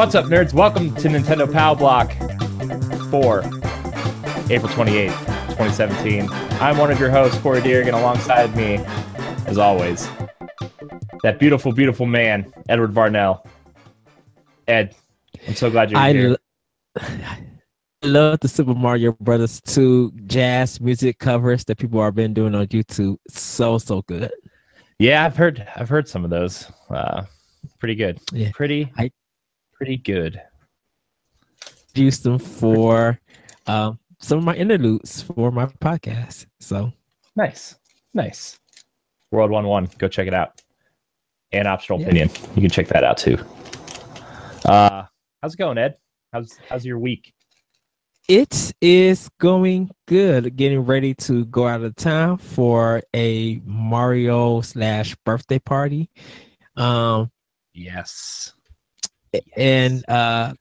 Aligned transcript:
What's 0.00 0.14
up, 0.14 0.24
nerds? 0.24 0.54
Welcome 0.54 0.94
to 0.94 1.08
Nintendo 1.08 1.52
Pow 1.52 1.74
Block 1.74 2.10
for 3.10 3.40
April 4.50 4.72
28th, 4.72 5.10
2017. 5.48 6.26
I'm 6.58 6.78
one 6.78 6.90
of 6.90 6.98
your 6.98 7.10
hosts, 7.10 7.38
Corey 7.40 7.60
Deering, 7.60 7.86
and 7.88 7.94
alongside 7.94 8.56
me, 8.56 8.76
as 9.44 9.58
always, 9.58 10.08
that 11.22 11.38
beautiful, 11.38 11.72
beautiful 11.72 12.06
man, 12.06 12.50
Edward 12.70 12.94
Varnell. 12.94 13.46
Ed, 14.66 14.96
I'm 15.46 15.54
so 15.54 15.70
glad 15.70 15.90
you're 15.90 16.00
I 16.00 16.12
here. 16.14 16.30
lo- 16.30 17.06
love 18.02 18.40
the 18.40 18.48
Super 18.48 18.74
Mario 18.74 19.12
Brothers 19.20 19.60
2 19.66 20.12
jazz 20.24 20.80
music 20.80 21.18
covers 21.18 21.66
that 21.66 21.76
people 21.76 22.02
have 22.02 22.14
been 22.14 22.32
doing 22.32 22.54
on 22.54 22.66
YouTube. 22.68 23.18
So 23.28 23.76
so 23.76 24.00
good. 24.00 24.32
yeah, 24.98 25.26
I've 25.26 25.36
heard 25.36 25.68
I've 25.76 25.90
heard 25.90 26.08
some 26.08 26.24
of 26.24 26.30
those. 26.30 26.72
Uh, 26.88 27.24
pretty 27.78 27.96
good. 27.96 28.18
Yeah. 28.32 28.50
Pretty 28.54 28.90
I- 28.96 29.10
pretty 29.80 29.96
good. 29.96 30.40
Used 31.94 32.22
them 32.22 32.38
for 32.38 33.18
um, 33.66 33.98
some 34.18 34.36
of 34.38 34.44
my 34.44 34.54
interludes 34.54 35.22
for 35.22 35.50
my 35.50 35.64
podcast. 35.66 36.44
So 36.60 36.92
Nice. 37.34 37.76
Nice. 38.12 38.58
World 39.30 39.50
1 39.50 39.66
1. 39.66 39.88
Go 39.98 40.06
check 40.06 40.26
it 40.28 40.34
out. 40.34 40.60
And 41.52 41.66
Optional 41.66 41.98
Yeah. 41.98 42.06
Opinion. 42.06 42.30
You 42.54 42.60
can 42.60 42.70
check 42.70 42.88
that 42.88 43.04
out 43.04 43.16
too. 43.16 43.38
Uh, 44.66 45.04
how's 45.42 45.54
it 45.54 45.56
going, 45.56 45.78
Ed? 45.78 45.96
How's 46.32 46.58
how's 46.68 46.84
your 46.84 46.98
week? 46.98 47.32
it 48.28 48.72
is 48.80 49.28
going 49.40 49.90
good. 50.06 50.54
Getting 50.56 50.80
ready 50.80 51.14
to 51.14 51.44
go 51.46 51.66
out 51.66 51.82
of 51.82 51.96
town 51.96 52.36
for 52.38 53.02
a 53.16 53.60
Mario 53.64 54.60
slash 54.60 55.16
birthday 55.24 55.58
party. 55.58 56.10
Um, 56.76 57.30
Yes. 57.72 58.52
And 59.56 60.08
uh 60.08 60.52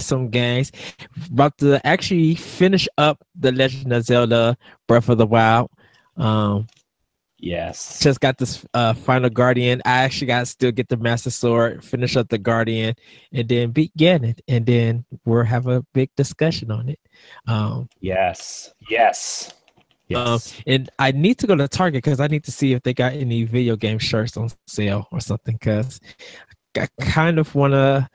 some 0.00 0.28
games 0.30 0.70
about 1.30 1.58
to 1.58 1.84
actually 1.84 2.34
finish 2.36 2.86
up 2.98 3.22
the 3.38 3.50
legend 3.50 3.92
of 3.92 4.04
zelda 4.04 4.56
breath 4.86 5.08
of 5.08 5.18
the 5.18 5.26
wild 5.26 5.70
um 6.16 6.66
Yes. 7.40 8.00
just 8.00 8.18
got 8.20 8.36
this 8.38 8.64
uh 8.74 8.94
final 8.94 9.30
guardian 9.30 9.80
i 9.84 9.98
actually 9.98 10.26
got 10.26 10.40
to 10.40 10.46
still 10.46 10.72
get 10.72 10.88
the 10.88 10.96
master 10.96 11.30
sword 11.30 11.84
finish 11.84 12.16
up 12.16 12.28
the 12.28 12.38
guardian 12.38 12.94
and 13.32 13.48
then 13.48 13.70
beat 13.70 13.96
ganon 13.96 14.38
and 14.48 14.66
then 14.66 15.04
we'll 15.24 15.44
have 15.44 15.68
a 15.68 15.84
big 15.94 16.10
discussion 16.16 16.70
on 16.72 16.88
it 16.88 16.98
um 17.46 17.88
Yes. 18.00 18.72
Yes. 18.90 19.52
Yes. 20.08 20.54
and 20.66 20.88
i 20.98 21.12
need 21.12 21.38
to 21.38 21.46
go 21.46 21.54
to 21.54 21.68
target 21.68 22.02
because 22.02 22.18
i 22.18 22.26
need 22.26 22.42
to 22.44 22.50
see 22.50 22.72
if 22.72 22.82
they 22.82 22.94
got 22.94 23.12
any 23.12 23.44
video 23.44 23.76
game 23.76 23.98
shirts 23.98 24.36
on 24.36 24.50
sale 24.66 25.06
or 25.12 25.20
something 25.20 25.54
because 25.54 26.00
i 26.76 26.88
kind 27.00 27.38
of 27.38 27.54
want 27.54 27.74
a 27.74 28.08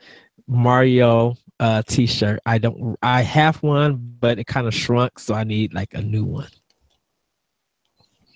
mario 0.46 1.36
uh 1.60 1.82
t-shirt 1.86 2.40
i 2.46 2.58
don't 2.58 2.96
i 3.02 3.22
have 3.22 3.62
one 3.62 4.16
but 4.20 4.38
it 4.38 4.46
kind 4.46 4.66
of 4.66 4.74
shrunk 4.74 5.18
so 5.18 5.34
i 5.34 5.44
need 5.44 5.72
like 5.72 5.94
a 5.94 6.02
new 6.02 6.24
one 6.24 6.48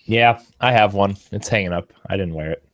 yeah, 0.08 0.40
I 0.58 0.72
have 0.72 0.94
one. 0.94 1.18
It's 1.32 1.48
hanging 1.48 1.74
up. 1.74 1.92
I 2.08 2.16
didn't 2.16 2.32
wear 2.32 2.50
it. 2.52 2.64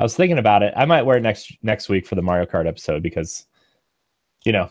I 0.00 0.02
was 0.02 0.16
thinking 0.16 0.38
about 0.38 0.62
it. 0.62 0.72
I 0.74 0.86
might 0.86 1.02
wear 1.02 1.18
it 1.18 1.22
next 1.22 1.52
next 1.62 1.90
week 1.90 2.06
for 2.06 2.14
the 2.14 2.22
Mario 2.22 2.46
Kart 2.46 2.66
episode 2.66 3.02
because, 3.02 3.46
you 4.46 4.52
know, 4.52 4.70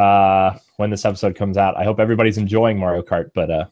uh, 0.00 0.56
when 0.76 0.90
this 0.90 1.04
episode 1.04 1.34
comes 1.34 1.56
out, 1.56 1.76
I 1.76 1.82
hope 1.82 1.98
everybody's 1.98 2.38
enjoying 2.38 2.78
Mario 2.78 3.02
Kart. 3.02 3.32
But 3.34 3.50
uh, 3.50 3.64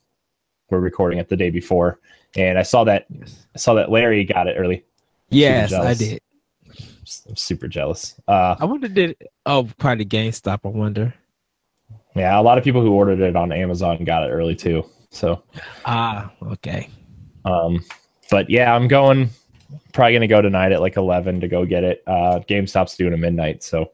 we're 0.71 0.81
recording 0.81 1.21
it 1.21 1.29
the 1.29 1.37
day 1.37 1.51
before, 1.51 2.01
and 2.35 2.59
I 2.59 2.65
saw 2.65 2.83
that 2.83 3.07
I 3.55 3.59
saw 3.59 3.75
that 3.75 3.93
Larry 3.93 4.25
got 4.25 4.49
it 4.49 4.57
early. 4.59 4.85
yes 5.31 5.73
i 5.73 5.95
did 5.95 6.21
I'm 7.29 7.37
super 7.37 7.69
jealous. 7.69 8.21
Uh, 8.27 8.57
i 8.59 8.65
wonder 8.65 8.89
did 8.89 9.17
oh 9.45 9.69
probably 9.79 10.05
gamestop 10.05 10.61
i 10.65 10.69
wonder 10.69 11.15
yeah, 12.17 12.41
a 12.41 12.43
lot 12.43 12.57
of 12.57 12.65
people 12.65 12.81
who 12.81 12.93
ordered 12.93 13.21
it 13.21 13.37
on 13.37 13.53
Amazon 13.53 14.03
got 14.05 14.23
it 14.23 14.33
early 14.33 14.57
too. 14.57 14.87
So, 15.11 15.43
ah 15.85 16.33
okay 16.43 16.89
um, 17.47 17.85
but 18.31 18.51
yeah, 18.51 18.75
I'm 18.75 18.89
going. 18.89 19.31
Probably 19.93 20.13
gonna 20.13 20.27
go 20.27 20.43
tonight 20.43 20.73
at 20.73 20.81
like 20.81 20.97
11 20.97 21.41
to 21.41 21.49
go 21.49 21.65
get 21.65 21.83
it. 21.83 22.03
Uh, 22.07 22.41
GameStop's 22.49 22.97
doing 22.97 23.15
a 23.15 23.17
midnight, 23.17 23.63
so 23.63 23.93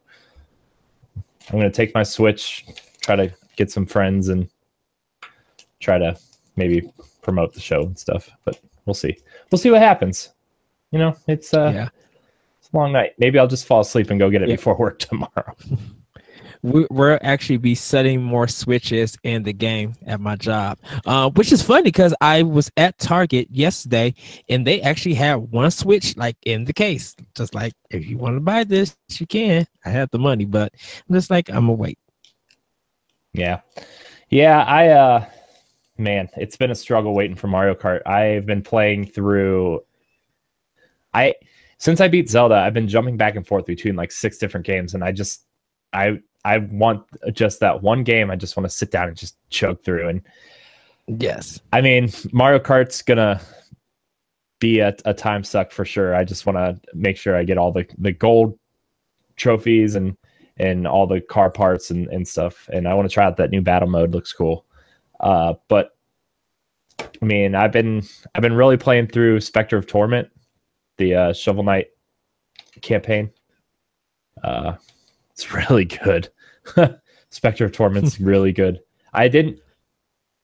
I'm 1.16 1.58
gonna 1.58 1.70
take 1.70 1.94
my 1.94 2.02
Switch, 2.02 2.66
try 3.00 3.16
to 3.16 3.32
get 3.56 3.70
some 3.70 3.86
friends, 3.86 4.28
and 4.28 4.48
try 5.80 5.98
to 5.98 6.16
maybe 6.56 6.90
promote 7.22 7.54
the 7.54 7.60
show 7.60 7.82
and 7.82 7.98
stuff. 7.98 8.30
But 8.44 8.58
we'll 8.84 8.94
see. 8.94 9.16
We'll 9.50 9.58
see 9.58 9.70
what 9.70 9.80
happens. 9.80 10.30
You 10.90 10.98
know, 10.98 11.16
it's 11.26 11.54
uh, 11.54 11.72
yeah 11.74 11.88
long 12.72 12.92
night. 12.92 13.12
Maybe 13.18 13.38
I'll 13.38 13.46
just 13.48 13.66
fall 13.66 13.80
asleep 13.80 14.10
and 14.10 14.18
go 14.18 14.30
get 14.30 14.42
it 14.42 14.48
Yeah. 14.48 14.56
before 14.56 14.76
work 14.76 14.98
tomorrow. 15.10 15.56
we, 16.62 16.86
we'll 16.90 17.18
actually 17.22 17.56
be 17.56 17.74
setting 17.74 18.22
more 18.22 18.46
switches 18.48 19.18
in 19.24 19.42
the 19.42 19.52
game 19.52 19.94
at 20.06 20.20
my 20.20 20.36
job, 20.36 20.78
uh, 21.06 21.28
which 21.30 21.52
is 21.52 21.60
funny 21.62 21.82
because 21.82 22.14
I 22.20 22.42
was 22.42 22.70
at 22.76 22.98
Target 22.98 23.48
yesterday 23.50 24.14
and 24.48 24.66
they 24.66 24.80
actually 24.80 25.14
had 25.14 25.34
one 25.36 25.70
switch 25.70 26.16
like 26.16 26.36
in 26.46 26.64
the 26.64 26.72
case. 26.72 27.16
Just 27.34 27.54
like 27.54 27.72
if 27.90 28.06
you 28.06 28.16
want 28.16 28.36
to 28.36 28.40
buy 28.40 28.64
this, 28.64 28.96
you 29.18 29.26
can. 29.26 29.66
I 29.84 29.90
have 29.90 30.10
the 30.10 30.18
money, 30.18 30.44
but 30.44 30.72
I'm 31.08 31.14
just 31.14 31.30
like 31.30 31.48
I'm 31.48 31.66
gonna 31.66 31.72
wait. 31.72 31.98
Yeah. 33.32 33.60
Yeah, 34.28 34.62
I 34.62 34.88
uh 34.88 35.24
man, 35.98 36.28
it's 36.36 36.56
been 36.56 36.70
a 36.70 36.74
struggle 36.76 37.14
waiting 37.14 37.36
for 37.36 37.48
Mario 37.48 37.74
Kart. 37.74 38.06
I've 38.06 38.46
been 38.46 38.62
playing 38.62 39.06
through 39.06 39.80
I 41.12 41.34
since 41.82 42.00
I 42.00 42.06
beat 42.06 42.30
Zelda, 42.30 42.54
I've 42.54 42.74
been 42.74 42.86
jumping 42.86 43.16
back 43.16 43.34
and 43.34 43.44
forth 43.44 43.66
between 43.66 43.96
like 43.96 44.12
six 44.12 44.38
different 44.38 44.64
games 44.64 44.94
and 44.94 45.02
I 45.02 45.10
just 45.10 45.46
I 45.92 46.20
I 46.44 46.58
want 46.58 47.04
just 47.32 47.58
that 47.58 47.82
one 47.82 48.04
game 48.04 48.30
I 48.30 48.36
just 48.36 48.56
want 48.56 48.70
to 48.70 48.70
sit 48.70 48.92
down 48.92 49.08
and 49.08 49.16
just 49.16 49.36
choke 49.50 49.82
through 49.82 50.08
and 50.08 50.22
Yes. 51.08 51.58
I 51.72 51.80
mean, 51.80 52.12
Mario 52.32 52.60
Kart's 52.60 53.02
gonna 53.02 53.40
be 54.60 54.78
a, 54.78 54.94
a 55.06 55.12
time 55.12 55.42
suck 55.42 55.72
for 55.72 55.84
sure. 55.84 56.14
I 56.14 56.22
just 56.22 56.46
want 56.46 56.56
to 56.56 56.80
make 56.94 57.16
sure 57.16 57.36
I 57.36 57.42
get 57.42 57.58
all 57.58 57.72
the, 57.72 57.84
the 57.98 58.12
gold 58.12 58.56
trophies 59.34 59.96
and 59.96 60.16
and 60.58 60.86
all 60.86 61.08
the 61.08 61.20
car 61.20 61.50
parts 61.50 61.90
and, 61.90 62.06
and 62.10 62.28
stuff. 62.28 62.68
And 62.72 62.86
I 62.86 62.94
want 62.94 63.10
to 63.10 63.12
try 63.12 63.24
out 63.24 63.38
that 63.38 63.50
new 63.50 63.60
battle 63.60 63.88
mode. 63.88 64.12
Looks 64.12 64.32
cool. 64.32 64.66
Uh, 65.18 65.54
but 65.66 65.96
I 67.00 67.24
mean, 67.24 67.56
I've 67.56 67.72
been 67.72 68.04
I've 68.36 68.42
been 68.42 68.54
really 68.54 68.76
playing 68.76 69.08
through 69.08 69.40
Specter 69.40 69.76
of 69.76 69.88
Torment, 69.88 70.28
the 71.02 71.14
uh, 71.14 71.32
Shovel 71.32 71.64
Knight 71.64 71.88
campaign. 72.80 73.30
Uh, 74.42 74.76
it's 75.32 75.52
really 75.52 75.84
good. 75.84 76.28
Specter 77.30 77.64
of 77.64 77.72
Torment's 77.72 78.20
really 78.20 78.52
good. 78.52 78.80
I 79.12 79.28
didn't 79.28 79.58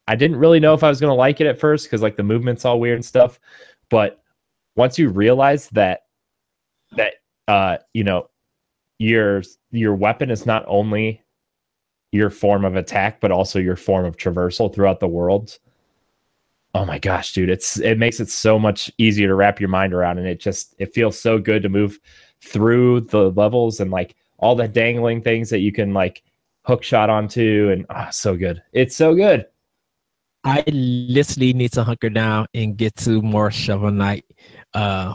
I 0.07 0.17
didn't 0.17 0.37
really 0.39 0.59
know 0.59 0.75
if 0.75 0.83
I 0.83 0.89
was 0.89 1.01
gonna 1.01 1.15
like 1.15 1.41
it 1.41 1.47
at 1.47 1.61
first 1.61 1.87
because 1.87 2.03
like 2.03 2.17
the 2.17 2.23
movement's 2.23 2.65
all 2.65 2.81
weird 2.81 2.97
and 2.97 3.05
stuff. 3.05 3.39
But 3.89 4.21
once 4.75 4.99
you 4.99 5.11
realize 5.11 5.69
that 5.71 6.03
that 6.93 7.15
uh 7.47 7.79
you 7.95 8.05
know 8.05 8.29
your 8.99 9.43
your 9.71 9.95
weapon 9.95 10.31
is 10.31 10.45
not 10.45 10.65
only 10.67 11.23
your 12.11 12.31
form 12.31 12.65
of 12.65 12.75
attack 12.75 13.21
but 13.21 13.31
also 13.31 13.59
your 13.59 13.77
form 13.77 14.07
of 14.07 14.17
traversal 14.17 14.75
throughout 14.75 14.99
the 14.99 15.07
world 15.07 15.59
oh 16.75 16.85
my 16.85 16.99
gosh 16.99 17.33
dude 17.33 17.51
it's 17.51 17.79
it 17.81 17.99
makes 17.99 18.21
it 18.21 18.29
so 18.29 18.59
much 18.59 18.91
easier 18.99 19.29
to 19.29 19.35
wrap 19.35 19.61
your 19.61 19.69
mind 19.69 19.93
around 19.93 20.19
and 20.19 20.27
it 20.27 20.41
just 20.41 20.75
it 20.79 20.95
feels 20.95 21.19
so 21.19 21.39
good 21.39 21.63
to 21.63 21.69
move 21.69 21.99
through 22.41 23.01
the 23.01 23.31
levels 23.33 23.81
and 23.81 23.91
like 23.91 24.15
all 24.39 24.55
the 24.55 24.69
dangling 24.69 25.23
things 25.23 25.51
that 25.51 25.61
you 25.61 25.73
can 25.73 25.93
like 25.93 26.23
hook 26.63 26.83
shot 26.83 27.11
onto 27.11 27.71
and 27.73 27.87
ah 27.91 28.09
so 28.11 28.37
good 28.37 28.63
it's 28.73 28.95
so 28.95 29.15
good 29.15 29.47
I 30.45 30.63
literally 30.69 31.53
need 31.53 31.73
to 31.73 31.85
hunker 31.85 32.11
down 32.11 32.47
and 32.55 32.77
get 32.77 32.95
to 32.99 33.21
more 33.21 33.51
Shovel 33.51 33.91
Knight. 33.91 34.25
Uh, 34.73 35.15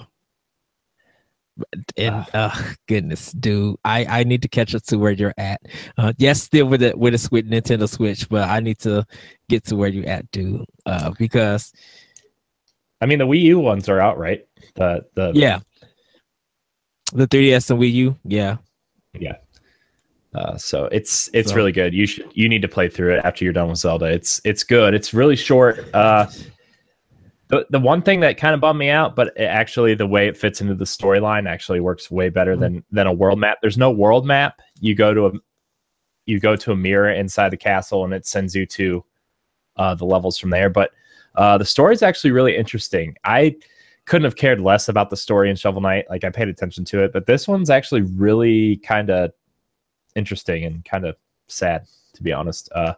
and 1.98 2.26
uh, 2.34 2.52
goodness, 2.88 3.32
dude, 3.34 3.76
I 3.86 4.06
I 4.06 4.24
need 4.24 4.42
to 4.42 4.48
catch 4.48 4.74
up 4.76 4.84
to 4.84 4.98
where 4.98 5.12
you're 5.12 5.34
at. 5.38 5.62
Uh, 5.98 6.14
yes, 6.18 6.42
still 6.42 6.66
with 6.68 6.82
it 6.82 6.98
with 6.98 7.14
a 7.14 7.18
Switch 7.18 7.46
Nintendo 7.46 7.88
Switch, 7.88 8.28
but 8.30 8.50
I 8.50 8.60
need 8.60 8.80
to 8.80 9.06
get 9.50 9.66
to 9.66 9.76
where 9.76 9.90
you're 9.90 10.08
at, 10.10 10.30
dude. 10.32 10.66
Uh, 10.86 11.12
because 11.20 11.72
I 13.02 13.06
mean, 13.06 13.20
the 13.20 13.28
Wii 13.28 13.42
U 13.42 13.60
ones 13.60 13.90
are 13.90 14.00
out, 14.00 14.18
right? 14.18 14.46
The 14.76 15.06
the 15.16 15.32
yeah, 15.36 15.60
the 17.14 17.28
3DS 17.28 17.70
and 17.70 17.80
Wii 17.80 17.92
U. 17.94 18.18
Yeah, 18.24 18.58
yeah. 19.20 19.36
Uh, 20.34 20.58
so 20.58 20.86
it's 20.86 21.30
it's 21.34 21.50
So- 21.52 21.56
really 21.56 21.72
good. 21.72 21.94
You 21.94 22.08
should 22.08 22.32
you 22.34 22.50
need 22.50 22.64
to 22.64 22.68
play 22.68 22.90
through 22.90 23.16
it 23.16 23.22
after 23.24 23.44
you're 23.44 23.54
done 23.54 23.70
with 23.70 23.78
Zelda. 23.78 24.06
It's 24.06 24.42
it's 24.44 24.64
good. 24.64 24.94
It's 24.96 25.14
really 25.14 25.36
short. 25.36 25.94
Uh, 25.94 26.28
the 27.54 27.68
the 27.70 27.80
one 27.80 28.02
thing 28.02 28.20
that 28.22 28.38
kind 28.38 28.56
of 28.56 28.62
bummed 28.62 28.80
me 28.80 28.90
out, 28.90 29.16
but 29.16 29.28
it 29.38 29.44
actually 29.44 29.94
the 29.94 30.08
way 30.08 30.28
it 30.28 30.36
fits 30.36 30.60
into 30.60 30.74
the 30.74 30.86
storyline 30.86 31.48
actually 31.48 31.80
works 31.80 32.10
way 32.10 32.30
better 32.30 32.56
than 32.56 32.84
than 32.92 33.06
a 33.06 33.14
world 33.14 33.40
map. 33.40 33.60
There's 33.62 33.78
no 33.78 33.92
world 33.92 34.26
map. 34.26 34.60
You 34.80 34.96
go 34.96 35.14
to 35.14 35.28
a 35.28 35.32
you 36.26 36.40
go 36.40 36.56
to 36.56 36.72
a 36.72 36.76
mirror 36.76 37.12
inside 37.12 37.50
the 37.50 37.58
castle, 37.58 38.06
and 38.06 38.14
it 38.14 38.26
sends 38.26 38.56
you 38.56 38.66
to 38.66 39.06
uh, 39.78 39.94
the 39.94 40.06
levels 40.06 40.40
from 40.40 40.50
there. 40.50 40.70
But 40.70 40.92
uh, 41.36 41.60
the 41.60 41.66
story 41.66 41.94
is 41.94 42.02
actually 42.02 42.32
really 42.32 42.58
interesting. 42.58 43.16
I 43.24 43.56
couldn't 44.06 44.26
have 44.26 44.36
cared 44.36 44.60
less 44.60 44.90
about 44.90 45.12
the 45.12 45.18
story 45.18 45.50
in 45.50 45.56
Shovel 45.56 45.82
Knight. 45.82 46.06
Like 46.10 46.24
I 46.24 46.32
paid 46.32 46.48
attention 46.48 46.86
to 46.86 47.04
it, 47.04 47.14
but 47.14 47.28
this 47.28 47.48
one's 47.48 47.70
actually 47.70 48.02
really 48.02 48.78
kind 48.78 49.12
of 49.12 49.32
interesting 50.16 50.64
and 50.64 50.84
kind 50.84 51.06
of 51.06 51.16
sad, 51.48 51.86
to 52.14 52.24
be 52.24 52.34
honest. 52.34 52.70
Uh, 52.74 52.96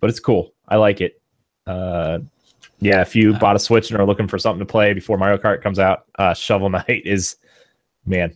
but 0.00 0.08
it's 0.08 0.20
cool. 0.20 0.54
I 0.68 0.76
like 0.76 1.00
it. 1.02 1.20
Uh, 1.66 2.20
yeah, 2.80 3.00
if 3.00 3.16
you 3.16 3.34
bought 3.34 3.56
a 3.56 3.58
Switch 3.58 3.90
and 3.90 4.00
are 4.00 4.06
looking 4.06 4.28
for 4.28 4.38
something 4.38 4.60
to 4.60 4.70
play 4.70 4.92
before 4.92 5.18
Mario 5.18 5.36
Kart 5.38 5.62
comes 5.62 5.78
out, 5.78 6.04
uh, 6.18 6.34
Shovel 6.34 6.70
Knight 6.70 7.02
is 7.04 7.36
man. 8.06 8.34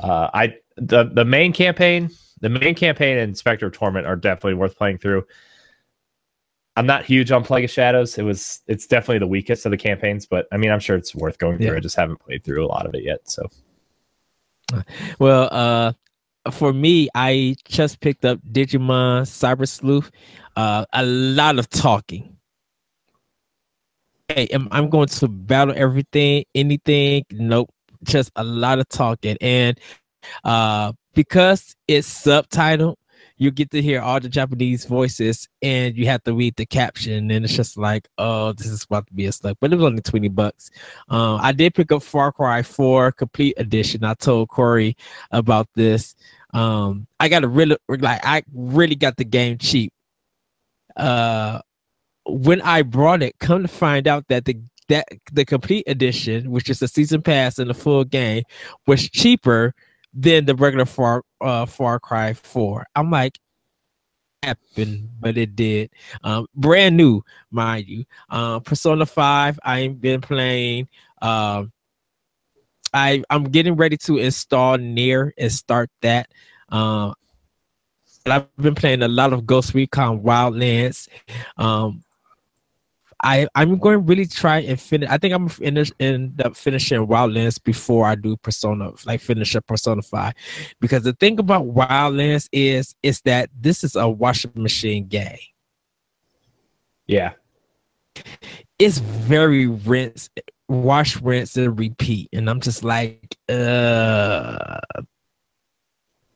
Uh, 0.00 0.30
I 0.32 0.56
the 0.76 1.04
the 1.04 1.24
main 1.24 1.52
campaign, 1.52 2.10
the 2.40 2.48
main 2.48 2.74
campaign 2.74 3.18
and 3.18 3.36
Specter 3.36 3.66
of 3.66 3.72
Torment 3.72 4.06
are 4.06 4.16
definitely 4.16 4.54
worth 4.54 4.76
playing 4.76 4.98
through. 4.98 5.26
I'm 6.78 6.86
not 6.86 7.06
huge 7.06 7.32
on 7.32 7.42
Plague 7.42 7.64
of 7.64 7.70
Shadows. 7.70 8.18
It 8.18 8.22
was 8.22 8.60
it's 8.66 8.86
definitely 8.86 9.20
the 9.20 9.26
weakest 9.26 9.64
of 9.64 9.70
the 9.70 9.78
campaigns, 9.78 10.26
but 10.26 10.46
I 10.52 10.58
mean 10.58 10.70
I'm 10.70 10.80
sure 10.80 10.96
it's 10.96 11.14
worth 11.14 11.38
going 11.38 11.56
through. 11.56 11.68
Yeah. 11.68 11.76
I 11.76 11.80
just 11.80 11.96
haven't 11.96 12.20
played 12.20 12.44
through 12.44 12.64
a 12.64 12.68
lot 12.68 12.86
of 12.86 12.94
it 12.94 13.04
yet. 13.04 13.20
So 13.30 13.48
Well, 15.18 15.48
uh, 15.50 15.92
for 16.50 16.72
me, 16.72 17.08
I 17.14 17.56
just 17.64 18.00
picked 18.00 18.24
up 18.24 18.40
Digimon 18.52 19.22
Cyber 19.22 19.66
Sleuth. 19.66 20.10
Uh, 20.56 20.84
a 20.92 21.04
lot 21.04 21.58
of 21.58 21.70
talking. 21.70 22.35
Hey, 24.28 24.46
am 24.48 24.68
I'm 24.72 24.90
going 24.90 25.06
to 25.06 25.28
battle 25.28 25.74
everything, 25.76 26.44
anything? 26.54 27.24
Nope. 27.30 27.70
Just 28.02 28.32
a 28.36 28.42
lot 28.44 28.78
of 28.78 28.88
talking, 28.88 29.36
and 29.40 29.78
uh, 30.44 30.92
because 31.14 31.74
it's 31.88 32.08
subtitled, 32.24 32.96
you 33.36 33.50
get 33.50 33.70
to 33.70 33.80
hear 33.80 34.00
all 34.00 34.20
the 34.20 34.28
Japanese 34.28 34.84
voices, 34.84 35.48
and 35.62 35.96
you 35.96 36.06
have 36.06 36.22
to 36.24 36.34
read 36.34 36.56
the 36.56 36.66
caption, 36.66 37.30
and 37.30 37.44
it's 37.44 37.54
just 37.54 37.76
like, 37.76 38.08
oh, 38.18 38.52
this 38.52 38.66
is 38.66 38.84
about 38.84 39.06
to 39.06 39.14
be 39.14 39.26
a 39.26 39.32
slug. 39.32 39.56
But 39.60 39.72
it 39.72 39.76
was 39.76 39.84
only 39.84 40.02
twenty 40.02 40.28
bucks. 40.28 40.70
Um, 41.08 41.38
I 41.40 41.52
did 41.52 41.74
pick 41.74 41.92
up 41.92 42.02
Far 42.02 42.32
Cry 42.32 42.62
4 42.62 43.12
Complete 43.12 43.54
Edition. 43.58 44.04
I 44.04 44.14
told 44.14 44.48
Corey 44.48 44.96
about 45.30 45.68
this. 45.74 46.16
Um, 46.52 47.06
I 47.20 47.28
got 47.28 47.44
a 47.44 47.48
really 47.48 47.76
like 47.88 48.20
I 48.24 48.42
really 48.52 48.96
got 48.96 49.16
the 49.16 49.24
game 49.24 49.58
cheap. 49.58 49.92
Uh, 50.96 51.60
when 52.26 52.60
I 52.62 52.82
brought 52.82 53.22
it, 53.22 53.38
come 53.38 53.62
to 53.62 53.68
find 53.68 54.06
out 54.06 54.28
that 54.28 54.44
the 54.44 54.58
that 54.88 55.06
the 55.32 55.44
complete 55.44 55.84
edition, 55.86 56.50
which 56.50 56.70
is 56.70 56.78
the 56.78 56.88
season 56.88 57.22
pass 57.22 57.58
and 57.58 57.68
the 57.68 57.74
full 57.74 58.04
game, 58.04 58.44
was 58.86 59.08
cheaper 59.10 59.74
than 60.14 60.44
the 60.44 60.54
regular 60.54 60.86
Far 60.86 61.22
uh, 61.40 61.66
Far 61.66 61.98
Cry 61.98 62.34
4. 62.34 62.86
I'm 62.94 63.10
like, 63.10 63.38
happened, 64.42 65.10
but 65.18 65.36
it 65.36 65.56
did. 65.56 65.90
Um, 66.22 66.46
brand 66.54 66.96
new, 66.96 67.22
mind 67.50 67.86
you. 67.88 68.04
Um, 68.30 68.62
Persona 68.62 69.04
5, 69.06 69.58
I 69.62 69.80
ain't 69.80 70.00
been 70.00 70.20
playing. 70.20 70.88
Um, 71.20 71.72
I 72.94 73.22
I'm 73.28 73.44
getting 73.44 73.76
ready 73.76 73.96
to 73.98 74.18
install 74.18 74.78
NieR 74.78 75.32
and 75.36 75.52
start 75.52 75.90
that. 76.02 76.28
Um, 76.68 77.14
I've 78.24 78.56
been 78.56 78.74
playing 78.74 79.02
a 79.02 79.08
lot 79.08 79.32
of 79.32 79.46
Ghost 79.46 79.74
Recon 79.74 80.20
Wildlands. 80.20 81.08
Um, 81.56 82.02
I 83.22 83.48
I'm 83.54 83.78
going 83.78 83.94
to 83.94 83.98
really 83.98 84.26
try 84.26 84.58
and 84.58 84.80
finish. 84.80 85.08
I 85.10 85.18
think 85.18 85.32
I'm 85.34 85.48
finish 85.48 85.90
end 85.98 86.40
up 86.42 86.56
finishing 86.56 87.06
Wildlands 87.06 87.62
before 87.62 88.06
I 88.06 88.14
do 88.14 88.36
Persona, 88.36 88.92
like 89.06 89.20
finish 89.20 89.56
up 89.56 89.66
Persona 89.66 90.02
Five, 90.02 90.34
because 90.80 91.02
the 91.02 91.14
thing 91.14 91.38
about 91.38 91.64
Wildlands 91.66 92.48
is 92.52 92.94
is 93.02 93.20
that 93.22 93.48
this 93.58 93.82
is 93.84 93.96
a 93.96 94.08
washing 94.08 94.52
machine 94.54 95.06
game. 95.06 95.38
yeah, 97.06 97.32
It's 98.78 98.98
very 98.98 99.66
rinse, 99.66 100.28
wash, 100.68 101.20
rinse, 101.22 101.56
and 101.56 101.78
repeat, 101.78 102.28
and 102.32 102.50
I'm 102.50 102.60
just 102.60 102.84
like, 102.84 103.36
uh, 103.48 104.78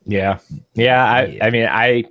Yeah. 0.06 0.38
Yeah. 0.74 1.04
I, 1.04 1.24
Yeah. 1.26 1.46
I 1.46 1.50
mean, 1.50 1.66
I, 1.66 2.04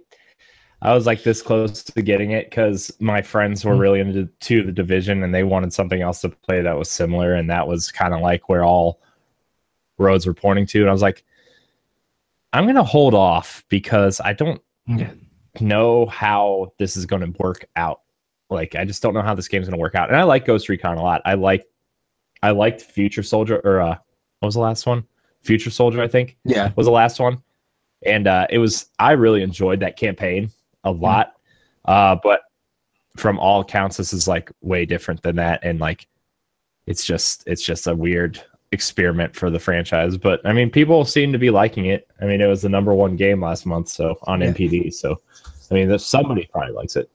I 0.81 0.93
was 0.93 1.05
like 1.05 1.23
this 1.23 1.41
close 1.41 1.83
to 1.83 2.01
getting 2.01 2.31
it 2.31 2.49
because 2.49 2.91
my 2.99 3.21
friends 3.21 3.65
were 3.65 3.73
Mhm. 3.75 3.79
really 3.79 3.99
into 3.99 4.25
to 4.25 4.63
the 4.63 4.71
division 4.71 5.23
and 5.23 5.33
they 5.35 5.43
wanted 5.43 5.73
something 5.73 6.01
else 6.01 6.21
to 6.21 6.29
play 6.29 6.61
that 6.61 6.77
was 6.77 6.89
similar. 6.89 7.33
And 7.33 7.49
that 7.49 7.67
was 7.67 7.91
kind 7.91 8.13
of 8.13 8.21
like 8.21 8.47
where 8.47 8.63
all 8.63 9.01
roads 9.97 10.25
were 10.25 10.33
pointing 10.33 10.65
to. 10.67 10.79
And 10.79 10.89
I 10.89 10.93
was 10.93 11.01
like, 11.01 11.23
I'm 12.53 12.63
going 12.63 12.75
to 12.75 12.83
hold 12.83 13.13
off 13.13 13.63
because 13.69 14.21
I 14.21 14.31
don't 14.33 14.61
know 15.59 16.05
how 16.05 16.71
this 16.79 16.95
is 16.95 17.05
going 17.05 17.21
to 17.21 17.37
work 17.39 17.65
out. 17.75 18.01
Like, 18.49 18.75
I 18.75 18.85
just 18.85 19.03
don't 19.03 19.13
know 19.13 19.21
how 19.21 19.35
this 19.35 19.47
game's 19.49 19.67
going 19.67 19.77
to 19.77 19.81
work 19.81 19.95
out. 19.95 20.07
And 20.09 20.17
I 20.17 20.23
like 20.23 20.45
Ghost 20.45 20.69
Recon 20.69 20.97
a 20.97 21.03
lot. 21.03 21.21
I 21.25 21.33
like, 21.35 21.65
I 22.41 22.51
liked 22.51 22.81
Future 22.81 23.21
Soldier 23.21 23.59
or, 23.65 23.81
uh, 23.81 23.97
what 24.39 24.47
was 24.47 24.55
the 24.55 24.61
last 24.61 24.85
one? 24.85 25.03
Future 25.41 25.69
Soldier, 25.69 26.01
I 26.01 26.07
think 26.07 26.37
yeah, 26.45 26.71
was 26.77 26.85
the 26.87 26.91
last 26.91 27.19
one, 27.19 27.41
and 28.05 28.27
uh, 28.27 28.47
it 28.49 28.57
was 28.57 28.87
I 28.99 29.11
really 29.11 29.41
enjoyed 29.41 29.79
that 29.81 29.95
campaign 29.97 30.49
a 30.83 30.91
lot. 30.91 31.33
Uh, 31.85 32.15
but 32.21 32.41
from 33.17 33.39
all 33.39 33.61
accounts, 33.61 33.97
this 33.97 34.13
is 34.13 34.27
like 34.27 34.51
way 34.61 34.85
different 34.85 35.21
than 35.21 35.37
that, 35.37 35.63
and 35.63 35.79
like 35.79 36.07
it's 36.85 37.05
just 37.05 37.43
it's 37.47 37.63
just 37.63 37.87
a 37.87 37.95
weird 37.95 38.41
experiment 38.71 39.35
for 39.35 39.49
the 39.49 39.59
franchise. 39.59 40.17
But 40.17 40.41
I 40.45 40.53
mean, 40.53 40.69
people 40.69 41.03
seem 41.05 41.31
to 41.31 41.39
be 41.39 41.49
liking 41.49 41.85
it. 41.85 42.07
I 42.21 42.25
mean, 42.25 42.41
it 42.41 42.47
was 42.47 42.61
the 42.61 42.69
number 42.69 42.93
one 42.93 43.15
game 43.15 43.41
last 43.41 43.65
month, 43.65 43.89
so 43.89 44.17
on 44.23 44.41
Yeah. 44.41 44.51
NPD. 44.51 44.93
So 44.93 45.21
I 45.71 45.73
mean, 45.73 45.87
there's 45.89 46.05
somebody 46.05 46.47
probably 46.51 46.73
likes 46.73 46.95
it. 46.95 47.09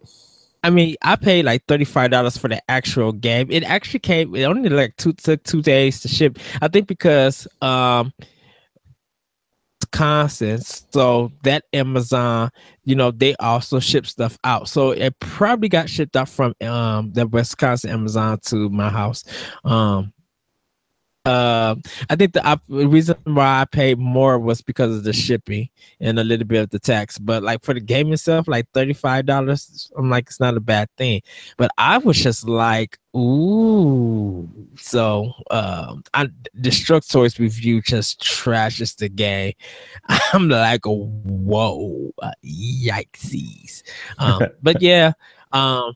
I 0.62 0.70
mean, 0.70 0.96
I 1.02 1.17
paid 1.17 1.44
like 1.44 1.64
thirty 1.67 1.84
five 1.84 2.10
dollars 2.10 2.37
for 2.37 2.49
the 2.49 2.60
actual 2.70 3.12
game. 3.12 3.50
It 3.50 3.64
actually 3.64 4.00
came. 4.00 4.34
It 4.34 4.44
only 4.44 4.69
like 4.70 4.96
two 4.96 5.12
took 5.12 5.43
two 5.44 5.60
days 5.62 6.00
to 6.00 6.08
ship. 6.08 6.39
I 6.62 6.69
think 6.69 6.89
because 6.89 7.46
um, 7.60 8.12
Wisconsin, 9.94 10.60
so 10.60 11.32
that 11.43 11.65
Amazon, 11.72 12.51
you 12.84 12.94
know, 12.96 13.10
they 13.10 13.34
also 13.36 13.79
ship 13.79 14.06
stuff 14.06 14.39
out. 14.44 14.69
So 14.69 14.91
it 14.91 15.19
probably 15.20 15.69
got 15.69 15.89
shipped 15.89 16.17
out 16.17 16.29
from 16.29 16.55
um 16.63 17.13
the 17.13 17.27
Wisconsin 17.27 17.91
Amazon 17.91 18.39
to 18.46 18.69
my 18.70 18.91
house. 18.91 19.24
Um, 19.65 20.14
uh, 21.24 21.74
I 22.10 22.16
think 22.16 22.34
the 22.34 22.46
op- 22.46 22.62
reason 22.69 23.16
why 23.24 23.62
I 23.62 23.64
paid 23.64 23.98
more 23.98 24.38
was 24.38 24.60
because 24.60 24.94
of 24.94 25.04
the 25.04 25.14
shipping 25.14 25.70
and 25.98 26.19
a 26.19 26.24
little 26.24 26.46
bit 26.46 26.62
of 26.62 26.70
the 26.70 26.78
tax. 26.78 27.19
But 27.19 27.43
like 27.43 27.64
for 27.64 27.72
the 27.72 27.81
game 27.81 28.12
itself, 28.12 28.46
like 28.46 28.69
thirty 28.74 28.93
five 28.93 29.24
dollars, 29.24 29.90
I'm 29.96 30.10
like 30.10 30.26
it's 30.26 30.40
not 30.40 30.56
a 30.56 30.60
bad 30.60 30.90
thing. 30.98 31.22
But 31.56 31.70
I 31.78 31.96
was 31.98 32.19
just 32.19 32.46
like, 32.46 32.98
ooh. 33.16 34.50
So 34.76 35.32
um, 35.50 36.04
I 36.12 36.28
Destructoid's 36.58 37.40
review 37.40 37.81
just 37.81 38.20
trashes 38.20 38.96
the 38.96 39.08
game. 39.08 39.54
I'm 40.34 40.50
like, 40.50 40.82
whoa, 40.84 42.12
uh, 42.20 42.32
yikesies. 42.44 43.82
Um, 44.19 44.43
but 44.62 44.82
yeah, 44.82 45.12
um, 45.52 45.94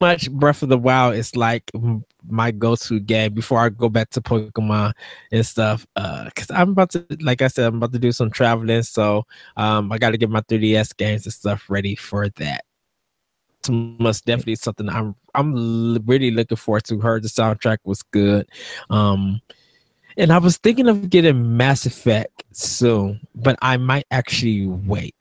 much 0.00 0.30
Breath 0.30 0.62
of 0.62 0.68
the 0.68 0.78
Wild 0.78 1.14
is 1.14 1.36
like 1.36 1.70
my 2.28 2.50
go-to 2.50 3.00
game 3.00 3.34
before 3.34 3.60
I 3.60 3.68
go 3.68 3.88
back 3.88 4.10
to 4.10 4.20
Pokemon 4.20 4.92
and 5.32 5.46
stuff. 5.46 5.86
Uh, 5.96 6.28
cause 6.34 6.50
I'm 6.50 6.70
about 6.70 6.90
to, 6.90 7.06
like 7.20 7.42
I 7.42 7.48
said, 7.48 7.66
I'm 7.66 7.76
about 7.76 7.92
to 7.92 7.98
do 7.98 8.12
some 8.12 8.30
traveling, 8.30 8.82
so 8.82 9.24
um, 9.56 9.90
I 9.92 9.98
got 9.98 10.10
to 10.10 10.18
get 10.18 10.30
my 10.30 10.40
3DS 10.42 10.96
games 10.96 11.24
and 11.26 11.32
stuff 11.32 11.64
ready 11.68 11.94
for 11.94 12.28
that. 12.30 12.64
It's 13.60 13.68
must 13.70 14.24
definitely 14.24 14.56
something 14.56 14.88
I'm 14.88 15.14
I'm 15.34 15.98
really 16.06 16.30
looking 16.30 16.56
forward 16.56 16.84
to. 16.84 17.00
Heard 17.00 17.22
the 17.22 17.28
soundtrack 17.28 17.78
was 17.84 18.02
good, 18.02 18.48
um, 18.90 19.40
and 20.16 20.32
I 20.32 20.38
was 20.38 20.56
thinking 20.58 20.88
of 20.88 21.08
getting 21.10 21.56
Mass 21.56 21.86
Effect 21.86 22.44
soon, 22.52 23.20
but 23.34 23.58
I 23.62 23.76
might 23.76 24.06
actually 24.10 24.66
wait. 24.66 25.14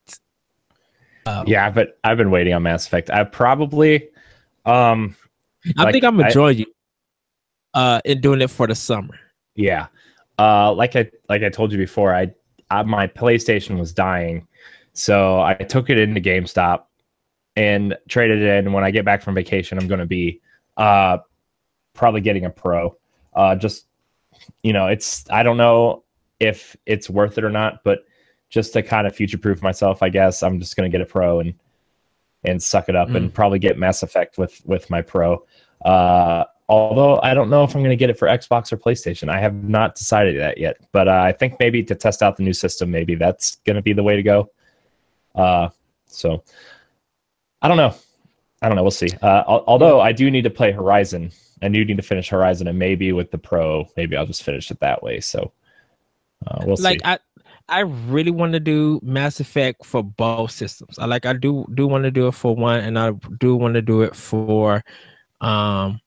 Uh, 1.25 1.43
Yeah, 1.47 1.69
but 1.69 1.97
I've 2.03 2.17
been 2.17 2.29
waiting 2.29 2.53
on 2.53 2.63
Mass 2.63 2.85
Effect. 2.85 3.09
I 3.09 3.23
probably, 3.23 4.09
um, 4.65 5.15
I 5.77 5.83
like, 5.85 5.93
think 5.93 6.03
I'm 6.05 6.19
I- 6.21 6.29
join 6.29 6.57
you 6.57 6.65
uh 7.75 8.01
in 8.03 8.21
doing 8.21 8.41
it 8.41 8.49
for 8.49 8.65
the 8.65 8.75
summer. 8.75 9.19
Yeah. 9.55 9.87
Uh 10.39 10.73
like 10.73 10.95
I 10.95 11.11
like 11.29 11.43
I 11.43 11.49
told 11.49 11.71
you 11.71 11.77
before, 11.77 12.15
I, 12.15 12.33
I 12.71 12.81
my 12.83 13.05
PlayStation 13.07 13.77
was 13.77 13.93
dying. 13.93 14.47
So 14.93 15.41
I 15.41 15.53
took 15.53 15.89
it 15.89 15.99
into 15.99 16.21
GameStop 16.21 16.85
and 17.55 17.95
traded 18.07 18.41
it 18.41 18.65
in. 18.65 18.73
When 18.73 18.83
I 18.83 18.91
get 18.91 19.05
back 19.05 19.21
from 19.21 19.35
vacation, 19.35 19.77
I'm 19.77 19.87
going 19.87 19.99
to 19.99 20.05
be 20.05 20.41
uh 20.77 21.19
probably 21.95 22.21
getting 22.21 22.45
a 22.45 22.49
pro. 22.49 22.95
Uh, 23.33 23.55
just 23.55 23.87
you 24.61 24.73
know, 24.73 24.87
it's 24.87 25.29
I 25.31 25.41
don't 25.41 25.57
know 25.57 26.03
if 26.39 26.75
it's 26.85 27.09
worth 27.09 27.37
it 27.37 27.43
or 27.43 27.49
not, 27.49 27.83
but 27.83 28.05
just 28.49 28.73
to 28.73 28.83
kind 28.83 29.07
of 29.07 29.15
future 29.15 29.37
proof 29.37 29.63
myself, 29.63 30.03
I 30.03 30.09
guess 30.09 30.43
I'm 30.43 30.59
just 30.59 30.75
gonna 30.75 30.89
get 30.89 31.01
a 31.01 31.05
pro 31.05 31.39
and 31.39 31.55
and 32.43 32.61
suck 32.61 32.89
it 32.89 32.95
up 32.95 33.09
mm. 33.09 33.15
and 33.15 33.33
probably 33.33 33.57
get 33.57 33.79
Mass 33.79 34.03
Effect 34.03 34.37
with 34.37 34.61
with 34.65 34.89
my 34.89 35.01
pro. 35.01 35.43
Uh, 35.83 36.43
although 36.67 37.19
I 37.21 37.33
don't 37.33 37.49
know 37.49 37.63
if 37.63 37.75
I'm 37.75 37.81
going 37.81 37.91
to 37.91 37.95
get 37.95 38.09
it 38.09 38.17
for 38.17 38.27
Xbox 38.27 38.71
or 38.71 38.77
PlayStation. 38.77 39.29
I 39.29 39.39
have 39.39 39.53
not 39.63 39.95
decided 39.95 40.39
that 40.39 40.57
yet, 40.57 40.77
but 40.91 41.07
uh, 41.07 41.21
I 41.21 41.31
think 41.31 41.59
maybe 41.59 41.83
to 41.83 41.95
test 41.95 42.23
out 42.23 42.37
the 42.37 42.43
new 42.43 42.53
system, 42.53 42.91
maybe 42.91 43.15
that's 43.15 43.55
going 43.65 43.75
to 43.75 43.81
be 43.81 43.93
the 43.93 44.03
way 44.03 44.15
to 44.15 44.23
go. 44.23 44.49
Uh, 45.33 45.69
so 46.07 46.43
I 47.61 47.67
don't 47.67 47.77
know. 47.77 47.93
I 48.61 48.67
don't 48.67 48.75
know. 48.77 48.83
We'll 48.83 48.91
see. 48.91 49.09
Uh, 49.21 49.43
although 49.45 50.01
I 50.01 50.11
do 50.11 50.31
need 50.31 50.43
to 50.43 50.49
play 50.49 50.71
Horizon, 50.71 51.31
I 51.61 51.67
do 51.67 51.85
need 51.85 51.97
to 51.97 52.03
finish 52.03 52.29
Horizon, 52.29 52.67
and 52.67 52.79
maybe 52.79 53.11
with 53.11 53.31
the 53.31 53.37
Pro, 53.37 53.87
maybe 53.95 54.15
I'll 54.15 54.25
just 54.25 54.43
finish 54.43 54.71
it 54.71 54.79
that 54.79 55.03
way. 55.03 55.19
So 55.19 55.51
uh, 56.47 56.63
we'll 56.65 56.77
like 56.79 56.99
see. 56.99 57.05
I, 57.05 57.19
I 57.67 57.79
really 57.81 58.31
want 58.31 58.53
to 58.53 58.59
do 58.59 58.99
Mass 59.03 59.39
Effect 59.39 59.85
for 59.85 60.03
both 60.03 60.51
systems. 60.51 60.97
I 60.97 61.05
like 61.05 61.25
I 61.25 61.33
do 61.33 61.65
do 61.75 61.85
want 61.87 62.05
to 62.05 62.11
do 62.11 62.27
it 62.27 62.33
for 62.33 62.55
one, 62.55 62.79
and 62.79 62.97
I 62.97 63.11
do 63.39 63.55
want 63.55 63.75
to 63.75 63.81
do 63.81 64.01
it 64.01 64.15
for 64.15 64.83
um 65.41 65.99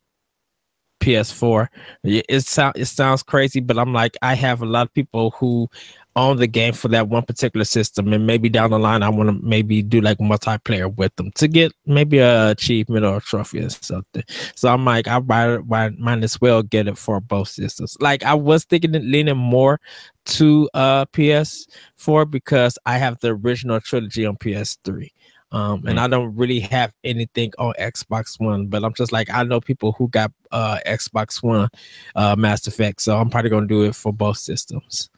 PS4. 1.00 1.68
It 2.04 2.44
sounds 2.44 2.74
it 2.76 2.86
sounds 2.86 3.22
crazy, 3.22 3.60
but 3.60 3.78
I'm 3.78 3.92
like 3.92 4.16
I 4.22 4.34
have 4.34 4.62
a 4.62 4.66
lot 4.66 4.86
of 4.86 4.94
people 4.94 5.30
who 5.32 5.68
own 6.16 6.36
the 6.36 6.48
game 6.48 6.72
for 6.72 6.88
that 6.88 7.08
one 7.08 7.22
particular 7.22 7.64
system, 7.64 8.12
and 8.12 8.26
maybe 8.26 8.48
down 8.48 8.70
the 8.70 8.78
line 8.78 9.02
I 9.02 9.08
want 9.08 9.28
to 9.30 9.46
maybe 9.46 9.82
do 9.82 10.00
like 10.00 10.18
multiplayer 10.18 10.94
with 10.94 11.14
them 11.16 11.30
to 11.36 11.48
get 11.48 11.72
maybe 11.86 12.18
a 12.18 12.50
achievement 12.50 13.04
or 13.04 13.18
a 13.18 13.20
trophy 13.20 13.60
or 13.60 13.70
something. 13.70 14.24
So 14.54 14.68
I'm 14.68 14.84
like 14.84 15.06
I 15.06 15.18
might, 15.20 15.98
might 15.98 16.24
as 16.24 16.40
well 16.40 16.62
get 16.62 16.88
it 16.88 16.98
for 16.98 17.20
both 17.20 17.48
systems. 17.48 17.96
Like 18.00 18.24
I 18.24 18.34
was 18.34 18.64
thinking 18.64 18.92
leaning 18.92 19.36
more 19.36 19.80
to 20.26 20.68
uh 20.74 21.06
PS4 21.06 22.30
because 22.30 22.78
I 22.84 22.98
have 22.98 23.18
the 23.20 23.28
original 23.28 23.80
trilogy 23.80 24.26
on 24.26 24.36
PS3. 24.36 25.10
Um, 25.50 25.86
and 25.86 25.98
mm. 25.98 26.02
I 26.02 26.08
don't 26.08 26.34
really 26.36 26.60
have 26.60 26.92
anything 27.04 27.52
on 27.58 27.72
Xbox 27.78 28.38
One, 28.38 28.66
but 28.66 28.84
I'm 28.84 28.92
just 28.92 29.12
like 29.12 29.30
I 29.32 29.42
know 29.44 29.60
people 29.60 29.92
who 29.92 30.08
got 30.08 30.30
uh 30.52 30.78
Xbox 30.86 31.42
One 31.42 31.68
uh 32.14 32.36
Mass 32.36 32.66
Effect, 32.66 33.00
so 33.00 33.18
I'm 33.18 33.30
probably 33.30 33.50
gonna 33.50 33.66
do 33.66 33.82
it 33.82 33.94
for 33.94 34.12
both 34.12 34.38
systems. 34.38 35.10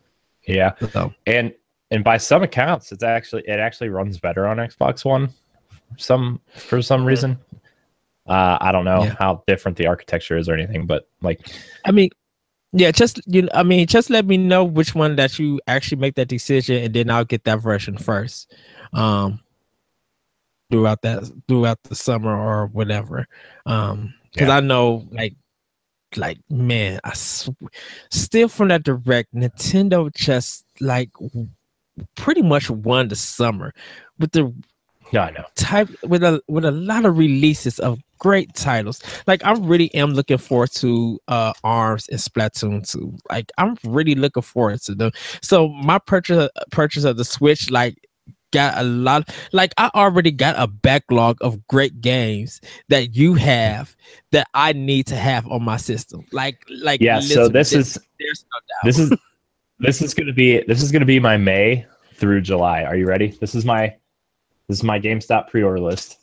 Yeah. 0.47 0.75
So. 0.93 1.13
And 1.27 1.53
and 1.91 2.05
by 2.05 2.17
some 2.17 2.43
accounts 2.43 2.93
it's 2.93 3.03
actually 3.03 3.43
it 3.47 3.59
actually 3.59 3.89
runs 3.89 4.21
better 4.21 4.47
on 4.47 4.59
Xbox 4.59 5.05
One 5.05 5.31
some 5.97 6.41
for 6.55 6.81
some 6.81 7.05
reason. 7.05 7.39
Uh 8.29 8.59
I 8.61 8.71
don't 8.71 8.85
know 8.85 9.05
yeah. 9.05 9.17
how 9.19 9.43
different 9.49 9.77
the 9.79 9.89
architecture 9.89 10.37
is 10.37 10.49
or 10.49 10.55
anything, 10.55 10.87
but 10.87 11.09
like 11.21 11.41
I 11.85 11.91
mean 11.91 12.11
yeah, 12.73 12.93
just 12.93 13.21
you. 13.27 13.49
I 13.53 13.65
mean, 13.65 13.89
just 13.89 14.11
let 14.11 14.27
me 14.27 14.37
know 14.37 14.63
which 14.63 14.95
one 14.95 15.17
that 15.17 15.37
you 15.41 15.61
actually 15.67 16.01
make 16.01 16.15
that 16.15 16.29
decision, 16.29 16.85
and 16.85 16.95
then 16.95 17.11
I'll 17.11 17.25
get 17.25 17.43
that 17.43 17.61
version 17.61 17.99
first. 17.99 18.55
Um, 18.93 19.41
throughout 20.71 21.03
that 21.03 21.31
throughout 21.49 21.83
the 21.85 21.95
summer 21.95 22.37
or 22.37 22.67
whatever. 22.67 23.27
Um, 23.67 24.15
because 24.33 24.49
yeah. 24.49 24.57
I 24.57 24.61
know 24.61 25.07
like 25.11 25.35
like 26.17 26.39
man, 26.49 27.01
I 27.05 27.13
sw- 27.15 27.51
still 28.11 28.49
from 28.49 28.69
that 28.69 28.83
direct 28.83 29.35
Nintendo 29.35 30.13
just 30.15 30.65
like 30.81 31.11
pretty 32.17 32.43
much 32.43 32.71
won 32.71 33.09
the 33.09 33.17
summer 33.17 33.73
with 34.19 34.33
the 34.33 34.55
yeah, 35.13 35.25
I 35.25 35.31
know. 35.31 35.45
Type 35.57 35.89
with 36.05 36.23
a 36.23 36.41
with 36.47 36.65
a 36.65 36.71
lot 36.71 37.05
of 37.05 37.19
releases 37.19 37.81
of 37.81 37.99
great 38.19 38.55
titles. 38.55 39.03
Like 39.27 39.45
I 39.45 39.53
really 39.53 39.93
am 39.95 40.11
looking 40.11 40.39
forward 40.39 40.71
to 40.73 41.19
uh 41.27 41.53
Arms 41.65 42.09
and 42.09 42.21
Splatoon 42.21 42.89
2. 42.89 43.17
Like 43.29 43.51
I'm 43.59 43.77
really 43.85 44.15
looking 44.15 44.43
forward 44.43 44.81
to 44.83 44.95
them. 44.95 45.11
So 45.43 45.69
my 45.69 45.99
purchase 45.99 46.49
purchase 46.71 47.05
of 47.05 47.17
the 47.17 47.25
Switch, 47.25 47.71
like 47.71 47.97
got 48.51 48.79
a 48.79 48.83
lot 48.83 49.29
like 49.53 49.73
I 49.79 49.91
already 49.95 50.31
got 50.31 50.57
a 50.59 50.67
backlog 50.67 51.39
of 51.41 51.67
great 51.67 52.01
games 52.01 52.61
that 52.89 53.15
you 53.17 53.35
have 53.35 53.97
that 54.33 54.49
I 54.55 54.73
need 54.73 55.07
to 55.09 55.17
have 55.17 55.47
on 55.49 55.63
my 55.63 55.77
system. 55.77 56.27
Like 56.33 56.65
like 56.69 57.01
Yeah, 57.01 57.21
so 57.21 57.49
this 57.49 57.73
is 57.73 57.99
there's 58.19 58.45
no 58.53 58.61
doubt. 58.61 58.85
This 58.85 58.99
is 58.99 59.19
this 59.79 60.03
is 60.03 60.15
gonna 60.15 60.33
be 60.33 60.63
this 60.63 60.83
is 60.83 60.93
gonna 60.93 61.05
be 61.05 61.21
my 61.21 61.37
May 61.37 61.87
through 62.15 62.43
July. 62.43 62.85
Are 62.85 62.97
you 62.97 63.07
ready? 63.07 63.29
This 63.41 63.55
is 63.55 63.65
my 63.65 63.95
this 64.69 64.79
is 64.79 64.85
my 64.85 65.01
GameStop 65.01 65.49
pre-order 65.49 65.81
list. 65.81 66.19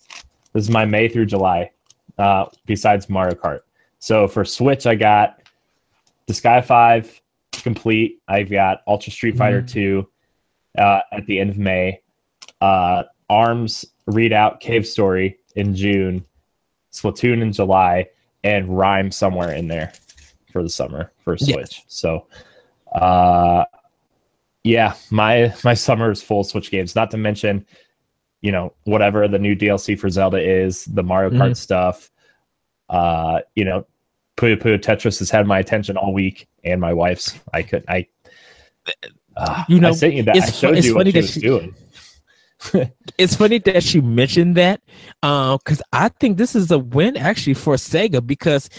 This 0.54 0.64
is 0.64 0.70
my 0.70 0.86
May 0.86 1.10
through 1.10 1.26
July, 1.26 1.72
uh, 2.18 2.46
besides 2.66 3.10
Mario 3.10 3.36
Kart. 3.36 3.60
So 4.00 4.28
for 4.28 4.46
Switch, 4.46 4.86
I 4.88 4.96
got 4.96 5.42
Disgaea 6.28 6.64
5 6.64 7.22
complete. 7.52 8.22
I've 8.28 8.50
got 8.50 8.82
Ultra 8.88 9.12
Street 9.12 9.36
Fighter 9.36 9.62
mm. 9.62 9.70
2 9.70 10.08
uh, 10.78 11.00
at 11.12 11.26
the 11.26 11.40
end 11.40 11.50
of 11.50 11.58
May 11.58 12.00
uh, 12.62 13.04
Arms 13.30 13.86
readout 14.10 14.60
Cave 14.60 14.88
Story 14.88 15.38
in 15.56 15.76
June, 15.76 16.26
Splatoon 16.92 17.42
in 17.42 17.52
July, 17.52 18.08
and 18.44 18.70
RiME 18.70 19.14
somewhere 19.14 19.52
in 19.52 19.68
there 19.68 19.94
for 20.52 20.64
the 20.64 20.70
summer 20.70 21.12
for 21.24 21.38
Switch. 21.38 21.84
So, 21.88 22.28
uh, 22.94 23.66
yeah, 24.64 24.96
my 25.12 25.54
my 25.64 25.74
summer 25.74 26.12
is 26.12 26.22
full 26.22 26.44
Switch 26.44 26.72
games. 26.72 26.96
Not 26.96 27.12
to 27.12 27.18
mention, 27.18 27.66
you 28.42 28.52
know, 28.52 28.74
whatever 28.84 29.28
the 29.28 29.40
new 29.40 29.56
DLC 29.56 30.00
for 30.00 30.10
Zelda 30.10 30.40
is, 30.40 30.86
the 30.86 31.04
Mario 31.04 31.30
Kart 31.32 31.36
mm-hmm. 31.36 31.54
stuff. 31.54 32.10
Uh, 32.90 33.40
you 33.56 33.66
know, 33.66 33.86
Puyo 34.38 34.56
Puyo 34.56 34.78
Tetris 34.80 35.20
has 35.20 35.30
had 35.30 35.46
my 35.46 35.60
attention 35.60 35.98
all 35.98 36.14
week, 36.14 36.48
and 36.64 36.80
my 36.80 36.94
wife's. 36.94 37.38
I 37.54 37.64
could 37.64 37.84
I. 37.88 38.08
Uh, 39.36 39.64
you 39.68 39.80
know, 39.80 39.90
I 39.90 39.92
sent 39.92 40.14
you 40.14 40.24
that. 40.24 40.38
I 40.38 40.50
showed 40.50 40.84
you 40.84 40.96
what 40.96 41.08
she 41.08 41.18
was 41.18 41.32
she, 41.32 41.40
doing 41.42 41.76
it's 43.18 43.36
funny 43.36 43.60
that 43.60 43.84
she 43.84 44.02
mentioned 44.02 44.56
that 44.56 44.82
because 45.22 45.80
uh, 45.82 45.94
I 45.94 46.10
think 46.10 46.38
this 46.38 46.56
is 46.56 46.72
a 46.72 46.80
win 46.80 47.16
actually 47.16 47.54
for 47.54 47.76
Sega 47.76 48.26
because 48.26 48.70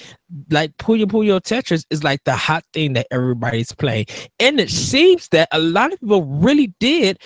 like 0.50 0.76
Puyo 0.78 1.04
Puyo 1.04 1.40
Tetris 1.40 1.85
is 1.90 2.02
like 2.02 2.25
the 2.25 2.35
hot 2.35 2.64
thing 2.73 2.94
that 2.94 3.06
everybody's 3.11 3.73
playing, 3.73 4.06
and 4.40 4.58
it 4.58 4.70
seems 4.70 5.28
that 5.28 5.49
a 5.52 5.61
lot 5.61 5.92
of 5.92 6.00
people 6.00 6.25
really 6.25 6.75
did 6.80 7.18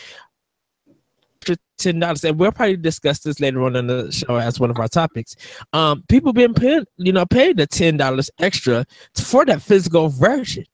ten 1.82 1.98
dollars, 1.98 2.24
and 2.24 2.38
we'll 2.38 2.52
probably 2.52 2.76
discuss 2.76 3.20
this 3.20 3.40
later 3.40 3.62
on 3.62 3.76
in 3.76 3.86
the 3.86 4.10
show 4.10 4.36
as 4.36 4.60
one 4.60 4.70
of 4.70 4.78
our 4.78 4.88
topics. 4.88 5.36
Um, 5.72 6.04
people 6.08 6.32
been 6.32 6.54
paying, 6.54 6.84
you 6.96 7.12
know, 7.12 7.26
paying 7.26 7.56
the 7.56 7.66
ten 7.66 7.96
dollars 7.96 8.30
extra 8.38 8.86
for 9.14 9.44
that 9.46 9.62
physical 9.62 10.08
version. 10.08 10.64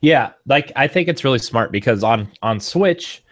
Yeah, 0.00 0.32
like 0.46 0.72
I 0.76 0.88
think 0.88 1.08
it's 1.08 1.24
really 1.24 1.38
smart 1.38 1.72
because 1.72 2.02
on 2.02 2.30
on 2.42 2.60
Switch 2.60 3.22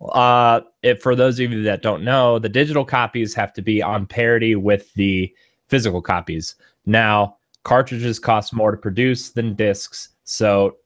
uh, 0.00 0.60
for 1.00 1.14
those 1.16 1.40
of 1.40 1.52
you 1.52 1.62
that 1.64 1.82
don't 1.82 2.04
know, 2.04 2.38
the 2.38 2.48
digital 2.48 2.84
copies 2.84 3.34
have 3.34 3.52
to 3.54 3.62
be 3.62 3.82
on 3.82 4.06
parity 4.06 4.54
with 4.54 4.92
the 4.94 5.32
physical 5.68 6.00
copies. 6.00 6.54
Now, 6.86 7.36
cartridges 7.64 8.18
cost 8.18 8.54
more 8.54 8.70
to 8.70 8.76
produce 8.76 9.30
than 9.30 9.54
discs, 9.54 10.10
so 10.24 10.76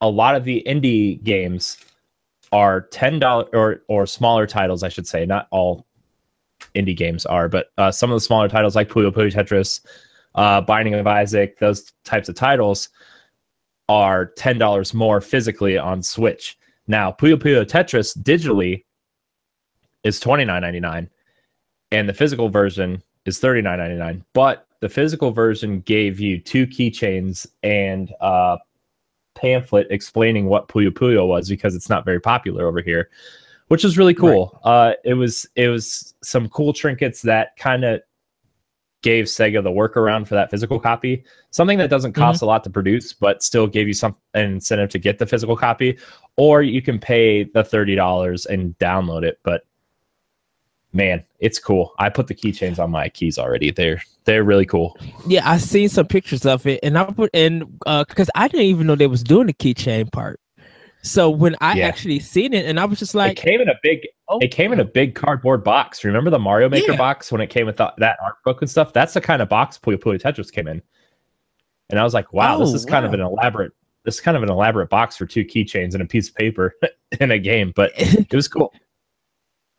a 0.00 0.08
lot 0.08 0.34
of 0.34 0.44
the 0.44 0.62
indie 0.66 1.22
games 1.22 1.78
are 2.52 2.82
ten 2.82 3.18
dollars 3.18 3.48
or 3.52 3.82
or 3.88 4.06
smaller 4.06 4.46
titles, 4.46 4.82
I 4.82 4.88
should 4.88 5.06
say. 5.06 5.24
Not 5.24 5.48
all 5.50 5.86
indie 6.74 6.96
games 6.96 7.24
are, 7.26 7.48
but 7.48 7.68
uh, 7.78 7.90
some 7.90 8.10
of 8.10 8.16
the 8.16 8.20
smaller 8.20 8.48
titles 8.48 8.74
like 8.74 8.88
Puyo 8.88 9.10
Puyo 9.10 9.32
Tetris, 9.32 9.80
uh, 10.34 10.60
Binding 10.60 10.94
of 10.94 11.06
Isaac, 11.06 11.58
those 11.58 11.92
types 12.04 12.28
of 12.28 12.34
titles 12.34 12.88
are 13.88 14.26
ten 14.26 14.58
dollars 14.58 14.92
more 14.92 15.20
physically 15.20 15.78
on 15.78 16.02
Switch. 16.02 16.58
Now, 16.86 17.12
Puyo 17.12 17.36
Puyo 17.36 17.64
Tetris 17.64 18.16
digitally 18.16 18.84
is 20.02 20.20
twenty 20.20 20.44
nine 20.44 20.62
ninety 20.62 20.80
nine, 20.80 21.08
and 21.92 22.08
the 22.08 22.14
physical 22.14 22.48
version 22.48 23.02
is 23.24 23.38
thirty 23.38 23.62
nine 23.62 23.78
ninety 23.78 23.96
nine. 23.96 24.24
But 24.32 24.66
the 24.80 24.88
physical 24.88 25.30
version 25.30 25.80
gave 25.80 26.20
you 26.20 26.38
two 26.38 26.66
keychains 26.66 27.46
and 27.62 28.12
a 28.20 28.58
pamphlet 29.34 29.86
explaining 29.90 30.46
what 30.46 30.68
Puyo 30.68 30.90
Puyo 30.90 31.26
was 31.26 31.48
because 31.48 31.74
it's 31.74 31.88
not 31.88 32.04
very 32.04 32.20
popular 32.20 32.66
over 32.66 32.82
here, 32.82 33.08
which 33.68 33.84
is 33.84 33.96
really 33.96 34.14
cool. 34.14 34.60
Right. 34.64 34.90
Uh, 34.90 34.94
it 35.04 35.14
was 35.14 35.46
it 35.56 35.68
was 35.68 36.14
some 36.22 36.48
cool 36.50 36.72
trinkets 36.72 37.22
that 37.22 37.56
kind 37.56 37.84
of 37.84 38.02
gave 39.04 39.26
Sega 39.26 39.62
the 39.62 39.70
workaround 39.70 40.26
for 40.26 40.34
that 40.34 40.50
physical 40.50 40.80
copy, 40.80 41.22
something 41.50 41.76
that 41.76 41.90
doesn't 41.90 42.14
cost 42.14 42.38
mm-hmm. 42.38 42.46
a 42.46 42.48
lot 42.48 42.64
to 42.64 42.70
produce, 42.70 43.12
but 43.12 43.42
still 43.42 43.66
gave 43.66 43.86
you 43.86 43.92
some 43.92 44.16
an 44.32 44.46
incentive 44.46 44.88
to 44.88 44.98
get 44.98 45.18
the 45.18 45.26
physical 45.26 45.56
copy, 45.56 45.98
or 46.36 46.62
you 46.62 46.80
can 46.80 46.98
pay 46.98 47.44
the 47.44 47.62
thirty 47.62 47.94
dollars 47.94 48.46
and 48.46 48.76
download 48.78 49.22
it. 49.22 49.38
But 49.42 49.66
man, 50.94 51.22
it's 51.38 51.58
cool. 51.58 51.92
I 51.98 52.08
put 52.08 52.28
the 52.28 52.34
keychains 52.34 52.78
on 52.78 52.90
my 52.90 53.10
keys 53.10 53.38
already. 53.38 53.70
They're 53.70 54.02
they're 54.24 54.42
really 54.42 54.64
cool. 54.64 54.96
Yeah, 55.26 55.48
I 55.48 55.58
seen 55.58 55.90
some 55.90 56.06
pictures 56.06 56.46
of 56.46 56.66
it, 56.66 56.80
and 56.82 56.96
I 56.96 57.04
put 57.04 57.30
in 57.34 57.78
because 57.84 58.30
uh, 58.30 58.38
I 58.40 58.48
didn't 58.48 58.66
even 58.66 58.86
know 58.86 58.96
they 58.96 59.06
was 59.06 59.22
doing 59.22 59.46
the 59.48 59.52
keychain 59.52 60.10
part. 60.10 60.40
So 61.04 61.28
when 61.28 61.54
I 61.60 61.74
yeah. 61.74 61.86
actually 61.86 62.18
seen 62.18 62.54
it, 62.54 62.64
and 62.64 62.80
I 62.80 62.86
was 62.86 62.98
just 62.98 63.14
like, 63.14 63.38
it 63.38 63.42
came 63.42 63.60
in 63.60 63.68
a 63.68 63.74
big, 63.82 64.00
oh, 64.28 64.38
it 64.38 64.48
came 64.48 64.72
in 64.72 64.80
a 64.80 64.84
big 64.84 65.14
cardboard 65.14 65.62
box. 65.62 66.02
Remember 66.02 66.30
the 66.30 66.38
Mario 66.38 66.70
Maker 66.70 66.92
yeah. 66.92 66.98
box 66.98 67.30
when 67.30 67.42
it 67.42 67.48
came 67.48 67.66
with 67.66 67.76
the, 67.76 67.92
that 67.98 68.16
art 68.24 68.36
book 68.42 68.62
and 68.62 68.70
stuff? 68.70 68.94
That's 68.94 69.12
the 69.12 69.20
kind 69.20 69.42
of 69.42 69.50
box 69.50 69.78
Puyo 69.78 69.96
Puyo 69.96 70.18
Tetris 70.18 70.50
came 70.50 70.66
in. 70.66 70.82
and 71.90 72.00
I 72.00 72.04
was 72.04 72.14
like, 72.14 72.32
wow, 72.32 72.56
Oh, 72.56 72.60
this 72.60 72.72
is 72.72 72.86
kind 72.86 73.04
of 73.04 73.12
an 73.12 73.20
elaborate. 73.20 73.72
This 74.04 74.14
is 74.14 74.20
kind 74.22 74.34
of 74.34 74.42
an 74.42 74.50
elaborate 74.50 74.88
box 74.88 75.16
for 75.16 75.26
two 75.26 75.44
keychains 75.44 75.92
and 75.92 76.02
a 76.02 76.06
piece 76.06 76.30
of 76.30 76.34
paper 76.36 76.74
in 77.20 77.30
a 77.30 77.38
game, 77.38 77.74
but 77.76 77.92
it 77.96 78.32
was 78.32 78.48
cool. 78.48 78.72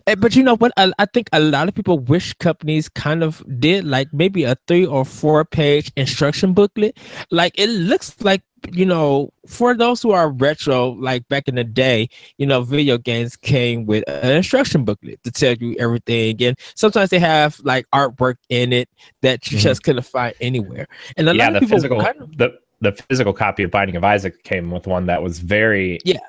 Eh, 0.08 0.16
But 0.16 0.36
you 0.36 0.44
know 0.44 0.56
what? 0.56 0.72
I, 0.78 0.92
I 1.00 1.06
think 1.06 1.30
a 1.34 1.40
lot 1.40 1.68
of 1.68 1.74
people 1.76 2.00
wish 2.00 2.34
companies 2.34 2.90
kind 2.90 3.24
of 3.24 3.44
did 3.60 3.86
like 3.86 4.14
maybe 4.14 4.44
a 4.44 4.56
three 4.68 4.86
or 4.86 5.04
four 5.04 5.44
page 5.46 5.92
instruction 5.96 6.54
booklet. 6.54 6.98
Like 7.32 7.58
it 7.58 7.70
looks 7.70 8.16
like, 8.22 8.44
you 8.72 8.86
know, 8.86 9.32
for 9.48 9.74
those 9.76 10.02
who 10.04 10.12
are 10.12 10.30
retro, 10.32 10.90
like 10.90 11.28
back 11.28 11.48
in 11.48 11.56
the 11.56 11.64
day, 11.64 12.10
you 12.38 12.46
know, 12.46 12.62
video 12.62 12.98
games 13.00 13.36
came 13.36 13.86
with 13.88 14.04
an 14.08 14.32
instruction 14.36 14.86
booklet 14.86 15.24
to 15.24 15.32
tell 15.32 15.54
you 15.56 15.76
everything. 15.80 16.42
And 16.44 16.58
sometimes 16.76 17.10
they 17.10 17.20
have 17.20 17.60
like 17.64 17.86
artwork 17.92 18.36
in 18.50 18.74
it 18.74 18.90
that 19.22 19.52
you 19.52 19.58
Mhm. 19.58 19.62
just 19.62 19.84
couldn't 19.84 20.04
find 20.06 20.36
anywhere. 20.40 20.88
And 21.18 21.28
a 21.30 21.36
yeah, 21.36 21.46
lot 21.46 21.54
the 21.54 21.58
of 21.58 21.62
people 21.62 21.78
physical 21.78 22.00
kind 22.00 22.22
of, 22.22 22.38
the 22.38 22.60
the 22.82 22.92
physical 23.10 23.34
copy 23.34 23.64
of 23.64 23.72
Binding 23.72 23.96
of 23.96 24.04
Isaac 24.04 24.44
came 24.44 24.70
with 24.70 24.86
one 24.86 25.08
that 25.08 25.24
was 25.24 25.40
very 25.40 26.00
Yeah. 26.04 26.20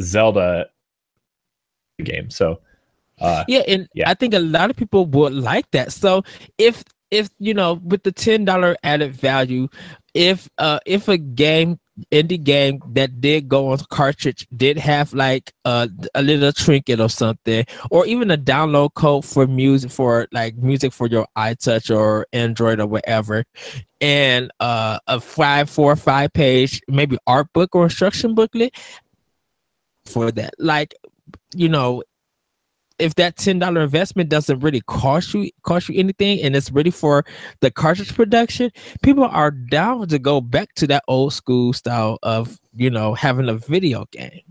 Zelda 0.00 0.70
game. 2.02 2.30
So 2.30 2.60
uh 3.20 3.44
yeah 3.48 3.62
and 3.68 3.88
Yeah. 3.94 4.10
i 4.10 4.14
think 4.14 4.34
a 4.34 4.38
lot 4.40 4.70
of 4.70 4.76
people 4.76 5.06
would 5.06 5.32
like 5.34 5.70
that 5.72 5.92
so 5.92 6.22
if 6.58 6.82
if 7.10 7.28
you 7.38 7.54
know 7.54 7.74
with 7.84 8.02
the 8.02 8.12
ten 8.12 8.44
dollar 8.44 8.76
added 8.82 9.14
value 9.14 9.68
if 10.14 10.48
uh 10.58 10.78
if 10.86 11.08
a 11.08 11.18
game 11.18 11.78
indie 12.10 12.42
game 12.42 12.80
that 12.92 13.20
did 13.20 13.48
go 13.48 13.68
on 13.68 13.78
cartridge 13.90 14.46
did 14.56 14.78
have 14.78 15.12
like 15.12 15.52
uh, 15.66 15.86
a 16.14 16.22
little 16.22 16.50
trinket 16.50 16.98
or 17.00 17.08
something 17.08 17.64
or 17.90 18.06
even 18.06 18.30
a 18.30 18.36
download 18.38 18.94
code 18.94 19.24
for 19.24 19.46
music 19.46 19.90
for 19.90 20.26
like 20.32 20.56
music 20.56 20.90
for 20.90 21.06
your 21.06 21.26
itouch 21.36 21.94
or 21.94 22.26
android 22.32 22.80
or 22.80 22.86
whatever 22.86 23.44
and 24.00 24.50
uh 24.60 24.98
a 25.06 25.20
five 25.20 25.68
four 25.68 25.94
five 25.94 26.32
page 26.32 26.80
maybe 26.88 27.18
art 27.26 27.46
book 27.52 27.74
or 27.74 27.84
instruction 27.84 28.34
booklet 28.34 28.74
for 30.06 30.30
that 30.32 30.54
like 30.58 30.94
you 31.54 31.68
know 31.68 32.02
if 33.02 33.14
that 33.16 33.36
ten 33.36 33.58
dollar 33.58 33.82
investment 33.82 34.30
doesn't 34.30 34.60
really 34.60 34.82
cost 34.82 35.34
you 35.34 35.50
cost 35.62 35.88
you 35.88 35.98
anything 35.98 36.40
and 36.42 36.56
it's 36.56 36.70
really 36.72 36.90
for 36.90 37.24
the 37.60 37.70
cartridge 37.70 38.14
production, 38.14 38.70
people 39.02 39.24
are 39.24 39.50
down 39.50 40.08
to 40.08 40.18
go 40.18 40.40
back 40.40 40.74
to 40.76 40.86
that 40.88 41.04
old 41.08 41.32
school 41.32 41.72
style 41.72 42.18
of 42.22 42.60
you 42.74 42.90
know 42.90 43.14
having 43.14 43.48
a 43.48 43.54
video 43.54 44.06
game. 44.12 44.42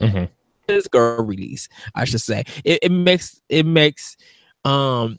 mhm. 0.00 0.28
Physical 0.66 1.16
release, 1.24 1.68
I 1.94 2.04
should 2.04 2.20
say. 2.20 2.44
It, 2.64 2.80
it 2.82 2.92
makes 2.92 3.40
it 3.48 3.64
makes 3.66 4.16
um 4.64 5.18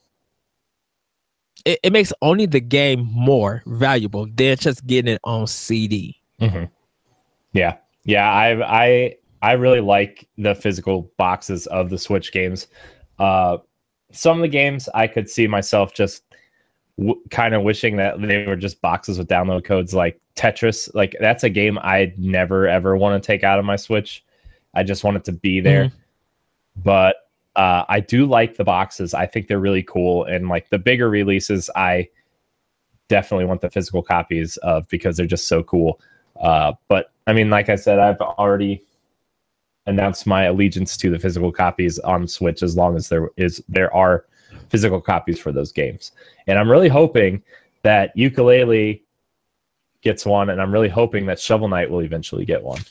it, 1.66 1.80
it 1.84 1.94
makes 1.94 2.14
only 2.22 2.46
the 2.46 2.60
game 2.62 3.08
more 3.12 3.64
valuable 3.66 4.28
than 4.34 4.58
just 4.58 4.86
getting 4.86 5.14
it 5.14 5.22
on 5.24 5.48
CD. 5.48 6.22
hmm 6.40 6.66
Yeah, 7.54 7.78
yeah. 8.06 8.30
I 8.32 8.84
I 8.84 9.16
I 9.42 9.54
really 9.54 9.80
like 9.80 10.28
the 10.38 10.56
physical 10.56 11.12
boxes 11.18 11.68
of 11.68 11.90
the 11.90 11.98
Switch 11.98 12.32
games. 12.32 12.68
Uh, 13.18 13.58
some 14.12 14.38
of 14.38 14.42
the 14.42 14.50
games 14.50 14.90
I 14.94 15.08
could 15.08 15.30
see 15.30 15.48
myself 15.48 15.94
just 15.94 16.24
w- 16.98 17.22
kind 17.30 17.54
of 17.54 17.64
wishing 17.64 17.98
that 17.98 18.22
they 18.22 18.46
were 18.46 18.56
just 18.56 18.82
boxes 18.82 19.18
with 19.18 19.28
download 19.28 19.64
codes, 19.64 19.94
like 19.94 20.20
Tetris. 20.36 20.94
Like 20.94 21.16
that's 21.20 21.44
a 21.44 21.50
game 21.50 21.78
I'd 21.82 22.18
never 22.20 22.68
ever 22.68 22.98
want 22.98 23.22
to 23.22 23.26
take 23.26 23.44
out 23.44 23.60
of 23.60 23.66
my 23.66 23.76
Switch. 23.76 24.26
I 24.74 24.84
just 24.84 25.04
want 25.04 25.18
it 25.18 25.26
to 25.26 25.32
be 25.32 25.60
there. 25.60 25.92
But 26.84 27.18
uh, 27.56 27.84
I 27.90 28.00
do 28.00 28.26
like 28.26 28.56
the 28.56 28.64
boxes. 28.64 29.14
I 29.14 29.26
think 29.26 29.48
they're 29.48 29.60
really 29.60 29.84
cool, 29.84 30.24
and 30.26 30.48
like 30.50 30.70
the 30.70 30.80
bigger 30.80 31.10
releases, 31.10 31.70
I 31.76 32.10
definitely 33.10 33.46
want 33.46 33.62
the 33.62 33.70
physical 33.70 34.04
copies 34.04 34.58
of 34.58 34.88
because 34.88 35.18
they're 35.18 35.26
just 35.26 35.48
so 35.48 35.64
cool. 35.64 36.00
Uh, 36.40 36.74
but 36.88 37.12
I 37.28 37.34
mean, 37.34 37.50
like 37.50 37.68
I 37.70 37.76
said, 37.76 38.00
I've 38.00 38.22
already 38.22 38.84
announced 39.86 40.28
my 40.28 40.44
allegiance 40.44 40.98
to 40.98 41.10
the 41.10 41.20
physical 41.20 41.52
copies 41.52 42.00
on 42.00 42.28
Switch 42.28 42.62
as 42.62 42.78
long 42.78 42.96
as 42.96 43.10
there 43.10 43.30
is 43.38 43.64
there 43.68 43.94
are 43.94 44.26
physical 44.70 45.02
copies 45.02 45.40
for 45.40 45.52
those 45.52 45.72
games. 45.72 46.12
And 46.48 46.60
I'm 46.60 46.70
really 46.70 46.90
hoping 46.90 47.44
that 47.84 48.16
Yooka-Laylee 48.16 49.02
gets 50.02 50.26
one, 50.26 50.50
and 50.50 50.62
I'm 50.62 50.72
really 50.72 50.90
hoping 50.90 51.26
that 51.26 51.40
Shovel 51.40 51.68
Knight 51.68 51.90
will 51.90 52.02
eventually 52.02 52.46
get 52.46 52.64
one. 52.64 52.82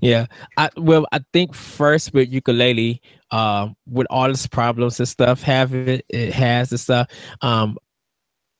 Yeah, 0.00 0.26
I 0.56 0.70
well, 0.76 1.06
I 1.12 1.20
think 1.32 1.54
first 1.54 2.12
with 2.12 2.30
Yooka-Laylee, 2.30 3.00
um, 3.30 3.74
with 3.86 4.06
all 4.10 4.30
its 4.30 4.46
problems 4.46 5.00
and 5.00 5.08
stuff, 5.08 5.42
have 5.42 5.74
it 5.74 6.04
it 6.08 6.32
has 6.34 6.70
and 6.70 6.80
stuff. 6.80 7.08
Um, 7.40 7.78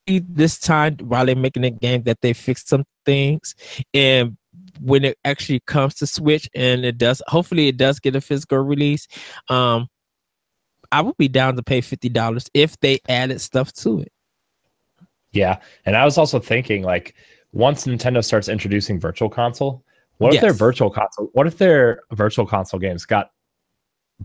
this 0.07 0.59
time 0.59 0.97
while 1.03 1.27
they're 1.27 1.37
making 1.37 1.63
the 1.63 1.71
game, 1.71 2.03
that 2.05 2.23
they 2.23 2.33
fix 2.33 2.67
some 2.67 2.85
things, 3.05 3.55
and 3.93 4.37
when 4.81 5.05
it 5.05 5.19
actually 5.25 5.61
comes 5.61 5.95
to 5.97 6.07
Switch, 6.07 6.49
and 6.55 6.85
it 6.85 6.99
does, 6.99 7.23
hopefully, 7.27 7.69
it 7.69 7.77
does 7.77 8.01
get 8.01 8.17
a 8.17 8.21
physical 8.21 8.59
release. 8.59 9.07
Um, 9.49 9.89
I 10.91 11.01
would 11.01 11.17
be 11.17 11.29
down 11.29 11.57
to 11.57 11.63
pay 11.63 11.81
fifty 11.81 12.09
dollars 12.09 12.49
if 12.55 12.79
they 12.81 13.01
added 13.09 13.41
stuff 13.41 13.73
to 13.75 14.01
it. 14.01 14.13
Yeah, 15.33 15.59
and 15.87 15.97
I 15.97 16.05
was 16.05 16.19
also 16.19 16.39
thinking 16.39 16.83
like 16.83 17.15
once 17.53 17.87
Nintendo 17.87 18.25
starts 18.25 18.49
introducing 18.49 19.01
Virtual 19.01 19.31
Console, 19.31 19.85
what 20.19 20.35
if 20.35 20.41
their 20.41 20.53
Virtual 20.53 20.91
Console? 20.91 21.31
What 21.33 21.47
if 21.47 21.59
their 21.59 22.03
Virtual 22.13 22.47
Console 22.47 22.79
games 22.79 23.07
got 23.07 23.31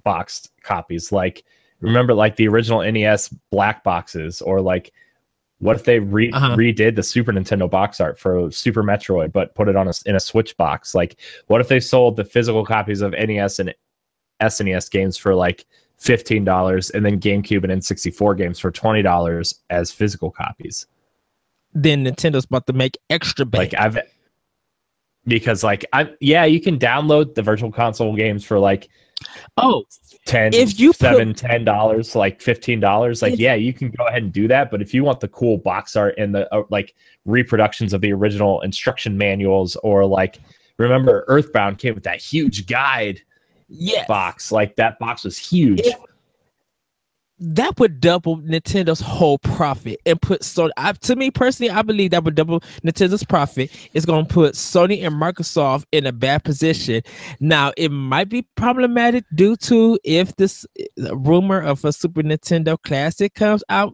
boxed 0.03 0.51
copies? 0.63 1.11
Like 1.11 1.43
remember 1.79 2.13
like 2.13 2.35
the 2.35 2.47
original 2.47 2.83
NES 2.83 3.29
black 3.49 3.83
boxes, 3.83 4.41
or 4.41 4.61
like 4.61 4.91
what 5.59 5.75
if 5.75 5.85
they 5.85 5.99
re- 5.99 6.31
Uh-huh. 6.31 6.55
redid 6.55 6.95
the 6.95 7.03
Super 7.03 7.31
Nintendo 7.33 7.69
box 7.69 7.99
art 7.99 8.19
for 8.19 8.51
Super 8.51 8.83
Metroid, 8.83 9.31
but 9.31 9.55
put 9.55 9.67
it 9.67 9.75
on 9.75 9.87
a 9.87 9.93
in 10.05 10.15
a 10.15 10.19
Switch 10.19 10.55
box? 10.57 10.93
Like 10.93 11.19
what 11.47 11.61
if 11.61 11.67
they 11.67 11.79
sold 11.79 12.15
the 12.15 12.23
physical 12.23 12.65
copies 12.65 13.01
of 13.01 13.11
NES 13.13 13.59
and 13.59 13.73
SNES 14.41 14.91
games 14.91 15.17
for 15.17 15.33
like 15.33 15.65
fifteen 15.97 16.43
dollars, 16.43 16.91
and 16.91 17.03
then 17.05 17.19
GameCube 17.19 17.63
and 17.63 17.81
N64 17.81 18.37
games 18.37 18.59
for 18.59 18.69
twenty 18.71 19.01
dollars 19.01 19.55
as 19.71 19.91
physical 19.91 20.29
copies? 20.29 20.85
Then 21.73 22.05
Nintendo's 22.05 22.45
about 22.45 22.67
to 22.67 22.73
make 22.73 22.97
extra 23.09 23.45
bank. 23.45 23.73
like 23.73 23.81
i've 23.81 23.99
because 25.25 25.63
like 25.63 25.85
i 25.93 26.09
yeah 26.21 26.45
you 26.45 26.59
can 26.61 26.79
download 26.79 27.35
the 27.35 27.41
virtual 27.41 27.71
console 27.71 28.15
games 28.15 28.43
for 28.45 28.57
like 28.59 28.89
oh, 29.57 29.85
10 30.25 30.53
If 30.53 30.79
you 30.79 30.89
put- 30.89 30.97
7 30.97 31.33
10 31.33 31.63
dollars 31.63 32.15
like 32.15 32.41
15 32.41 32.79
dollars 32.79 33.21
like 33.21 33.33
If- 33.33 33.39
yeah 33.39 33.55
you 33.55 33.73
can 33.73 33.89
go 33.91 34.05
ahead 34.07 34.23
and 34.23 34.31
do 34.31 34.47
that 34.49 34.69
but 34.69 34.81
if 34.81 34.93
you 34.93 35.03
want 35.03 35.19
the 35.19 35.27
cool 35.29 35.57
box 35.57 35.95
art 35.95 36.15
and 36.17 36.35
the 36.35 36.53
uh, 36.53 36.63
like 36.69 36.93
reproductions 37.25 37.93
of 37.93 38.01
the 38.01 38.11
original 38.11 38.61
instruction 38.61 39.17
manuals 39.17 39.75
or 39.77 40.05
like 40.05 40.39
remember 40.77 41.23
earthbound 41.27 41.77
came 41.77 41.95
with 41.95 42.03
that 42.03 42.21
huge 42.21 42.67
guide 42.67 43.21
yeah, 43.69 44.05
box 44.07 44.51
like 44.51 44.75
that 44.77 44.97
box 44.99 45.23
was 45.23 45.37
huge. 45.37 45.81
If- 45.81 45.95
that 47.39 47.79
would 47.79 47.99
double 47.99 48.37
Nintendo's 48.37 48.99
whole 48.99 49.37
profit 49.37 49.99
and 50.05 50.21
put 50.21 50.41
Sony. 50.41 50.71
I, 50.77 50.93
to 50.93 51.15
me 51.15 51.29
personally, 51.29 51.69
I 51.69 51.81
believe 51.83 52.11
that 52.11 52.23
would 52.23 52.35
double 52.35 52.61
Nintendo's 52.83 53.23
profit. 53.23 53.71
It's 53.93 54.05
going 54.05 54.25
to 54.25 54.33
put 54.33 54.55
Sony 54.55 55.05
and 55.05 55.15
Microsoft 55.15 55.85
in 55.91 56.05
a 56.05 56.11
bad 56.11 56.43
position. 56.43 57.01
Now, 57.39 57.73
it 57.77 57.89
might 57.89 58.29
be 58.29 58.47
problematic 58.55 59.23
due 59.35 59.55
to 59.57 59.99
if 60.03 60.35
this 60.37 60.65
rumor 61.11 61.61
of 61.61 61.85
a 61.85 61.93
Super 61.93 62.23
Nintendo 62.23 62.77
Classic 62.81 63.33
comes 63.33 63.63
out, 63.69 63.93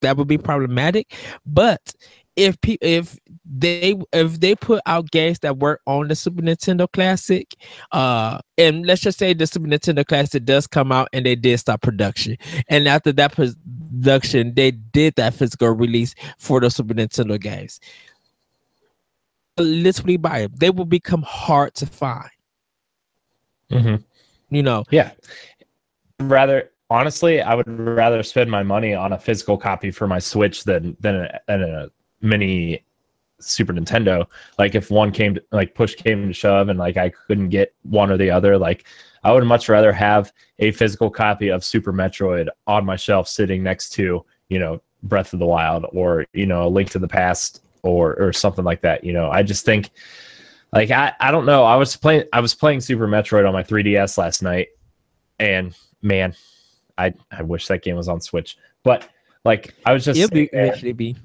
that 0.00 0.16
would 0.16 0.28
be 0.28 0.38
problematic. 0.38 1.14
But 1.46 1.94
if 2.36 2.60
pe- 2.60 2.78
if 2.80 3.18
they 3.44 3.94
if 4.12 4.40
they 4.40 4.54
put 4.54 4.80
out 4.86 5.10
games 5.10 5.38
that 5.40 5.58
work 5.58 5.80
on 5.86 6.08
the 6.08 6.16
Super 6.16 6.42
Nintendo 6.42 6.90
Classic, 6.90 7.54
uh, 7.92 8.38
and 8.58 8.86
let's 8.86 9.02
just 9.02 9.18
say 9.18 9.34
the 9.34 9.46
Super 9.46 9.66
Nintendo 9.66 10.06
Classic 10.06 10.44
does 10.44 10.66
come 10.66 10.92
out 10.92 11.08
and 11.12 11.26
they 11.26 11.34
did 11.34 11.58
stop 11.58 11.82
production, 11.82 12.36
and 12.68 12.88
after 12.88 13.12
that 13.12 13.32
production, 13.32 14.54
they 14.54 14.70
did 14.70 15.14
that 15.16 15.34
physical 15.34 15.70
release 15.70 16.14
for 16.38 16.60
the 16.60 16.70
Super 16.70 16.94
Nintendo 16.94 17.40
games. 17.40 17.80
Literally 19.58 20.16
buy 20.16 20.42
them. 20.42 20.52
They 20.56 20.70
will 20.70 20.86
become 20.86 21.22
hard 21.22 21.74
to 21.74 21.86
find. 21.86 22.30
Mhm. 23.70 24.02
You 24.50 24.62
know, 24.62 24.84
yeah 24.90 25.12
rather 26.28 26.70
honestly 26.90 27.40
i 27.40 27.54
would 27.54 27.66
rather 27.66 28.22
spend 28.22 28.50
my 28.50 28.62
money 28.62 28.94
on 28.94 29.12
a 29.12 29.18
physical 29.18 29.56
copy 29.56 29.90
for 29.90 30.06
my 30.06 30.18
switch 30.18 30.64
than 30.64 30.96
than 31.00 31.16
a, 31.16 31.40
than 31.46 31.62
a 31.62 31.88
mini 32.22 32.84
super 33.40 33.72
nintendo 33.72 34.24
like 34.58 34.74
if 34.74 34.90
one 34.90 35.10
came 35.10 35.34
to, 35.34 35.42
like 35.50 35.74
push 35.74 35.94
came 35.96 36.28
to 36.28 36.32
shove 36.32 36.68
and 36.68 36.78
like 36.78 36.96
i 36.96 37.08
couldn't 37.08 37.48
get 37.48 37.74
one 37.82 38.10
or 38.10 38.16
the 38.16 38.30
other 38.30 38.56
like 38.56 38.86
i 39.24 39.32
would 39.32 39.44
much 39.44 39.68
rather 39.68 39.92
have 39.92 40.32
a 40.60 40.70
physical 40.70 41.10
copy 41.10 41.48
of 41.48 41.64
super 41.64 41.92
metroid 41.92 42.48
on 42.68 42.84
my 42.84 42.94
shelf 42.94 43.26
sitting 43.26 43.62
next 43.62 43.90
to 43.90 44.24
you 44.48 44.58
know 44.58 44.80
breath 45.02 45.32
of 45.32 45.40
the 45.40 45.46
wild 45.46 45.84
or 45.92 46.24
you 46.32 46.46
know 46.46 46.66
a 46.66 46.68
link 46.68 46.88
to 46.90 46.98
the 46.98 47.08
past 47.08 47.62
or 47.82 48.14
or 48.20 48.32
something 48.32 48.64
like 48.64 48.80
that 48.82 49.02
you 49.02 49.12
know? 49.12 49.30
I 49.30 49.42
just 49.42 49.64
think 49.64 49.90
like 50.72 50.90
i 50.90 51.12
i 51.20 51.30
don't 51.30 51.46
know. 51.46 51.64
I 51.64 51.76
was 51.76 51.96
playing 51.96 52.24
i 52.32 52.40
was 52.40 52.54
playing 52.54 52.80
super 52.80 53.08
metroid 53.08 53.46
on 53.46 53.52
my 53.52 53.62
3ds 53.62 54.18
last 54.18 54.42
night 54.42 54.68
and 55.38 55.74
man 56.02 56.34
i 56.96 57.12
i 57.30 57.42
wish 57.42 57.66
that 57.66 57.82
game 57.82 57.96
was 57.96 58.08
on 58.08 58.20
switch. 58.20 58.56
But 58.84 59.08
like 59.44 59.74
i 59.84 59.92
was 59.92 60.04
just 60.04 60.20
sitting 60.20 60.48
there- 60.52 60.66
eventually 60.66 60.92
be. 60.92 61.16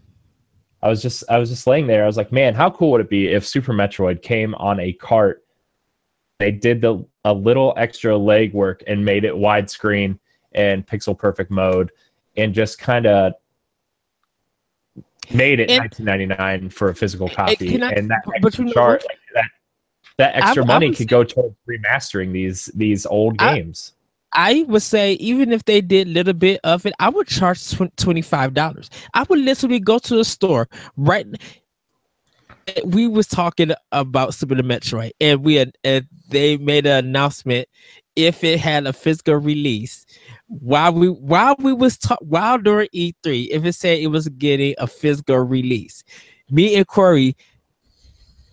I 0.87 0.89
I 0.89 0.91
was 0.91 1.01
just 1.01 1.23
I 1.29 1.37
was 1.37 1.49
just 1.49 1.67
laying 1.67 1.85
there. 1.87 2.03
I 2.03 2.07
was 2.07 2.15
like, 2.17 2.31
man, 2.31 2.55
how 2.55 2.69
cool 2.69 2.91
would 2.91 3.01
it 3.01 3.09
be 3.09 3.27
if 3.27 3.45
Super 3.45 3.73
Metroid 3.73 4.21
came 4.21 4.55
on 4.55 4.79
a 4.79 4.93
cart? 4.93 5.43
They 6.39 6.51
did 6.51 6.79
the 6.81 7.05
a 7.25 7.33
little 7.33 7.73
extra 7.77 8.13
legwork 8.13 8.83
and 8.87 9.03
made 9.03 9.25
it 9.25 9.33
widescreen 9.33 10.17
and 10.53 10.87
pixel 10.87 11.17
perfect 11.17 11.51
mode, 11.51 11.91
and 12.37 12.53
just 12.53 12.79
kind 12.79 13.05
of 13.05 13.33
made 15.33 15.59
it 15.59 15.69
And- 15.69 15.79
1999 15.81 16.69
for 16.69 16.89
a 16.89 16.95
physical 16.95 17.27
copy, 17.27 17.55
can 17.71 17.83
I- 17.83 17.91
and 17.91 18.09
that 18.09 18.21
extra 18.41 18.71
chart, 18.71 19.03
like, 19.09 19.17
that 19.33 19.49
that 20.17 20.35
extra 20.37 20.63
I- 20.63 20.65
I 20.65 20.67
money 20.67 20.87
would 20.87 20.97
could 20.97 21.03
say- 21.09 21.15
go 21.17 21.23
towards 21.25 21.55
remastering 21.69 22.31
these 22.31 22.67
these 22.73 23.05
old 23.05 23.35
I- 23.41 23.55
games. 23.55 23.93
I 24.33 24.65
would 24.67 24.81
say 24.81 25.13
even 25.13 25.51
if 25.51 25.65
they 25.65 25.81
did 25.81 26.07
little 26.07 26.33
bit 26.33 26.59
of 26.63 26.85
it, 26.85 26.93
I 26.99 27.09
would 27.09 27.27
charge 27.27 27.59
twenty 27.97 28.21
five 28.21 28.53
dollars. 28.53 28.89
I 29.13 29.23
would 29.29 29.39
literally 29.39 29.79
go 29.79 29.99
to 29.99 30.15
the 30.15 30.25
store 30.25 30.67
right. 30.95 31.25
We 32.85 33.07
was 33.07 33.27
talking 33.27 33.71
about 33.93 34.33
Super 34.33 34.55
Metroid, 34.55 35.11
and 35.21 35.43
we 35.43 35.55
had 35.55 35.77
and 35.83 36.05
they 36.29 36.57
made 36.57 36.85
an 36.85 37.05
announcement 37.05 37.69
if 38.17 38.43
it 38.43 38.59
had 38.59 38.85
a 38.85 38.93
physical 38.93 39.35
release. 39.35 40.05
While 40.47 40.93
we 40.93 41.07
while 41.07 41.55
we 41.59 41.71
was 41.71 41.97
ta- 41.97 42.17
while 42.19 42.57
during 42.57 42.89
E 42.91 43.13
three, 43.23 43.43
if 43.43 43.63
it 43.63 43.73
said 43.73 43.99
it 43.99 44.07
was 44.07 44.27
getting 44.29 44.75
a 44.77 44.87
physical 44.87 45.39
release, 45.39 46.03
me 46.51 46.75
and 46.75 46.85
Corey 46.85 47.37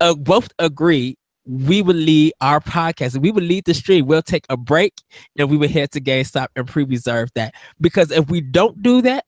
uh, 0.01 0.15
both 0.15 0.49
agreed 0.59 1.17
we 1.47 1.83
would 1.83 1.97
lead 1.97 2.33
our 2.41 2.61
podcast. 2.61 3.19
We 3.19 3.31
would 3.31 3.45
lead 3.45 3.65
the 3.65 3.75
stream. 3.75 4.07
We'll 4.07 4.23
take 4.23 4.47
a 4.49 4.57
break 4.57 4.95
and 5.39 5.51
we 5.51 5.57
would 5.57 5.71
head 5.71 5.91
to 5.93 6.01
GameStop 6.01 6.49
and 6.57 6.67
pre-reserve 6.67 7.31
that. 7.35 7.55
Because 7.81 8.11
if 8.11 8.29
we 8.29 8.41
don't 8.41 8.83
do 8.83 9.03
that, 9.03 9.25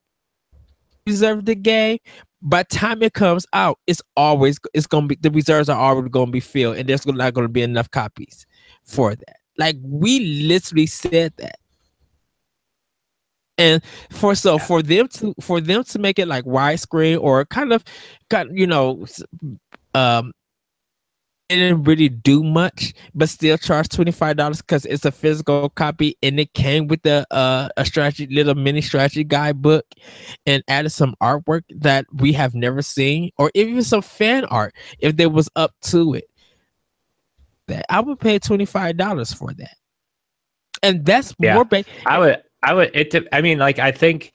reserve 1.05 1.45
the 1.45 1.55
game. 1.55 1.99
By 2.41 2.63
the 2.63 2.75
time 2.75 3.01
it 3.01 3.13
comes 3.13 3.45
out, 3.53 3.79
it's 3.87 4.01
always 4.15 4.59
it's 4.73 4.85
gonna 4.85 5.07
be 5.07 5.17
the 5.19 5.31
reserves 5.31 5.69
are 5.69 5.79
already 5.79 6.09
gonna 6.09 6.29
be 6.29 6.39
filled, 6.39 6.77
and 6.77 6.87
there's 6.87 7.05
not 7.07 7.33
gonna 7.33 7.47
be 7.47 7.63
enough 7.63 7.89
copies 7.89 8.45
for 8.83 9.15
that. 9.15 9.37
Like 9.57 9.77
we 9.81 10.19
literally 10.43 10.85
said 10.85 11.33
that. 11.37 11.57
And 13.57 13.81
for 14.11 14.35
so 14.35 14.59
for 14.59 14.83
them 14.83 15.07
to 15.07 15.33
for 15.41 15.59
them 15.59 15.83
to 15.85 15.97
make 15.97 16.19
it 16.19 16.27
like 16.27 16.45
widescreen 16.45 17.19
or 17.19 17.43
kind 17.45 17.73
of 17.73 17.83
kind 18.29 18.51
you 18.53 18.67
know 18.67 19.07
um 19.95 20.31
didn't 21.55 21.83
really 21.83 22.09
do 22.09 22.43
much, 22.43 22.93
but 23.15 23.29
still 23.29 23.57
charge 23.57 23.87
twenty 23.89 24.11
five 24.11 24.35
dollars 24.35 24.61
because 24.61 24.85
it's 24.85 25.05
a 25.05 25.11
physical 25.11 25.69
copy 25.69 26.17
and 26.21 26.39
it 26.39 26.53
came 26.53 26.87
with 26.87 27.01
the 27.03 27.25
uh, 27.31 27.69
a 27.77 27.85
strategy 27.85 28.27
little 28.27 28.55
mini 28.55 28.81
strategy 28.81 29.23
guidebook 29.23 29.85
and 30.45 30.61
added 30.67 30.89
some 30.89 31.15
artwork 31.21 31.63
that 31.69 32.05
we 32.13 32.33
have 32.33 32.53
never 32.53 32.81
seen 32.81 33.31
or 33.37 33.49
even 33.53 33.81
some 33.83 34.01
fan 34.01 34.43
art 34.45 34.73
if 34.99 35.15
there 35.15 35.29
was 35.29 35.49
up 35.55 35.73
to 35.83 36.15
it. 36.15 36.25
That 37.67 37.85
I 37.89 37.99
would 38.01 38.19
pay 38.19 38.39
twenty 38.39 38.65
five 38.65 38.97
dollars 38.97 39.31
for 39.33 39.53
that, 39.53 39.75
and 40.83 41.05
that's 41.05 41.33
Yeah. 41.39 41.55
more. 41.55 41.65
Ba- 41.65 41.85
I 42.05 42.19
would, 42.19 42.43
I 42.63 42.73
would, 42.73 42.91
it, 42.93 43.09
de- 43.11 43.35
I 43.35 43.41
mean, 43.41 43.57
like, 43.57 43.79
I 43.79 43.91
think 43.91 44.33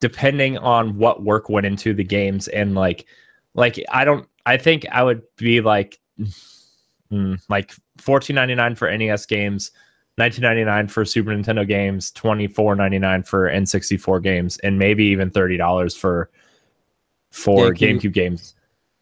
depending 0.00 0.58
on 0.58 0.96
what 0.96 1.22
work 1.22 1.48
went 1.48 1.66
into 1.66 1.92
the 1.92 2.04
games 2.04 2.46
and 2.48 2.74
like, 2.76 3.06
like, 3.54 3.84
I 3.90 4.04
don't, 4.04 4.28
I 4.46 4.56
think 4.58 4.86
I 4.92 5.02
would 5.02 5.22
be 5.36 5.60
like, 5.60 5.98
mm, 7.12 7.40
like 7.48 7.72
fourteen 7.98 8.36
ninety 8.36 8.54
nine 8.54 8.74
for 8.74 8.90
NES 8.96 9.26
games, 9.26 9.70
nineteen 10.16 10.42
ninety 10.42 10.64
nine 10.64 10.88
for 10.88 11.04
Super 11.04 11.30
Nintendo 11.30 11.66
games, 11.66 12.10
twenty 12.12 12.46
four 12.46 12.74
ninety 12.74 12.98
nine 12.98 13.22
for 13.22 13.48
N 13.48 13.66
sixty 13.66 13.96
four 13.96 14.20
games, 14.20 14.58
and 14.58 14.78
maybe 14.78 15.04
even 15.04 15.30
thirty 15.30 15.56
dollars 15.56 15.96
for 15.96 16.30
for 17.30 17.72
GameCube. 17.72 18.00
GameCube 18.00 18.12
games. 18.12 18.54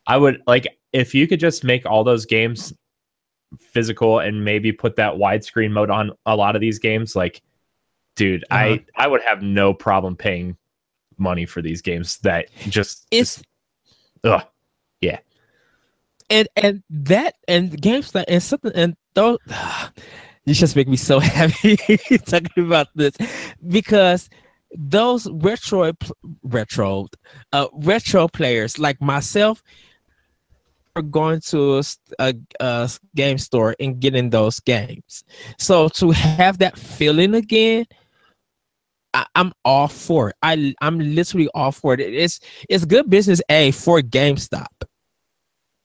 I 0.07 0.17
would 0.17 0.43
like 0.47 0.67
if 0.93 1.15
you 1.15 1.27
could 1.27 1.41
just 1.41 1.65
make 1.65 1.85
all 1.87 2.05
those 2.05 2.27
games 2.27 2.73
physical 3.61 4.19
and 4.19 4.45
maybe 4.45 4.73
put 4.73 4.97
that 4.97 5.15
widescreen 5.15 5.71
mode 5.71 5.91
on 5.91 6.11
a 6.27 6.35
lot 6.35 6.57
of 6.57 6.61
these 6.61 6.79
games 6.81 7.15
like 7.15 7.41
dude 8.17 8.43
Uh-huh. 8.51 8.59
i 8.59 8.85
i 8.97 9.07
would 9.07 9.23
have 9.23 9.41
no 9.41 9.73
problem 9.73 10.17
paying 10.17 10.57
money 11.17 11.47
for 11.47 11.63
these 11.63 11.81
games 11.81 12.19
that 12.19 12.49
just 12.69 13.07
it's 13.13 13.41
ugh. 14.25 14.43
And 16.31 16.49
and 16.57 16.83
that 16.91 17.35
and 17.49 17.81
games 17.81 18.13
that 18.13 18.29
and 18.29 18.43
something 18.43 18.73
and 18.75 18.97
those 19.15 19.39
you 20.45 20.55
just 20.55 20.77
make 20.77 20.89
me 20.89 20.97
so 20.97 21.19
happy 21.21 21.77
talking 22.27 22.65
about 22.65 22.89
this 22.95 23.15
because 23.67 24.29
those 24.77 25.29
retro 25.31 25.93
retro 26.43 27.07
uh 27.53 27.67
retro 27.73 28.29
players 28.29 28.79
like 28.79 29.01
myself 29.01 29.63
are 30.97 31.03
going 31.03 31.41
to 31.41 31.83
a, 32.19 32.35
a- 32.61 32.91
game 33.15 33.39
store 33.39 33.77
and 33.79 34.01
getting 34.01 34.31
those 34.31 34.61
games 34.61 35.25
so 35.59 35.89
to 35.89 36.11
have 36.11 36.59
that 36.59 36.79
feeling 36.79 37.35
again 37.35 37.85
I, 39.15 39.25
I'm 39.35 39.55
all 39.65 39.89
for 39.89 40.31
it. 40.31 40.37
I 40.43 40.75
I'm 40.83 40.99
literally 40.99 41.49
all 41.55 41.73
for 41.73 41.95
it. 41.95 42.01
It's 42.01 42.39
it's 42.69 42.85
good 42.85 43.09
business 43.09 43.41
a 43.49 43.71
for 43.71 44.03
GameStop 44.03 44.67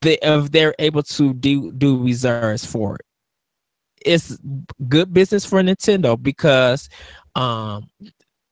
they 0.02 0.18
if 0.22 0.52
they're 0.52 0.76
able 0.80 1.04
to 1.04 1.34
do 1.34 1.72
do 1.74 2.02
reserves 2.04 2.66
for 2.66 2.96
it. 2.96 3.06
It's 4.06 4.38
good 4.90 5.14
business 5.14 5.46
for 5.46 5.62
Nintendo 5.62 6.22
because 6.22 6.90
um 7.36 7.88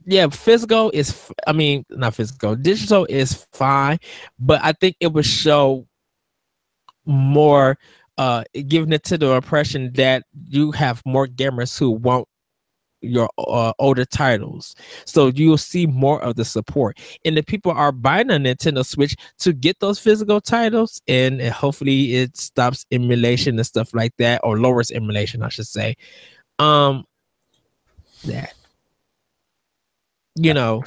yeah, 0.05 0.27
physical 0.29 0.91
is 0.93 1.31
I 1.47 1.53
mean 1.53 1.85
not 1.89 2.15
physical, 2.15 2.55
digital 2.55 3.05
is 3.09 3.45
fine, 3.53 3.99
but 4.39 4.61
I 4.63 4.73
think 4.73 4.95
it 4.99 5.13
would 5.13 5.25
show 5.25 5.87
more 7.05 7.77
uh 8.17 8.43
give 8.67 8.85
Nintendo 8.87 9.35
impression 9.35 9.91
that 9.93 10.23
you 10.49 10.71
have 10.71 11.01
more 11.05 11.27
gamers 11.27 11.77
who 11.77 11.91
want 11.91 12.28
your 13.01 13.29
uh, 13.37 13.73
older 13.79 14.05
titles. 14.05 14.75
So 15.05 15.27
you'll 15.27 15.57
see 15.57 15.87
more 15.87 16.21
of 16.21 16.35
the 16.35 16.45
support. 16.45 16.99
And 17.25 17.37
the 17.37 17.43
people 17.43 17.71
are 17.71 17.91
buying 17.91 18.29
a 18.29 18.33
Nintendo 18.33 18.85
Switch 18.85 19.15
to 19.39 19.53
get 19.53 19.79
those 19.79 19.99
physical 19.99 20.41
titles 20.41 21.01
and, 21.07 21.41
and 21.41 21.53
hopefully 21.53 22.15
it 22.15 22.37
stops 22.37 22.85
emulation 22.91 23.57
and 23.57 23.65
stuff 23.65 23.93
like 23.93 24.15
that 24.17 24.41
or 24.43 24.59
lowers 24.59 24.91
emulation, 24.91 25.43
I 25.43 25.49
should 25.49 25.67
say. 25.67 25.95
Um 26.57 27.05
that 28.25 28.53
you 30.35 30.53
know 30.53 30.83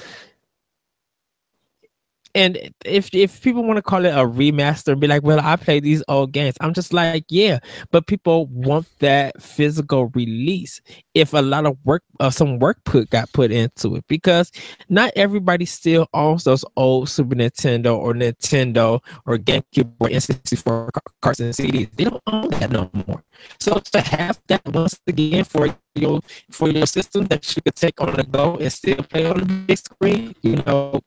and 2.34 2.72
if 2.84 3.14
if 3.14 3.42
people 3.42 3.62
want 3.64 3.76
to 3.76 3.82
call 3.82 4.04
it 4.04 4.10
a 4.10 4.24
remaster 4.26 4.92
and 4.92 5.00
be 5.00 5.06
like, 5.06 5.22
well, 5.22 5.40
I 5.40 5.56
play 5.56 5.80
these 5.80 6.02
old 6.08 6.32
games, 6.32 6.56
I'm 6.60 6.72
just 6.72 6.92
like, 6.92 7.24
yeah, 7.28 7.58
but 7.90 8.06
people 8.06 8.46
want 8.46 8.86
that 9.00 9.40
physical 9.42 10.06
release. 10.14 10.80
If 11.14 11.34
a 11.34 11.42
lot 11.42 11.66
of 11.66 11.76
work, 11.84 12.02
uh, 12.20 12.30
some 12.30 12.58
work 12.58 12.82
put 12.84 13.10
got 13.10 13.30
put 13.32 13.52
into 13.52 13.96
it, 13.96 14.04
because 14.08 14.50
not 14.88 15.12
everybody 15.14 15.66
still 15.66 16.08
owns 16.14 16.44
those 16.44 16.64
old 16.76 17.10
Super 17.10 17.34
Nintendo 17.34 17.96
or 17.98 18.14
Nintendo 18.14 19.00
or 19.26 19.36
GameCube 19.36 19.92
or 20.00 20.08
N64 20.08 20.92
ca- 20.92 21.00
carts 21.20 21.40
and 21.40 21.52
CDs. 21.52 21.90
They 21.96 22.04
don't 22.04 22.22
own 22.26 22.48
that 22.50 22.70
no 22.70 22.90
more. 23.06 23.22
So 23.60 23.78
to 23.78 24.00
have 24.00 24.40
that 24.46 24.64
once 24.66 24.98
again 25.06 25.44
for 25.44 25.74
your 25.94 26.20
for 26.50 26.70
your 26.70 26.86
system 26.86 27.26
that 27.26 27.54
you 27.54 27.60
could 27.62 27.76
take 27.76 28.00
on 28.00 28.14
the 28.14 28.24
go 28.24 28.56
and 28.56 28.72
still 28.72 29.02
play 29.02 29.26
on 29.26 29.38
the 29.38 29.44
big 29.44 29.78
screen, 29.78 30.34
you 30.42 30.56
know, 30.64 31.02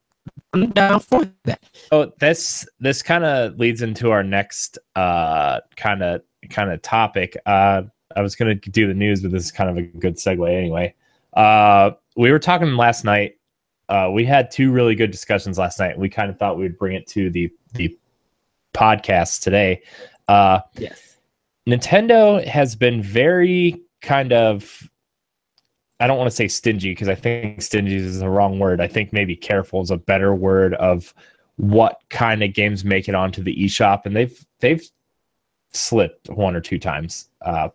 I'm 0.54 0.70
down 0.72 1.00
for 1.00 1.30
that. 1.44 1.62
So 1.90 2.14
this 2.20 2.68
this 2.80 3.02
kind 3.02 3.26
of 3.26 3.58
leads 3.60 3.82
into 3.82 4.12
our 4.12 4.24
next 4.24 4.78
uh 4.96 5.60
kind 5.76 6.02
of 6.02 6.22
kind 6.50 6.72
of 6.72 6.82
topic. 6.82 7.36
Uh 7.46 7.84
I 8.16 8.22
was 8.22 8.36
gonna 8.36 8.56
do 8.56 8.88
the 8.88 8.94
news, 8.94 9.22
but 9.22 9.32
this 9.32 9.44
is 9.44 9.52
kind 9.52 9.70
of 9.70 9.78
a 9.78 9.82
good 9.82 10.16
segue 10.16 10.50
anyway. 10.50 10.94
Uh 11.34 11.92
we 12.16 12.32
were 12.32 12.40
talking 12.40 12.76
last 12.76 13.04
night. 13.04 13.36
Uh 13.90 14.10
we 14.14 14.24
had 14.26 14.50
two 14.50 14.72
really 14.72 14.96
good 14.96 15.12
discussions 15.12 15.58
last 15.58 15.80
night. 15.80 15.98
We 16.00 16.10
kind 16.10 16.30
of 16.30 16.40
thought 16.40 16.58
we'd 16.58 16.78
bring 16.78 16.96
it 16.96 17.08
to 17.08 17.30
the 17.30 17.52
the 17.74 17.98
podcast 18.74 19.42
today. 19.42 19.82
Uh 20.28 20.60
Yes. 20.76 21.18
Nintendo 21.68 22.46
has 22.46 22.76
been 22.76 23.02
very 23.02 23.82
kind 24.02 24.32
of 24.32 24.88
I 26.00 26.08
don't 26.08 26.18
want 26.18 26.30
to 26.30 26.36
say 26.36 26.48
stingy 26.48 26.92
because 26.92 27.08
I 27.08 27.16
think 27.16 27.62
stingy 27.62 27.96
is 27.96 28.20
the 28.20 28.30
wrong 28.30 28.60
word. 28.60 28.82
I 28.82 28.88
think 28.88 29.14
maybe 29.14 29.36
careful 29.36 29.82
is 29.82 29.92
a 29.92 29.98
better 29.98 30.36
word 30.36 30.74
of 30.76 31.14
what 31.58 32.02
kind 32.10 32.44
of 32.44 32.54
games 32.54 32.84
make 32.84 33.08
it 33.08 33.16
onto 33.16 33.42
the 33.42 33.56
eShop 33.56 34.06
and 34.06 34.14
they've 34.14 34.46
they've 34.60 34.86
slipped 35.72 36.30
one 36.30 36.54
or 36.54 36.60
two 36.60 36.78
times 36.78 37.30
uh 37.42 37.70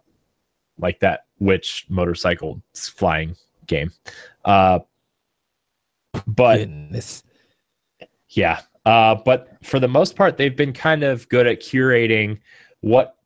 like 0.79 1.01
that 1.01 1.25
witch 1.39 1.87
motorcycle 1.89 2.63
flying 2.75 3.35
game. 3.67 3.91
Uh 4.45 4.81
but 6.27 6.59
Goodness. 6.59 7.23
yeah. 8.31 8.61
Uh, 8.85 9.15
but 9.15 9.49
for 9.63 9.79
the 9.79 9.89
most 9.89 10.17
part, 10.17 10.37
they've 10.37 10.57
been 10.57 10.73
kind 10.73 11.03
of 11.03 11.29
good 11.29 11.47
at 11.47 11.61
curating 11.61 12.41
what 12.81 13.17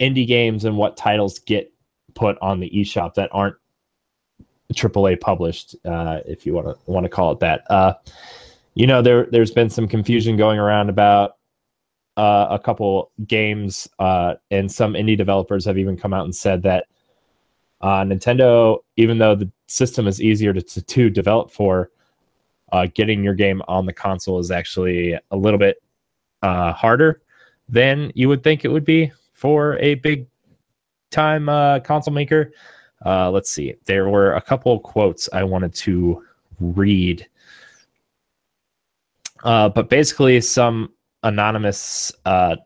indie 0.00 0.26
games 0.26 0.64
and 0.64 0.76
what 0.76 0.96
titles 0.96 1.38
get 1.40 1.72
put 2.14 2.36
on 2.40 2.58
the 2.60 2.70
eShop 2.70 3.14
that 3.14 3.28
aren't 3.32 3.56
AAA 4.72 5.20
published, 5.20 5.76
uh, 5.84 6.20
if 6.26 6.46
you 6.46 6.54
want 6.54 6.66
to 6.66 6.76
want 6.90 7.04
to 7.04 7.10
call 7.10 7.32
it 7.32 7.40
that. 7.40 7.62
Uh, 7.70 7.94
you 8.74 8.86
know, 8.86 9.02
there 9.02 9.26
there's 9.26 9.50
been 9.50 9.70
some 9.70 9.86
confusion 9.86 10.36
going 10.36 10.58
around 10.58 10.88
about 10.88 11.36
uh, 12.16 12.48
a 12.50 12.58
couple 12.58 13.10
games, 13.26 13.88
uh, 13.98 14.34
and 14.50 14.70
some 14.70 14.94
indie 14.94 15.16
developers 15.16 15.64
have 15.64 15.78
even 15.78 15.96
come 15.96 16.14
out 16.14 16.24
and 16.24 16.34
said 16.34 16.62
that 16.62 16.86
uh, 17.80 18.02
Nintendo, 18.02 18.78
even 18.96 19.18
though 19.18 19.34
the 19.34 19.50
system 19.66 20.06
is 20.06 20.20
easier 20.22 20.52
to, 20.52 20.62
to, 20.62 20.82
to 20.82 21.10
develop 21.10 21.50
for, 21.50 21.90
uh, 22.70 22.86
getting 22.94 23.24
your 23.24 23.34
game 23.34 23.60
on 23.68 23.86
the 23.86 23.92
console 23.92 24.38
is 24.38 24.50
actually 24.50 25.18
a 25.30 25.36
little 25.36 25.58
bit 25.58 25.82
harder 26.42 27.20
than 27.68 28.10
you 28.14 28.28
would 28.28 28.42
think 28.42 28.64
it 28.64 28.68
would 28.68 28.84
be 28.84 29.12
for 29.32 29.76
a 29.78 29.94
big 29.96 30.26
time 31.10 31.46
console 31.82 32.14
maker. 32.14 32.52
Uh, 33.04 33.30
let's 33.30 33.50
see. 33.50 33.74
There 33.84 34.08
were 34.08 34.34
a 34.34 34.40
couple 34.40 34.72
of 34.72 34.82
quotes 34.82 35.28
I 35.32 35.44
wanted 35.44 35.74
to 35.74 36.24
read. 36.60 37.26
Uh, 39.42 39.68
but 39.68 39.88
basically, 39.88 40.40
some 40.40 40.92
anonymous 41.22 42.12
uh, 42.24 42.56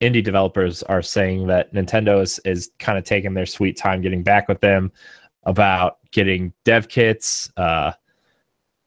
indie 0.00 0.22
developers 0.22 0.82
are 0.84 1.02
saying 1.02 1.46
that 1.48 1.72
Nintendo 1.72 2.22
is, 2.22 2.38
is 2.44 2.70
kind 2.78 2.98
of 2.98 3.04
taking 3.04 3.34
their 3.34 3.46
sweet 3.46 3.76
time 3.76 4.02
getting 4.02 4.22
back 4.22 4.48
with 4.48 4.60
them 4.60 4.92
about 5.44 5.98
getting 6.12 6.52
dev 6.64 6.88
kits, 6.88 7.50
uh, 7.56 7.92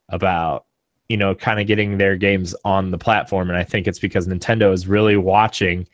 about 0.10 0.66
you 1.10 1.18
know, 1.18 1.36
kind 1.36 1.60
of 1.60 1.68
getting 1.68 1.98
their 1.98 2.16
games 2.16 2.56
on 2.66 2.90
the 2.92 2.98
platform. 2.98 3.50
And 3.50 3.58
I 3.58 3.64
think 3.64 3.88
it's 3.88 4.00
because 4.00 4.28
Nintendo 4.28 4.74
is 4.74 4.88
really 4.88 5.18
watching 5.18 5.88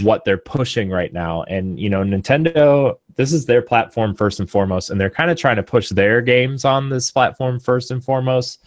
what 0.00 0.24
they're 0.24 0.38
pushing 0.38 0.90
right 0.90 1.12
now. 1.12 1.42
And, 1.44 1.78
you 1.78 1.90
know, 1.90 2.02
Nintendo, 2.02 2.98
this 3.16 3.32
is 3.32 3.46
their 3.46 3.62
platform 3.62 4.14
first 4.14 4.40
and 4.40 4.48
foremost. 4.48 4.90
And 4.90 5.00
they're 5.00 5.10
kind 5.10 5.30
of 5.30 5.36
trying 5.36 5.56
to 5.56 5.62
push 5.62 5.88
their 5.88 6.22
games 6.22 6.64
on 6.64 6.88
this 6.88 7.10
platform 7.10 7.60
first 7.60 7.90
and 7.90 8.02
foremost, 8.02 8.64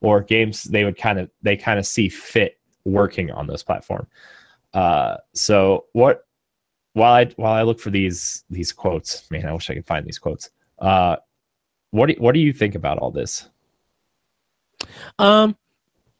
or 0.00 0.20
games 0.20 0.62
they 0.64 0.84
would 0.84 0.96
kind 0.96 1.18
of, 1.18 1.30
they 1.42 1.56
kind 1.56 1.78
of 1.78 1.86
see 1.86 2.08
fit 2.08 2.58
working 2.84 3.30
on 3.30 3.46
this 3.46 3.62
platform. 3.62 4.06
Uh, 4.72 5.16
so 5.34 5.86
what, 5.92 6.26
while 6.92 7.12
I, 7.12 7.26
while 7.36 7.52
I 7.52 7.62
look 7.62 7.80
for 7.80 7.90
these, 7.90 8.44
these 8.48 8.72
quotes, 8.72 9.30
man, 9.30 9.46
I 9.46 9.52
wish 9.52 9.68
I 9.70 9.74
could 9.74 9.86
find 9.86 10.06
these 10.06 10.18
quotes. 10.18 10.50
Uh, 10.78 11.16
what 11.90 12.06
do, 12.06 12.14
what 12.18 12.32
do 12.32 12.40
you 12.40 12.52
think 12.52 12.74
about 12.74 12.98
all 12.98 13.10
this? 13.10 13.48
Um, 15.18 15.56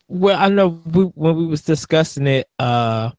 well, 0.09 0.39
I 0.39 0.49
know 0.49 0.69
we, 0.69 1.05
when 1.05 1.37
we 1.37 1.47
was 1.47 1.63
discussing 1.63 2.27
it, 2.27 2.49
uh, 2.59 3.11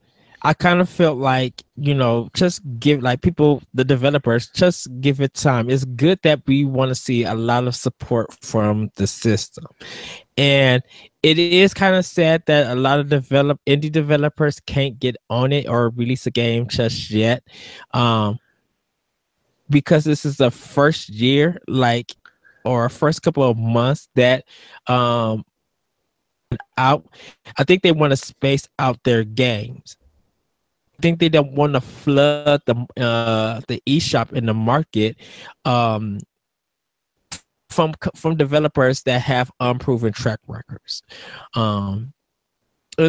I 0.42 0.54
kind 0.54 0.80
of 0.80 0.90
felt 0.90 1.18
like 1.18 1.64
you 1.76 1.94
know 1.94 2.30
just 2.34 2.62
give 2.80 3.02
like 3.02 3.22
people 3.22 3.62
the 3.74 3.84
developers 3.84 4.50
just 4.50 4.88
give 5.02 5.20
it 5.22 5.34
time. 5.34 5.70
It's 5.70 5.86
good 5.86 6.20
that 6.24 6.42
we 6.48 6.66
want 6.66 6.90
to 6.90 6.96
see 6.96 7.24
a 7.24 7.34
lot 7.34 7.68
of 7.68 7.76
support 7.76 8.34
from 8.42 8.92
the 8.96 9.08
system, 9.08 9.66
and 10.38 10.82
it 11.24 11.38
is 11.38 11.74
kind 11.74 11.96
of 11.96 12.06
sad 12.06 12.44
that 12.46 12.72
a 12.72 12.76
lot 12.76 13.00
of 13.00 13.10
develop 13.10 13.60
indie 13.68 13.92
developers 13.92 14.60
can't 14.62 15.00
get 15.00 15.18
on 15.30 15.52
it 15.52 15.68
or 15.68 15.90
release 15.90 16.26
a 16.26 16.32
game 16.32 16.68
just 16.68 17.10
yet, 17.12 17.44
um, 17.94 18.40
because 19.70 20.06
this 20.06 20.26
is 20.26 20.38
the 20.38 20.52
first 20.52 21.10
year. 21.10 21.60
Like 21.68 22.16
or 22.66 22.90
first 22.90 23.22
couple 23.22 23.44
of 23.44 23.58
months 23.58 24.10
that 24.16 24.46
um 24.88 25.44
out 26.78 27.06
i 27.58 27.64
think 27.64 27.84
they 27.84 27.92
want 27.92 28.12
to 28.12 28.18
space 28.18 28.68
out 28.80 29.02
their 29.04 29.24
games 29.24 29.98
think 31.02 31.20
they 31.20 31.30
don't 31.30 31.54
want 31.54 31.74
to 31.74 31.82
flood 31.82 32.62
the 32.66 32.76
uh 33.02 33.62
the 33.68 33.82
eShop 33.88 34.34
in 34.34 34.46
the 34.46 34.54
market 34.54 35.18
um 35.66 36.20
from 37.70 37.94
from 38.16 38.36
developers 38.36 39.04
that 39.04 39.22
have 39.22 39.52
unproven 39.60 40.14
track 40.14 40.40
records. 40.48 41.04
Um 41.56 42.14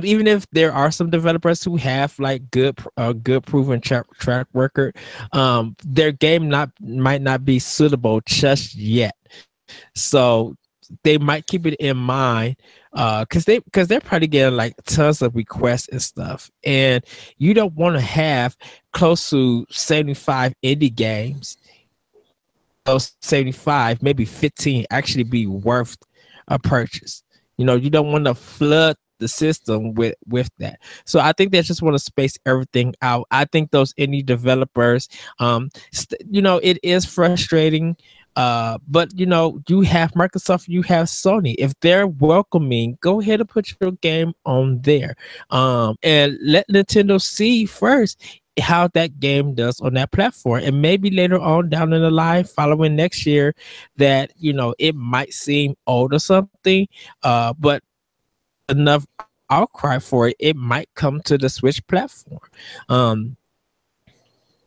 even 0.04 0.28
if 0.28 0.46
there 0.52 0.72
are 0.72 0.92
some 0.92 1.10
developers 1.10 1.64
who 1.64 1.76
have 1.76 2.16
like 2.20 2.48
good 2.50 2.78
uh, 2.96 3.12
good 3.12 3.44
proven 3.44 3.80
track 3.80 4.04
track 4.20 4.46
record 4.52 4.96
um 5.32 5.74
their 5.84 6.12
game 6.12 6.48
not 6.48 6.70
might 6.80 7.22
not 7.22 7.44
be 7.44 7.58
suitable 7.58 8.20
just 8.26 8.76
yet. 8.76 9.16
So 9.94 10.54
they 11.04 11.18
might 11.18 11.46
keep 11.46 11.66
it 11.66 11.74
in 11.74 11.96
mind 11.96 12.56
uh 12.92 13.20
because 13.24 13.44
they 13.44 13.58
because 13.60 13.88
they're 13.88 14.00
probably 14.00 14.26
getting 14.26 14.56
like 14.56 14.74
tons 14.84 15.22
of 15.22 15.34
requests 15.36 15.88
and 15.88 16.02
stuff 16.02 16.50
and 16.64 17.04
you 17.38 17.54
don't 17.54 17.74
want 17.74 17.94
to 17.94 18.00
have 18.00 18.56
close 18.92 19.30
to 19.30 19.64
75 19.70 20.54
indie 20.64 20.94
games 20.94 21.56
those 22.84 23.12
75 23.22 24.02
maybe 24.02 24.24
15 24.24 24.86
actually 24.90 25.24
be 25.24 25.46
worth 25.46 25.96
a 26.48 26.58
purchase. 26.58 27.22
You 27.56 27.64
know 27.64 27.74
you 27.74 27.90
don't 27.90 28.10
want 28.12 28.24
to 28.24 28.34
flood 28.34 28.96
the 29.18 29.28
system 29.28 29.94
with 29.94 30.14
with 30.26 30.50
that. 30.58 30.80
So 31.04 31.20
i 31.20 31.32
think 31.32 31.52
they 31.52 31.60
just 31.62 31.82
want 31.82 31.94
to 31.94 31.98
space 31.98 32.38
everything 32.46 32.94
out. 33.02 33.26
I 33.30 33.44
think 33.44 33.70
those 33.70 33.92
indie 33.94 34.24
developers 34.24 35.08
um 35.38 35.70
st- 35.92 36.22
you 36.30 36.42
know 36.42 36.58
it 36.62 36.78
is 36.82 37.04
frustrating 37.04 37.96
uh, 38.36 38.78
but 38.88 39.18
you 39.18 39.26
know, 39.26 39.60
you 39.68 39.80
have 39.82 40.12
Microsoft, 40.12 40.68
you 40.68 40.82
have 40.82 41.06
Sony. 41.06 41.54
If 41.58 41.72
they're 41.80 42.06
welcoming, 42.06 42.98
go 43.00 43.20
ahead 43.20 43.40
and 43.40 43.48
put 43.48 43.74
your 43.80 43.92
game 43.92 44.32
on 44.46 44.80
there. 44.82 45.16
Um, 45.50 45.96
and 46.02 46.38
let 46.42 46.68
Nintendo 46.68 47.20
see 47.20 47.66
first 47.66 48.22
how 48.58 48.88
that 48.88 49.20
game 49.20 49.54
does 49.54 49.80
on 49.80 49.94
that 49.94 50.12
platform. 50.12 50.62
And 50.64 50.82
maybe 50.82 51.10
later 51.10 51.38
on 51.38 51.68
down 51.68 51.92
in 51.92 52.02
the 52.02 52.10
line, 52.10 52.44
following 52.44 52.96
next 52.96 53.26
year, 53.26 53.54
that 53.96 54.32
you 54.36 54.52
know, 54.52 54.74
it 54.78 54.94
might 54.94 55.32
seem 55.32 55.76
old 55.86 56.14
or 56.14 56.18
something. 56.18 56.88
Uh, 57.22 57.52
but 57.58 57.82
enough 58.68 59.06
outcry 59.50 59.98
for 59.98 60.28
it, 60.28 60.36
it 60.38 60.56
might 60.56 60.88
come 60.94 61.20
to 61.22 61.36
the 61.36 61.48
Switch 61.48 61.84
platform. 61.88 62.40
Um, 62.88 63.36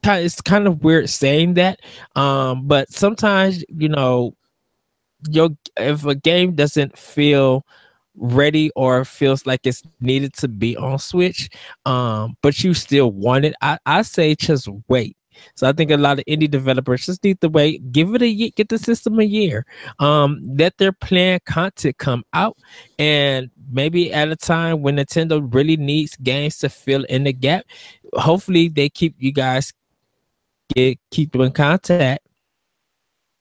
it's 0.05 0.41
kind 0.41 0.67
of 0.67 0.83
weird 0.83 1.09
saying 1.09 1.53
that 1.55 1.79
um 2.15 2.67
but 2.67 2.91
sometimes 2.91 3.63
you 3.69 3.89
know 3.89 4.35
your 5.29 5.49
if 5.77 6.05
a 6.05 6.15
game 6.15 6.55
doesn't 6.55 6.97
feel 6.97 7.65
ready 8.15 8.69
or 8.75 9.03
feels 9.05 9.45
like 9.45 9.61
it's 9.63 9.81
needed 9.99 10.33
to 10.33 10.47
be 10.47 10.77
on 10.77 10.99
switch 10.99 11.49
um 11.85 12.35
but 12.41 12.63
you 12.63 12.73
still 12.73 13.11
want 13.11 13.45
it 13.45 13.55
i 13.61 13.77
i 13.85 14.01
say 14.01 14.35
just 14.35 14.67
wait. 14.87 15.17
So 15.55 15.67
I 15.67 15.73
think 15.73 15.91
a 15.91 15.97
lot 15.97 16.19
of 16.19 16.25
indie 16.25 16.49
developers 16.49 17.05
just 17.05 17.23
need 17.23 17.41
to 17.41 17.49
wait, 17.49 17.91
give 17.91 18.13
it 18.13 18.21
a 18.21 18.27
year, 18.27 18.49
get 18.55 18.69
the 18.69 18.77
system 18.77 19.19
a 19.19 19.23
year, 19.23 19.65
um, 19.99 20.39
let 20.57 20.77
their 20.77 20.91
planned 20.91 21.45
content 21.45 21.97
come 21.97 22.23
out, 22.33 22.57
and 22.99 23.49
maybe 23.71 24.13
at 24.13 24.29
a 24.29 24.35
time 24.35 24.81
when 24.81 24.97
Nintendo 24.97 25.41
really 25.53 25.77
needs 25.77 26.15
games 26.17 26.59
to 26.59 26.69
fill 26.69 27.03
in 27.05 27.23
the 27.23 27.33
gap, 27.33 27.65
hopefully 28.13 28.69
they 28.69 28.89
keep 28.89 29.15
you 29.17 29.31
guys 29.31 29.73
get 30.75 30.99
keep 31.11 31.35
in 31.35 31.51
contact 31.51 32.25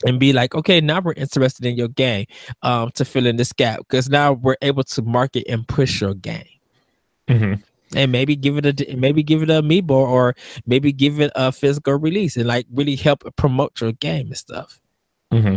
and 0.04 0.18
be 0.18 0.32
like, 0.32 0.54
okay, 0.54 0.80
now 0.80 1.00
we're 1.00 1.12
interested 1.12 1.64
in 1.64 1.76
your 1.76 1.88
game 1.88 2.26
um, 2.62 2.90
to 2.92 3.04
fill 3.04 3.26
in 3.26 3.36
this 3.36 3.52
gap 3.52 3.78
because 3.78 4.08
now 4.08 4.32
we're 4.32 4.56
able 4.62 4.82
to 4.82 5.02
market 5.02 5.44
and 5.48 5.66
push 5.66 6.00
your 6.00 6.14
game. 6.14 6.44
Mm-hmm. 7.28 7.54
And 7.94 8.10
maybe 8.10 8.36
give 8.36 8.56
it 8.56 8.80
a 8.80 8.96
maybe 8.96 9.22
give 9.22 9.42
it 9.42 9.50
a 9.50 9.62
amiibo 9.62 9.90
or 9.90 10.34
maybe 10.66 10.92
give 10.92 11.20
it 11.20 11.30
a 11.36 11.52
physical 11.52 11.98
release 11.98 12.38
and 12.38 12.46
like 12.46 12.66
really 12.72 12.96
help 12.96 13.22
promote 13.36 13.78
your 13.80 13.92
game 13.92 14.28
and 14.28 14.36
stuff. 14.36 14.80
Mm-hmm. 15.30 15.56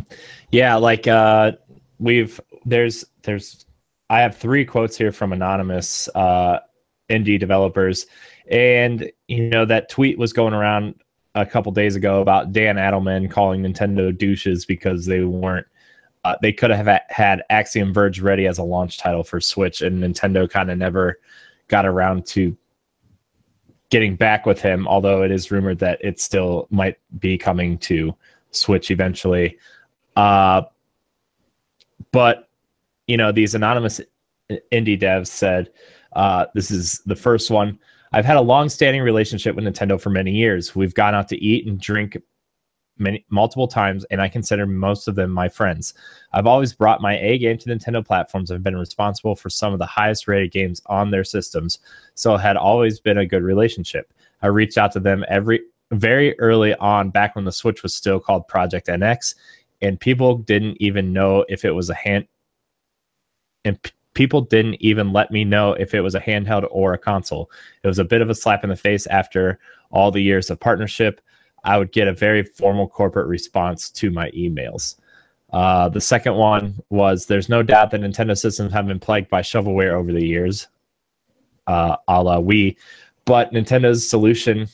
Yeah, 0.51 0.75
like 0.75 1.07
uh, 1.07 1.53
we've 1.97 2.39
there's 2.65 3.05
there's 3.23 3.65
I 4.09 4.19
have 4.19 4.35
three 4.35 4.65
quotes 4.65 4.97
here 4.97 5.13
from 5.13 5.31
anonymous 5.31 6.09
uh, 6.13 6.59
indie 7.09 7.39
developers, 7.39 8.05
and 8.49 9.09
you 9.27 9.49
know 9.49 9.63
that 9.65 9.88
tweet 9.89 10.17
was 10.17 10.33
going 10.33 10.53
around 10.53 10.95
a 11.36 11.45
couple 11.45 11.71
days 11.71 11.95
ago 11.95 12.21
about 12.21 12.54
Dan 12.54 12.78
Adelman 12.78 13.30
calling 13.30 13.62
Nintendo 13.62 14.17
douches 14.17 14.65
because 14.65 15.06
they 15.06 15.21
weren't. 15.21 15.67
Uh, 16.24 16.36
they 16.41 16.52
could 16.52 16.71
have 16.71 17.02
had 17.10 17.43
Axiom 17.52 17.93
Verge 17.93 18.19
ready 18.19 18.48
as 18.48 18.58
a 18.58 18.63
launch 18.63 18.98
title 18.98 19.24
for 19.24 19.39
Switch, 19.39 19.82
and 19.82 20.02
Nintendo 20.02 20.50
kind 20.50 20.71
of 20.71 20.78
never 20.78 21.19
got 21.67 21.86
around 21.86 22.26
to 22.26 22.58
getting 23.91 24.15
back 24.15 24.45
with 24.48 24.60
him. 24.60 24.88
Although 24.88 25.21
it 25.21 25.30
is 25.30 25.52
rumored 25.52 25.78
that 25.80 26.04
it 26.04 26.19
still 26.19 26.67
might 26.71 26.98
be 27.19 27.38
coming 27.38 27.78
to 27.80 28.15
Switch 28.50 28.89
eventually. 28.89 29.60
Uh, 30.15 30.63
but 32.12 32.50
you 33.08 33.17
know, 33.17 33.32
these 33.32 33.54
anonymous 33.54 34.02
indie 34.71 35.00
devs 35.00 35.28
said 35.28 35.69
uh, 36.15 36.45
this 36.54 36.71
is 36.71 37.00
the 37.06 37.15
first 37.15 37.52
one. 37.52 37.78
I've 38.15 38.23
had 38.23 38.38
a 38.38 38.41
long-standing 38.41 39.01
relationship 39.01 39.58
with 39.58 39.65
Nintendo 39.65 39.99
for 39.99 40.10
many 40.10 40.32
years. 40.32 40.73
We've 40.73 40.93
gone 40.93 41.13
out 41.13 41.28
to 41.28 41.38
eat 41.38 41.67
and 41.67 41.78
drink 41.78 42.17
many 42.97 43.25
multiple 43.30 43.67
times, 43.67 44.06
and 44.06 44.21
I 44.21 44.30
consider 44.30 44.65
most 44.65 45.10
of 45.10 45.15
them 45.15 45.32
my 45.32 45.49
friends. 45.49 45.93
I've 46.32 46.47
always 46.47 46.71
brought 46.71 47.01
my 47.01 47.19
A 47.19 47.38
game 47.38 47.58
to 47.58 47.67
Nintendo 47.67 48.06
platforms 48.06 48.51
and 48.51 48.63
been 48.63 48.78
responsible 48.78 49.36
for 49.36 49.49
some 49.49 49.73
of 49.73 49.80
the 49.80 49.86
highest 49.86 50.30
rated 50.30 50.54
games 50.54 50.82
on 50.86 51.12
their 51.12 51.25
systems, 51.25 51.80
so 52.13 52.36
it 52.36 52.39
had 52.39 52.56
always 52.56 53.01
been 53.01 53.17
a 53.17 53.25
good 53.25 53.43
relationship. 53.43 54.13
I 54.41 54.47
reached 54.47 54.78
out 54.78 54.93
to 54.93 55.01
them 55.01 55.25
every 55.28 55.63
very 55.91 56.39
early 56.39 56.73
on, 56.75 57.10
back 57.10 57.36
when 57.36 57.43
the 57.43 57.51
Switch 57.51 57.84
was 57.84 57.93
still 57.93 58.21
called 58.21 58.47
Project 58.47 58.88
NX, 58.88 59.36
and 59.82 59.99
people 59.99 60.38
didn't 60.38 60.78
even 60.80 61.12
know 61.12 61.43
if 61.49 61.65
it 61.65 61.71
was 61.71 61.89
a 61.89 61.93
hand 61.93 62.28
and 63.65 63.78
people 64.15 64.41
didn't 64.41 64.78
even 64.80 65.13
let 65.13 65.30
me 65.30 65.45
know 65.45 65.73
if 65.73 65.93
it 65.93 66.01
was 66.01 66.15
a 66.15 66.19
handheld 66.19 66.67
or 66.71 66.93
a 66.93 66.97
console. 66.97 67.51
It 67.84 67.88
was 67.88 67.99
a 67.99 68.04
bit 68.04 68.21
of 68.21 68.30
a 68.30 68.36
slap 68.36 68.63
in 68.63 68.69
the 68.71 68.75
face 68.75 69.06
after 69.08 69.60
all 69.91 70.10
the 70.10 70.21
years 70.21 70.49
of 70.49 70.60
partnership. 70.60 71.21
I 71.63 71.78
would 71.78 71.91
get 71.91 72.08
a 72.08 72.13
very 72.13 72.43
formal 72.43 72.88
corporate 72.88 73.28
response 73.28 73.89
to 73.91 74.10
my 74.10 74.32
emails. 74.32 74.95
Uh, 75.51 75.89
the 75.89 76.01
second 76.01 76.36
one 76.36 76.80
was 76.89 77.28
there's 77.28 77.49
no 77.49 77.62
doubt 77.62 77.91
that 77.91 78.01
Nintendo 78.01 78.38
systems 78.38 78.73
have 78.73 78.88
been 78.88 78.99
plagued 78.99 79.30
by 79.30 79.41
shovelware 79.41 79.93
over 79.93 80.12
the 80.12 80.25
years, 80.25 80.67
uh, 81.67 81.95
a 82.08 82.23
la 82.23 82.38
Wii, 82.38 82.75
but 83.25 83.51
Nintendo's 83.51 84.08
solution 84.08 84.67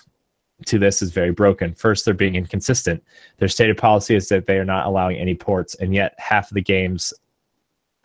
to 0.65 0.77
this 0.77 1.01
is 1.01 1.11
very 1.11 1.31
broken. 1.31 1.73
First, 1.73 2.05
they're 2.05 2.13
being 2.13 2.35
inconsistent. 2.35 3.03
Their 3.37 3.47
stated 3.47 3.77
policy 3.77 4.15
is 4.15 4.29
that 4.29 4.45
they 4.45 4.57
are 4.57 4.65
not 4.65 4.85
allowing 4.85 5.17
any 5.17 5.33
ports, 5.33 5.75
and 5.75 5.93
yet 5.93 6.13
half 6.17 6.51
of 6.51 6.55
the 6.55 6.61
games 6.61 7.13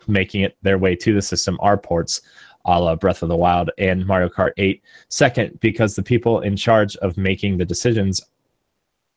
making 0.07 0.41
it 0.41 0.57
their 0.61 0.77
way 0.77 0.95
to 0.95 1.13
the 1.13 1.21
system 1.21 1.57
are 1.61 1.77
ports, 1.77 2.21
a 2.65 2.79
la 2.79 2.95
Breath 2.95 3.23
of 3.23 3.29
the 3.29 3.35
Wild 3.35 3.71
and 3.77 4.05
Mario 4.05 4.29
Kart 4.29 4.51
8. 4.57 4.81
Second, 5.09 5.59
because 5.59 5.95
the 5.95 6.03
people 6.03 6.41
in 6.41 6.55
charge 6.55 6.95
of 6.97 7.17
making 7.17 7.57
the 7.57 7.65
decisions 7.65 8.21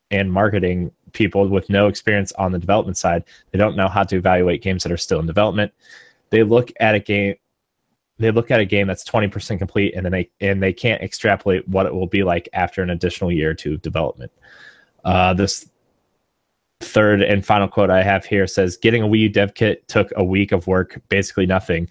and 0.09 0.31
marketing 0.31 0.91
people 1.13 1.47
with 1.47 1.69
no 1.69 1.87
experience 1.87 2.31
on 2.33 2.51
the 2.51 2.59
development 2.59 2.97
side, 2.97 3.23
they 3.51 3.57
don't 3.57 3.75
know 3.75 3.87
how 3.87 4.03
to 4.03 4.17
evaluate 4.17 4.61
games 4.61 4.83
that 4.83 4.91
are 4.91 4.97
still 4.97 5.19
in 5.19 5.25
development. 5.25 5.73
They 6.29 6.43
look 6.43 6.71
at 6.79 6.95
a 6.95 6.99
game 6.99 7.35
they 8.21 8.29
look 8.29 8.51
at 8.51 8.59
a 8.59 8.65
game 8.65 8.85
that's 8.85 9.03
20% 9.03 9.57
complete 9.57 9.95
and 9.95 10.05
then 10.05 10.11
they 10.11 10.29
and 10.39 10.61
they 10.61 10.71
can't 10.71 11.01
extrapolate 11.01 11.67
what 11.67 11.87
it 11.87 11.93
will 11.93 12.07
be 12.07 12.23
like 12.23 12.47
after 12.53 12.83
an 12.83 12.91
additional 12.91 13.31
year 13.31 13.49
or 13.49 13.53
two 13.55 13.73
of 13.73 13.81
development. 13.81 14.31
Uh, 15.03 15.33
this 15.33 15.70
third 16.81 17.21
and 17.21 17.45
final 17.45 17.67
quote 17.67 17.89
I 17.89 18.03
have 18.03 18.25
here 18.25 18.47
says 18.47 18.77
getting 18.77 19.03
a 19.03 19.07
Wii 19.07 19.19
U 19.19 19.29
dev 19.29 19.53
kit 19.53 19.87
took 19.87 20.11
a 20.15 20.23
week 20.23 20.51
of 20.51 20.67
work, 20.67 21.01
basically 21.09 21.45
nothing. 21.45 21.89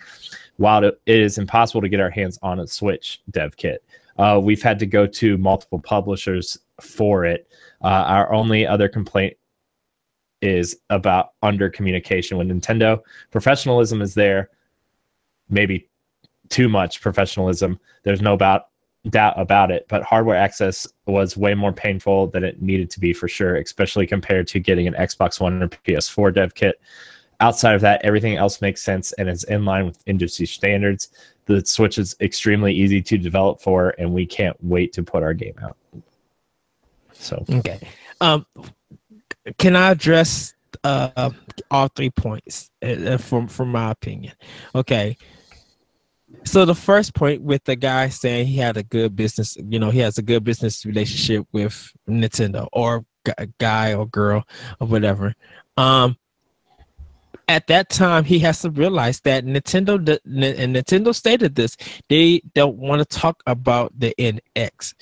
While 0.57 0.85
it 0.85 1.01
is 1.07 1.39
impossible 1.39 1.81
to 1.81 1.89
get 1.89 2.01
our 2.01 2.11
hands 2.11 2.39
on 2.43 2.61
a 2.61 2.67
Switch 2.67 3.23
dev 3.31 3.57
kit, 3.57 3.85
uh, 4.19 4.41
we've 4.43 4.63
had 4.63 4.79
to 4.81 4.87
go 4.87 5.07
to 5.07 5.39
multiple 5.39 5.81
publishers 5.81 6.59
for 6.81 7.25
it. 7.25 7.49
Uh, 7.83 8.05
our 8.07 8.33
only 8.33 8.67
other 8.67 8.89
complaint 8.89 9.37
is 10.43 10.77
about 10.91 11.31
under 11.43 11.71
communication 11.71 12.37
with 12.37 12.49
Nintendo. 12.49 13.01
Professionalism 13.31 14.03
is 14.03 14.15
there, 14.15 14.51
maybe 15.49 15.89
too 16.49 16.69
much 16.69 17.01
professionalism. 17.01 17.79
There's 18.03 18.23
no 18.23 18.35
about 18.35 18.70
doubt 19.09 19.41
about 19.41 19.71
it, 19.71 19.87
but 19.89 20.03
hardware 20.03 20.37
access 20.37 20.87
was 21.07 21.37
way 21.37 21.55
more 21.55 21.73
painful 21.73 22.27
than 22.27 22.45
it 22.45 22.61
needed 22.61 22.91
to 22.91 23.01
be 23.01 23.13
for 23.13 23.29
sure, 23.29 23.57
especially 23.57 24.07
compared 24.07 24.47
to 24.49 24.61
getting 24.61 24.87
an 24.87 24.95
Xbox 24.95 25.41
One 25.41 25.63
or 25.63 25.69
PS4 25.69 26.35
dev 26.35 26.55
kit. 26.55 26.81
Outside 27.41 27.75
of 27.75 27.81
that, 27.81 28.05
everything 28.05 28.37
else 28.37 28.61
makes 28.61 28.83
sense 28.83 29.13
and 29.13 29.29
is 29.29 29.45
in 29.45 29.65
line 29.65 29.87
with 29.87 30.03
industry 30.07 30.47
standards. 30.47 31.09
The 31.47 31.65
Switch 31.65 31.97
is 31.97 32.15
extremely 32.21 32.75
easy 32.75 33.01
to 33.01 33.17
develop 33.17 33.63
for, 33.63 33.95
and 33.99 34.13
we 34.13 34.27
can't 34.27 34.57
wait 34.63 34.93
to 34.93 35.03
put 35.03 35.23
our 35.23 35.33
game 35.33 35.55
out. 35.63 35.77
So 37.13 37.45
okay, 37.51 37.81
um, 38.21 38.47
can 39.59 39.77
I 39.77 39.91
address 39.91 40.55
uh 40.85 41.31
all 41.71 41.89
three 41.89 42.11
points 42.11 42.71
uh, 42.83 43.17
from 43.17 43.49
from 43.49 43.73
my 43.73 43.91
opinion? 43.91 44.35
Okay, 44.75 45.17
so 46.45 46.65
the 46.65 46.75
first 46.75 47.15
point 47.15 47.43
with 47.43 47.65
the 47.65 47.77
guy 47.77 48.09
saying 48.09 48.47
he 48.47 48.57
had 48.57 48.77
a 48.77 48.83
good 48.83 49.15
business, 49.15 49.57
you 49.69 49.79
know, 49.79 49.91
he 49.91 49.99
has 50.01 50.19
a 50.19 50.23
good 50.23 50.45
business 50.45 50.85
relationship 50.85 51.47
with 51.53 51.93
Nintendo 52.09 52.69
or 52.73 53.05
guy 53.59 53.95
or 53.95 54.07
girl 54.07 54.45
or 54.81 54.87
whatever. 54.87 55.35
Um, 55.77 56.17
at 57.49 57.67
that 57.67 57.91
time, 57.91 58.25
he 58.25 58.39
has 58.41 58.63
to 58.63 58.71
realize 58.71 59.21
that 59.21 59.45
Nintendo 59.45 59.97
and 60.25 60.77
Nintendo 60.77 61.15
stated 61.15 61.57
this. 61.57 61.77
They 62.09 62.43
don't 62.55 62.77
want 62.77 63.01
to 63.01 63.19
talk 63.19 63.43
about 63.47 63.93
the 63.99 64.15
NX. 64.19 64.95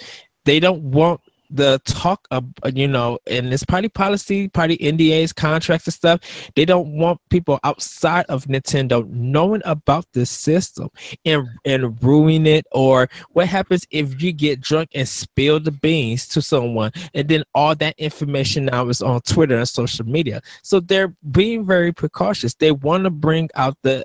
They 0.45 0.59
don't 0.59 0.83
want 0.83 1.21
the 1.51 1.81
talk 1.85 2.27
of 2.31 2.45
you 2.75 2.87
know 2.87 3.19
and 3.27 3.51
this 3.51 3.65
party 3.65 3.89
policy 3.89 4.49
party 4.49 4.77
ndas 4.79 5.35
contracts 5.35 5.87
and 5.87 5.95
stuff. 5.95 6.21
They 6.55 6.65
don't 6.65 6.97
want 6.97 7.21
people 7.31 7.59
outside 7.65 8.27
of 8.29 8.45
nintendo 8.45 9.09
knowing 9.09 9.63
about 9.65 10.07
the 10.13 10.27
system 10.27 10.91
and 11.25 11.49
and 11.65 12.03
ruin 12.03 12.47
it 12.47 12.67
or 12.73 13.09
what 13.31 13.49
happens 13.49 13.87
if 13.91 14.23
you 14.23 14.33
get 14.33 14.61
drunk 14.61 14.91
and 14.95 15.09
spill 15.09 15.61
the 15.61 15.73
beans 15.73 16.27
to 16.29 16.43
someone 16.43 16.93
and 17.15 17.29
then 17.29 17.45
all 17.55 17.75
that 17.77 17.95
information 17.99 18.67
now 18.67 18.89
is 18.89 19.03
on 19.03 19.21
twitter 19.23 19.57
and 19.57 19.69
social 19.69 20.07
media. 20.07 20.41
So 20.63 20.81
they're 20.81 21.15
being 21.31 21.65
very 21.65 21.93
precautious. 21.93 22.55
They 22.55 22.73
want 22.73 23.05
to 23.05 23.11
bring 23.11 23.49
out 23.55 23.77
the 23.83 24.05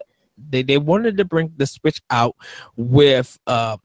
they, 0.50 0.64
they 0.64 0.78
wanted 0.78 1.18
to 1.18 1.26
bring 1.26 1.54
the 1.58 1.68
switch 1.68 2.02
out 2.10 2.36
with 2.76 3.38
uh 3.48 3.78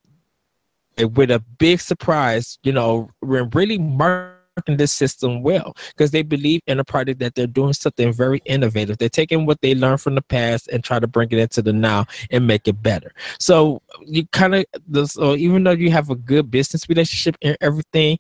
with 1.04 1.30
a 1.30 1.42
big 1.58 1.80
surprise, 1.80 2.58
you 2.62 2.72
know, 2.72 3.10
we're 3.22 3.48
really 3.52 3.78
marketing 3.78 4.76
this 4.76 4.92
system 4.92 5.42
well 5.42 5.74
because 5.90 6.10
they 6.10 6.22
believe 6.22 6.60
in 6.66 6.80
a 6.80 6.84
product 6.84 7.20
that 7.20 7.34
they're 7.34 7.46
doing 7.46 7.72
something 7.72 8.12
very 8.12 8.40
innovative. 8.44 8.98
They're 8.98 9.08
taking 9.08 9.46
what 9.46 9.60
they 9.60 9.74
learned 9.74 10.00
from 10.00 10.14
the 10.14 10.22
past 10.22 10.68
and 10.68 10.82
try 10.82 10.98
to 10.98 11.06
bring 11.06 11.28
it 11.30 11.38
into 11.38 11.62
the 11.62 11.72
now 11.72 12.06
and 12.30 12.46
make 12.46 12.66
it 12.66 12.82
better. 12.82 13.12
So 13.38 13.82
you 14.04 14.26
kind 14.28 14.54
of, 14.54 15.10
so 15.10 15.36
even 15.36 15.64
though 15.64 15.72
you 15.72 15.90
have 15.90 16.10
a 16.10 16.16
good 16.16 16.50
business 16.50 16.88
relationship 16.88 17.36
and 17.42 17.56
everything, 17.60 18.18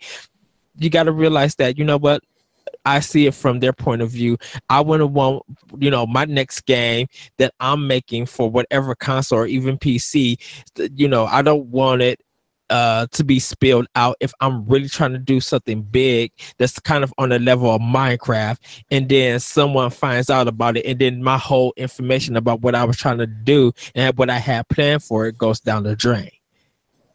you 0.76 0.90
got 0.90 1.04
to 1.04 1.12
realize 1.12 1.56
that 1.56 1.76
you 1.76 1.84
know 1.84 1.98
what 1.98 2.22
I 2.84 3.00
see 3.00 3.26
it 3.26 3.34
from 3.34 3.60
their 3.60 3.72
point 3.72 4.02
of 4.02 4.10
view. 4.10 4.38
I 4.68 4.80
want 4.80 5.00
to 5.00 5.06
want, 5.06 5.42
you 5.78 5.90
know, 5.90 6.06
my 6.06 6.24
next 6.24 6.62
game 6.62 7.08
that 7.38 7.52
I'm 7.60 7.86
making 7.86 8.26
for 8.26 8.50
whatever 8.50 8.94
console 8.94 9.40
or 9.40 9.46
even 9.46 9.78
PC, 9.78 10.38
you 10.94 11.08
know, 11.08 11.26
I 11.26 11.42
don't 11.42 11.66
want 11.66 12.02
it 12.02 12.20
uh, 12.70 13.06
to 13.12 13.24
be 13.24 13.38
spilled 13.38 13.86
out 13.94 14.16
if 14.20 14.32
I'm 14.40 14.66
really 14.66 14.88
trying 14.88 15.12
to 15.12 15.18
do 15.18 15.40
something 15.40 15.82
big 15.82 16.32
that's 16.58 16.78
kind 16.78 17.04
of 17.04 17.12
on 17.18 17.30
the 17.30 17.38
level 17.38 17.70
of 17.70 17.80
Minecraft, 17.80 18.58
and 18.90 19.08
then 19.08 19.40
someone 19.40 19.90
finds 19.90 20.30
out 20.30 20.48
about 20.48 20.76
it, 20.76 20.86
and 20.86 20.98
then 20.98 21.22
my 21.22 21.38
whole 21.38 21.72
information 21.76 22.36
about 22.36 22.60
what 22.60 22.74
I 22.74 22.84
was 22.84 22.96
trying 22.96 23.18
to 23.18 23.26
do 23.26 23.72
and 23.94 24.16
what 24.16 24.30
I 24.30 24.38
had 24.38 24.68
planned 24.68 25.02
for 25.02 25.26
it 25.26 25.38
goes 25.38 25.60
down 25.60 25.82
the 25.84 25.96
drain 25.96 26.30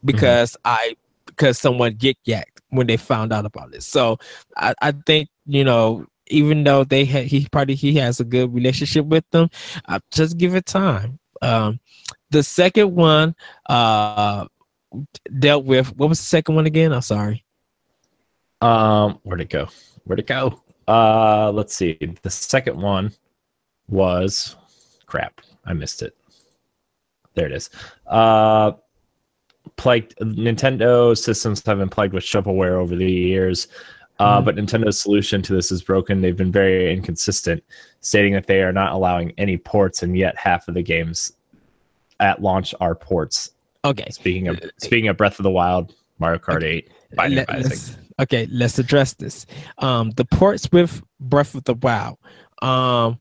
because 0.03 0.51
mm-hmm. 0.51 0.75
I 0.75 0.95
because 1.25 1.57
someone 1.57 1.93
get 1.93 2.17
yacked 2.25 2.61
when 2.69 2.87
they 2.87 2.97
found 2.97 3.33
out 3.33 3.45
about 3.45 3.73
it. 3.73 3.83
So 3.83 4.17
I, 4.57 4.73
I 4.81 4.91
think 5.05 5.29
you 5.45 5.63
know 5.63 6.05
even 6.27 6.63
though 6.63 6.83
they 6.83 7.05
had 7.05 7.25
he 7.25 7.47
probably 7.51 7.75
he 7.75 7.95
has 7.95 8.19
a 8.19 8.23
good 8.23 8.53
relationship 8.53 9.05
with 9.05 9.29
them, 9.31 9.49
I 9.87 9.99
just 10.11 10.37
give 10.37 10.55
it 10.55 10.65
time. 10.65 11.19
Um, 11.41 11.79
the 12.31 12.41
second 12.41 12.95
one, 12.95 13.35
uh, 13.67 14.45
dealt 15.39 15.65
with 15.65 15.95
what 15.95 16.09
was 16.09 16.19
the 16.19 16.25
second 16.25 16.55
one 16.55 16.65
again? 16.65 16.93
I'm 16.93 17.01
sorry. 17.01 17.43
Um, 18.61 19.19
where'd 19.23 19.41
it 19.41 19.49
go? 19.49 19.67
Where'd 20.05 20.19
it 20.19 20.27
go? 20.27 20.61
Uh, 20.87 21.51
let's 21.51 21.75
see. 21.75 21.97
The 22.21 22.29
second 22.29 22.81
one 22.81 23.11
was 23.87 24.55
crap. 25.05 25.41
I 25.65 25.73
missed 25.73 26.01
it. 26.01 26.15
There 27.35 27.45
it 27.45 27.51
is. 27.51 27.69
Uh, 28.05 28.73
plagued 29.75 30.15
Nintendo 30.17 31.17
systems 31.17 31.65
have 31.65 31.79
been 31.79 31.89
plagued 31.89 32.13
with 32.13 32.23
shovelware 32.23 32.73
over 32.73 32.95
the 32.95 33.11
years. 33.11 33.67
Uh, 34.19 34.37
mm-hmm. 34.37 34.45
But 34.45 34.55
Nintendo's 34.55 35.01
solution 35.01 35.41
to 35.41 35.53
this 35.53 35.71
is 35.71 35.81
broken. 35.81 36.21
They've 36.21 36.37
been 36.37 36.51
very 36.51 36.93
inconsistent, 36.93 37.63
stating 38.01 38.33
that 38.33 38.45
they 38.45 38.61
are 38.61 38.71
not 38.71 38.93
allowing 38.93 39.33
any 39.37 39.57
ports, 39.57 40.03
and 40.03 40.15
yet 40.15 40.37
half 40.37 40.67
of 40.67 40.75
the 40.75 40.83
games 40.83 41.33
at 42.19 42.41
launch 42.41 42.75
are 42.79 42.95
ports. 42.95 43.51
Okay. 43.85 44.09
Speaking 44.11 44.47
of 44.47 44.59
speaking 44.77 45.09
of 45.09 45.17
Breath 45.17 45.39
of 45.39 45.43
the 45.43 45.49
Wild, 45.49 45.93
Mario 46.19 46.39
Kart 46.39 46.57
okay. 46.57 46.85
8, 47.17 47.31
Let, 47.31 47.49
let's, 47.49 47.97
okay, 48.19 48.47
let's 48.49 48.79
address 48.79 49.13
this. 49.13 49.45
Um, 49.77 50.11
the 50.11 50.25
ports 50.25 50.69
with 50.71 51.01
Breath 51.19 51.55
of 51.55 51.63
the 51.65 51.73
Wild. 51.75 52.17
Um, 52.61 53.19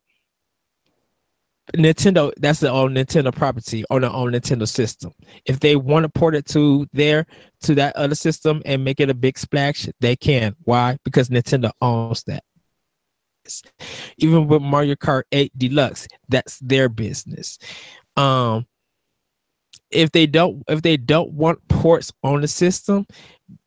Nintendo, 1.74 2.32
that's 2.36 2.60
the 2.60 2.70
own 2.70 2.94
Nintendo 2.94 3.34
property 3.34 3.84
on 3.90 4.02
their 4.02 4.10
own 4.10 4.32
Nintendo 4.32 4.68
system. 4.68 5.12
If 5.46 5.60
they 5.60 5.76
want 5.76 6.04
to 6.04 6.08
port 6.08 6.34
it 6.34 6.46
to 6.48 6.86
there 6.92 7.26
to 7.62 7.74
that 7.76 7.96
other 7.96 8.14
system 8.14 8.62
and 8.64 8.84
make 8.84 9.00
it 9.00 9.10
a 9.10 9.14
big 9.14 9.38
splash, 9.38 9.88
they 10.00 10.16
can. 10.16 10.54
Why? 10.64 10.98
Because 11.04 11.28
Nintendo 11.28 11.70
owns 11.80 12.24
that. 12.24 12.44
Even 14.18 14.46
with 14.46 14.62
Mario 14.62 14.94
Kart 14.94 15.22
8 15.32 15.56
Deluxe, 15.56 16.06
that's 16.28 16.58
their 16.60 16.88
business. 16.88 17.58
Um, 18.16 18.66
if 19.92 20.12
they 20.12 20.26
don't 20.26 20.62
if 20.68 20.82
they 20.82 20.96
don't 20.96 21.32
want 21.32 21.66
ports 21.68 22.12
on 22.22 22.40
the 22.40 22.48
system 22.48 23.06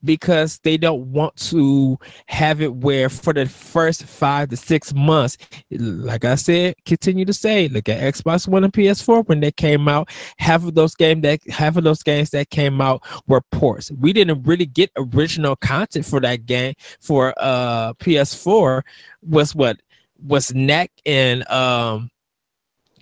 because 0.03 0.59
they 0.63 0.77
don't 0.77 1.11
want 1.11 1.35
to 1.35 1.97
have 2.27 2.59
it 2.61 2.73
where 2.75 3.07
for 3.07 3.33
the 3.33 3.45
first 3.45 4.03
five 4.03 4.49
to 4.49 4.57
six 4.57 4.93
months 4.93 5.37
like 5.69 6.25
i 6.25 6.33
said 6.33 6.73
continue 6.85 7.23
to 7.23 7.33
say 7.33 7.67
look 7.67 7.87
at 7.87 8.13
xbox 8.13 8.47
one 8.47 8.63
and 8.63 8.73
ps4 8.73 9.27
when 9.27 9.39
they 9.39 9.51
came 9.51 9.87
out. 9.87 10.09
Half 10.37 10.65
of 10.65 10.75
those 10.75 10.95
games 10.95 11.21
that 11.23 11.39
half 11.49 11.77
of 11.77 11.83
those 11.83 12.03
games 12.03 12.31
that 12.31 12.49
came 12.49 12.81
out 12.81 13.03
were 13.27 13.41
ports. 13.51 13.91
We 13.91 14.13
didn't 14.13 14.43
really 14.43 14.65
get 14.65 14.91
original 14.97 15.55
content 15.55 16.05
for 16.05 16.19
that 16.21 16.45
game 16.45 16.73
for 16.99 17.33
uh 17.37 17.93
ps4 17.93 18.81
was 19.21 19.55
what? 19.55 19.77
Was 20.23 20.53
Knack 20.53 20.91
and 21.05 21.47
um 21.49 22.09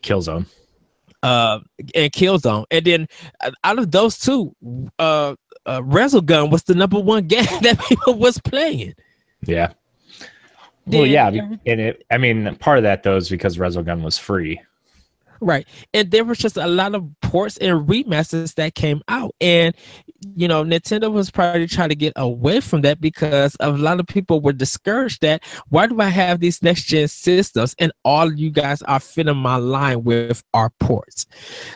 killzone 0.02 0.46
uh, 1.24 1.60
and 1.96 2.12
Killzone, 2.12 2.66
and 2.70 2.86
then 2.86 3.08
uh, 3.42 3.52
out 3.64 3.80
of 3.80 3.92
those 3.92 4.20
two, 4.20 4.56
uh, 5.00 5.36
uh, 5.66 5.82
Resogun 5.82 6.52
was 6.52 6.64
the 6.64 6.76
number 6.76 7.00
one 7.00 7.28
game 7.28 7.46
that 7.62 7.80
people 7.80 8.16
was 8.16 8.38
playing. 8.40 8.94
Yeah. 9.42 9.74
Well, 10.86 11.06
yeah, 11.06 11.30
and 11.30 11.60
it. 11.66 12.06
I 12.12 12.18
mean, 12.18 12.56
part 12.58 12.78
of 12.78 12.84
that 12.84 13.04
though 13.04 13.16
is 13.16 13.30
because 13.30 13.58
Resogun 13.58 14.04
was 14.04 14.18
free. 14.18 14.62
Right. 15.44 15.68
And 15.94 16.10
there 16.12 16.24
was 16.24 16.38
just 16.38 16.56
a 16.56 16.68
lot 16.68 16.96
of 16.96 17.06
ports 17.22 17.58
and 17.58 17.88
remasters 17.88 18.56
that 18.56 18.76
came 18.76 19.02
out. 19.10 19.36
And, 19.42 19.76
you 20.36 20.48
know, 20.48 20.64
Nintendo 20.64 21.12
was 21.12 21.32
probably 21.32 21.68
trying 21.68 21.90
to 21.90 21.96
get 21.96 22.14
away 22.16 22.60
from 22.60 22.82
that 22.82 23.00
because 23.02 23.56
a 23.60 23.72
lot 23.72 24.00
of 24.00 24.08
people 24.08 24.42
were 24.42 24.54
discouraged 24.54 25.22
that 25.22 25.44
why 25.70 25.88
do 25.88 26.00
I 26.00 26.10
have 26.10 26.40
these 26.40 26.62
next 26.62 26.84
gen 26.84 27.08
systems 27.08 27.76
and 27.80 27.92
all 28.04 28.34
you 28.34 28.50
guys 28.50 28.82
are 28.84 29.00
fitting 29.00 29.38
my 29.38 29.58
line 29.58 30.04
with 30.04 30.44
our 30.54 30.70
ports? 30.80 31.26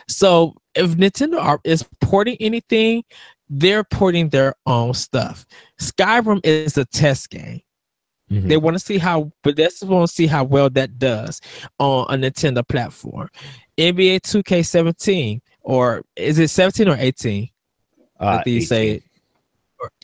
So 0.08 0.54
if 0.74 0.90
Nintendo 0.92 1.40
are, 1.42 1.60
is 1.64 1.84
porting 2.00 2.36
anything, 2.40 3.04
they're 3.48 3.84
porting 3.84 4.28
their 4.28 4.54
own 4.66 4.94
stuff. 4.94 5.46
Skyrim 5.80 6.40
is 6.44 6.76
a 6.76 6.84
test 6.84 7.30
game. 7.30 7.62
Mm-hmm. 8.30 8.48
They 8.48 8.56
want 8.58 8.74
to 8.74 8.80
see 8.80 8.98
how, 8.98 9.32
but 9.42 9.56
they 9.56 9.68
want 9.82 10.08
to 10.08 10.14
see 10.14 10.26
how 10.26 10.44
well 10.44 10.68
that 10.70 10.98
does 10.98 11.40
on 11.78 12.06
a 12.12 12.30
Nintendo 12.30 12.66
platform. 12.66 13.28
NBA 13.78 14.20
2K17, 14.20 15.40
or 15.62 16.02
is 16.16 16.38
it 16.38 16.48
17 16.48 16.88
or 16.88 16.96
18? 16.98 17.48
Uh, 18.18 18.42
you 18.46 18.60
say 18.60 19.02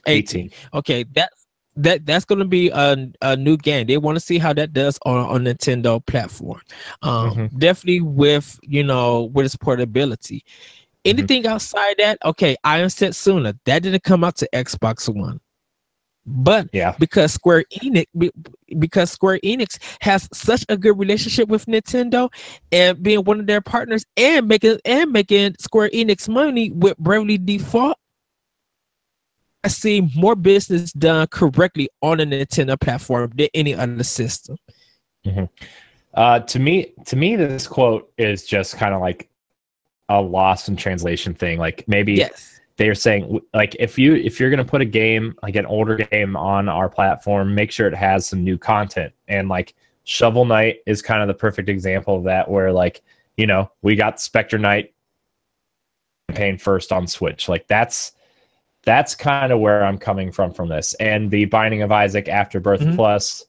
18. 0.07 0.49
18. 0.49 0.51
Okay, 0.75 1.05
that's 1.13 1.45
that 1.77 2.07
that's 2.07 2.25
going 2.25 2.39
to 2.39 2.45
be 2.45 2.71
a, 2.71 3.09
a 3.23 3.37
new 3.37 3.57
game. 3.57 3.87
They 3.87 3.97
want 3.97 4.17
to 4.17 4.21
see 4.21 4.39
how 4.39 4.53
that 4.53 4.73
does 4.73 4.99
on 5.05 5.17
on 5.17 5.45
Nintendo 5.45 6.05
platform. 6.05 6.61
Um, 7.03 7.31
mm-hmm. 7.31 7.59
Definitely 7.59 8.03
with 8.03 8.59
you 8.63 8.85
know 8.85 9.25
with 9.25 9.47
its 9.47 9.57
portability. 9.57 10.37
Mm-hmm. 10.37 11.11
Anything 11.11 11.43
mm-hmm. 11.43 11.53
outside 11.53 11.97
that, 11.99 12.19
okay, 12.25 12.57
I 12.65 12.79
Am 12.79 12.89
Setsuna 12.89 13.59
that 13.65 13.83
didn't 13.83 14.05
come 14.05 14.25
out 14.25 14.37
to 14.37 14.49
Xbox 14.53 15.13
One. 15.13 15.41
But 16.27 16.71
yeah, 16.73 16.95
because 16.99 17.35
Square 17.35 17.65
Enix 17.83 18.07
because 18.79 19.11
Square 19.11 19.41
Enix 19.45 19.79
has 20.01 20.27
such 20.33 20.65
a 20.71 20.77
good 20.77 20.99
relationship 20.99 21.49
with 21.49 21.67
Nintendo 21.67 22.33
and 22.73 23.03
being 23.03 23.25
one 23.25 23.41
of 23.41 23.47
their 23.47 23.61
partners 23.61 24.07
and 24.17 24.49
making 24.49 24.79
and 24.87 25.13
making 25.13 25.57
Square 25.59 25.91
Enix 25.91 26.27
money 26.27 26.71
with 26.71 26.97
Bravely 26.97 27.37
Default, 27.37 27.99
I 29.65 29.69
see 29.69 30.09
more 30.15 30.37
business 30.37 30.93
done 30.93 31.27
correctly 31.29 31.89
on 32.03 32.21
a 32.21 32.27
Nintendo 32.27 32.79
platform 32.79 33.33
than 33.35 33.49
any 33.55 33.75
other 33.75 34.05
system. 34.05 34.57
Mm-hmm. 35.27 35.45
Uh, 36.13 36.41
to 36.41 36.59
me, 36.59 36.93
to 37.07 37.17
me, 37.17 37.35
this 37.35 37.67
quote 37.67 38.13
is 38.19 38.45
just 38.45 38.77
kind 38.77 38.95
of 38.95 39.01
like 39.01 39.29
a 40.09 40.21
lost 40.21 40.69
in 40.69 40.77
translation 40.77 41.35
thing. 41.35 41.59
Like 41.59 41.85
maybe 41.89 42.13
yes 42.15 42.55
they're 42.77 42.95
saying 42.95 43.41
like 43.53 43.77
if 43.79 43.99
you 43.99 44.15
if 44.15 44.41
you're 44.41 44.51
going 44.51 44.59
to 44.59 44.65
put 44.65 44.81
a 44.81 44.87
game 44.87 45.35
like 45.43 45.57
an 45.57 45.67
older 45.67 45.97
game 45.97 46.37
on 46.37 46.69
our 46.69 46.89
platform 46.89 47.55
make 47.55 47.71
sure 47.71 47.87
it 47.87 47.95
has 47.95 48.27
some 48.27 48.43
new 48.43 48.59
content 48.59 49.13
and 49.29 49.49
like 49.49 49.75
shovel 50.05 50.45
knight 50.45 50.79
is 50.87 51.01
kind 51.01 51.23
of 51.23 51.29
the 51.29 51.35
perfect 51.35 51.69
example 51.69 52.17
of 52.17 52.25
that 52.25 52.51
where 52.51 52.73
like 52.73 53.03
you 53.37 53.47
know 53.47 53.71
we 53.83 53.95
got 53.95 54.21
specter 54.21 54.59
knight 54.59 54.93
campaign 56.29 56.59
first 56.59 56.91
on 56.91 57.07
switch 57.07 57.49
like 57.49 57.67
that's 57.69 58.13
that's 58.85 59.15
kind 59.15 59.53
of 59.53 59.61
where 59.61 59.85
i'm 59.85 59.99
coming 59.99 60.31
from 60.31 60.53
from 60.53 60.69
this 60.69 60.95
and 60.95 61.31
the 61.31 61.45
binding 61.47 61.83
of 61.83 61.93
isaac 61.93 62.29
afterbirth 62.29 62.81
mm-hmm. 62.81 62.97
plus 62.97 63.47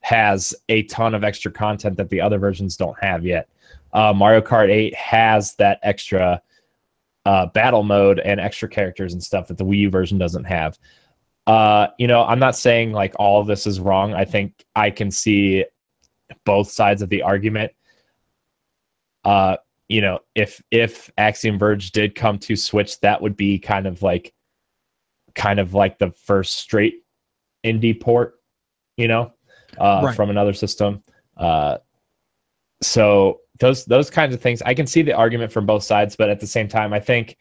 has 0.00 0.54
a 0.68 0.82
ton 0.84 1.14
of 1.14 1.24
extra 1.24 1.50
content 1.50 1.96
that 1.96 2.08
the 2.08 2.20
other 2.20 2.38
versions 2.38 2.76
don't 2.76 2.98
have 3.02 3.24
yet 3.24 3.48
uh, 3.92 4.12
mario 4.12 4.40
kart 4.40 4.70
8 4.70 4.94
has 4.94 5.54
that 5.56 5.78
extra 5.82 6.40
uh, 7.26 7.46
battle 7.46 7.82
mode 7.82 8.18
and 8.20 8.40
extra 8.40 8.68
characters 8.68 9.12
and 9.12 9.22
stuff 9.22 9.48
that 9.48 9.58
the 9.58 9.64
Wii 9.64 9.80
U 9.80 9.90
version 9.90 10.18
doesn't 10.18 10.44
have. 10.44 10.78
Uh, 11.46 11.88
you 11.98 12.06
know, 12.06 12.24
I'm 12.24 12.38
not 12.38 12.56
saying 12.56 12.92
like 12.92 13.14
all 13.18 13.40
of 13.40 13.46
this 13.46 13.66
is 13.66 13.80
wrong. 13.80 14.14
I 14.14 14.24
think 14.24 14.64
I 14.74 14.90
can 14.90 15.10
see 15.10 15.64
both 16.44 16.70
sides 16.70 17.02
of 17.02 17.08
the 17.08 17.22
argument. 17.22 17.72
Uh, 19.24 19.56
you 19.88 20.00
know, 20.00 20.20
if 20.34 20.62
if 20.70 21.10
Axiom 21.18 21.58
Verge 21.58 21.90
did 21.90 22.14
come 22.14 22.38
to 22.40 22.56
Switch, 22.56 23.00
that 23.00 23.20
would 23.20 23.36
be 23.36 23.58
kind 23.58 23.86
of 23.86 24.02
like 24.02 24.32
kind 25.34 25.60
of 25.60 25.74
like 25.74 25.98
the 25.98 26.10
first 26.12 26.56
straight 26.58 27.04
indie 27.64 27.98
port, 27.98 28.40
you 28.96 29.08
know, 29.08 29.32
uh, 29.78 30.02
right. 30.04 30.16
from 30.16 30.30
another 30.30 30.52
system. 30.52 31.02
Uh, 31.36 31.78
so 32.82 33.40
those 33.58 33.84
those 33.84 34.10
kinds 34.10 34.34
of 34.34 34.40
things. 34.40 34.62
I 34.62 34.74
can 34.74 34.86
see 34.86 35.02
the 35.02 35.12
argument 35.12 35.52
from 35.52 35.66
both 35.66 35.82
sides, 35.82 36.16
but 36.16 36.30
at 36.30 36.40
the 36.40 36.46
same 36.46 36.68
time, 36.68 36.92
I 36.92 37.00
think 37.00 37.36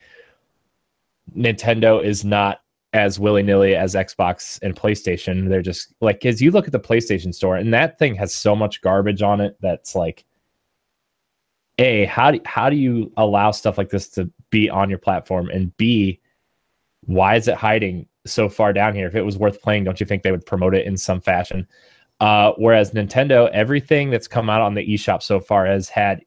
Nintendo 1.36 2.04
is 2.04 2.26
not 2.26 2.62
as 2.94 3.20
willy 3.20 3.44
nilly 3.44 3.76
as 3.76 3.96
Xbox 3.96 4.60
and 4.62 4.76
PlayStation. 4.76 5.48
They're 5.48 5.62
just 5.62 5.94
like, 6.02 6.26
as 6.26 6.42
you 6.42 6.52
look 6.52 6.66
at 6.66 6.72
the 6.72 6.80
PlayStation 6.80 7.34
store 7.34 7.56
and 7.56 7.74
that 7.74 8.00
thing 8.00 8.16
has 8.16 8.34
so 8.34 8.56
much 8.56 8.82
garbage 8.82 9.22
on 9.22 9.42
it 9.42 9.58
that's 9.62 9.96
like, 9.96 10.26
a 11.78 12.06
how 12.06 12.32
do 12.32 12.42
how 12.46 12.70
do 12.70 12.76
you 12.76 13.12
allow 13.16 13.52
stuff 13.52 13.78
like 13.78 13.90
this 13.90 14.10
to 14.10 14.30
be 14.50 14.70
on 14.70 14.90
your 14.90 15.00
platform, 15.00 15.50
and 15.50 15.76
b 15.78 16.19
why 17.10 17.36
is 17.36 17.48
it 17.48 17.56
hiding 17.56 18.06
so 18.28 18.48
far 18.48 18.72
down 18.72 18.94
here? 18.94 19.08
If 19.08 19.16
it 19.16 19.24
was 19.24 19.36
worth 19.36 19.64
playing, 19.64 19.84
don't 19.84 20.00
you 20.00 20.06
think 20.06 20.22
they 20.22 20.32
would 20.32 20.46
promote 20.46 20.76
it 20.76 20.86
in 20.86 20.96
some 20.96 21.20
fashion? 21.20 21.68
Uh, 22.20 22.54
whereas 22.58 22.92
Nintendo, 22.92 23.50
everything 23.50 24.12
that's 24.12 24.28
come 24.28 24.48
out 24.48 24.62
on 24.62 24.76
the 24.76 24.88
eShop 24.88 25.24
so 25.24 25.40
far 25.40 25.66
has 25.66 25.90
had 25.90 26.22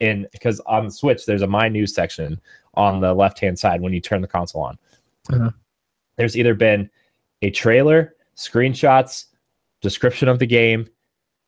in 0.00 0.26
because 0.30 0.60
on 0.60 0.84
the 0.84 0.90
Switch 0.90 1.24
there's 1.24 1.40
a 1.40 1.46
My 1.46 1.68
News 1.68 1.94
section 1.94 2.38
on 2.74 3.00
the 3.00 3.14
left 3.14 3.40
hand 3.40 3.58
side 3.58 3.80
when 3.80 3.94
you 3.94 4.00
turn 4.02 4.20
the 4.20 4.28
console 4.28 4.62
on. 4.62 4.78
Uh-huh. 5.32 5.50
There's 6.16 6.36
either 6.36 6.54
been 6.54 6.90
a 7.40 7.50
trailer, 7.50 8.14
screenshots, 8.36 9.26
description 9.80 10.28
of 10.28 10.38
the 10.38 10.46
game, 10.46 10.88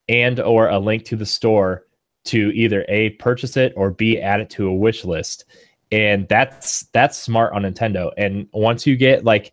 and 0.09 0.41
or 0.41 0.69
a 0.69 0.79
link 0.79 1.05
to 1.07 1.17
the 1.17 1.27
store 1.27 1.85
to 2.27 2.51
either 2.55 2.87
a 2.89 3.11
purchase 3.11 3.59
it 3.59 3.75
or 3.77 3.91
b 3.91 4.19
add 4.19 4.41
it 4.41 4.49
to 4.51 4.69
a 4.69 4.75
wish 4.75 5.05
list 5.05 5.45
and 5.93 6.29
that's 6.29 6.85
that's 6.93 7.17
smart 7.19 7.53
on 7.53 7.63
nintendo 7.63 8.11
and 8.17 8.49
once 8.53 8.87
you 8.87 8.97
get 8.97 9.25
like 9.25 9.53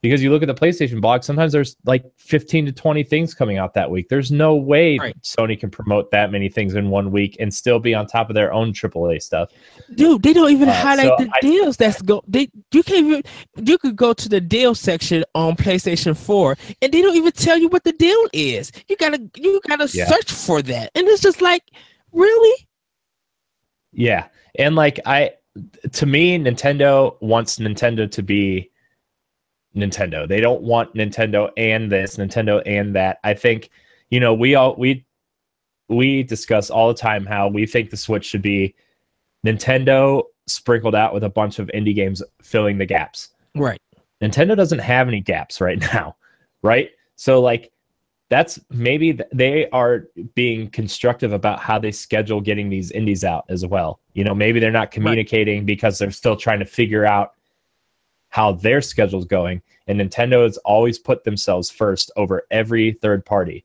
because 0.00 0.22
you 0.22 0.30
look 0.30 0.42
at 0.42 0.46
the 0.46 0.54
PlayStation 0.54 1.00
blog, 1.00 1.24
sometimes 1.24 1.52
there's 1.52 1.76
like 1.84 2.04
15 2.18 2.66
to 2.66 2.72
20 2.72 3.02
things 3.02 3.34
coming 3.34 3.58
out 3.58 3.74
that 3.74 3.90
week. 3.90 4.08
There's 4.08 4.30
no 4.30 4.54
way 4.54 4.96
right. 4.96 5.20
Sony 5.22 5.58
can 5.58 5.70
promote 5.70 6.10
that 6.12 6.30
many 6.30 6.48
things 6.48 6.76
in 6.76 6.88
one 6.88 7.10
week 7.10 7.36
and 7.40 7.52
still 7.52 7.80
be 7.80 7.94
on 7.94 8.06
top 8.06 8.30
of 8.30 8.34
their 8.34 8.52
own 8.52 8.72
AAA 8.72 9.20
stuff. 9.20 9.50
Dude, 9.94 10.22
they 10.22 10.32
don't 10.32 10.52
even 10.52 10.68
uh, 10.68 10.72
highlight 10.72 11.08
so 11.18 11.24
the 11.24 11.30
I, 11.34 11.40
deals 11.40 11.76
that's 11.76 12.00
go 12.02 12.22
they 12.28 12.48
you 12.72 12.82
can't 12.84 13.06
even 13.06 13.22
you 13.56 13.76
could 13.78 13.96
go 13.96 14.12
to 14.12 14.28
the 14.28 14.40
deal 14.40 14.74
section 14.74 15.24
on 15.34 15.56
PlayStation 15.56 16.16
4 16.16 16.56
and 16.80 16.92
they 16.92 17.02
don't 17.02 17.16
even 17.16 17.32
tell 17.32 17.58
you 17.58 17.68
what 17.68 17.82
the 17.82 17.92
deal 17.92 18.28
is. 18.32 18.70
You 18.88 18.96
gotta 18.96 19.20
you 19.34 19.60
gotta 19.66 19.88
yeah. 19.92 20.06
search 20.06 20.30
for 20.30 20.62
that. 20.62 20.92
And 20.94 21.08
it's 21.08 21.22
just 21.22 21.42
like, 21.42 21.64
really? 22.12 22.68
Yeah. 23.90 24.28
And 24.56 24.76
like 24.76 25.00
I 25.06 25.32
to 25.92 26.06
me, 26.06 26.38
Nintendo 26.38 27.20
wants 27.20 27.58
Nintendo 27.58 28.10
to 28.10 28.22
be 28.22 28.70
Nintendo. 29.76 30.26
They 30.28 30.40
don't 30.40 30.62
want 30.62 30.94
Nintendo 30.94 31.50
and 31.56 31.90
this, 31.90 32.16
Nintendo 32.16 32.62
and 32.66 32.94
that. 32.96 33.18
I 33.24 33.34
think, 33.34 33.70
you 34.10 34.20
know, 34.20 34.34
we 34.34 34.54
all 34.54 34.74
we 34.76 35.04
we 35.88 36.22
discuss 36.22 36.70
all 36.70 36.88
the 36.88 36.98
time 36.98 37.26
how 37.26 37.48
we 37.48 37.66
think 37.66 37.90
the 37.90 37.96
Switch 37.96 38.26
should 38.26 38.42
be 38.42 38.74
Nintendo 39.46 40.22
sprinkled 40.46 40.94
out 40.94 41.14
with 41.14 41.24
a 41.24 41.28
bunch 41.28 41.58
of 41.58 41.68
indie 41.74 41.94
games 41.94 42.22
filling 42.42 42.78
the 42.78 42.86
gaps. 42.86 43.30
Right. 43.54 43.80
Nintendo 44.22 44.56
doesn't 44.56 44.80
have 44.80 45.08
any 45.08 45.20
gaps 45.20 45.60
right 45.60 45.80
now, 45.94 46.16
right? 46.62 46.90
So 47.16 47.40
like 47.40 47.72
that's 48.30 48.60
maybe 48.70 49.18
they 49.32 49.68
are 49.70 50.08
being 50.34 50.68
constructive 50.70 51.32
about 51.32 51.60
how 51.60 51.78
they 51.78 51.92
schedule 51.92 52.40
getting 52.40 52.68
these 52.68 52.90
indies 52.90 53.24
out 53.24 53.44
as 53.48 53.64
well. 53.64 54.00
You 54.12 54.24
know, 54.24 54.34
maybe 54.34 54.60
they're 54.60 54.70
not 54.70 54.90
communicating 54.90 55.60
right. 55.60 55.66
because 55.66 55.98
they're 55.98 56.10
still 56.10 56.36
trying 56.36 56.58
to 56.58 56.66
figure 56.66 57.06
out 57.06 57.32
how 58.28 58.52
their 58.52 58.82
schedule's 58.82 59.24
going. 59.24 59.62
And 59.86 59.98
Nintendo 59.98 60.42
has 60.44 60.58
always 60.58 60.98
put 60.98 61.24
themselves 61.24 61.70
first 61.70 62.10
over 62.16 62.42
every 62.50 62.92
third 62.92 63.24
party. 63.24 63.64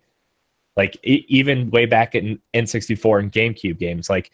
Like 0.78 0.98
e- 1.04 1.26
even 1.28 1.70
way 1.72 1.86
back 1.86 2.16
in 2.16 2.40
N64 2.54 3.20
and 3.20 3.32
GameCube 3.32 3.78
games, 3.78 4.10
like 4.10 4.32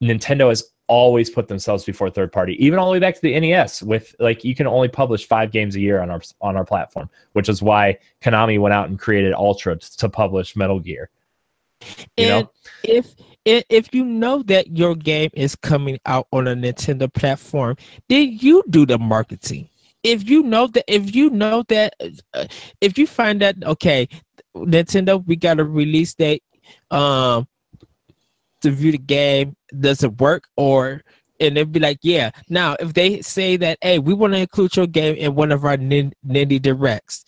Nintendo 0.00 0.48
has 0.48 0.71
always 0.88 1.30
put 1.30 1.48
themselves 1.48 1.84
before 1.84 2.10
third 2.10 2.32
party. 2.32 2.62
Even 2.64 2.78
all 2.78 2.86
the 2.86 2.92
way 2.92 2.98
back 2.98 3.14
to 3.14 3.20
the 3.20 3.38
NES, 3.38 3.82
with 3.82 4.14
like 4.18 4.44
you 4.44 4.54
can 4.54 4.66
only 4.66 4.88
publish 4.88 5.26
five 5.26 5.50
games 5.50 5.76
a 5.76 5.80
year 5.80 6.00
on 6.00 6.10
our 6.10 6.20
on 6.40 6.56
our 6.56 6.64
platform, 6.64 7.08
which 7.32 7.48
is 7.48 7.62
why 7.62 7.98
Konami 8.20 8.60
went 8.60 8.74
out 8.74 8.88
and 8.88 8.98
created 8.98 9.32
Ultra 9.32 9.76
to 9.78 10.08
publish 10.08 10.56
Metal 10.56 10.80
Gear. 10.80 11.10
You 11.80 11.86
and 12.18 12.44
know? 12.44 12.50
if 12.84 13.14
if 13.44 13.92
you 13.92 14.04
know 14.04 14.42
that 14.44 14.76
your 14.76 14.94
game 14.94 15.30
is 15.32 15.56
coming 15.56 15.98
out 16.06 16.28
on 16.32 16.46
a 16.46 16.54
Nintendo 16.54 17.12
platform, 17.12 17.76
then 18.08 18.38
you 18.40 18.62
do 18.70 18.86
the 18.86 18.98
marketing. 18.98 19.68
If 20.02 20.28
you 20.28 20.42
know 20.42 20.66
that, 20.68 20.84
if 20.92 21.14
you 21.14 21.30
know 21.30 21.64
that, 21.68 21.94
uh, 22.34 22.46
if 22.80 22.98
you 22.98 23.06
find 23.06 23.40
that 23.40 23.56
okay, 23.64 24.08
Nintendo, 24.54 25.24
we 25.26 25.36
got 25.36 25.60
a 25.60 25.64
release 25.64 26.14
date. 26.14 26.42
Um, 26.90 27.48
view 28.70 28.92
the 28.92 28.98
game. 28.98 29.56
Does 29.78 30.02
it 30.02 30.20
work 30.20 30.48
or 30.56 31.02
and 31.42 31.56
they'd 31.56 31.72
be 31.72 31.80
like, 31.80 31.98
yeah. 32.02 32.30
Now, 32.48 32.76
if 32.78 32.94
they 32.94 33.20
say 33.20 33.56
that, 33.56 33.78
hey, 33.82 33.98
we 33.98 34.14
want 34.14 34.32
to 34.34 34.38
include 34.38 34.76
your 34.76 34.86
game 34.86 35.16
in 35.16 35.34
one 35.34 35.50
of 35.50 35.64
our 35.64 35.76
Nindy 35.76 36.62
Directs, 36.62 37.24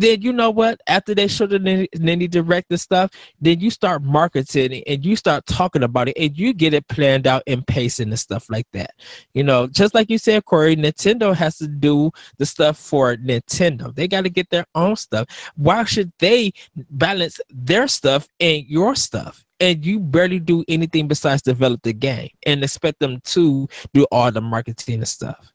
then 0.00 0.22
you 0.22 0.32
know 0.32 0.50
what? 0.50 0.80
After 0.86 1.14
they 1.14 1.28
show 1.28 1.46
the 1.46 1.58
Nindy 1.58 2.30
Direct 2.30 2.70
and 2.70 2.80
stuff, 2.80 3.10
then 3.40 3.60
you 3.60 3.70
start 3.70 4.02
marketing 4.02 4.82
and 4.86 5.04
you 5.04 5.14
start 5.14 5.46
talking 5.46 5.82
about 5.82 6.08
it 6.08 6.16
and 6.18 6.36
you 6.38 6.54
get 6.54 6.72
it 6.72 6.88
planned 6.88 7.26
out 7.26 7.42
and 7.46 7.66
pacing 7.66 8.08
and 8.08 8.18
stuff 8.18 8.48
like 8.48 8.66
that. 8.72 8.94
You 9.34 9.44
know, 9.44 9.66
just 9.66 9.94
like 9.94 10.08
you 10.08 10.18
said, 10.18 10.46
Corey, 10.46 10.74
Nintendo 10.74 11.34
has 11.34 11.58
to 11.58 11.68
do 11.68 12.10
the 12.38 12.46
stuff 12.46 12.78
for 12.78 13.16
Nintendo. 13.16 13.94
They 13.94 14.08
got 14.08 14.24
to 14.24 14.30
get 14.30 14.48
their 14.50 14.66
own 14.74 14.96
stuff. 14.96 15.28
Why 15.56 15.84
should 15.84 16.12
they 16.18 16.52
balance 16.90 17.38
their 17.50 17.86
stuff 17.86 18.26
and 18.40 18.64
your 18.66 18.94
stuff? 18.94 19.44
and 19.62 19.84
you 19.84 20.00
barely 20.00 20.38
do 20.38 20.64
anything 20.68 21.06
besides 21.06 21.42
develop 21.42 21.82
the 21.82 21.92
game 21.92 22.30
and 22.46 22.64
expect 22.64 22.98
them 22.98 23.20
to 23.20 23.68
do 23.92 24.04
all 24.10 24.32
the 24.32 24.40
marketing 24.40 24.94
and 24.94 25.06
stuff. 25.06 25.52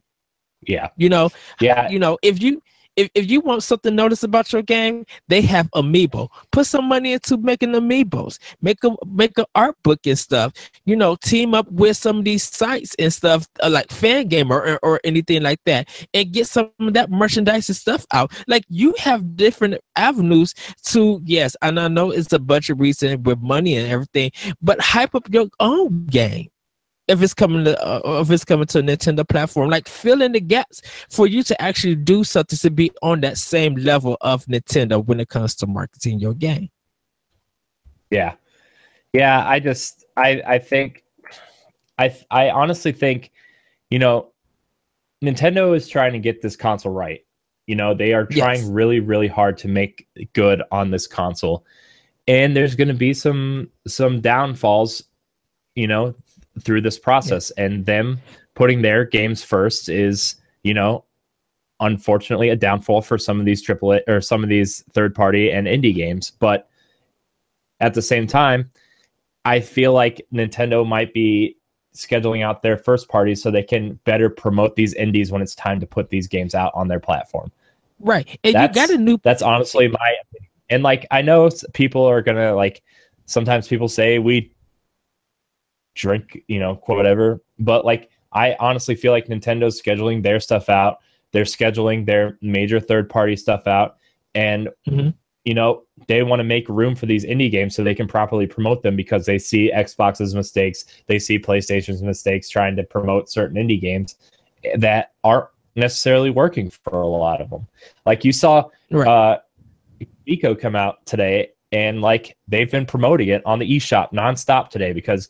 Yeah. 0.61 0.89
You 0.95 1.09
know, 1.09 1.31
yeah. 1.59 1.89
You 1.89 1.97
know, 1.97 2.19
if 2.21 2.39
you 2.41 2.61
if, 2.95 3.09
if 3.13 3.29
you 3.29 3.41
want 3.41 3.63
something 3.63 3.95
noticed 3.95 4.23
about 4.23 4.51
your 4.53 4.61
game, 4.61 5.05
they 5.27 5.41
have 5.41 5.69
Amiibo. 5.71 6.29
Put 6.51 6.67
some 6.67 6.85
money 6.85 7.13
into 7.13 7.37
making 7.37 7.73
Amiibos. 7.73 8.39
Make 8.61 8.83
a 8.83 8.95
make 9.07 9.37
an 9.37 9.45
art 9.55 9.75
book 9.83 10.05
and 10.05 10.17
stuff. 10.17 10.53
You 10.85 10.95
know, 10.95 11.15
team 11.15 11.53
up 11.53 11.69
with 11.71 11.97
some 11.97 12.19
of 12.19 12.25
these 12.25 12.43
sites 12.43 12.95
and 12.99 13.11
stuff 13.11 13.47
uh, 13.61 13.69
like 13.69 13.87
Fangamer 13.87 14.51
or, 14.51 14.79
or 14.81 15.01
anything 15.03 15.43
like 15.43 15.59
that, 15.65 15.89
and 16.13 16.31
get 16.31 16.47
some 16.47 16.71
of 16.79 16.93
that 16.93 17.11
merchandise 17.11 17.69
and 17.69 17.75
stuff 17.75 18.05
out. 18.11 18.31
Like 18.47 18.63
you 18.69 18.93
have 18.99 19.35
different 19.35 19.81
avenues 19.95 20.53
to 20.87 21.21
yes, 21.25 21.55
and 21.61 21.79
I 21.79 21.87
know 21.87 22.11
it's 22.11 22.33
a 22.33 22.39
budget 22.39 22.77
reason 22.77 23.23
with 23.23 23.41
money 23.41 23.75
and 23.75 23.91
everything, 23.91 24.31
but 24.61 24.79
hype 24.81 25.15
up 25.15 25.31
your 25.31 25.47
own 25.59 26.05
game 26.07 26.49
if 27.07 27.21
it's 27.21 27.33
coming 27.33 27.65
to 27.65 27.85
uh, 27.85 28.21
if 28.21 28.31
it's 28.31 28.45
coming 28.45 28.65
to 28.67 28.79
a 28.79 28.81
Nintendo 28.81 29.27
platform, 29.27 29.69
like 29.69 29.87
fill 29.87 30.21
in 30.21 30.31
the 30.31 30.39
gaps 30.39 30.81
for 31.09 31.27
you 31.27 31.43
to 31.43 31.61
actually 31.61 31.95
do 31.95 32.23
something 32.23 32.57
to 32.57 32.71
be 32.71 32.91
on 33.01 33.21
that 33.21 33.37
same 33.37 33.75
level 33.75 34.17
of 34.21 34.45
Nintendo 34.45 35.03
when 35.03 35.19
it 35.19 35.29
comes 35.29 35.55
to 35.55 35.67
marketing 35.67 36.19
your 36.19 36.33
game. 36.33 36.69
Yeah, 38.09 38.33
yeah. 39.13 39.47
I 39.47 39.59
just 39.59 40.05
I 40.17 40.41
I 40.45 40.59
think 40.59 41.03
I 41.97 42.15
I 42.31 42.49
honestly 42.49 42.91
think 42.91 43.31
you 43.89 43.99
know 43.99 44.31
Nintendo 45.23 45.75
is 45.75 45.87
trying 45.87 46.13
to 46.13 46.19
get 46.19 46.41
this 46.41 46.55
console 46.55 46.91
right. 46.91 47.23
You 47.67 47.75
know 47.75 47.93
they 47.93 48.13
are 48.13 48.25
trying 48.25 48.61
yes. 48.61 48.67
really 48.67 48.99
really 48.99 49.27
hard 49.27 49.57
to 49.59 49.67
make 49.67 50.07
good 50.33 50.63
on 50.71 50.89
this 50.89 51.05
console, 51.05 51.65
and 52.27 52.55
there's 52.55 52.75
going 52.75 52.87
to 52.87 52.95
be 52.95 53.13
some 53.13 53.69
some 53.87 54.21
downfalls. 54.21 55.03
You 55.75 55.87
know 55.87 56.15
through 56.61 56.81
this 56.81 56.99
process. 56.99 57.51
Yeah. 57.57 57.65
and 57.65 57.85
them 57.85 58.19
putting 58.53 58.81
their 58.81 59.05
games 59.05 59.43
first 59.43 59.89
is 59.89 60.35
you 60.63 60.73
know 60.73 61.03
unfortunately 61.81 62.49
a 62.49 62.55
downfall 62.55 63.01
for 63.01 63.17
some 63.17 63.39
of 63.39 63.45
these 63.45 63.61
triple 63.61 63.93
A, 63.93 64.01
or 64.07 64.21
some 64.21 64.43
of 64.43 64.49
these 64.49 64.83
third 64.93 65.13
party 65.13 65.51
and 65.51 65.67
indie 65.67 65.93
games. 65.93 66.31
But 66.31 66.69
at 67.81 67.93
the 67.93 68.01
same 68.01 68.25
time 68.25 68.71
i 69.43 69.59
feel 69.59 69.91
like 69.91 70.25
nintendo 70.33 70.87
might 70.87 71.13
be 71.13 71.57
scheduling 71.95 72.43
out 72.43 72.61
their 72.61 72.77
first 72.77 73.07
parties 73.07 73.41
so 73.41 73.49
they 73.49 73.63
can 73.63 73.99
better 74.03 74.29
promote 74.29 74.75
these 74.75 74.93
indies 74.93 75.31
when 75.31 75.41
it's 75.41 75.55
time 75.55 75.79
to 75.79 75.87
put 75.87 76.09
these 76.09 76.27
games 76.27 76.53
out 76.53 76.71
on 76.75 76.87
their 76.87 76.99
platform. 76.99 77.51
Right. 77.99 78.37
And 78.43 78.55
that's, 78.55 78.75
you 78.75 78.87
got 78.87 78.93
a 78.93 78.97
new 78.97 79.17
that's 79.23 79.41
honestly 79.41 79.87
my 79.87 80.15
and 80.69 80.83
like 80.83 81.07
i 81.11 81.21
know 81.21 81.49
people 81.73 82.03
are 82.03 82.21
gonna 82.21 82.53
like 82.53 82.83
sometimes 83.25 83.67
people 83.67 83.87
say 83.87 84.19
we 84.19 84.51
drink, 85.95 86.43
you 86.47 86.59
know, 86.59 86.75
whatever. 86.85 87.41
But 87.57 87.85
like, 87.85 88.09
I 88.31 88.55
honestly 88.59 88.95
feel 88.95 89.11
like 89.11 89.27
Nintendo's 89.27 89.81
scheduling 89.81 90.21
their 90.21 90.39
stuff 90.39 90.69
out. 90.69 90.99
They're 91.31 91.45
scheduling 91.45 92.05
their 92.05 92.37
major 92.41 92.79
third 92.79 93.09
party 93.09 93.35
stuff 93.35 93.65
out. 93.65 93.97
And, 94.35 94.69
mm-hmm. 94.87 95.09
you 95.45 95.53
know, 95.53 95.83
they 96.07 96.21
want 96.23 96.41
to 96.41 96.43
make 96.43 96.67
room 96.69 96.95
for 96.95 97.05
these 97.05 97.25
indie 97.25 97.49
games 97.49 97.75
so 97.75 97.83
they 97.83 97.95
can 97.95 98.07
properly 98.07 98.45
promote 98.45 98.83
them 98.83 98.95
because 98.95 99.25
they 99.25 99.39
see 99.39 99.71
Xbox's 99.73 100.35
mistakes. 100.35 100.85
They 101.07 101.17
see 101.17 101.39
PlayStation's 101.39 102.03
mistakes 102.03 102.49
trying 102.49 102.75
to 102.75 102.83
promote 102.83 103.29
certain 103.29 103.55
indie 103.57 103.79
games 103.79 104.15
that 104.77 105.13
aren't 105.23 105.47
necessarily 105.75 106.29
working 106.29 106.69
for 106.69 107.01
a 107.01 107.07
lot 107.07 107.41
of 107.41 107.49
them. 107.49 107.67
Like 108.05 108.25
you 108.25 108.33
saw, 108.33 108.69
right. 108.91 109.07
uh, 109.07 109.39
Eco 110.25 110.55
come 110.55 110.75
out 110.75 111.05
today 111.05 111.51
and 111.71 112.01
like 112.01 112.37
they've 112.47 112.71
been 112.71 112.85
promoting 112.85 113.29
it 113.29 113.45
on 113.45 113.59
the 113.59 113.69
eShop 113.77 114.11
nonstop 114.11 114.69
today 114.69 114.93
because 114.93 115.29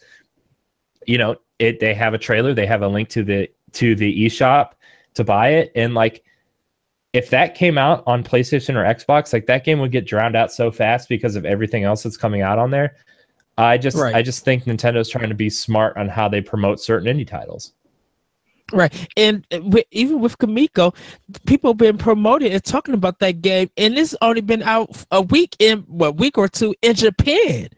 you 1.07 1.17
know, 1.17 1.35
it 1.59 1.79
they 1.79 1.93
have 1.93 2.13
a 2.13 2.17
trailer, 2.17 2.53
they 2.53 2.65
have 2.65 2.81
a 2.81 2.87
link 2.87 3.09
to 3.09 3.23
the 3.23 3.49
to 3.73 3.95
the 3.95 4.25
eShop 4.25 4.71
to 5.15 5.23
buy 5.23 5.49
it, 5.49 5.71
and 5.75 5.93
like 5.93 6.23
if 7.13 7.29
that 7.29 7.55
came 7.55 7.77
out 7.77 8.03
on 8.05 8.23
PlayStation 8.23 8.75
or 8.75 8.83
Xbox, 8.83 9.31
like 9.31 9.45
that 9.45 9.63
game 9.63 9.79
would 9.79 9.91
get 9.91 10.05
drowned 10.05 10.35
out 10.35 10.51
so 10.51 10.69
fast 10.69 11.07
because 11.07 11.37
of 11.37 11.45
everything 11.45 11.85
else 11.85 12.03
that's 12.03 12.17
coming 12.17 12.41
out 12.41 12.59
on 12.59 12.71
there. 12.71 12.97
I 13.57 13.77
just 13.77 13.95
right. 13.97 14.13
I 14.13 14.21
just 14.21 14.43
think 14.43 14.65
Nintendo's 14.65 15.09
trying 15.09 15.29
to 15.29 15.35
be 15.35 15.49
smart 15.49 15.95
on 15.95 16.09
how 16.09 16.27
they 16.27 16.41
promote 16.41 16.81
certain 16.81 17.15
indie 17.15 17.27
titles. 17.27 17.71
Right, 18.73 19.07
and 19.15 19.45
uh, 19.51 19.59
even 19.91 20.19
with 20.19 20.37
Kamiko, 20.39 20.93
people 21.45 21.69
have 21.69 21.77
been 21.77 21.97
promoting 21.97 22.51
and 22.51 22.63
talking 22.63 22.95
about 22.95 23.19
that 23.19 23.41
game, 23.41 23.69
and 23.77 23.97
it's 23.97 24.15
only 24.21 24.41
been 24.41 24.63
out 24.63 25.05
a 25.11 25.21
week 25.21 25.55
in 25.59 25.81
what 25.81 26.17
week 26.17 26.37
or 26.37 26.49
two 26.49 26.75
in 26.81 26.95
Japan 26.95 27.69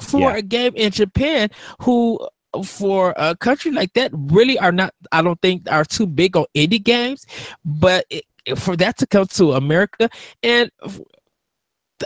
for 0.00 0.20
yeah. 0.20 0.36
a 0.36 0.42
game 0.42 0.72
in 0.76 0.90
Japan 0.90 1.50
who 1.80 2.18
for 2.64 3.14
a 3.16 3.36
country 3.36 3.70
like 3.70 3.92
that 3.94 4.10
really 4.12 4.58
are 4.58 4.72
not 4.72 4.94
I 5.12 5.22
don't 5.22 5.40
think 5.40 5.70
are 5.70 5.84
too 5.84 6.06
big 6.06 6.36
on 6.36 6.46
indie 6.54 6.82
games, 6.82 7.26
but 7.64 8.06
it, 8.10 8.24
for 8.56 8.76
that 8.76 8.96
to 8.98 9.06
come 9.06 9.26
to 9.26 9.52
America 9.52 10.08
and 10.42 10.70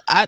I, 0.06 0.26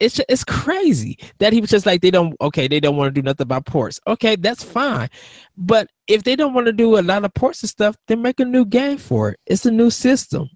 it's 0.00 0.18
it's 0.30 0.44
crazy 0.44 1.18
that 1.38 1.52
he 1.52 1.60
was 1.60 1.68
just 1.68 1.84
like 1.84 2.00
they 2.00 2.10
don't 2.10 2.34
okay 2.40 2.68
they 2.68 2.80
don't 2.80 2.96
want 2.96 3.14
to 3.14 3.20
do 3.20 3.24
nothing 3.24 3.44
about 3.44 3.66
ports. 3.66 4.00
Okay 4.06 4.36
that's 4.36 4.62
fine. 4.62 5.08
But 5.56 5.90
if 6.06 6.24
they 6.24 6.36
don't 6.36 6.54
want 6.54 6.66
to 6.66 6.72
do 6.72 6.98
a 6.98 7.02
lot 7.02 7.24
of 7.24 7.34
ports 7.34 7.62
and 7.62 7.70
stuff 7.70 7.96
then 8.06 8.22
make 8.22 8.40
a 8.40 8.44
new 8.44 8.64
game 8.64 8.96
for 8.98 9.30
it. 9.30 9.40
It's 9.46 9.66
a 9.66 9.70
new 9.70 9.90
system 9.90 10.48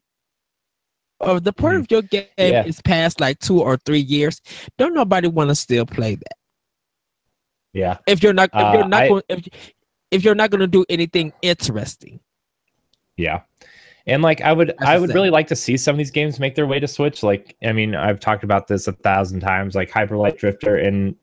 or 1.23 1.41
the 1.41 1.53
part 1.53 1.77
of 1.77 1.83
mm-hmm. 1.83 1.95
your 1.95 2.03
game 2.03 2.27
yeah. 2.37 2.64
is 2.64 2.81
past 2.83 3.20
like 3.20 3.39
two 3.39 3.61
or 3.61 3.77
three 3.79 4.01
years, 4.01 4.41
don't 4.79 4.95
nobody 4.95 5.29
want 5.29 5.51
to 5.51 5.55
still 5.55 5.87
play 5.87 6.16
that. 6.16 6.37
Yeah. 7.73 7.99
If 8.07 8.23
you're 8.23 8.35
not, 8.35 8.51
if 8.53 8.75
you're 8.75 8.85
uh, 8.85 8.89
not, 8.89 9.03
I, 9.03 9.09
going, 9.09 9.23
if, 9.29 9.49
if 10.11 10.25
you're 10.25 10.35
not 10.35 10.51
going 10.51 10.61
to 10.61 10.66
do 10.66 10.85
anything 10.89 11.33
interesting. 11.43 12.20
Yeah. 13.16 13.43
And 14.07 14.23
like 14.23 14.41
I 14.41 14.53
would, 14.53 14.75
That's 14.79 14.83
I 14.91 14.99
would 14.99 15.14
really 15.14 15.31
like 15.31 15.47
to 15.49 15.57
see 15.57 15.77
some 15.77 15.95
of 15.95 15.99
these 15.99 16.11
games 16.11 16.41
make 16.41 16.55
their 16.55 16.66
way 16.66 16.81
to 16.81 16.89
Switch. 16.89 17.23
Like, 17.23 17.57
I 17.62 17.73
mean, 17.73 17.95
I've 17.95 18.20
talked 18.20 18.43
about 18.43 18.66
this 18.66 18.89
a 18.89 18.93
thousand 18.93 19.41
times. 19.41 19.75
Like 19.75 19.91
Hyper 19.91 20.16
Light 20.16 20.37
Drifter 20.37 20.77
and 20.77 21.14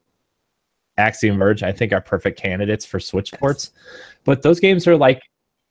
Axiom 0.97 1.37
Verge, 1.37 1.61
I 1.61 1.71
think 1.71 1.91
are 1.91 2.01
perfect 2.01 2.39
candidates 2.39 2.85
for 2.85 2.99
Switch 2.99 3.31
ports. 3.33 3.71
But 4.23 4.41
those 4.41 4.59
games 4.59 4.87
are 4.87 4.97
like, 4.97 5.21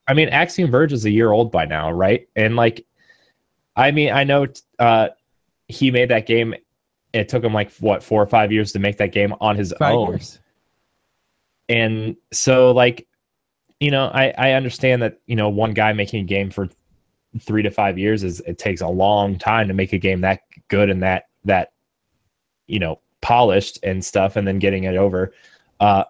I 0.06 0.14
mean, 0.14 0.28
Axiom 0.28 0.70
Verge 0.70 0.92
is 0.92 1.04
a 1.04 1.10
year 1.10 1.32
old 1.32 1.50
by 1.50 1.64
now, 1.64 1.90
right? 1.90 2.28
And 2.36 2.56
like 2.56 2.86
I 3.78 3.92
mean, 3.92 4.10
I 4.10 4.24
know 4.24 4.46
uh, 4.80 5.08
he 5.68 5.90
made 5.90 6.10
that 6.10 6.26
game. 6.26 6.54
It 7.12 7.28
took 7.28 7.44
him 7.44 7.54
like 7.54 7.72
what 7.76 8.02
four 8.02 8.20
or 8.20 8.26
five 8.26 8.50
years 8.52 8.72
to 8.72 8.80
make 8.80 8.98
that 8.98 9.12
game 9.12 9.32
on 9.40 9.56
his 9.56 9.72
five 9.78 9.94
own. 9.94 10.08
Years. 10.08 10.40
And 11.68 12.16
so, 12.32 12.72
like, 12.72 13.06
you 13.78 13.90
know, 13.90 14.10
I 14.12 14.34
I 14.36 14.52
understand 14.52 15.00
that 15.02 15.20
you 15.26 15.36
know 15.36 15.48
one 15.48 15.72
guy 15.72 15.92
making 15.92 16.20
a 16.20 16.24
game 16.24 16.50
for 16.50 16.68
three 17.40 17.62
to 17.62 17.70
five 17.70 17.98
years 17.98 18.24
is 18.24 18.40
it 18.40 18.58
takes 18.58 18.80
a 18.80 18.88
long 18.88 19.38
time 19.38 19.68
to 19.68 19.74
make 19.74 19.92
a 19.92 19.98
game 19.98 20.22
that 20.22 20.40
good 20.66 20.90
and 20.90 21.02
that 21.02 21.28
that 21.44 21.72
you 22.66 22.80
know 22.80 23.00
polished 23.20 23.78
and 23.84 24.04
stuff, 24.04 24.34
and 24.34 24.46
then 24.46 24.58
getting 24.58 24.84
it 24.84 24.96
over. 24.96 25.32
Uh, 25.78 26.02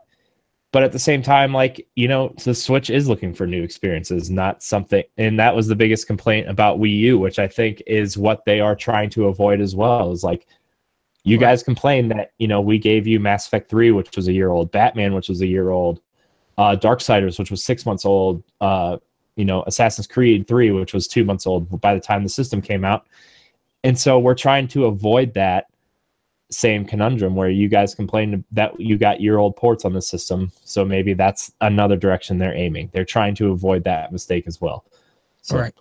but 0.78 0.84
at 0.84 0.92
the 0.92 0.98
same 1.00 1.22
time 1.22 1.52
like 1.52 1.84
you 1.96 2.06
know 2.06 2.32
the 2.44 2.54
switch 2.54 2.88
is 2.88 3.08
looking 3.08 3.34
for 3.34 3.48
new 3.48 3.64
experiences 3.64 4.30
not 4.30 4.62
something 4.62 5.02
and 5.16 5.36
that 5.36 5.56
was 5.56 5.66
the 5.66 5.74
biggest 5.74 6.06
complaint 6.06 6.48
about 6.48 6.78
wii 6.78 6.96
u 6.98 7.18
which 7.18 7.40
i 7.40 7.48
think 7.48 7.82
is 7.84 8.16
what 8.16 8.44
they 8.44 8.60
are 8.60 8.76
trying 8.76 9.10
to 9.10 9.26
avoid 9.26 9.60
as 9.60 9.74
well 9.74 10.12
is 10.12 10.22
like 10.22 10.46
you 11.24 11.36
right. 11.36 11.40
guys 11.46 11.64
complained 11.64 12.12
that 12.12 12.30
you 12.38 12.46
know 12.46 12.60
we 12.60 12.78
gave 12.78 13.08
you 13.08 13.18
mass 13.18 13.44
effect 13.48 13.68
3 13.68 13.90
which 13.90 14.14
was 14.14 14.28
a 14.28 14.32
year 14.32 14.50
old 14.50 14.70
batman 14.70 15.14
which 15.14 15.28
was 15.28 15.40
a 15.40 15.48
year 15.48 15.70
old 15.70 16.00
uh 16.58 16.76
darksiders 16.76 17.40
which 17.40 17.50
was 17.50 17.64
six 17.64 17.84
months 17.84 18.04
old 18.04 18.44
uh 18.60 18.96
you 19.34 19.44
know 19.44 19.64
assassin's 19.66 20.06
creed 20.06 20.46
3 20.46 20.70
which 20.70 20.94
was 20.94 21.08
two 21.08 21.24
months 21.24 21.44
old 21.44 21.80
by 21.80 21.92
the 21.92 22.00
time 22.00 22.22
the 22.22 22.28
system 22.28 22.62
came 22.62 22.84
out 22.84 23.08
and 23.82 23.98
so 23.98 24.16
we're 24.16 24.32
trying 24.32 24.68
to 24.68 24.84
avoid 24.84 25.34
that 25.34 25.66
same 26.50 26.84
conundrum 26.84 27.34
where 27.34 27.50
you 27.50 27.68
guys 27.68 27.94
complained 27.94 28.42
that 28.52 28.78
you 28.80 28.96
got 28.96 29.20
year 29.20 29.38
old 29.38 29.56
ports 29.56 29.84
on 29.84 29.92
the 29.92 30.02
system. 30.02 30.50
So 30.64 30.84
maybe 30.84 31.14
that's 31.14 31.52
another 31.60 31.96
direction 31.96 32.38
they're 32.38 32.54
aiming. 32.54 32.90
They're 32.92 33.04
trying 33.04 33.34
to 33.36 33.50
avoid 33.52 33.84
that 33.84 34.12
mistake 34.12 34.44
as 34.46 34.60
well. 34.60 34.84
So. 35.42 35.58
Right. 35.58 35.74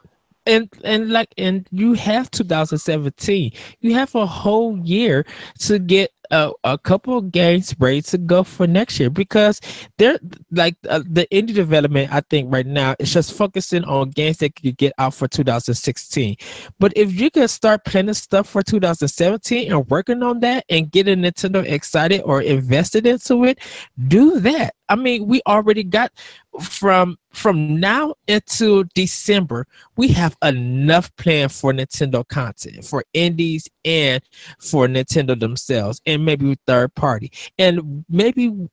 And 0.45 0.70
and 0.86 1.09
like 1.09 1.34
and 1.38 1.68
you 1.72 1.91
have 1.93 2.32
2017. 2.32 3.51
You 3.82 3.93
have 3.95 4.15
a 4.15 4.26
whole 4.26 4.78
year 4.80 5.26
to 5.59 5.78
get 5.78 6.13
a, 6.32 6.51
a 6.63 6.78
couple 6.78 7.21
games 7.21 7.75
ready 7.80 8.01
to 8.03 8.17
go 8.17 8.43
for 8.43 8.67
next 8.67 8.99
year 8.99 9.09
because 9.09 9.61
they're 9.97 10.19
like 10.51 10.75
uh, 10.89 11.01
the 11.09 11.28
indie 11.32 11.53
development. 11.53 12.13
I 12.13 12.21
think 12.21 12.51
right 12.51 12.65
now 12.65 12.95
is 12.99 13.13
just 13.13 13.34
focusing 13.34 13.84
on 13.84 14.11
games 14.11 14.38
that 14.38 14.55
could 14.55 14.78
get 14.78 14.93
out 14.97 15.13
for 15.13 15.28
2016. 15.28 16.36
But 16.80 16.93
if 16.95 17.19
you 17.19 17.30
can 17.32 17.47
start 17.47 17.86
planning 17.86 18.13
stuff 18.13 18.49
for 18.49 18.61
2017 18.61 19.71
and 19.71 19.89
working 19.89 20.23
on 20.23 20.39
that 20.41 20.65
and 20.69 20.91
getting 20.91 21.19
Nintendo 21.19 21.63
excited 21.65 22.21
or 22.21 22.41
invested 22.41 23.05
into 23.05 23.43
it, 23.45 23.59
do 24.07 24.39
that. 24.41 24.76
I 24.89 24.95
mean, 24.95 25.27
we 25.27 25.41
already 25.47 25.83
got 25.83 26.11
from 26.61 27.17
from 27.29 27.79
now 27.79 28.15
until 28.27 28.83
December, 28.93 29.67
we 29.95 30.07
have 30.09 30.38
enough 30.43 31.15
planned 31.17 31.51
for 31.51 31.73
Nintendo 31.73 32.27
content 32.27 32.85
for 32.85 33.03
indies 33.13 33.69
and 33.85 34.21
for 34.59 34.88
Nintendo 34.88 35.39
themselves, 35.39 36.01
and 36.05 36.25
maybe 36.25 36.57
third 36.65 36.93
party, 36.95 37.31
and 37.57 38.05
maybe. 38.09 38.69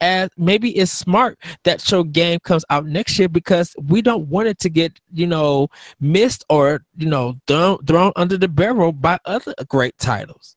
As 0.00 0.30
maybe 0.36 0.70
it's 0.78 0.92
smart 0.92 1.40
that 1.64 1.90
your 1.90 2.04
game 2.04 2.38
comes 2.44 2.64
out 2.70 2.86
next 2.86 3.18
year 3.18 3.28
because 3.28 3.74
we 3.82 4.00
don't 4.00 4.28
want 4.28 4.46
it 4.46 4.60
to 4.60 4.68
get 4.68 5.00
you 5.12 5.26
know 5.26 5.70
missed 5.98 6.44
or 6.48 6.84
you 6.96 7.08
know 7.08 7.36
thrown 7.48 7.84
thrown 7.84 8.12
under 8.14 8.38
the 8.38 8.46
barrel 8.46 8.92
by 8.92 9.18
other 9.24 9.54
great 9.66 9.98
titles. 9.98 10.54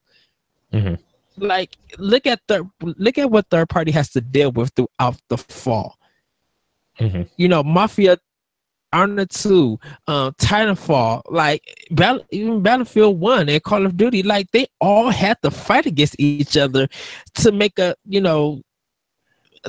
Mm-hmm 0.72 0.94
like 1.38 1.78
look 1.98 2.26
at 2.26 2.40
the 2.48 2.70
look 2.82 3.18
at 3.18 3.32
what 3.32 3.48
third 3.50 3.70
party 3.70 3.92
has 3.92 4.10
to 4.12 4.22
deal 4.22 4.52
with 4.52 4.72
throughout 4.76 5.18
the 5.30 5.38
fall. 5.38 5.98
Mm-hmm. 7.00 7.24
You 7.38 7.48
know, 7.48 7.64
Mafia 7.64 8.18
Arna 8.94 9.26
2, 9.26 9.80
uh, 10.08 10.32
Titanfall, 10.32 11.22
like 11.30 11.64
Battle, 11.92 12.26
even 12.32 12.62
Battlefield 12.62 13.20
1 13.20 13.48
and 13.48 13.64
Call 13.64 13.86
of 13.86 13.96
Duty, 13.96 14.22
like 14.22 14.52
they 14.52 14.68
all 14.82 15.10
had 15.10 15.38
to 15.44 15.52
fight 15.52 15.86
against 15.86 16.16
each 16.20 16.58
other 16.58 16.88
to 17.36 17.52
make 17.52 17.80
a, 17.80 17.96
you 18.06 18.20
know, 18.20 18.62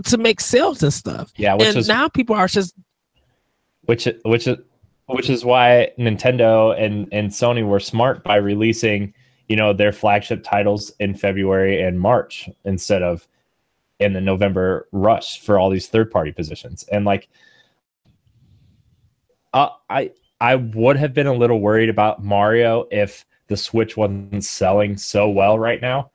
to 0.04 0.18
make 0.18 0.40
sales 0.40 0.82
and 0.82 0.92
stuff. 0.92 1.32
Yeah, 1.36 1.54
and 1.54 1.76
is, 1.76 1.88
now 1.88 2.08
people 2.08 2.34
are 2.34 2.48
just 2.48 2.74
which 3.82 4.08
which 4.24 4.46
is 4.46 4.58
which 5.06 5.28
is 5.28 5.44
why 5.44 5.92
Nintendo 5.98 6.76
and 6.78 7.08
and 7.12 7.30
Sony 7.30 7.66
were 7.66 7.80
smart 7.80 8.24
by 8.24 8.36
releasing 8.36 9.14
you 9.48 9.56
know 9.56 9.72
their 9.72 9.92
flagship 9.92 10.42
titles 10.42 10.92
in 11.00 11.14
February 11.14 11.82
and 11.82 12.00
March 12.00 12.48
instead 12.64 13.02
of 13.02 13.26
in 13.98 14.12
the 14.12 14.20
November 14.20 14.88
rush 14.92 15.40
for 15.40 15.58
all 15.58 15.70
these 15.70 15.88
third 15.88 16.10
party 16.10 16.32
positions. 16.32 16.84
And 16.90 17.04
like 17.04 17.28
uh, 19.52 19.70
I 19.88 20.12
I 20.40 20.56
would 20.56 20.96
have 20.96 21.14
been 21.14 21.26
a 21.26 21.32
little 21.32 21.60
worried 21.60 21.88
about 21.88 22.24
Mario 22.24 22.86
if 22.90 23.24
the 23.48 23.56
Switch 23.56 23.96
wasn't 23.96 24.44
selling 24.44 24.96
so 24.96 25.28
well 25.28 25.58
right 25.58 25.80
now. 25.80 26.10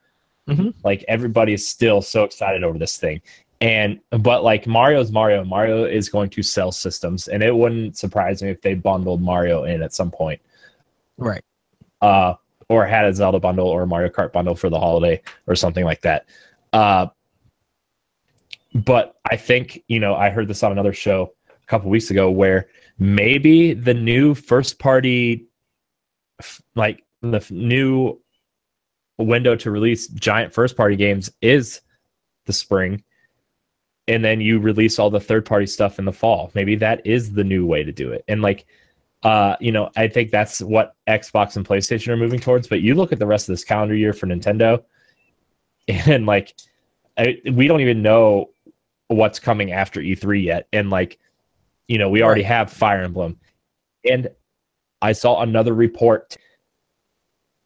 Mm-hmm. 0.48 0.70
Like 0.84 1.06
everybody 1.08 1.54
is 1.54 1.68
still 1.68 2.02
so 2.02 2.24
excited 2.24 2.64
over 2.64 2.78
this 2.78 2.98
thing. 2.98 3.22
And 3.62 4.00
but 4.12 4.44
like 4.44 4.68
Mario's 4.68 5.12
Mario, 5.12 5.44
Mario 5.44 5.86
is 5.86 6.10
going 6.10 6.30
to 6.32 6.44
sell 6.44 6.72
systems, 6.72 7.28
and 7.28 7.42
it 7.42 7.56
wouldn't 7.56 7.98
surprise 7.98 8.44
me 8.44 8.50
if 8.50 8.62
they 8.62 8.76
bundled 8.76 9.22
Mario 9.22 9.64
in 9.64 9.82
at 9.82 9.94
some 9.94 10.12
point. 10.12 10.42
Right. 11.18 11.44
Uh 12.02 12.36
or 12.70 12.86
had 12.86 13.06
a 13.06 13.14
Zelda 13.14 13.40
bundle 13.40 13.68
or 13.68 13.84
a 13.84 13.88
Mario 13.88 14.10
Kart 14.10 14.34
bundle 14.34 14.56
for 14.56 14.70
the 14.70 14.80
holiday 14.80 15.22
or 15.48 15.56
something 15.56 15.86
like 15.86 16.02
that. 16.02 16.26
Uh, 16.74 17.08
but 18.74 19.16
I 19.30 19.38
think, 19.38 19.84
you 19.88 20.00
know, 20.00 20.16
I 20.16 20.30
heard 20.30 20.48
this 20.48 20.64
on 20.64 20.72
another 20.72 20.94
show 20.94 21.34
a 21.50 21.66
couple 21.68 21.90
weeks 21.90 22.12
ago 22.12 22.30
where 22.30 22.68
maybe 23.00 23.74
the 23.74 23.94
new 23.94 24.36
first 24.36 24.80
party, 24.80 25.48
like 26.76 27.04
the 27.22 27.46
new 27.50 28.20
window 29.18 29.56
to 29.56 29.72
release 29.72 30.08
giant 30.08 30.54
first 30.54 30.76
party 30.76 30.96
games 30.96 31.32
is 31.42 31.82
the 32.46 32.54
spring. 32.54 33.04
And 34.10 34.24
then 34.24 34.40
you 34.40 34.60
release 34.60 35.00
all 35.00 35.10
the 35.10 35.20
third 35.20 35.46
party 35.46 35.66
stuff 35.66 36.00
in 36.00 36.06
the 36.06 36.14
fall. 36.14 36.52
Maybe 36.54 36.76
that 36.76 37.06
is 37.06 37.34
the 37.34 37.44
new 37.44 37.66
way 37.66 37.84
to 37.84 37.92
do 37.92 38.12
it. 38.12 38.24
And 38.28 38.42
like, 38.42 38.66
uh, 39.24 39.56
you 39.60 39.72
know, 39.72 39.90
I 39.96 40.08
think 40.08 40.32
that's 40.32 40.62
what 40.62 40.96
Xbox 41.08 41.56
and 41.56 41.68
PlayStation 41.68 42.10
are 42.10 42.18
moving 42.18 42.40
towards. 42.40 42.68
But 42.68 42.82
you 42.82 42.96
look 42.96 43.12
at 43.12 43.20
the 43.20 43.26
rest 43.26 43.50
of 43.50 43.54
this 43.54 43.64
calendar 43.64 43.96
year 43.96 44.14
for 44.14 44.28
Nintendo, 44.28 44.84
and 45.88 46.26
like, 46.26 46.54
I, 47.18 47.42
we 47.52 47.68
don't 47.68 47.82
even 47.82 48.02
know 48.02 48.52
what's 49.08 49.40
coming 49.40 49.72
after 49.72 50.02
E3 50.02 50.44
yet. 50.44 50.68
And 50.74 50.90
like, 50.90 51.20
you 51.88 51.98
know, 51.98 52.10
we 52.10 52.22
already 52.22 52.44
have 52.44 52.72
Fire 52.72 53.02
Emblem, 53.02 53.40
and 54.10 54.30
I 55.02 55.14
saw 55.14 55.42
another 55.42 55.74
report 55.74 56.36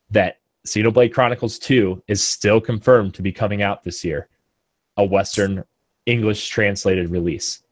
that 0.09 0.39
Xenoblade 0.67 1.13
Chronicles 1.13 1.57
2 1.59 2.03
is 2.07 2.23
still 2.23 2.61
confirmed 2.61 3.13
to 3.15 3.21
be 3.21 3.31
coming 3.31 3.61
out 3.61 3.83
this 3.83 4.03
year, 4.03 4.29
a 4.97 5.03
Western 5.03 5.63
English 6.05 6.49
translated 6.49 7.09
release. 7.09 7.63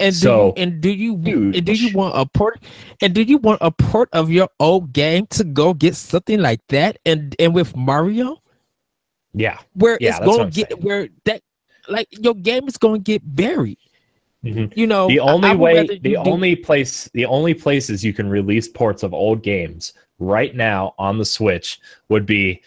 And 0.00 0.14
so, 0.14 0.52
do 0.52 0.60
you, 0.60 0.64
and 0.64 0.80
do 0.80 0.90
you 0.90 1.14
and 1.54 1.64
do 1.66 1.72
you 1.72 1.96
want 1.96 2.16
a 2.16 2.24
port 2.24 2.58
and 3.02 3.14
do 3.14 3.22
you 3.22 3.36
want 3.36 3.58
a 3.60 3.70
port 3.70 4.08
of 4.12 4.30
your 4.30 4.48
old 4.58 4.92
game 4.94 5.26
to 5.28 5.44
go 5.44 5.74
get 5.74 5.94
something 5.94 6.40
like 6.40 6.66
that 6.68 6.98
and 7.04 7.36
and 7.38 7.54
with 7.54 7.76
Mario? 7.76 8.40
Yeah. 9.34 9.58
Where 9.74 9.98
yeah, 10.00 10.16
it's 10.16 10.24
going 10.24 10.50
to 10.50 10.54
get 10.54 10.70
saying. 10.70 10.82
where 10.82 11.08
that 11.24 11.42
like 11.88 12.08
your 12.10 12.34
game 12.34 12.66
is 12.66 12.78
going 12.78 13.02
to 13.02 13.04
get 13.04 13.22
buried. 13.36 13.78
Mm-hmm. 14.44 14.72
You 14.74 14.86
know, 14.86 15.06
the 15.06 15.20
only 15.20 15.54
way, 15.54 15.86
the 15.98 16.16
only 16.16 16.54
do... 16.54 16.62
place, 16.62 17.10
the 17.12 17.26
only 17.26 17.52
places 17.52 18.02
you 18.02 18.14
can 18.14 18.28
release 18.28 18.68
ports 18.68 19.02
of 19.02 19.12
old 19.12 19.42
games 19.42 19.92
right 20.18 20.54
now 20.54 20.94
on 20.98 21.18
the 21.18 21.26
Switch 21.26 21.78
would 22.08 22.24
be, 22.24 22.62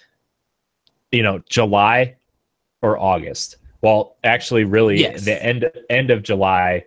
you 1.11 1.23
know, 1.23 1.41
July 1.49 2.15
or 2.83 2.99
August. 2.99 3.57
Well, 3.81 4.17
actually, 4.23 4.65
really, 4.65 5.01
yes. 5.01 5.25
the 5.25 5.43
end 5.43 5.69
end 5.89 6.11
of 6.11 6.21
July 6.21 6.85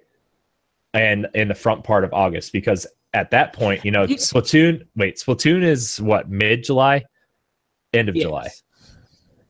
and 0.97 1.27
in 1.35 1.49
the 1.49 1.55
front 1.55 1.85
part 1.85 2.05
of 2.05 2.13
August 2.13 2.53
because 2.53 2.87
at 3.13 3.31
that 3.31 3.53
point, 3.53 3.85
you 3.85 3.91
know, 3.91 4.05
you, 4.05 4.17
Splatoon. 4.17 4.87
Wait, 4.97 5.17
Splatoon 5.17 5.63
is 5.63 6.01
what 6.01 6.29
mid 6.29 6.65
July, 6.65 7.05
end 7.93 8.09
of 8.09 8.17
yes. 8.17 8.25
July, 8.25 8.49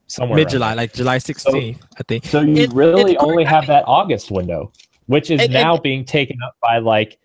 somewhere 0.06 0.36
mid 0.36 0.48
July, 0.48 0.74
like 0.74 0.92
July 0.92 1.18
16th, 1.18 1.78
so, 1.78 1.86
I 1.98 2.02
think. 2.06 2.24
So 2.26 2.40
you 2.40 2.64
it, 2.64 2.72
really 2.72 3.16
only 3.18 3.44
have 3.44 3.66
that 3.68 3.84
August 3.86 4.30
window, 4.30 4.72
which 5.06 5.30
is 5.30 5.40
and, 5.40 5.52
now 5.52 5.74
and, 5.74 5.82
being 5.82 6.04
taken 6.04 6.36
up 6.44 6.56
by 6.60 6.78
like, 6.78 7.18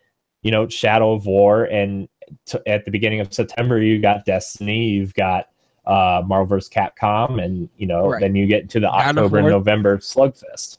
you 0.43 0.51
know, 0.51 0.67
Shadow 0.67 1.13
of 1.13 1.25
War, 1.25 1.65
and 1.65 2.07
t- 2.45 2.59
at 2.65 2.85
the 2.85 2.91
beginning 2.91 3.19
of 3.19 3.33
September, 3.33 3.81
you 3.81 3.99
got 3.99 4.25
Destiny, 4.25 4.89
you've 4.89 5.13
got 5.13 5.47
uh 5.85 6.21
Marvel 6.25 6.45
vs. 6.45 6.69
Capcom, 6.69 7.43
and 7.43 7.69
you 7.77 7.87
know, 7.87 8.09
right. 8.09 8.21
then 8.21 8.35
you 8.35 8.47
get 8.47 8.61
into 8.61 8.79
the 8.79 8.89
October 8.89 9.39
and 9.39 9.47
November 9.47 9.97
slugfest. 9.97 10.77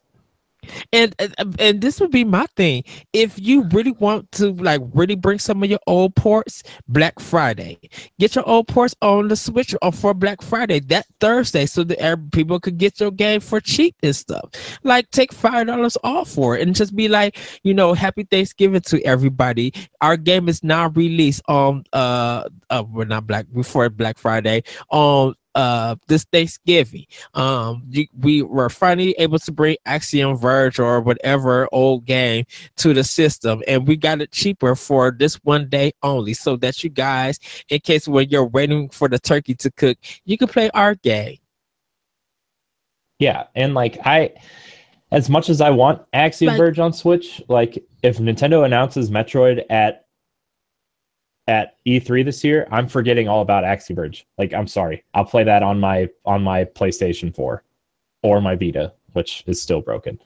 And, 0.93 1.15
and 1.59 1.81
this 1.81 2.01
would 2.01 2.11
be 2.11 2.25
my 2.25 2.47
thing. 2.57 2.85
If 3.13 3.39
you 3.39 3.65
really 3.73 3.93
want 3.93 4.31
to 4.33 4.53
like 4.55 4.81
really 4.95 5.17
bring 5.17 5.39
some 5.39 5.63
of 5.63 5.71
your 5.71 5.81
old 5.87 6.15
ports, 6.15 6.63
Black 6.89 7.19
Friday, 7.19 7.79
get 8.19 8.35
your 8.35 8.49
old 8.49 8.69
ports 8.69 8.95
on 9.03 9.29
the 9.29 9.37
Switch 9.37 9.75
or 9.83 9.93
for 9.93 10.15
Black 10.15 10.43
Friday 10.43 10.81
that 10.81 11.07
Thursday, 11.21 11.67
so 11.67 11.85
that 11.85 12.31
people 12.33 12.61
could 12.61 12.79
get 12.79 13.01
your 13.01 13.11
game 13.11 13.41
for 13.41 13.61
cheap 13.61 13.97
and 14.03 14.15
stuff. 14.15 14.51
Like 14.83 15.11
take 15.11 15.33
five 15.33 15.67
dollars 15.67 15.97
off 16.05 16.31
for 16.31 16.57
it 16.57 16.63
and 16.63 16.75
just 16.75 16.95
be 16.95 17.09
like, 17.09 17.37
you 17.63 17.75
know, 17.75 17.95
Happy 17.95 18.25
Thanksgiving 18.25 18.81
to 18.83 19.03
everybody. 19.05 19.73
Our 20.01 20.17
game 20.17 20.49
is 20.49 20.63
now 20.63 20.89
released 20.89 21.43
on 21.49 21.85
uh, 21.93 22.49
uh 22.71 22.85
we're 22.89 23.05
not 23.05 23.27
Black 23.27 23.47
before 23.53 23.89
Black 23.91 24.19
Friday 24.19 24.63
on 24.91 25.35
uh 25.55 25.97
this 26.09 26.25
Thanksgiving. 26.33 27.07
Um, 27.35 27.83
we 28.19 28.43
were 28.43 28.71
finally 28.71 29.15
able 29.19 29.39
to 29.39 29.53
bring 29.53 29.77
Axiom 29.87 30.37
Verge 30.37 30.79
or 30.79 31.01
whatever 31.01 31.69
old 31.73 32.05
game 32.05 32.45
to 32.77 32.95
the 32.95 33.05
system, 33.05 33.63
and 33.67 33.87
we 33.87 33.97
got 33.97 34.21
it 34.21 34.33
cheaper 34.33 34.75
for 34.75 35.11
this 35.11 35.35
one 35.45 35.69
day 35.69 35.93
only, 36.03 36.35
so 36.35 36.57
that 36.57 36.83
you 36.83 36.91
guys, 36.91 37.39
in 37.69 37.81
case 37.81 38.09
when 38.09 38.29
you're 38.29 38.47
waiting 38.47 38.89
for 38.89 39.09
the 39.09 39.19
turkey 39.19 39.55
to 39.57 39.71
cook, 39.71 39.99
you 40.25 40.39
can 40.39 40.49
play 40.49 40.71
our 40.71 40.95
game. 40.95 41.39
Yeah, 43.19 43.45
and 43.55 43.75
like 43.75 43.99
I, 44.05 44.33
as 45.13 45.31
much 45.31 45.49
as 45.49 45.61
I 45.61 45.71
want 45.71 46.03
Axiom 46.13 46.53
like, 46.53 46.59
Verge 46.59 46.79
on 46.79 46.93
Switch, 46.93 47.43
like 47.49 47.85
if 48.03 48.19
Nintendo 48.19 48.65
announces 48.65 49.11
Metroid 49.11 49.65
at 49.71 50.07
at 51.49 51.77
E3 51.87 52.25
this 52.25 52.45
year, 52.45 52.69
I'm 52.71 52.87
forgetting 52.87 53.29
all 53.29 53.43
about 53.43 53.65
Axiom 53.65 53.97
Verge. 53.97 54.27
Like, 54.39 54.55
I'm 54.55 54.67
sorry. 54.67 55.05
I'll 55.15 55.25
play 55.25 55.45
that 55.45 55.63
on 55.63 55.81
my 55.81 56.09
on 56.25 56.43
my 56.43 56.65
PlayStation 56.65 57.35
4 57.35 57.63
or 58.23 58.41
my 58.41 58.55
Vita, 58.55 58.93
which 59.13 59.43
is 59.47 59.61
still 59.61 59.81
broken. 59.81 60.19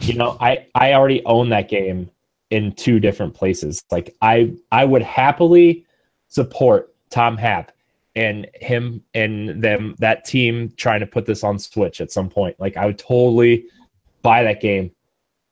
You 0.00 0.14
know, 0.14 0.36
I 0.40 0.66
I 0.74 0.92
already 0.94 1.24
own 1.24 1.48
that 1.50 1.68
game 1.68 2.10
in 2.50 2.72
two 2.72 2.98
different 2.98 3.34
places. 3.34 3.82
Like, 3.90 4.16
I 4.22 4.54
I 4.72 4.84
would 4.84 5.02
happily 5.02 5.84
support 6.28 6.94
Tom 7.10 7.36
Happ 7.36 7.72
and 8.16 8.46
him 8.54 9.02
and 9.14 9.62
them 9.62 9.94
that 9.98 10.24
team 10.24 10.72
trying 10.76 11.00
to 11.00 11.06
put 11.06 11.26
this 11.26 11.44
on 11.44 11.58
Switch 11.58 12.00
at 12.00 12.10
some 12.10 12.30
point. 12.30 12.58
Like, 12.58 12.76
I 12.76 12.86
would 12.86 12.98
totally 12.98 13.66
buy 14.22 14.42
that 14.44 14.60
game 14.60 14.92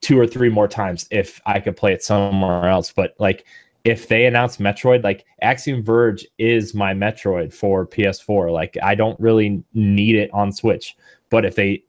two 0.00 0.18
or 0.18 0.26
three 0.26 0.48
more 0.48 0.68
times 0.68 1.06
if 1.10 1.40
I 1.46 1.60
could 1.60 1.76
play 1.76 1.92
it 1.92 2.02
somewhere 2.02 2.68
else. 2.68 2.92
But 2.92 3.14
like 3.18 3.46
if 3.86 4.08
they 4.08 4.26
announce 4.26 4.56
Metroid, 4.56 5.04
like 5.04 5.24
Axiom 5.42 5.80
Verge 5.80 6.26
is 6.38 6.74
my 6.74 6.92
Metroid 6.92 7.54
for 7.54 7.86
PS4. 7.86 8.52
Like 8.52 8.76
I 8.82 8.96
don't 8.96 9.18
really 9.20 9.62
need 9.74 10.16
it 10.16 10.28
on 10.34 10.50
Switch. 10.50 10.96
But 11.30 11.44
if 11.44 11.54
they 11.54 11.84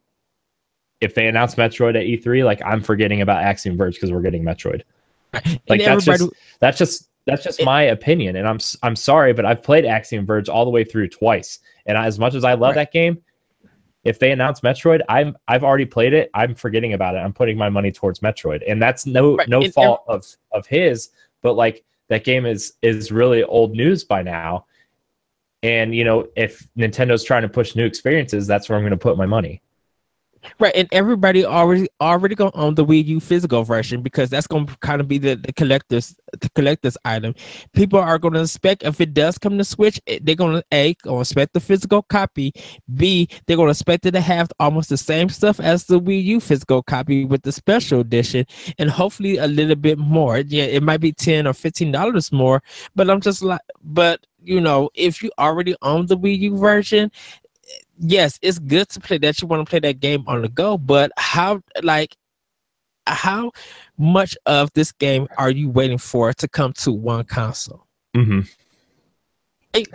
if 1.01 1.15
they 1.15 1.27
announce 1.27 1.55
Metroid 1.55 1.95
at 1.95 2.05
E3, 2.05 2.45
like 2.45 2.61
I'm 2.63 2.83
forgetting 2.83 3.21
about 3.21 3.43
Axiom 3.43 3.77
Verge 3.77 3.95
because 3.95 4.11
we're 4.11 4.21
getting 4.21 4.43
Metroid. 4.43 4.83
Like 5.67 5.83
that's 5.83 6.05
just 6.05 6.29
that's 6.59 6.77
just 6.77 7.09
that's 7.25 7.43
just 7.43 7.59
it, 7.59 7.65
my 7.65 7.83
opinion, 7.83 8.37
and 8.37 8.47
I'm 8.47 8.59
I'm 8.81 8.95
sorry, 8.95 9.33
but 9.33 9.45
I've 9.45 9.61
played 9.61 9.83
Axiom 9.83 10.25
Verge 10.25 10.49
all 10.49 10.65
the 10.65 10.71
way 10.71 10.83
through 10.83 11.09
twice, 11.09 11.59
and 11.85 11.97
as 11.97 12.17
much 12.17 12.33
as 12.33 12.43
I 12.43 12.53
love 12.53 12.75
right. 12.75 12.75
that 12.75 12.93
game, 12.93 13.21
if 14.03 14.19
they 14.19 14.31
announce 14.31 14.61
Metroid, 14.61 15.01
I'm 15.09 15.35
I've 15.47 15.63
already 15.63 15.85
played 15.85 16.13
it. 16.13 16.31
I'm 16.33 16.55
forgetting 16.55 16.93
about 16.93 17.15
it. 17.15 17.19
I'm 17.19 17.33
putting 17.33 17.57
my 17.57 17.69
money 17.69 17.91
towards 17.91 18.21
Metroid, 18.21 18.63
and 18.65 18.81
that's 18.81 19.05
no 19.05 19.35
right. 19.35 19.49
no 19.49 19.61
and, 19.61 19.73
fault 19.73 20.05
and, 20.07 20.15
of 20.15 20.25
of 20.53 20.65
his 20.65 21.09
but 21.41 21.53
like 21.53 21.83
that 22.09 22.23
game 22.23 22.45
is 22.45 22.73
is 22.81 23.11
really 23.11 23.43
old 23.43 23.71
news 23.71 24.03
by 24.03 24.21
now. 24.21 24.65
And 25.63 25.93
you 25.95 26.03
know, 26.03 26.27
if 26.35 26.67
Nintendo's 26.77 27.23
trying 27.23 27.41
to 27.41 27.49
push 27.49 27.75
new 27.75 27.85
experiences, 27.85 28.47
that's 28.47 28.69
where 28.69 28.77
I'm 28.77 28.83
going 28.83 28.91
to 28.91 28.97
put 28.97 29.17
my 29.17 29.25
money. 29.25 29.61
Right, 30.59 30.75
and 30.75 30.87
everybody 30.91 31.45
already 31.45 31.87
already 32.01 32.35
gonna 32.35 32.51
own 32.53 32.75
the 32.75 32.85
Wii 32.85 33.05
U 33.05 33.19
physical 33.19 33.63
version 33.63 34.01
because 34.01 34.29
that's 34.29 34.47
gonna 34.47 34.65
kind 34.81 35.01
of 35.01 35.07
be 35.07 35.17
the, 35.17 35.35
the 35.35 35.53
collector's 35.53 36.15
the 36.39 36.49
collector's 36.51 36.97
item. 37.05 37.35
People 37.73 37.99
are 37.99 38.17
gonna 38.17 38.41
expect 38.41 38.83
if 38.83 38.99
it 38.99 39.13
does 39.13 39.37
come 39.37 39.57
to 39.57 39.63
Switch, 39.63 39.99
they're 40.21 40.35
gonna 40.35 40.63
a 40.71 40.93
gonna 40.95 41.21
expect 41.21 41.53
the 41.53 41.59
physical 41.59 42.01
copy. 42.01 42.53
B 42.95 43.29
they're 43.45 43.57
gonna 43.57 43.71
expect 43.71 44.05
it 44.05 44.11
to 44.11 44.21
have 44.21 44.51
almost 44.59 44.89
the 44.89 44.97
same 44.97 45.29
stuff 45.29 45.59
as 45.59 45.85
the 45.85 45.99
Wii 45.99 46.23
U 46.23 46.39
physical 46.39 46.81
copy 46.81 47.25
with 47.25 47.43
the 47.43 47.51
special 47.51 47.99
edition, 47.99 48.45
and 48.79 48.89
hopefully 48.89 49.37
a 49.37 49.47
little 49.47 49.75
bit 49.75 49.97
more. 49.99 50.39
Yeah, 50.39 50.65
it 50.65 50.83
might 50.83 51.01
be 51.01 51.11
ten 51.11 51.45
or 51.47 51.53
fifteen 51.53 51.91
dollars 51.91 52.31
more, 52.31 52.63
but 52.95 53.09
I'm 53.09 53.21
just 53.21 53.43
like, 53.43 53.61
but 53.83 54.25
you 54.43 54.61
know, 54.61 54.89
if 54.93 55.21
you 55.21 55.29
already 55.37 55.75
own 55.81 56.05
the 56.05 56.17
Wii 56.17 56.39
U 56.39 56.57
version, 56.57 57.11
yes, 57.99 58.39
it's 58.41 58.59
good 58.59 58.89
to 58.89 58.99
play 58.99 59.17
that 59.19 59.41
you 59.41 59.47
want 59.47 59.65
to 59.65 59.69
play 59.69 59.79
that 59.79 59.99
game 59.99 60.23
on 60.27 60.41
the 60.41 60.49
go, 60.49 60.77
but 60.77 61.11
how 61.17 61.61
like 61.81 62.15
how 63.07 63.51
much 63.97 64.37
of 64.45 64.71
this 64.73 64.91
game 64.91 65.27
are 65.37 65.49
you 65.49 65.69
waiting 65.69 65.97
for 65.97 66.33
to 66.33 66.47
come 66.47 66.73
to 66.73 66.91
one 66.91 67.25
console? 67.25 67.87
Mm-hmm. 68.15 68.41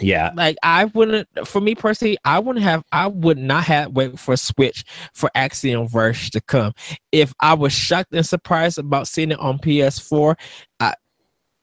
yeah, 0.01 0.31
like 0.35 0.57
I 0.63 0.87
wouldn't. 0.87 1.29
For 1.45 1.61
me 1.61 1.75
personally, 1.75 2.19
I 2.25 2.39
wouldn't 2.39 2.65
have. 2.65 2.85
I 2.93 3.07
would 3.07 3.39
not 3.39 3.65
have 3.65 3.93
wait 3.93 4.19
for 4.19 4.37
Switch 4.37 4.85
for 5.13 5.31
Axiom 5.35 5.89
Verge 5.89 6.31
to 6.31 6.41
come. 6.41 6.73
If 7.11 7.33
I 7.41 7.55
was 7.55 7.73
shocked 7.73 8.15
and 8.15 8.25
surprised 8.25 8.79
about 8.79 9.09
seeing 9.09 9.33
it 9.33 9.41
on 9.41 9.59
PS4, 9.59 10.39
I, 10.81 10.95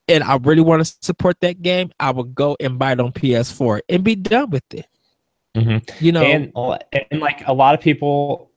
and 0.08 0.24
I 0.24 0.38
really 0.38 0.62
want 0.62 0.86
to 0.86 0.96
support 1.02 1.38
that 1.42 1.62
game, 1.62 1.92
I 2.00 2.12
would 2.12 2.36
go 2.36 2.58
and 2.60 2.78
buy 2.78 2.94
it 2.94 3.00
on 3.00 3.12
PS4 3.12 3.82
and 3.88 4.04
be 4.04 4.16
done 4.16 4.50
with 4.50 4.64
it. 4.74 4.88
Mm-hmm. 5.56 6.04
You 6.04 6.12
know, 6.12 6.24
and, 6.24 6.52
and 7.12 7.20
like 7.20 7.48
a 7.48 7.54
lot 7.54 7.74
of 7.74 7.82
people 7.82 8.52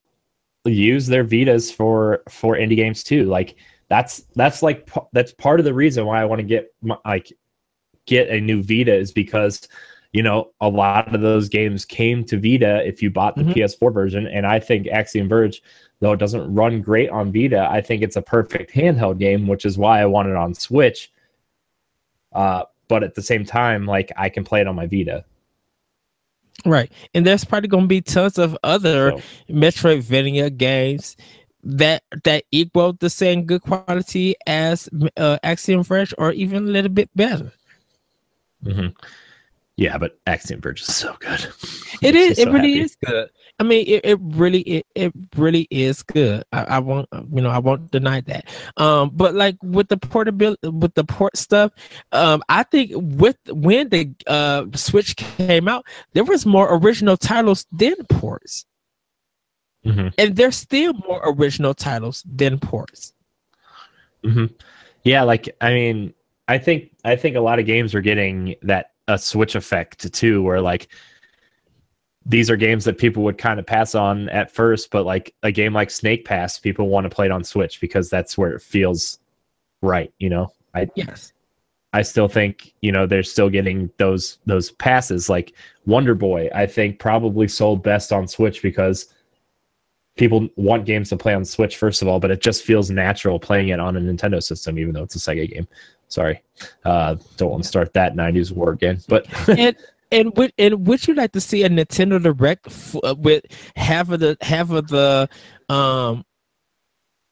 use 0.64 1.06
their 1.06 1.24
Vitas 1.24 1.74
for 1.74 2.22
for 2.28 2.56
indie 2.56 2.76
games 2.76 3.02
too. 3.02 3.24
Like 3.24 3.56
that's 3.88 4.24
that's 4.34 4.62
like 4.62 4.88
that's 5.12 5.32
part 5.32 5.60
of 5.60 5.64
the 5.64 5.74
reason 5.74 6.06
why 6.06 6.20
I 6.20 6.24
want 6.24 6.40
to 6.40 6.46
get 6.46 6.72
my, 6.82 6.96
like 7.04 7.32
get 8.06 8.28
a 8.28 8.40
new 8.40 8.62
Vita 8.62 8.94
is 8.94 9.12
because 9.12 9.68
you 10.12 10.22
know 10.22 10.52
a 10.60 10.68
lot 10.68 11.14
of 11.14 11.20
those 11.20 11.48
games 11.48 11.84
came 11.84 12.24
to 12.24 12.38
Vita 12.38 12.86
if 12.86 13.02
you 13.02 13.10
bought 13.10 13.36
the 13.36 13.42
mm-hmm. 13.42 13.52
PS4 13.52 13.92
version, 13.92 14.26
and 14.26 14.46
I 14.46 14.60
think 14.60 14.86
Axiom 14.88 15.28
Verge, 15.28 15.62
though 16.00 16.12
it 16.12 16.18
doesn't 16.18 16.54
run 16.54 16.80
great 16.82 17.10
on 17.10 17.32
Vita, 17.32 17.68
I 17.70 17.80
think 17.80 18.02
it's 18.02 18.16
a 18.16 18.22
perfect 18.22 18.72
handheld 18.72 19.18
game, 19.18 19.46
which 19.46 19.64
is 19.64 19.78
why 19.78 20.00
I 20.00 20.06
want 20.06 20.28
it 20.28 20.36
on 20.36 20.54
Switch. 20.54 21.10
Uh, 22.32 22.64
but 22.88 23.02
at 23.02 23.14
the 23.14 23.22
same 23.22 23.44
time, 23.44 23.86
like 23.86 24.12
I 24.16 24.28
can 24.28 24.44
play 24.44 24.60
it 24.60 24.66
on 24.66 24.76
my 24.76 24.86
Vita. 24.86 25.24
Right. 26.64 26.90
And 27.14 27.26
there's 27.26 27.44
probably 27.44 27.68
going 27.68 27.84
to 27.84 27.88
be 27.88 28.00
tons 28.00 28.38
of 28.38 28.56
other 28.62 29.12
so. 29.12 29.22
Metroidvania 29.50 30.56
games 30.56 31.16
that 31.64 32.02
that 32.24 32.44
equal 32.50 32.92
the 32.94 33.10
same 33.10 33.44
good 33.44 33.62
quality 33.62 34.34
as 34.46 34.88
uh, 35.16 35.38
Axiom 35.42 35.82
Verge 35.82 36.14
or 36.18 36.32
even 36.32 36.68
a 36.68 36.70
little 36.70 36.90
bit 36.90 37.10
better. 37.14 37.52
Mm-hmm. 38.64 38.88
Yeah, 39.76 39.98
but 39.98 40.18
Axiom 40.26 40.60
Verge 40.60 40.82
is 40.82 40.94
so 40.94 41.16
good. 41.20 41.46
It 42.02 42.14
is. 42.16 42.38
It 42.38 42.44
so 42.44 42.52
really 42.52 42.74
happy. 42.74 42.80
is 42.80 42.96
good. 43.04 43.30
I 43.62 43.64
mean, 43.64 43.84
it, 43.86 44.00
it 44.04 44.18
really 44.20 44.62
it, 44.62 44.86
it 44.96 45.12
really 45.36 45.68
is 45.70 46.02
good. 46.02 46.42
I, 46.52 46.64
I 46.64 46.78
won't 46.80 47.08
you 47.12 47.40
know 47.40 47.48
I 47.48 47.60
won't 47.60 47.92
deny 47.92 48.20
that. 48.22 48.48
Um, 48.76 49.10
but 49.14 49.36
like 49.36 49.56
with 49.62 49.86
the 49.86 49.96
portability 49.96 50.68
with 50.68 50.94
the 50.94 51.04
port 51.04 51.36
stuff, 51.36 51.70
um, 52.10 52.42
I 52.48 52.64
think 52.64 52.90
with 52.92 53.36
when 53.48 53.88
the 53.90 54.12
uh 54.26 54.64
Switch 54.74 55.14
came 55.14 55.68
out, 55.68 55.86
there 56.12 56.24
was 56.24 56.44
more 56.44 56.74
original 56.74 57.16
titles 57.16 57.64
than 57.70 57.94
ports, 58.06 58.66
mm-hmm. 59.86 60.08
and 60.18 60.34
there's 60.34 60.56
still 60.56 60.92
more 61.06 61.22
original 61.24 61.72
titles 61.72 62.24
than 62.26 62.58
ports. 62.58 63.12
Mm-hmm. 64.24 64.46
Yeah, 65.04 65.22
like 65.22 65.54
I 65.60 65.72
mean, 65.72 66.14
I 66.48 66.58
think 66.58 66.90
I 67.04 67.14
think 67.14 67.36
a 67.36 67.40
lot 67.40 67.60
of 67.60 67.66
games 67.66 67.94
are 67.94 68.00
getting 68.00 68.56
that 68.62 68.86
a 69.06 69.18
Switch 69.18 69.54
effect 69.54 70.12
too, 70.12 70.42
where 70.42 70.60
like 70.60 70.88
these 72.26 72.50
are 72.50 72.56
games 72.56 72.84
that 72.84 72.98
people 72.98 73.22
would 73.24 73.38
kind 73.38 73.58
of 73.58 73.66
pass 73.66 73.94
on 73.94 74.28
at 74.28 74.50
first, 74.50 74.90
but 74.90 75.04
like 75.04 75.34
a 75.42 75.50
game 75.50 75.72
like 75.72 75.90
Snake 75.90 76.24
Pass, 76.24 76.58
people 76.58 76.88
want 76.88 77.04
to 77.04 77.14
play 77.14 77.26
it 77.26 77.32
on 77.32 77.42
Switch 77.42 77.80
because 77.80 78.08
that's 78.08 78.38
where 78.38 78.52
it 78.52 78.62
feels 78.62 79.18
right. 79.80 80.12
You 80.18 80.30
know, 80.30 80.52
I 80.74 80.88
yes, 80.94 81.32
I 81.92 82.02
still 82.02 82.28
think 82.28 82.74
you 82.80 82.92
know 82.92 83.06
they're 83.06 83.22
still 83.22 83.50
getting 83.50 83.90
those 83.96 84.38
those 84.46 84.70
passes. 84.72 85.28
Like 85.28 85.54
Wonder 85.86 86.14
Boy, 86.14 86.48
I 86.54 86.66
think 86.66 86.98
probably 86.98 87.48
sold 87.48 87.82
best 87.82 88.12
on 88.12 88.28
Switch 88.28 88.62
because 88.62 89.12
people 90.16 90.48
want 90.56 90.84
games 90.84 91.08
to 91.08 91.16
play 91.16 91.34
on 91.34 91.44
Switch 91.44 91.76
first 91.76 92.02
of 92.02 92.08
all, 92.08 92.20
but 92.20 92.30
it 92.30 92.40
just 92.40 92.62
feels 92.62 92.90
natural 92.90 93.40
playing 93.40 93.68
it 93.68 93.80
on 93.80 93.96
a 93.96 94.00
Nintendo 94.00 94.40
system, 94.40 94.78
even 94.78 94.94
though 94.94 95.02
it's 95.02 95.16
a 95.16 95.18
Sega 95.18 95.50
game. 95.52 95.66
Sorry, 96.06 96.40
uh, 96.84 97.16
don't 97.36 97.50
want 97.50 97.62
to 97.64 97.68
start 97.68 97.92
that 97.94 98.14
'90s 98.14 98.52
war 98.52 98.70
again, 98.70 99.00
but. 99.08 99.26
And 100.12 100.36
would 100.36 100.52
and 100.58 100.86
would 100.86 101.08
you 101.08 101.14
like 101.14 101.32
to 101.32 101.40
see 101.40 101.64
a 101.64 101.70
Nintendo 101.70 102.22
Direct 102.22 102.66
f- 102.68 102.96
uh, 103.02 103.14
with 103.18 103.44
half 103.74 104.10
of 104.10 104.20
the 104.20 104.36
half 104.42 104.70
of 104.70 104.88
the 104.88 105.28
um 105.68 106.24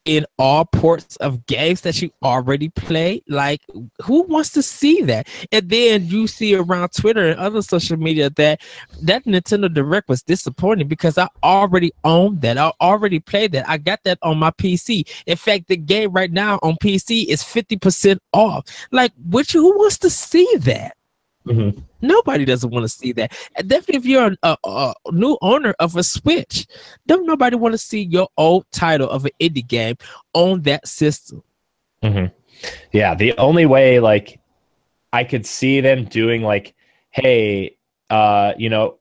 in 0.07 0.25
all 0.39 0.65
ports 0.65 1.17
of 1.17 1.45
games 1.45 1.83
that 1.83 2.01
you 2.01 2.11
already 2.23 2.71
play? 2.71 3.23
Like, 3.29 3.61
who 4.03 4.23
wants 4.23 4.51
to 4.53 4.63
see 4.63 5.03
that? 5.03 5.29
And 5.53 5.69
then 5.69 6.07
you 6.07 6.27
see 6.27 6.55
around 6.55 6.89
Twitter 6.97 7.29
and 7.29 7.39
other 7.39 7.61
social 7.61 7.99
media 7.99 8.31
that 8.31 8.63
that 9.03 9.27
Nintendo 9.27 9.73
Direct 9.73 10.09
was 10.09 10.23
disappointing 10.23 10.89
because 10.89 11.19
I 11.19 11.29
already 11.45 11.93
owned 12.05 12.41
that. 12.41 12.57
I 12.57 12.73
already 12.81 13.21
played 13.21 13.53
that. 13.53 13.69
I 13.69 13.77
got 13.77 14.01
that 14.05 14.19
on 14.23 14.39
my 14.39 14.51
PC. 14.53 15.07
In 15.27 15.37
fact, 15.37 15.69
the 15.69 15.77
game 15.77 16.13
right 16.13 16.33
now 16.33 16.59
on 16.63 16.77
PC 16.77 17.27
is 17.27 17.43
50% 17.43 18.19
off. 18.33 18.65
Like, 18.91 19.13
which 19.29 19.53
who 19.53 19.77
wants 19.79 19.99
to 19.99 20.11
see 20.11 20.49
that? 20.61 20.95
Mm-hmm. 21.47 21.81
Nobody 22.03 22.45
doesn't 22.45 22.71
want 22.71 22.85
to 22.85 22.89
see 22.89 23.13
that. 23.13 23.33
And 23.57 23.69
definitely, 23.69 23.97
if 23.97 24.07
you're 24.07 24.37
a, 24.43 24.57
a, 24.65 24.95
a, 25.07 25.13
new 25.13 25.39
owner 25.41 25.75
of 25.79 25.97
a 25.97 26.03
Switch, 26.03 26.67
don't 27.07 27.27
nobody 27.27 27.57
want 27.57 27.73
to 27.73 27.79
see 27.79 28.03
your 28.03 28.29
old 28.37 28.67
title 28.73 29.09
of 29.09 29.25
an 29.25 29.33
indie 29.41 29.67
game 29.67 29.97
on 30.35 30.63
that 30.63 30.87
system. 30.87 31.43
Mm-hmm. 32.03 32.35
Yeah, 32.93 33.15
the 33.15 33.37
only 33.39 33.67
way 33.67 34.01
like 34.01 34.39
I 35.13 35.25
could 35.25 35.47
see 35.47 35.81
them 35.81 36.05
doing 36.05 36.43
like, 36.43 36.75
hey, 37.11 37.77
uh, 38.11 38.53
you 38.59 38.69
know, 38.69 38.99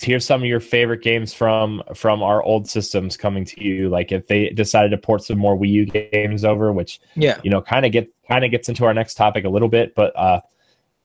here's 0.00 0.24
some 0.24 0.42
of 0.42 0.48
your 0.48 0.60
favorite 0.60 1.02
games 1.02 1.34
from 1.34 1.82
from 1.94 2.22
our 2.22 2.42
old 2.42 2.68
systems 2.68 3.16
coming 3.16 3.44
to 3.44 3.64
you. 3.64 3.88
Like 3.88 4.12
if 4.12 4.26
they 4.26 4.50
decided 4.50 4.90
to 4.90 4.98
port 4.98 5.24
some 5.24 5.38
more 5.38 5.56
Wii 5.56 5.70
U 5.70 5.86
games 5.86 6.44
over, 6.44 6.72
which 6.72 7.00
yeah, 7.16 7.40
you 7.42 7.50
know, 7.50 7.60
kind 7.60 7.84
of 7.84 7.92
get 7.92 8.08
kind 8.28 8.44
of 8.44 8.50
gets 8.50 8.68
into 8.68 8.84
our 8.84 8.94
next 8.94 9.14
topic 9.14 9.44
a 9.44 9.48
little 9.48 9.68
bit, 9.68 9.94
but 9.94 10.16
uh 10.16 10.40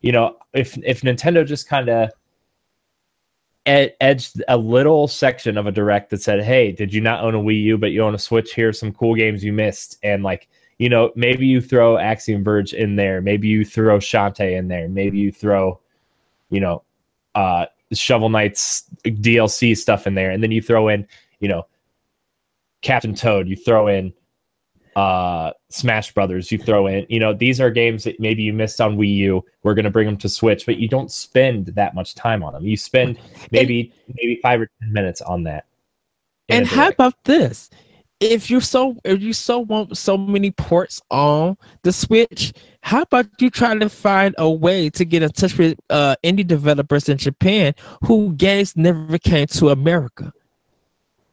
you 0.03 0.11
know, 0.11 0.37
if 0.53 0.77
if 0.83 1.01
Nintendo 1.01 1.47
just 1.47 1.67
kind 1.67 1.89
of 1.89 2.11
ed- 3.65 3.95
edged 3.99 4.43
a 4.47 4.57
little 4.57 5.07
section 5.07 5.57
of 5.57 5.65
a 5.65 5.71
direct 5.71 6.11
that 6.11 6.21
said, 6.21 6.43
"Hey, 6.43 6.71
did 6.71 6.93
you 6.93 7.01
not 7.01 7.23
own 7.23 7.33
a 7.33 7.39
Wii 7.39 7.63
U, 7.63 7.77
but 7.79 7.91
you 7.91 8.03
own 8.03 8.13
a 8.13 8.19
Switch? 8.19 8.53
Here's 8.53 8.77
some 8.77 8.93
cool 8.93 9.15
games 9.15 9.43
you 9.43 9.53
missed," 9.53 9.97
and 10.03 10.21
like 10.21 10.47
you 10.77 10.89
know, 10.89 11.11
maybe 11.15 11.47
you 11.47 11.61
throw 11.61 11.97
Axiom 11.97 12.43
Verge 12.43 12.73
in 12.73 12.95
there, 12.97 13.21
maybe 13.21 13.47
you 13.47 13.63
throw 13.63 13.99
Shantae 13.99 14.57
in 14.57 14.67
there, 14.67 14.89
maybe 14.89 15.17
you 15.17 15.31
throw, 15.31 15.79
you 16.49 16.59
know, 16.59 16.83
uh, 17.35 17.67
Shovel 17.93 18.29
Knight's 18.29 18.83
DLC 19.05 19.77
stuff 19.77 20.07
in 20.07 20.15
there, 20.15 20.31
and 20.31 20.43
then 20.43 20.51
you 20.51 20.61
throw 20.61 20.89
in, 20.89 21.07
you 21.39 21.47
know, 21.47 21.67
Captain 22.81 23.15
Toad, 23.15 23.47
you 23.47 23.55
throw 23.55 23.87
in 23.87 24.13
uh, 24.95 25.51
Smash 25.69 26.13
Brothers 26.13 26.51
you 26.51 26.57
throw 26.57 26.87
in. 26.87 27.05
You 27.09 27.19
know, 27.19 27.33
these 27.33 27.59
are 27.59 27.69
games 27.69 28.03
that 28.03 28.19
maybe 28.19 28.43
you 28.43 28.53
missed 28.53 28.79
on 28.81 28.97
Wii 28.97 29.15
U. 29.15 29.45
We're 29.63 29.73
going 29.73 29.85
to 29.85 29.91
bring 29.91 30.05
them 30.05 30.17
to 30.17 30.29
Switch, 30.29 30.65
but 30.65 30.77
you 30.77 30.87
don't 30.87 31.11
spend 31.11 31.67
that 31.67 31.95
much 31.95 32.15
time 32.15 32.43
on 32.43 32.53
them. 32.53 32.65
You 32.65 32.77
spend 32.77 33.19
maybe 33.51 33.93
and, 34.07 34.15
maybe 34.15 34.39
five 34.41 34.61
or 34.61 34.69
ten 34.81 34.93
minutes 34.93 35.21
on 35.21 35.43
that. 35.43 35.65
And 36.49 36.67
how 36.67 36.89
about 36.89 37.15
this? 37.23 37.69
if 38.23 38.49
you 38.49 38.61
so 38.61 38.95
if 39.03 39.21
you 39.21 39.33
so 39.33 39.59
want 39.59 39.97
so 39.97 40.17
many 40.17 40.51
ports 40.51 41.01
on 41.11 41.57
the 41.83 41.91
Switch, 41.91 42.53
how 42.81 43.01
about 43.01 43.27
you 43.39 43.49
try 43.49 43.75
to 43.75 43.89
find 43.89 44.33
a 44.37 44.49
way 44.49 44.89
to 44.91 45.03
get 45.03 45.23
in 45.23 45.29
touch 45.31 45.57
with 45.57 45.77
uh, 45.89 46.15
indie 46.23 46.47
developers 46.47 47.09
in 47.09 47.17
Japan 47.17 47.73
who 48.05 48.33
games 48.33 48.77
never 48.77 49.17
came 49.17 49.47
to 49.47 49.69
America? 49.69 50.31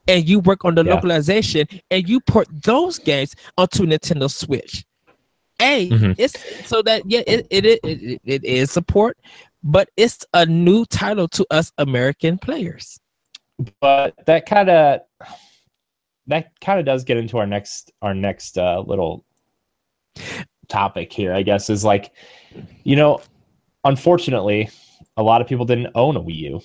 And 0.08 0.28
you 0.28 0.40
work 0.40 0.64
on 0.64 0.74
the 0.74 0.84
yeah. 0.84 0.94
localization 0.94 1.66
and 1.90 2.08
you 2.08 2.20
port 2.20 2.48
those 2.50 2.98
games 2.98 3.36
onto 3.56 3.84
Nintendo 3.84 4.30
Switch. 4.30 4.84
A, 5.60 5.90
mm-hmm. 5.90 6.12
it's 6.16 6.34
so 6.66 6.80
that 6.82 7.02
yeah, 7.04 7.20
it, 7.26 7.46
it, 7.50 7.66
it, 7.66 7.80
it, 7.84 8.20
it 8.24 8.44
is 8.44 8.70
support, 8.70 9.18
but 9.62 9.90
it's 9.96 10.24
a 10.32 10.46
new 10.46 10.86
title 10.86 11.28
to 11.28 11.46
us 11.50 11.70
American 11.76 12.38
players. 12.38 12.98
But 13.80 14.14
that 14.24 14.46
kind 14.46 14.70
of 14.70 15.00
that 16.28 16.58
kind 16.60 16.80
of 16.80 16.86
does 16.86 17.04
get 17.04 17.18
into 17.18 17.36
our 17.36 17.46
next 17.46 17.92
our 18.00 18.14
next 18.14 18.56
uh, 18.56 18.80
little 18.80 19.24
topic 20.68 21.12
here. 21.12 21.34
I 21.34 21.42
guess 21.42 21.68
is 21.68 21.84
like, 21.84 22.10
you 22.82 22.96
know, 22.96 23.20
unfortunately, 23.84 24.70
a 25.18 25.22
lot 25.22 25.42
of 25.42 25.46
people 25.46 25.66
didn't 25.66 25.92
own 25.94 26.16
a 26.16 26.20
Wii 26.20 26.36
U, 26.36 26.62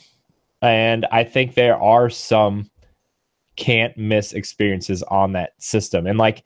and 0.61 1.05
I 1.11 1.25
think 1.25 1.53
there 1.53 1.77
are 1.77 2.09
some 2.09 2.69
can't 3.55 3.95
miss 3.97 4.33
experiences 4.33 5.03
on 5.03 5.33
that 5.33 5.53
system. 5.57 6.07
And 6.07 6.17
like, 6.17 6.43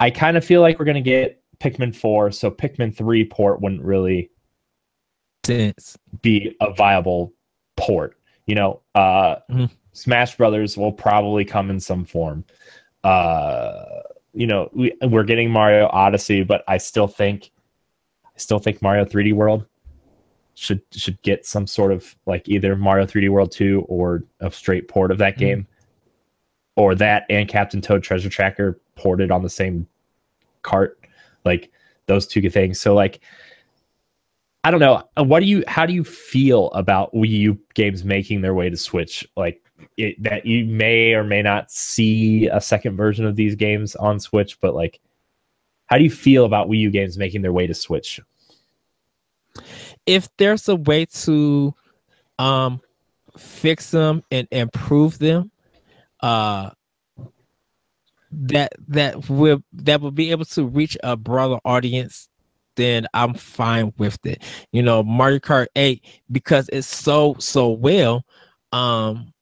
I 0.00 0.10
kind 0.10 0.36
of 0.36 0.44
feel 0.44 0.60
like 0.60 0.78
we're 0.78 0.84
gonna 0.84 1.00
get 1.00 1.42
Pikmin 1.58 1.94
four, 1.94 2.30
so 2.30 2.50
Pikmin 2.50 2.94
three 2.94 3.24
port 3.24 3.60
wouldn't 3.60 3.82
really 3.82 4.30
Sense. 5.44 5.96
be 6.20 6.56
a 6.60 6.72
viable 6.72 7.32
port. 7.76 8.16
You 8.46 8.56
know, 8.56 8.82
uh, 8.94 9.36
mm-hmm. 9.50 9.66
Smash 9.92 10.36
Brothers 10.36 10.76
will 10.76 10.92
probably 10.92 11.44
come 11.44 11.70
in 11.70 11.78
some 11.78 12.04
form. 12.04 12.44
Uh, 13.04 13.84
you 14.32 14.46
know, 14.46 14.70
we 14.72 14.92
we're 15.02 15.24
getting 15.24 15.50
Mario 15.50 15.88
Odyssey, 15.88 16.42
but 16.42 16.64
I 16.66 16.78
still 16.78 17.06
think, 17.06 17.50
I 18.24 18.38
still 18.38 18.58
think 18.58 18.82
Mario 18.82 19.04
3D 19.04 19.34
World 19.34 19.66
should 20.54 20.82
should 20.92 21.20
get 21.22 21.46
some 21.46 21.66
sort 21.66 21.92
of 21.92 22.16
like 22.26 22.48
either 22.48 22.76
Mario 22.76 23.06
3D 23.06 23.28
World 23.30 23.52
2 23.52 23.86
or 23.88 24.24
a 24.40 24.50
straight 24.50 24.88
port 24.88 25.10
of 25.10 25.18
that 25.18 25.34
mm-hmm. 25.34 25.40
game, 25.40 25.66
or 26.76 26.94
that 26.94 27.26
and 27.28 27.48
Captain 27.48 27.80
Toad 27.80 28.02
Treasure 28.02 28.28
Tracker 28.28 28.80
ported 28.96 29.30
on 29.30 29.42
the 29.42 29.50
same 29.50 29.86
cart, 30.62 30.98
like 31.44 31.70
those 32.06 32.26
two 32.26 32.48
things. 32.50 32.80
So 32.80 32.94
like 32.94 33.20
I 34.64 34.70
don't 34.70 34.80
know. 34.80 35.02
What 35.16 35.40
do 35.40 35.46
you? 35.46 35.64
How 35.66 35.86
do 35.86 35.92
you 35.92 36.04
feel 36.04 36.70
about 36.70 37.12
Wii 37.12 37.28
U 37.30 37.58
games 37.74 38.04
making 38.04 38.42
their 38.42 38.54
way 38.54 38.70
to 38.70 38.76
Switch? 38.76 39.26
Like 39.36 39.60
it, 39.96 40.22
that 40.22 40.46
you 40.46 40.64
may 40.64 41.14
or 41.14 41.24
may 41.24 41.42
not 41.42 41.70
see 41.70 42.46
a 42.46 42.60
second 42.60 42.96
version 42.96 43.26
of 43.26 43.36
these 43.36 43.54
games 43.54 43.96
on 43.96 44.20
Switch, 44.20 44.60
but 44.60 44.74
like, 44.74 45.00
how 45.86 45.98
do 45.98 46.04
you 46.04 46.10
feel 46.10 46.44
about 46.44 46.68
Wii 46.68 46.78
U 46.80 46.90
games 46.90 47.18
making 47.18 47.42
their 47.42 47.52
way 47.52 47.66
to 47.66 47.74
Switch? 47.74 48.20
If 50.06 50.28
there's 50.36 50.68
a 50.68 50.76
way 50.76 51.06
to 51.06 51.74
um, 52.38 52.80
fix 53.36 53.90
them 53.90 54.22
and 54.30 54.48
improve 54.50 55.18
them, 55.18 55.50
uh, 56.22 56.70
that 58.30 58.72
that 58.88 59.28
will 59.28 59.62
that 59.72 60.00
will 60.00 60.10
be 60.10 60.30
able 60.30 60.44
to 60.46 60.66
reach 60.66 60.96
a 61.02 61.16
broader 61.16 61.58
audience 61.64 62.28
then 62.76 63.06
I'm 63.14 63.34
fine 63.34 63.92
with 63.98 64.24
it. 64.24 64.42
You 64.72 64.82
know, 64.82 65.02
Mario 65.02 65.38
Kart 65.38 65.66
8 65.76 66.04
because 66.30 66.68
it's 66.72 66.86
so 66.86 67.36
so 67.38 67.68
well 67.70 68.24
um 68.72 69.32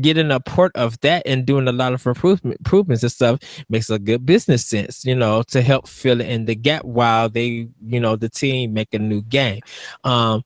getting 0.00 0.30
a 0.30 0.38
port 0.38 0.70
of 0.76 1.00
that 1.00 1.22
and 1.26 1.46
doing 1.46 1.66
a 1.66 1.72
lot 1.72 1.94
of 1.94 2.06
improvement, 2.06 2.58
improvements 2.60 3.02
and 3.02 3.10
stuff 3.10 3.40
makes 3.70 3.88
a 3.88 3.98
good 3.98 4.26
business 4.26 4.66
sense, 4.66 5.02
you 5.04 5.14
know, 5.14 5.42
to 5.44 5.62
help 5.62 5.88
fill 5.88 6.20
in 6.20 6.44
the 6.44 6.54
gap 6.54 6.84
while 6.84 7.30
they, 7.30 7.68
you 7.86 7.98
know, 7.98 8.14
the 8.14 8.28
team 8.28 8.74
make 8.74 8.92
a 8.92 8.98
new 8.98 9.22
game. 9.22 9.60
Um, 10.04 10.42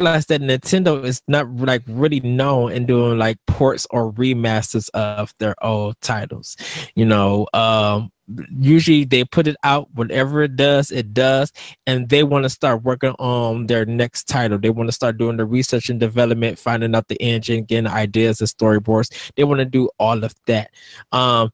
realize 0.00 0.26
that 0.26 0.40
Nintendo 0.40 1.04
is 1.04 1.22
not 1.28 1.54
like 1.56 1.82
really 1.86 2.20
known 2.20 2.72
in 2.72 2.86
doing 2.86 3.18
like 3.18 3.38
ports 3.46 3.86
or 3.90 4.12
remasters 4.12 4.88
of 4.90 5.34
their 5.38 5.54
old 5.62 6.00
titles. 6.00 6.56
You 6.94 7.04
know, 7.04 7.46
um, 7.52 8.10
usually 8.58 9.04
they 9.04 9.24
put 9.24 9.46
it 9.46 9.56
out 9.62 9.88
whatever 9.92 10.42
it 10.42 10.56
does 10.56 10.90
it 10.90 11.12
does 11.12 11.52
and 11.86 12.08
they 12.08 12.22
want 12.22 12.44
to 12.44 12.48
start 12.48 12.82
working 12.82 13.14
on 13.18 13.66
their 13.66 13.84
next 13.84 14.24
title. 14.24 14.58
They 14.58 14.70
want 14.70 14.88
to 14.88 14.92
start 14.92 15.18
doing 15.18 15.36
the 15.36 15.44
research 15.44 15.90
and 15.90 16.00
development 16.00 16.58
finding 16.58 16.94
out 16.94 17.08
the 17.08 17.20
engine 17.20 17.64
getting 17.64 17.90
ideas 17.90 18.40
and 18.40 18.48
storyboards. 18.48 19.32
They 19.36 19.44
want 19.44 19.58
to 19.58 19.64
do 19.64 19.90
all 19.98 20.24
of 20.24 20.34
that. 20.46 20.70
Um 21.12 21.50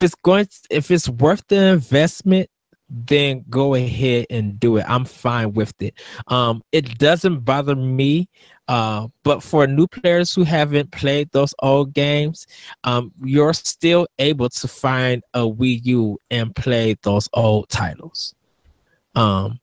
if 0.00 0.04
it's 0.04 0.14
going 0.14 0.48
if 0.70 0.90
it's 0.90 1.08
worth 1.08 1.46
the 1.48 1.72
investment 1.72 2.48
then 2.88 3.44
go 3.50 3.74
ahead 3.74 4.26
and 4.30 4.58
do 4.60 4.76
it. 4.76 4.84
I'm 4.88 5.04
fine 5.04 5.52
with 5.52 5.74
it. 5.80 5.94
Um, 6.28 6.62
it 6.72 6.98
doesn't 6.98 7.40
bother 7.40 7.74
me. 7.74 8.28
Uh, 8.68 9.06
but 9.22 9.44
for 9.44 9.66
new 9.66 9.86
players 9.86 10.34
who 10.34 10.42
haven't 10.42 10.90
played 10.90 11.30
those 11.30 11.54
old 11.60 11.94
games, 11.94 12.48
um, 12.82 13.12
you're 13.22 13.54
still 13.54 14.08
able 14.18 14.48
to 14.48 14.66
find 14.66 15.22
a 15.34 15.40
Wii 15.40 15.84
U 15.84 16.18
and 16.30 16.54
play 16.54 16.96
those 17.02 17.28
old 17.32 17.68
titles. 17.68 18.34
Um, 19.14 19.60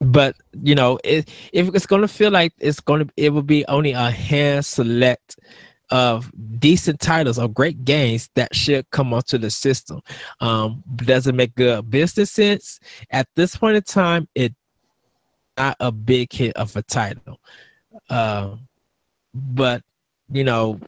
but 0.00 0.34
you 0.62 0.74
know, 0.74 0.98
it, 1.04 1.28
if 1.52 1.72
it's 1.74 1.86
gonna 1.86 2.08
feel 2.08 2.30
like 2.30 2.52
it's 2.58 2.80
gonna, 2.80 3.06
it 3.16 3.32
will 3.32 3.42
be 3.42 3.64
only 3.66 3.92
a 3.92 4.10
hand 4.10 4.64
select 4.64 5.38
of 5.90 6.30
decent 6.58 7.00
titles 7.00 7.38
or 7.38 7.48
great 7.48 7.84
games 7.84 8.30
that 8.34 8.54
should 8.54 8.88
come 8.90 9.12
onto 9.12 9.38
the 9.38 9.50
system. 9.50 10.00
Um, 10.40 10.82
does 10.96 11.26
it 11.26 11.34
make 11.34 11.54
good 11.54 11.90
business 11.90 12.30
sense? 12.30 12.80
At 13.10 13.28
this 13.34 13.56
point 13.56 13.76
in 13.76 13.82
time, 13.82 14.28
it 14.34 14.54
not 15.56 15.76
a 15.80 15.92
big 15.92 16.32
hit 16.32 16.56
of 16.56 16.74
a 16.76 16.82
title. 16.82 17.40
Uh, 18.08 18.56
but 19.34 19.82
you 20.32 20.44
know, 20.44 20.80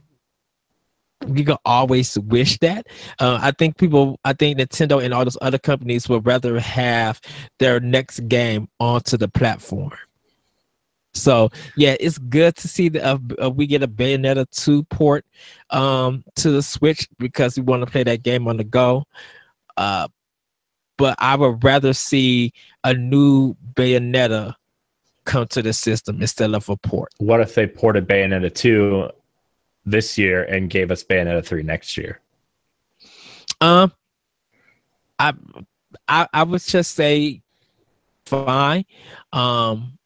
you 1.27 1.45
can 1.45 1.57
always 1.65 2.17
wish 2.19 2.57
that. 2.59 2.87
Uh, 3.19 3.39
I 3.41 3.51
think 3.51 3.77
people, 3.77 4.19
I 4.23 4.33
think 4.33 4.57
Nintendo 4.57 5.03
and 5.03 5.13
all 5.13 5.23
those 5.23 5.37
other 5.41 5.59
companies 5.59 6.09
would 6.09 6.25
rather 6.25 6.59
have 6.59 7.21
their 7.59 7.79
next 7.79 8.27
game 8.27 8.67
onto 8.79 9.17
the 9.17 9.27
platform. 9.27 9.91
So 11.13 11.49
yeah, 11.77 11.95
it's 11.99 12.17
good 12.17 12.55
to 12.57 12.67
see 12.67 12.89
that 12.89 13.03
uh, 13.03 13.17
uh, 13.43 13.49
we 13.49 13.67
get 13.67 13.83
a 13.83 13.87
Bayonetta 13.87 14.49
2 14.49 14.83
port 14.85 15.25
um, 15.69 16.23
to 16.35 16.51
the 16.51 16.63
Switch 16.63 17.07
because 17.19 17.57
we 17.57 17.63
want 17.63 17.85
to 17.85 17.91
play 17.91 18.03
that 18.03 18.23
game 18.23 18.47
on 18.47 18.57
the 18.57 18.63
go. 18.63 19.05
Uh, 19.77 20.07
but 20.97 21.15
I 21.19 21.35
would 21.35 21.63
rather 21.63 21.93
see 21.93 22.53
a 22.83 22.93
new 22.93 23.55
Bayonetta 23.73 24.55
come 25.25 25.47
to 25.47 25.61
the 25.61 25.73
system 25.73 26.21
instead 26.21 26.53
of 26.53 26.67
a 26.69 26.77
port. 26.77 27.13
What 27.17 27.39
if 27.39 27.55
they 27.55 27.67
ported 27.67 28.07
Bayonetta 28.07 28.53
2 28.53 29.09
this 29.85 30.17
year 30.17 30.43
and 30.43 30.69
gave 30.69 30.91
us 30.91 31.03
Bayonetta 31.03 31.45
3 31.45 31.63
next 31.63 31.97
year? 31.97 32.19
Um 33.61 33.93
I 35.19 35.33
I 36.07 36.27
I 36.33 36.43
would 36.43 36.61
just 36.61 36.95
say 36.95 37.41
fine. 38.25 38.85
Um 39.31 39.97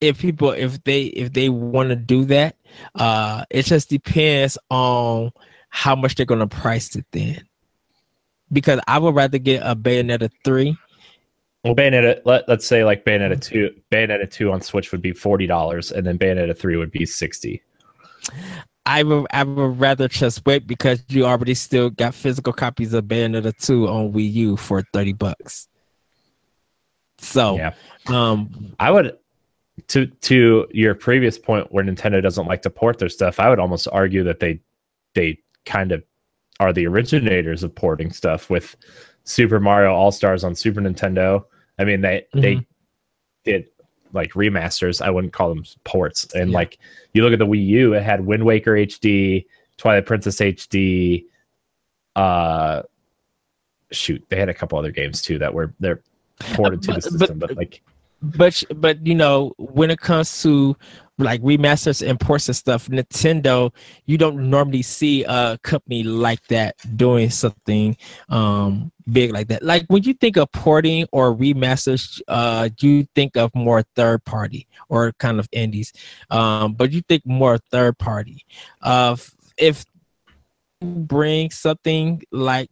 if 0.00 0.18
people 0.18 0.50
if 0.50 0.82
they 0.84 1.04
if 1.04 1.32
they 1.32 1.48
want 1.48 1.88
to 1.90 1.96
do 1.96 2.24
that 2.24 2.56
uh 2.94 3.44
it 3.50 3.64
just 3.64 3.90
depends 3.90 4.56
on 4.70 5.30
how 5.68 5.94
much 5.94 6.14
they're 6.14 6.26
going 6.26 6.40
to 6.40 6.46
price 6.46 6.96
it 6.96 7.04
then 7.12 7.42
because 8.52 8.80
i 8.86 8.98
would 8.98 9.14
rather 9.14 9.38
get 9.38 9.62
a 9.64 9.76
bayonetta 9.76 10.30
3 10.44 10.76
well 11.64 11.74
bayonetta 11.74 12.20
let, 12.24 12.48
let's 12.48 12.66
say 12.66 12.84
like 12.84 13.04
bayonetta 13.04 13.40
2 13.40 13.70
bayonetta 13.90 14.30
2 14.30 14.52
on 14.52 14.60
switch 14.60 14.92
would 14.92 15.02
be 15.02 15.12
$40 15.12 15.92
and 15.92 16.06
then 16.06 16.18
bayonetta 16.18 16.56
3 16.56 16.76
would 16.76 16.90
be 16.90 17.04
60 17.04 17.62
I 18.86 19.02
would, 19.02 19.26
I 19.30 19.44
would 19.44 19.78
rather 19.78 20.08
just 20.08 20.44
wait 20.46 20.66
because 20.66 21.04
you 21.08 21.24
already 21.24 21.54
still 21.54 21.90
got 21.90 22.14
physical 22.14 22.52
copies 22.52 22.92
of 22.92 23.04
Bayonetta 23.04 23.56
2 23.56 23.86
on 23.86 24.12
Wii 24.12 24.32
U 24.32 24.56
for 24.56 24.82
30 24.92 25.12
bucks. 25.12 25.68
So, 27.18 27.56
yeah. 27.56 27.74
um, 28.08 28.74
I 28.80 28.90
would 28.90 29.16
to 29.90 30.06
to 30.06 30.68
your 30.70 30.94
previous 30.94 31.36
point 31.36 31.72
where 31.72 31.84
Nintendo 31.84 32.22
doesn't 32.22 32.46
like 32.46 32.62
to 32.62 32.70
port 32.70 32.98
their 32.98 33.08
stuff, 33.08 33.40
I 33.40 33.48
would 33.50 33.58
almost 33.58 33.88
argue 33.90 34.22
that 34.24 34.38
they 34.38 34.60
they 35.14 35.38
kind 35.66 35.90
of 35.90 36.04
are 36.60 36.72
the 36.72 36.86
originators 36.86 37.64
of 37.64 37.74
porting 37.74 38.12
stuff 38.12 38.48
with 38.48 38.76
Super 39.24 39.58
Mario 39.58 39.92
All 39.92 40.12
Stars 40.12 40.44
on 40.44 40.54
Super 40.54 40.80
Nintendo. 40.80 41.44
I 41.78 41.84
mean, 41.84 42.02
they 42.02 42.24
mm-hmm. 42.32 42.40
they 42.40 42.66
did 43.44 43.66
like 44.12 44.32
remasters. 44.34 45.02
I 45.04 45.10
wouldn't 45.10 45.32
call 45.32 45.48
them 45.48 45.64
ports. 45.82 46.32
And 46.34 46.50
yeah. 46.50 46.56
like 46.56 46.78
you 47.12 47.24
look 47.24 47.32
at 47.32 47.40
the 47.40 47.46
Wii 47.46 47.66
U, 47.66 47.94
it 47.94 48.04
had 48.04 48.24
Wind 48.24 48.44
Waker 48.44 48.72
HD, 48.72 49.44
Twilight 49.76 50.06
Princess 50.06 50.36
HD. 50.36 51.24
Uh, 52.14 52.82
shoot, 53.90 54.24
they 54.28 54.38
had 54.38 54.48
a 54.48 54.54
couple 54.54 54.78
other 54.78 54.92
games 54.92 55.20
too 55.20 55.38
that 55.38 55.52
were 55.52 55.74
they're 55.80 56.00
ported 56.38 56.80
to 56.82 56.92
the 56.92 57.02
system, 57.02 57.40
but, 57.40 57.48
but 57.48 57.56
like 57.56 57.82
but 58.22 58.62
but 58.74 59.06
you 59.06 59.14
know 59.14 59.52
when 59.58 59.90
it 59.90 60.00
comes 60.00 60.42
to 60.42 60.76
like 61.18 61.42
remasters 61.42 62.06
and 62.06 62.18
ports 62.18 62.48
and 62.48 62.56
stuff, 62.56 62.88
Nintendo, 62.88 63.72
you 64.06 64.16
don't 64.16 64.48
normally 64.48 64.80
see 64.80 65.22
a 65.24 65.58
company 65.62 66.02
like 66.02 66.44
that 66.46 66.76
doing 66.96 67.28
something 67.30 67.96
um 68.28 68.90
big 69.10 69.32
like 69.32 69.48
that. 69.48 69.62
Like 69.62 69.84
when 69.88 70.02
you 70.02 70.14
think 70.14 70.36
of 70.36 70.50
porting 70.52 71.06
or 71.12 71.34
remasters, 71.34 72.20
uh, 72.28 72.70
you 72.80 73.06
think 73.14 73.36
of 73.36 73.54
more 73.54 73.84
third 73.96 74.24
party 74.24 74.66
or 74.88 75.12
kind 75.18 75.38
of 75.38 75.48
indies. 75.52 75.92
Um, 76.30 76.74
but 76.74 76.92
you 76.92 77.02
think 77.02 77.26
more 77.26 77.58
third 77.70 77.98
party. 77.98 78.44
Uh, 78.82 79.16
if 79.58 79.84
bring 80.80 81.50
something 81.50 82.22
like 82.32 82.70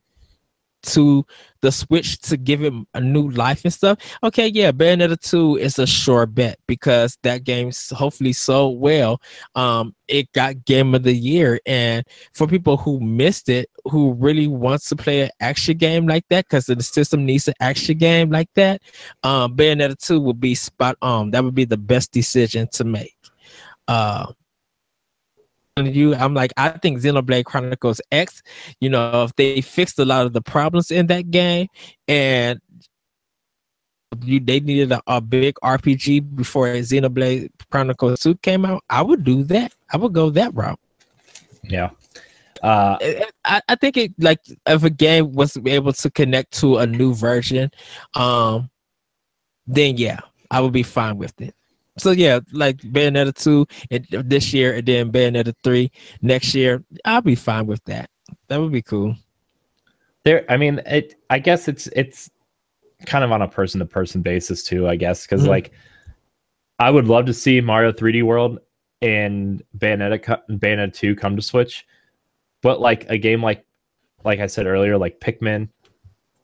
to 0.83 1.25
the 1.61 1.73
Switch 1.73 2.19
to 2.21 2.37
give 2.37 2.63
it 2.63 2.73
a 2.95 3.01
new 3.01 3.31
life 3.31 3.63
and 3.65 3.73
stuff. 3.73 3.99
Okay, 4.23 4.49
yeah, 4.49 4.71
Bayonetta 4.71 5.21
2 5.21 5.57
is 5.57 5.79
a 5.79 5.87
sure 5.87 6.27
bet 6.27 6.59
because 6.67 7.19
that 7.23 7.45
game's 7.45 7.91
hopefully 7.91 8.33
so 8.33 8.69
well. 8.69 9.21
Um, 9.55 9.95
it 10.07 10.33
got 10.33 10.65
game 10.65 10.95
of 10.95 11.03
the 11.03 11.13
year. 11.13 11.61
And 11.67 12.05
for 12.33 12.47
people 12.47 12.77
who 12.77 13.01
missed 13.01 13.49
it, 13.49 13.69
who 13.85 14.13
really 14.15 14.47
wants 14.47 14.89
to 14.89 14.97
play 14.97 15.23
an 15.23 15.31
action 15.41 15.77
game 15.77 16.07
like 16.07 16.25
that, 16.31 16.47
because 16.47 16.67
the 16.67 16.83
system 16.83 17.27
needs 17.27 17.49
an 17.49 17.55
action 17.61 17.99
game 17.99 18.31
like 18.31 18.49
that, 18.55 18.83
um, 19.23 19.57
Bayonetta 19.57 19.99
2 19.99 20.21
would 20.21 20.41
be 20.41 20.55
spot 20.55 20.97
on. 21.03 21.33
That 21.33 21.45
would 21.45 21.55
be 21.55 21.65
the 21.65 21.77
best 21.77 22.13
decision 22.13 22.69
to 22.73 22.85
make. 22.85 23.15
Uh, 23.89 24.33
you. 25.87 26.15
I'm 26.15 26.35
like 26.35 26.53
i 26.57 26.71
think 26.71 27.01
xenoblade 27.01 27.45
chronicles 27.45 28.01
x 28.13 28.43
you 28.81 28.89
know 28.89 29.25
if 29.25 29.35
they 29.37 29.61
fixed 29.61 29.99
a 29.99 30.05
lot 30.05 30.27
of 30.27 30.33
the 30.33 30.43
problems 30.43 30.91
in 30.91 31.07
that 31.09 31.31
game 31.31 31.69
and 32.07 32.61
you 34.25 34.41
they 34.41 34.61
needed 34.61 34.93
a, 34.93 35.03
a 35.07 35.21
big 35.21 35.55
rpg 35.57 36.35
before 36.35 36.69
xenoblade 36.69 37.51
chronicles 37.71 38.21
2 38.21 38.37
came 38.37 38.65
out 38.65 38.83
i 38.89 39.03
would 39.03 39.25
do 39.25 39.43
that. 39.45 39.75
I 39.91 39.97
would 39.97 40.13
go 40.13 40.31
that 40.31 40.55
route. 40.55 40.81
Yeah. 41.63 41.91
Uh, 42.63 42.99
I, 43.45 43.61
I 43.69 43.75
think 43.77 43.97
it 43.97 44.13
like 44.19 44.41
if 44.67 44.83
a 44.83 44.91
game 44.91 45.33
was 45.33 45.57
able 45.65 45.93
to 45.93 46.11
connect 46.11 46.53
to 46.61 46.79
a 46.79 46.87
new 46.87 47.15
version 47.15 47.71
um 48.15 48.69
then 49.67 49.97
yeah 49.97 50.19
i 50.51 50.61
would 50.61 50.73
be 50.73 50.83
fine 50.83 51.19
with 51.19 51.41
it 51.41 51.55
so 51.99 52.11
yeah, 52.13 52.41
like 52.53 52.79
Bayonetta 52.79 53.35
two 53.35 53.67
and 53.91 54.07
this 54.11 54.53
year, 54.53 54.75
and 54.75 54.87
then 54.87 55.13
Bayonetta 55.13 55.55
three 55.63 55.91
next 56.23 56.55
year. 56.55 56.85
I'll 57.05 57.21
be 57.21 57.35
fine 57.35 57.67
with 57.67 57.85
that. 57.85 58.11
That 58.49 58.61
would 58.61 58.73
be 58.73 58.83
cool. 58.83 59.17
There, 60.25 60.45
I 60.49 60.57
mean, 60.57 60.81
it. 60.87 61.15
I 61.31 61.39
guess 61.39 61.69
it's 61.69 61.87
it's 61.89 62.31
kind 63.07 63.25
of 63.25 63.33
on 63.33 63.43
a 63.43 63.49
person 63.49 63.79
to 63.81 63.87
person 63.87 64.23
basis 64.23 64.63
too. 64.63 64.89
I 64.89 64.97
guess 64.97 65.23
because 65.23 65.43
mm-hmm. 65.43 65.51
like 65.51 65.73
I 66.79 66.91
would 66.91 67.07
love 67.07 67.27
to 67.27 67.35
see 67.35 67.61
Mario 67.61 67.93
3D 67.93 68.23
World 68.23 68.61
and 69.03 69.63
Bayonetta 69.77 70.41
Bayonetta 70.51 70.93
two 70.93 71.15
come 71.15 71.37
to 71.37 71.43
Switch, 71.43 71.87
but 72.63 72.81
like 72.81 73.09
a 73.09 73.19
game 73.19 73.43
like 73.43 73.65
like 74.25 74.41
I 74.41 74.47
said 74.47 74.67
earlier, 74.67 74.99
like 74.99 75.21
Pikmin. 75.21 75.69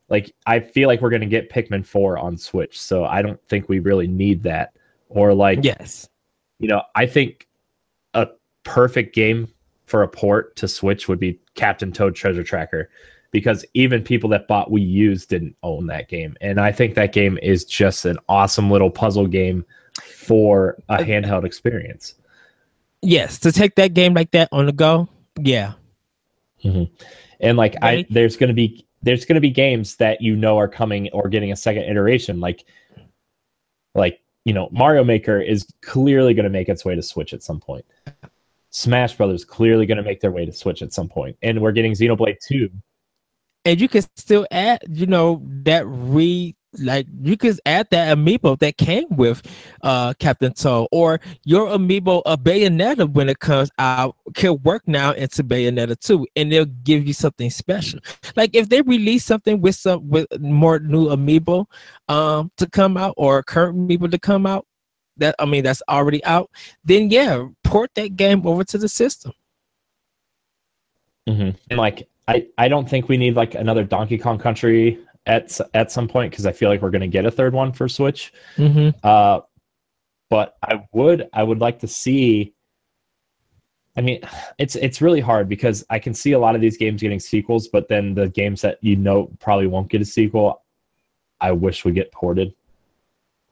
Like 0.09 0.35
I 0.47 0.61
feel 0.61 0.89
like 0.89 1.01
we're 1.01 1.11
gonna 1.11 1.27
get 1.27 1.51
Pikmin 1.51 1.85
four 1.85 2.19
on 2.19 2.37
Switch, 2.37 2.81
so 2.81 3.05
I 3.05 3.23
don't 3.23 3.41
think 3.49 3.69
we 3.69 3.79
really 3.81 4.07
need 4.07 4.43
that 4.45 4.75
or 5.09 5.35
like 5.35 5.61
yes, 5.63 6.09
you 6.59 6.69
know, 6.69 6.83
I 6.95 7.07
think 7.07 7.49
a 8.15 8.29
perfect 8.65 9.15
game 9.15 9.49
for 9.87 10.03
a 10.03 10.09
port 10.09 10.57
to 10.57 10.69
Switch 10.69 11.09
would 11.09 11.21
be 11.21 11.39
Captain 11.55 11.93
Toad 11.93 12.15
Treasure 12.15 12.43
Tracker 12.43 12.91
because 13.31 13.65
even 13.75 14.03
people 14.03 14.31
that 14.31 14.47
bought 14.47 14.71
Wii 14.71 14.89
U's 14.89 15.27
didn't 15.27 15.57
own 15.65 15.89
that 15.89 16.09
game. 16.09 16.37
And 16.41 16.61
I 16.61 16.71
think 16.71 16.95
that 16.95 17.13
game 17.13 17.37
is 17.43 17.65
just 17.65 18.05
an 18.05 18.17
awesome 18.29 18.71
little 18.71 18.91
puzzle 18.91 19.27
game 19.27 19.65
for 20.01 20.79
a 20.89 20.99
handheld 20.99 21.45
experience. 21.45 22.15
Yes, 23.03 23.39
to 23.41 23.53
take 23.53 23.75
that 23.75 23.93
game 23.93 24.15
like 24.15 24.31
that 24.31 24.49
on 24.53 24.67
the 24.67 24.73
go, 24.73 25.09
yeah. 25.39 25.73
Mm-hmm. 26.63 26.95
And 27.41 27.59
like 27.59 27.75
I, 27.83 28.07
there's 28.09 28.37
gonna 28.37 28.55
be 28.55 28.87
there's 29.03 29.25
gonna 29.25 29.41
be 29.41 29.51
games 29.51 29.97
that 29.97 30.23
you 30.23 30.37
know 30.37 30.57
are 30.57 30.69
coming 30.69 31.11
or 31.11 31.29
getting 31.29 31.53
a 31.53 31.57
second 31.57 31.83
iteration, 31.83 32.41
like 32.41 32.65
like 33.95 34.21
you 34.45 34.53
know, 34.53 34.69
Mario 34.71 35.05
Maker 35.05 35.41
is 35.41 35.67
clearly 35.83 36.35
going 36.35 36.45
to 36.45 36.51
make 36.51 36.69
its 36.69 36.85
way 36.85 36.95
to 36.95 37.03
Switch 37.03 37.33
at 37.33 37.43
some 37.43 37.61
point. 37.61 37.85
Smash 38.71 39.17
Brothers 39.17 39.45
clearly 39.45 39.87
going 39.87 39.99
to 39.99 40.03
make 40.03 40.21
their 40.21 40.33
way 40.33 40.45
to 40.45 40.53
Switch 40.53 40.83
at 40.83 40.93
some 40.93 41.09
point, 41.09 41.37
and 41.43 41.61
we're 41.61 41.73
getting 41.73 41.93
Xenoblade 41.93 42.39
Two. 42.41 42.71
And 43.65 43.81
you 43.81 43.89
can 43.89 44.03
still 44.17 44.47
add, 44.51 44.83
you 44.89 45.07
know, 45.07 45.43
that 45.63 45.87
re 45.87 46.55
like 46.79 47.07
you 47.23 47.37
could 47.37 47.59
add 47.67 47.89
that 47.91 48.17
amiibo 48.17 48.59
that 48.59 48.77
came 48.77 49.07
with 49.11 49.43
uh 49.83 50.15
Captain 50.19 50.53
Toad 50.53 50.89
or 50.93 51.21
your 51.45 51.69
amiibo 51.69 52.23
a 52.27 52.37
Bayonetta 52.37 53.13
when 53.13 53.29
it 53.29 53.39
comes 53.39 53.71
out 53.79 54.17
can 54.35 54.61
work 54.63 54.83
now 54.87 55.13
into 55.13 55.43
Bayonetta 55.45 55.99
too, 55.99 56.27
and 56.37 56.51
they'll 56.51 56.65
give 56.65 57.07
you 57.07 57.13
something 57.13 57.51
special. 57.51 58.01
Like 58.37 58.55
if 58.55 58.69
they 58.69 58.83
release 58.83 59.25
something 59.25 59.61
with 59.61 59.77
some 59.77 60.09
with 60.09 60.27
more 60.41 60.79
new 60.79 61.07
amiibo 61.09 61.67
um 62.09 62.51
to 62.57 62.69
come 62.69 62.97
out 62.97 63.15
or 63.17 63.43
current 63.43 63.77
amiibo 63.77 64.11
to 64.11 64.19
come 64.19 64.47
out 64.47 64.67
that 65.17 65.35
I 65.39 65.45
mean 65.45 65.65
that's 65.65 65.83
already 65.89 66.25
out, 66.25 66.51
then 66.85 67.11
yeah, 67.11 67.47
port 67.63 67.91
that 67.95 68.17
game 68.17 68.47
over 68.47 68.65
to 68.65 68.79
the 68.79 68.89
system. 68.89 69.33
Mm-hmm. 71.29 71.51
And 71.71 71.79
like 71.79 72.09
I, 72.29 72.47
I 72.59 72.69
don't 72.69 72.89
think 72.89 73.09
we 73.09 73.17
need 73.17 73.35
like 73.35 73.55
another 73.55 73.85
Donkey 73.85 74.19
Kong 74.19 74.39
Country 74.39 74.99
at 75.27 75.59
at 75.73 75.91
some 75.91 76.09
point 76.09 76.31
because 76.31 76.47
I 76.47 76.53
feel 76.53 76.69
like 76.69 76.83
we're 76.83 76.91
going 76.91 77.01
to 77.01 77.07
get 77.07 77.25
a 77.25 77.31
third 77.31 77.55
one 77.55 77.73
for 77.73 77.89
Switch. 77.89 78.33
Mm-hmm. 78.57 78.91
Uh, 79.03 79.41
but 80.31 80.57
I 80.63 80.83
would 80.93 81.29
I 81.33 81.43
would 81.43 81.61
like 81.61 81.81
to 81.81 81.89
see. 81.89 82.55
I 83.97 84.01
mean, 84.01 84.21
it's 84.59 84.77
it's 84.77 85.01
really 85.01 85.21
hard 85.21 85.49
because 85.49 85.85
I 85.89 85.99
can 85.99 86.15
see 86.15 86.33
a 86.33 86.39
lot 86.39 86.55
of 86.55 86.61
these 86.61 86.77
games 86.77 87.03
getting 87.03 87.21
sequels, 87.21 87.69
but 87.69 87.89
then 87.89 88.15
the 88.15 88.29
games 88.29 88.61
that 88.63 88.79
you 88.83 88.97
know 88.97 89.31
probably 89.39 89.67
won't 89.67 89.89
get 89.89 90.03
a 90.03 90.05
sequel, 90.05 90.63
I 91.41 91.53
wish 91.53 91.85
would 91.85 91.95
get 91.95 92.13
ported. 92.13 92.55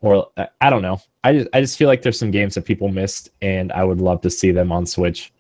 Or 0.01 0.31
I 0.61 0.69
don't 0.69 0.83
know. 0.83 1.01
I 1.23 1.33
just 1.35 1.49
I 1.53 1.61
just 1.61 1.79
feel 1.79 1.87
like 1.87 2.03
there's 2.03 2.19
some 2.19 2.33
games 2.33 2.57
that 2.57 2.65
people 2.65 2.89
missed, 2.89 3.31
and 3.41 3.71
I 3.71 3.85
would 3.85 4.01
love 4.01 4.21
to 4.23 4.31
see 4.31 4.51
them 4.51 4.73
on 4.73 4.85
Switch. 4.85 5.33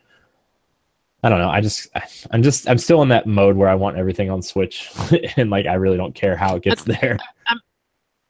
I 1.22 1.28
don't 1.28 1.38
know. 1.38 1.50
I 1.50 1.60
just 1.60 1.88
I'm 2.30 2.42
just 2.42 2.68
I'm 2.68 2.78
still 2.78 3.02
in 3.02 3.08
that 3.08 3.26
mode 3.26 3.56
where 3.56 3.68
I 3.68 3.74
want 3.74 3.96
everything 3.96 4.30
on 4.30 4.42
Switch, 4.42 4.90
and 5.36 5.50
like 5.50 5.66
I 5.66 5.74
really 5.74 5.96
don't 5.96 6.14
care 6.14 6.36
how 6.36 6.56
it 6.56 6.62
gets 6.62 6.82
there. 6.84 7.18
I, 7.46 7.56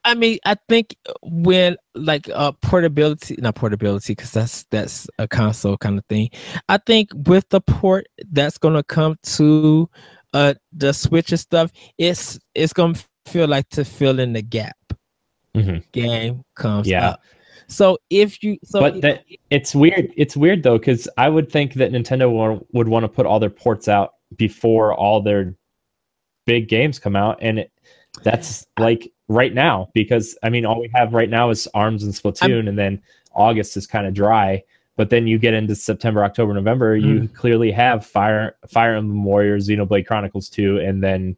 I 0.04 0.14
mean, 0.14 0.38
I 0.44 0.56
think 0.68 0.96
when 1.22 1.76
like 1.94 2.28
uh 2.28 2.52
portability, 2.60 3.36
not 3.38 3.54
portability, 3.54 4.12
because 4.12 4.32
that's 4.32 4.64
that's 4.70 5.08
a 5.18 5.26
console 5.26 5.78
kind 5.78 5.98
of 5.98 6.04
thing. 6.06 6.30
I 6.68 6.78
think 6.78 7.10
with 7.14 7.48
the 7.48 7.60
port 7.60 8.06
that's 8.30 8.58
gonna 8.58 8.82
come 8.82 9.16
to 9.22 9.88
uh 10.34 10.54
the 10.72 10.92
Switch 10.92 11.30
and 11.30 11.40
stuff, 11.40 11.72
it's 11.96 12.38
it's 12.54 12.74
gonna 12.74 12.98
feel 13.26 13.48
like 13.48 13.68
to 13.70 13.84
fill 13.84 14.20
in 14.20 14.34
the 14.34 14.42
gap. 14.42 14.76
Mm-hmm. 15.54 15.78
Game 15.92 16.44
comes 16.56 16.88
yeah. 16.88 17.10
up. 17.10 17.22
So 17.68 17.98
if 18.10 18.42
you, 18.42 18.58
so 18.64 18.80
but 18.80 19.00
that 19.02 19.24
it's 19.50 19.74
weird. 19.74 20.12
It's 20.16 20.36
weird 20.36 20.62
though 20.62 20.78
because 20.78 21.08
I 21.16 21.28
would 21.28 21.50
think 21.50 21.74
that 21.74 21.92
Nintendo 21.92 22.60
would, 22.72 22.88
want 22.88 23.04
to 23.04 23.08
put 23.08 23.26
all 23.26 23.40
their 23.40 23.50
ports 23.50 23.88
out 23.88 24.14
before 24.36 24.94
all 24.94 25.22
their 25.22 25.54
big 26.46 26.68
games 26.68 26.98
come 26.98 27.16
out, 27.16 27.38
and 27.40 27.60
it, 27.60 27.72
that's 28.22 28.66
like 28.78 29.10
right 29.28 29.54
now 29.54 29.88
because 29.94 30.36
I 30.42 30.50
mean 30.50 30.66
all 30.66 30.80
we 30.80 30.90
have 30.94 31.14
right 31.14 31.30
now 31.30 31.50
is 31.50 31.68
Arms 31.74 32.02
and 32.02 32.12
Splatoon, 32.12 32.60
I'm, 32.60 32.68
and 32.68 32.78
then 32.78 33.02
August 33.34 33.76
is 33.76 33.86
kind 33.86 34.06
of 34.06 34.14
dry. 34.14 34.62
But 34.96 35.08
then 35.08 35.26
you 35.26 35.38
get 35.38 35.54
into 35.54 35.74
September, 35.74 36.22
October, 36.22 36.52
November, 36.52 36.98
mm. 36.98 37.02
you 37.02 37.20
hmm. 37.20 37.26
clearly 37.34 37.72
have 37.72 38.04
Fire 38.04 38.56
Fire 38.68 38.94
Emblem 38.94 39.24
Warriors, 39.24 39.68
Xenoblade 39.68 40.06
Chronicles 40.06 40.50
2, 40.50 40.80
and 40.80 41.02
then 41.02 41.36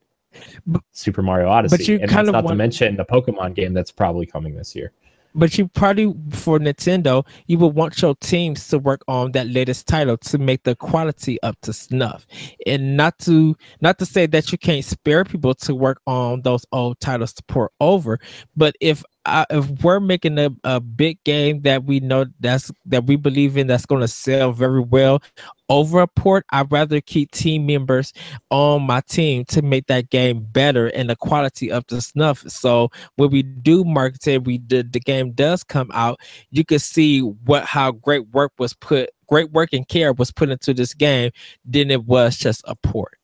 Super 0.92 1.22
Mario 1.22 1.48
Odyssey. 1.48 1.76
But 1.76 1.88
you 1.88 1.98
and 2.00 2.10
kind 2.10 2.26
of 2.26 2.32
not 2.32 2.44
want... 2.44 2.54
to 2.54 2.56
mention 2.56 2.96
the 2.96 3.04
Pokemon 3.04 3.54
game 3.54 3.72
that's 3.72 3.92
probably 3.92 4.26
coming 4.26 4.56
this 4.56 4.74
year 4.74 4.92
but 5.34 5.58
you 5.58 5.68
probably 5.68 6.14
for 6.30 6.58
Nintendo, 6.58 7.26
you 7.46 7.58
would 7.58 7.74
want 7.74 8.00
your 8.00 8.14
teams 8.16 8.68
to 8.68 8.78
work 8.78 9.02
on 9.08 9.32
that 9.32 9.48
latest 9.48 9.86
title 9.88 10.16
to 10.18 10.38
make 10.38 10.62
the 10.64 10.76
quality 10.76 11.42
up 11.42 11.60
to 11.62 11.72
snuff, 11.72 12.26
and 12.66 12.96
not 12.96 13.18
to 13.20 13.56
not 13.80 13.98
to 13.98 14.06
say 14.06 14.26
that 14.26 14.52
you 14.52 14.58
can't 14.58 14.84
spare 14.84 15.24
people 15.24 15.54
to 15.54 15.74
work 15.74 16.00
on 16.06 16.42
those 16.42 16.64
old 16.72 17.00
titles 17.00 17.32
to 17.34 17.42
pour 17.44 17.70
over, 17.80 18.18
but 18.56 18.76
if 18.80 19.02
I, 19.26 19.46
if 19.50 19.68
we're 19.82 20.00
making 20.00 20.38
a, 20.38 20.50
a 20.64 20.80
big 20.80 21.22
game 21.24 21.62
that 21.62 21.84
we 21.84 22.00
know 22.00 22.26
that's 22.40 22.70
that 22.86 23.06
we 23.06 23.16
believe 23.16 23.56
in 23.56 23.66
that's 23.66 23.86
going 23.86 24.02
to 24.02 24.08
sell 24.08 24.52
very 24.52 24.80
well 24.80 25.22
over 25.70 26.00
a 26.00 26.06
port 26.06 26.44
i'd 26.50 26.70
rather 26.70 27.00
keep 27.00 27.30
team 27.30 27.64
members 27.64 28.12
on 28.50 28.82
my 28.82 29.00
team 29.08 29.44
to 29.46 29.62
make 29.62 29.86
that 29.86 30.10
game 30.10 30.46
better 30.50 30.88
and 30.88 31.08
the 31.08 31.16
quality 31.16 31.70
of 31.70 31.86
the 31.86 32.02
snuff 32.02 32.40
so 32.50 32.90
when 33.16 33.30
we 33.30 33.42
do 33.42 33.82
market 33.84 34.44
we 34.44 34.58
did 34.58 34.92
the 34.92 35.00
game 35.00 35.32
does 35.32 35.64
come 35.64 35.90
out 35.94 36.20
you 36.50 36.64
can 36.64 36.78
see 36.78 37.20
what 37.20 37.64
how 37.64 37.90
great 37.90 38.28
work 38.28 38.52
was 38.58 38.74
put 38.74 39.08
great 39.26 39.50
work 39.52 39.72
and 39.72 39.88
care 39.88 40.12
was 40.12 40.30
put 40.30 40.50
into 40.50 40.74
this 40.74 40.92
game 40.92 41.30
than 41.64 41.90
it 41.90 42.04
was 42.04 42.36
just 42.36 42.62
a 42.66 42.76
port 42.76 43.16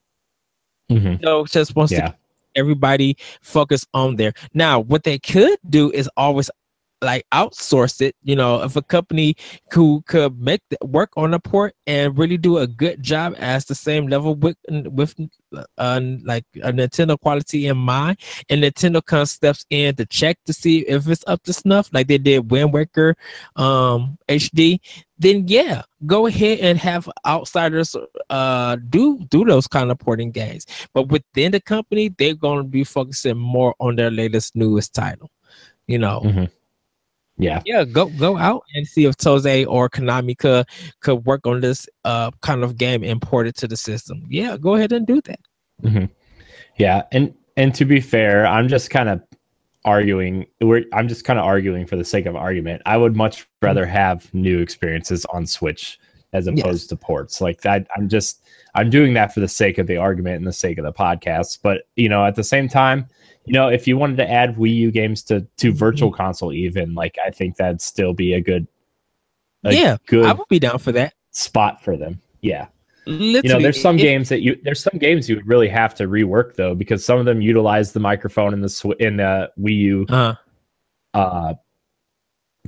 mm-hmm. 0.91 1.23
so 1.23 1.45
just 1.45 1.77
wants 1.77 1.93
yeah. 1.93 2.09
to 2.09 2.17
everybody 2.55 3.17
focus 3.41 3.87
on 3.95 4.17
there. 4.17 4.33
Now, 4.55 4.81
what 4.81 5.05
they 5.05 5.19
could 5.19 5.59
do 5.69 5.91
is 5.91 6.09
always 6.17 6.51
like 7.03 7.27
outsource 7.33 8.01
it. 8.01 8.15
You 8.23 8.37
know, 8.37 8.63
if 8.63 8.77
a 8.77 8.83
company 8.83 9.37
who 9.73 10.03
could 10.07 10.41
make 10.41 10.63
the, 10.71 10.79
work 10.83 11.11
on 11.17 11.35
a 11.35 11.41
port 11.41 11.75
and 11.87 12.17
really 12.17 12.37
do 12.37 12.59
a 12.59 12.67
good 12.67 13.03
job 13.03 13.35
as 13.39 13.65
the 13.65 13.75
same 13.75 14.07
level 14.07 14.35
with 14.35 14.57
with 14.71 15.15
uh, 15.79 16.01
like 16.25 16.45
a 16.63 16.73
Nintendo 16.73 17.19
quality 17.19 17.67
in 17.67 17.77
mind, 17.77 18.19
and 18.49 18.63
Nintendo 18.63 19.05
kind 19.05 19.23
of 19.23 19.29
steps 19.29 19.65
in 19.71 19.97
to 19.97 20.07
check 20.07 20.39
to 20.47 20.53
see 20.53 20.81
if 20.81 21.09
it's 21.09 21.25
up 21.27 21.43
to 21.45 21.53
snuff, 21.53 21.91
like 21.93 22.09
they 22.09 22.19
did 22.19 22.51
Wind 22.51 22.73
Waker 22.73 23.17
um, 23.57 24.19
HD. 24.29 24.81
Then 25.19 25.49
yeah, 25.49 25.83
go 26.07 26.27
ahead 26.27 26.61
and 26.61 26.79
have 26.79 27.09
outsiders 27.27 27.95
uh, 28.31 28.77
do 28.89 29.19
do 29.29 29.45
those 29.45 29.67
kind 29.67 29.91
of 29.91 29.99
porting 29.99 30.31
games. 30.31 30.67
But 30.95 31.09
within 31.09 31.53
the 31.53 31.61
company, 31.61 32.09
they're 32.09 32.35
going 32.35 32.59
to 32.59 32.65
be 32.65 32.85
focusing 32.85 33.37
more 33.37 33.75
on 33.81 33.97
their 33.97 34.11
latest 34.11 34.57
newest 34.57 34.95
title. 34.95 35.31
You 35.87 35.99
know. 35.99 36.23
Mm-hmm. 36.25 36.45
Yeah. 37.41 37.63
Yeah, 37.65 37.85
go 37.85 38.07
go 38.11 38.37
out 38.37 38.65
and 38.75 38.87
see 38.87 39.07
if 39.07 39.17
Tose 39.17 39.47
or 39.67 39.89
Konami 39.89 40.37
could 40.37 40.67
could 41.01 41.25
work 41.25 41.47
on 41.47 41.61
this 41.61 41.89
uh 42.05 42.31
kind 42.43 42.63
of 42.63 42.77
game 42.77 43.03
imported 43.03 43.57
to 43.57 43.69
the 43.69 43.77
system. 43.77 44.27
Yeah, 44.29 44.57
go 44.57 44.75
ahead 44.75 44.93
and 44.93 45.07
do 45.07 45.21
that. 45.23 45.41
Mm-hmm. 45.83 46.05
Yeah, 46.77 47.03
and 47.13 47.35
and 47.57 47.75
to 47.75 47.85
be 47.85 48.01
fair, 48.01 48.47
I'm 48.47 48.69
just 48.69 48.91
kind 48.91 49.09
of 49.09 49.23
arguing. 49.85 50.47
We're 50.61 50.85
I'm 50.93 51.09
just 51.09 51.25
kind 51.25 51.39
of 51.39 51.45
arguing 51.45 51.87
for 51.87 51.97
the 51.97 52.05
sake 52.05 52.27
of 52.27 52.37
argument. 52.37 52.83
I 52.87 52.97
would 52.97 53.17
much 53.17 53.47
rather 53.63 53.85
mm-hmm. 53.85 53.93
have 53.93 54.35
new 54.35 54.59
experiences 54.61 55.25
on 55.27 55.47
Switch 55.47 55.99
as 56.33 56.47
opposed 56.47 56.83
yes. 56.83 56.87
to 56.87 56.97
ports. 56.97 57.41
Like 57.41 57.63
that, 57.63 57.87
I'm 57.97 58.09
just 58.09 58.45
I'm 58.75 58.91
doing 58.91 59.15
that 59.15 59.33
for 59.33 59.41
the 59.41 59.49
sake 59.49 59.79
of 59.79 59.87
the 59.87 59.97
argument 59.97 60.37
and 60.37 60.47
the 60.47 60.53
sake 60.53 60.79
of 60.79 60.85
the 60.85 60.93
podcast. 60.93 61.59
But 61.63 61.83
you 61.97 62.09
know, 62.09 62.25
at 62.25 62.35
the 62.35 62.45
same 62.45 62.69
time, 62.69 63.09
you 63.51 63.55
know, 63.55 63.67
if 63.67 63.89
you 63.89 63.99
wanted 63.99 64.17
to 64.19 64.31
add 64.31 64.55
Wii 64.55 64.73
U 64.77 64.91
games 64.93 65.25
to 65.25 65.41
to 65.41 65.69
mm-hmm. 65.71 65.77
Virtual 65.77 66.13
Console, 66.13 66.53
even 66.53 66.95
like 66.95 67.19
I 67.27 67.31
think 67.31 67.57
that'd 67.57 67.81
still 67.81 68.15
be 68.15 68.35
a 68.35 68.41
good, 68.41 68.65
a 69.65 69.75
yeah, 69.75 69.97
good. 70.07 70.25
I 70.25 70.33
would 70.35 70.47
be 70.47 70.61
down 70.61 70.79
for 70.79 70.93
that 70.93 71.15
spot 71.33 71.83
for 71.83 71.97
them. 71.97 72.21
Yeah. 72.43 72.69
Literally, 73.07 73.41
you 73.43 73.53
know, 73.53 73.61
there's 73.61 73.83
some 73.83 73.99
it, 73.99 74.03
games 74.03 74.29
that 74.29 74.43
you 74.43 74.57
there's 74.63 74.81
some 74.81 74.97
games 75.01 75.29
you 75.29 75.35
would 75.35 75.49
really 75.49 75.69
have 75.69 75.97
to 75.97 76.07
rework 76.07 76.55
though 76.55 76.77
because 76.77 77.05
some 77.05 77.19
of 77.19 77.25
them 77.25 77.41
utilize 77.41 77.91
the 77.91 77.99
microphone 77.99 78.55
in 78.55 78.61
the 78.61 78.69
sw- 78.69 79.01
in 79.01 79.17
the 79.17 79.51
Wii 79.59 79.77
U 79.79 80.07
uh, 80.11 80.35
uh 81.13 81.55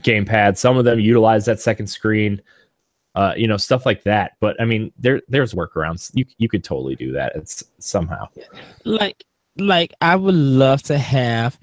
gamepad. 0.00 0.58
Some 0.58 0.76
of 0.76 0.84
them 0.84 0.98
utilize 0.98 1.44
that 1.44 1.60
second 1.60 1.86
screen. 1.86 2.42
Uh, 3.14 3.34
you 3.36 3.46
know, 3.46 3.56
stuff 3.56 3.86
like 3.86 4.02
that. 4.02 4.32
But 4.40 4.60
I 4.60 4.64
mean, 4.64 4.90
there 4.98 5.20
there's 5.28 5.54
workarounds. 5.54 6.10
You 6.14 6.24
you 6.38 6.48
could 6.48 6.64
totally 6.64 6.96
do 6.96 7.12
that. 7.12 7.36
It's 7.36 7.62
somehow 7.78 8.26
like 8.84 9.22
like 9.56 9.92
I 10.00 10.16
would 10.16 10.34
love 10.34 10.82
to 10.84 10.98
have 10.98 11.58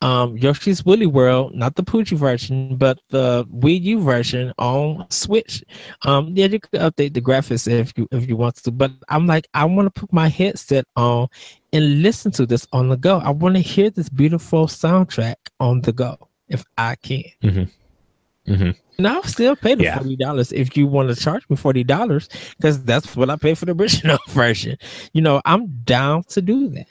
um 0.00 0.36
Yoshi's 0.36 0.84
Woolly 0.84 1.06
World, 1.06 1.54
not 1.54 1.76
the 1.76 1.82
Poochy 1.82 2.16
version, 2.16 2.76
but 2.76 2.98
the 3.10 3.46
Wii 3.46 3.80
U 3.82 4.00
version 4.00 4.52
on 4.58 5.06
Switch. 5.10 5.64
Um, 6.02 6.32
yeah, 6.34 6.46
you 6.46 6.60
could 6.60 6.80
update 6.80 7.14
the 7.14 7.22
graphics 7.22 7.70
if 7.70 7.92
you 7.96 8.08
if 8.10 8.28
you 8.28 8.36
want 8.36 8.56
to, 8.56 8.70
but 8.70 8.90
I'm 9.08 9.26
like, 9.26 9.46
I 9.54 9.64
want 9.64 9.92
to 9.92 10.00
put 10.00 10.12
my 10.12 10.28
headset 10.28 10.86
on 10.96 11.28
and 11.72 12.02
listen 12.02 12.32
to 12.32 12.46
this 12.46 12.66
on 12.72 12.88
the 12.88 12.96
go. 12.96 13.18
I 13.18 13.30
want 13.30 13.54
to 13.54 13.60
hear 13.60 13.90
this 13.90 14.08
beautiful 14.08 14.66
soundtrack 14.66 15.36
on 15.60 15.80
the 15.82 15.92
go 15.92 16.28
if 16.48 16.64
I 16.76 16.96
can. 16.96 17.24
Mm-hmm. 17.42 18.52
Mm-hmm. 18.52 18.70
And 18.98 19.08
I'll 19.08 19.22
still 19.22 19.54
pay 19.56 19.74
the 19.74 19.84
yeah. 19.84 19.98
forty 19.98 20.16
dollars 20.16 20.52
if 20.52 20.76
you 20.76 20.86
want 20.86 21.08
to 21.08 21.16
charge 21.16 21.48
me 21.48 21.56
forty 21.56 21.84
dollars 21.84 22.28
because 22.56 22.82
that's 22.84 23.14
what 23.14 23.30
I 23.30 23.36
pay 23.36 23.54
for 23.54 23.66
the 23.66 23.72
original 23.74 24.18
version. 24.28 24.76
You 25.12 25.22
know, 25.22 25.40
I'm 25.44 25.68
down 25.84 26.24
to 26.24 26.42
do 26.42 26.68
that. 26.70 26.86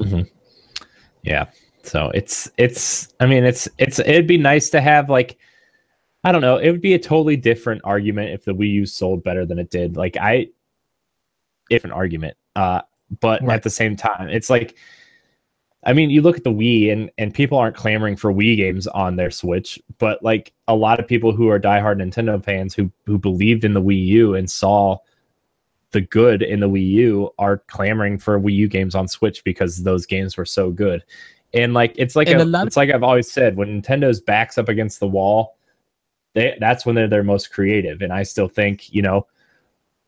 Mm-hmm. 0.00 0.22
Yeah. 1.22 1.46
So 1.82 2.10
it's 2.10 2.50
it's 2.58 3.14
I 3.20 3.26
mean 3.26 3.44
it's 3.44 3.68
it's 3.78 3.98
it'd 3.98 4.26
be 4.26 4.38
nice 4.38 4.70
to 4.70 4.80
have 4.80 5.08
like 5.08 5.38
I 6.24 6.32
don't 6.32 6.40
know, 6.42 6.58
it 6.58 6.70
would 6.70 6.80
be 6.80 6.94
a 6.94 6.98
totally 6.98 7.36
different 7.36 7.82
argument 7.84 8.30
if 8.30 8.44
the 8.44 8.52
Wii 8.52 8.72
U 8.72 8.86
sold 8.86 9.22
better 9.22 9.46
than 9.46 9.58
it 9.58 9.70
did. 9.70 9.96
Like 9.96 10.16
I 10.16 10.48
if 11.70 11.84
an 11.84 11.92
argument. 11.92 12.36
Uh 12.56 12.82
but 13.20 13.42
right. 13.42 13.54
at 13.54 13.62
the 13.62 13.70
same 13.70 13.96
time, 13.96 14.28
it's 14.28 14.50
like 14.50 14.76
I 15.84 15.92
mean, 15.92 16.10
you 16.10 16.22
look 16.22 16.36
at 16.36 16.44
the 16.44 16.50
Wii 16.50 16.92
and 16.92 17.10
and 17.18 17.32
people 17.32 17.56
aren't 17.56 17.76
clamoring 17.76 18.16
for 18.16 18.32
Wii 18.32 18.56
games 18.56 18.86
on 18.88 19.16
their 19.16 19.30
Switch, 19.30 19.80
but 19.98 20.22
like 20.22 20.52
a 20.66 20.74
lot 20.74 21.00
of 21.00 21.06
people 21.06 21.32
who 21.32 21.48
are 21.48 21.60
diehard 21.60 22.02
Nintendo 22.02 22.42
fans 22.44 22.74
who 22.74 22.90
who 23.06 23.16
believed 23.18 23.64
in 23.64 23.74
the 23.74 23.82
Wii 23.82 24.04
U 24.06 24.34
and 24.34 24.50
saw 24.50 24.98
the 25.92 26.00
good 26.00 26.42
in 26.42 26.60
the 26.60 26.68
Wii 26.68 26.86
U 26.90 27.30
are 27.38 27.58
clamoring 27.68 28.18
for 28.18 28.38
Wii 28.38 28.54
U 28.54 28.68
games 28.68 28.94
on 28.94 29.08
Switch 29.08 29.42
because 29.44 29.82
those 29.82 30.06
games 30.06 30.36
were 30.36 30.44
so 30.44 30.70
good. 30.70 31.04
And 31.54 31.72
like 31.72 31.94
it's 31.96 32.14
like 32.14 32.28
a, 32.28 32.38
a 32.38 32.66
it's 32.66 32.76
like 32.76 32.90
I've 32.90 33.02
always 33.02 33.30
said 33.30 33.56
when 33.56 33.80
Nintendo's 33.80 34.20
backs 34.20 34.58
up 34.58 34.68
against 34.68 35.00
the 35.00 35.06
wall, 35.06 35.56
they 36.34 36.56
that's 36.60 36.84
when 36.84 36.94
they're 36.94 37.08
their 37.08 37.22
most 37.22 37.52
creative. 37.52 38.02
And 38.02 38.12
I 38.12 38.22
still 38.22 38.48
think, 38.48 38.92
you 38.92 39.00
know, 39.00 39.26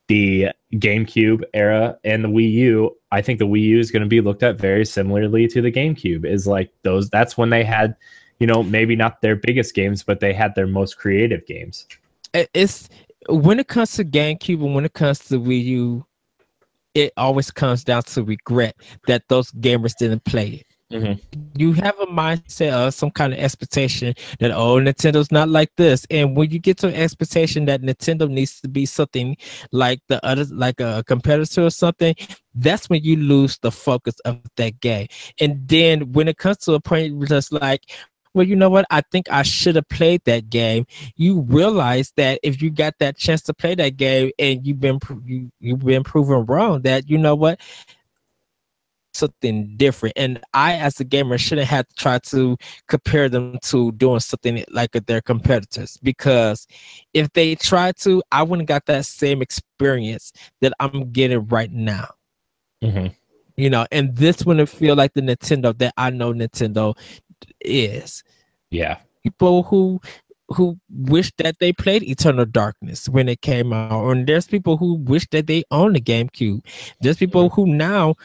the 0.08 0.48
GameCube 0.74 1.44
era 1.54 1.96
and 2.04 2.24
the 2.24 2.28
Wii 2.28 2.52
U, 2.52 2.96
I 3.10 3.22
think 3.22 3.38
the 3.38 3.46
Wii 3.46 3.62
U 3.62 3.78
is 3.78 3.90
going 3.90 4.02
to 4.02 4.08
be 4.08 4.20
looked 4.20 4.42
at 4.42 4.60
very 4.60 4.84
similarly 4.84 5.48
to 5.48 5.62
the 5.62 5.72
GameCube. 5.72 6.26
Is 6.26 6.46
like 6.46 6.70
those 6.82 7.08
that's 7.08 7.38
when 7.38 7.48
they 7.48 7.64
had, 7.64 7.96
you 8.38 8.46
know, 8.46 8.62
maybe 8.62 8.96
not 8.96 9.22
their 9.22 9.36
biggest 9.36 9.74
games, 9.74 10.02
but 10.02 10.20
they 10.20 10.34
had 10.34 10.54
their 10.54 10.66
most 10.66 10.98
creative 10.98 11.46
games. 11.46 11.86
It's 12.34 12.90
when 13.28 13.60
it 13.60 13.68
comes 13.68 13.92
to 13.92 14.04
GameCube 14.04 14.64
and 14.64 14.74
when 14.74 14.84
it 14.84 14.92
comes 14.92 15.20
to 15.28 15.40
Wii 15.40 15.64
U, 15.64 16.06
it 16.94 17.12
always 17.16 17.50
comes 17.50 17.84
down 17.84 18.02
to 18.02 18.24
regret 18.24 18.76
that 19.06 19.28
those 19.28 19.52
gamers 19.52 19.94
didn't 19.96 20.24
play 20.24 20.48
it. 20.48 20.66
Mm-hmm. 20.90 21.40
You 21.56 21.72
have 21.74 21.96
a 22.00 22.06
mindset 22.06 22.72
of 22.72 22.94
some 22.94 23.12
kind 23.12 23.32
of 23.32 23.38
expectation 23.38 24.12
that 24.40 24.50
oh 24.50 24.74
Nintendo's 24.74 25.30
not 25.30 25.48
like 25.48 25.70
this, 25.76 26.04
and 26.10 26.36
when 26.36 26.50
you 26.50 26.58
get 26.58 26.78
to 26.78 26.88
an 26.88 26.94
expectation 26.94 27.66
that 27.66 27.82
Nintendo 27.82 28.28
needs 28.28 28.60
to 28.62 28.68
be 28.68 28.86
something 28.86 29.36
like 29.70 30.00
the 30.08 30.24
other, 30.26 30.44
like 30.52 30.80
a 30.80 31.04
competitor 31.06 31.62
or 31.62 31.70
something, 31.70 32.16
that's 32.56 32.90
when 32.90 33.04
you 33.04 33.14
lose 33.14 33.56
the 33.58 33.70
focus 33.70 34.18
of 34.24 34.40
that 34.56 34.80
game. 34.80 35.06
And 35.38 35.68
then 35.68 36.10
when 36.12 36.26
it 36.26 36.38
comes 36.38 36.56
to 36.58 36.72
a 36.72 36.80
point 36.80 37.28
just 37.28 37.52
like, 37.52 37.82
well, 38.34 38.46
you 38.46 38.56
know 38.56 38.70
what? 38.70 38.86
I 38.90 39.00
think 39.00 39.30
I 39.30 39.42
should 39.42 39.76
have 39.76 39.88
played 39.88 40.24
that 40.24 40.50
game. 40.50 40.86
You 41.16 41.40
realize 41.40 42.12
that 42.16 42.38
if 42.42 42.62
you 42.62 42.70
got 42.70 42.94
that 43.00 43.16
chance 43.16 43.42
to 43.42 43.54
play 43.54 43.74
that 43.74 43.96
game 43.96 44.30
and 44.38 44.66
you've 44.66 44.80
been 44.80 44.98
you, 45.24 45.50
you've 45.60 45.80
been 45.80 46.04
proven 46.04 46.46
wrong, 46.46 46.82
that 46.82 47.08
you 47.08 47.18
know 47.18 47.34
what 47.34 47.60
something 49.12 49.76
different. 49.76 50.14
And 50.16 50.40
I, 50.54 50.74
as 50.74 51.00
a 51.00 51.04
gamer, 51.04 51.38
shouldn't 51.38 51.68
have 51.68 51.88
to 51.88 51.94
try 51.96 52.18
to 52.18 52.56
compare 52.88 53.28
them 53.28 53.58
to 53.64 53.92
doing 53.92 54.20
something 54.20 54.64
like 54.70 54.92
their 54.92 55.20
competitors 55.20 55.98
because 56.02 56.66
if 57.14 57.32
they 57.32 57.54
try 57.54 57.92
to, 57.92 58.22
I 58.30 58.42
wouldn't 58.42 58.68
got 58.68 58.86
that 58.86 59.06
same 59.06 59.42
experience 59.42 60.32
that 60.60 60.72
I'm 60.80 61.10
getting 61.10 61.46
right 61.46 61.70
now. 61.72 62.08
Mm-hmm. 62.82 63.08
You 63.56 63.68
know, 63.68 63.86
and 63.92 64.16
this 64.16 64.44
wouldn't 64.46 64.70
feel 64.70 64.96
like 64.96 65.12
the 65.12 65.20
Nintendo 65.20 65.76
that 65.78 65.92
I 65.96 66.10
know 66.10 66.32
Nintendo 66.32 66.96
is. 67.60 68.22
Yeah. 68.70 68.98
People 69.22 69.64
who 69.64 70.00
who 70.52 70.76
wish 70.90 71.30
that 71.38 71.60
they 71.60 71.72
played 71.72 72.02
Eternal 72.02 72.44
Darkness 72.44 73.08
when 73.08 73.28
it 73.28 73.40
came 73.40 73.72
out, 73.72 74.10
and 74.10 74.26
there's 74.26 74.48
people 74.48 74.76
who 74.76 74.94
wish 74.94 75.28
that 75.30 75.46
they 75.46 75.62
own 75.70 75.92
the 75.92 76.00
GameCube. 76.00 76.60
There's 77.00 77.18
people 77.18 77.50
who 77.50 77.66
now 77.66 78.16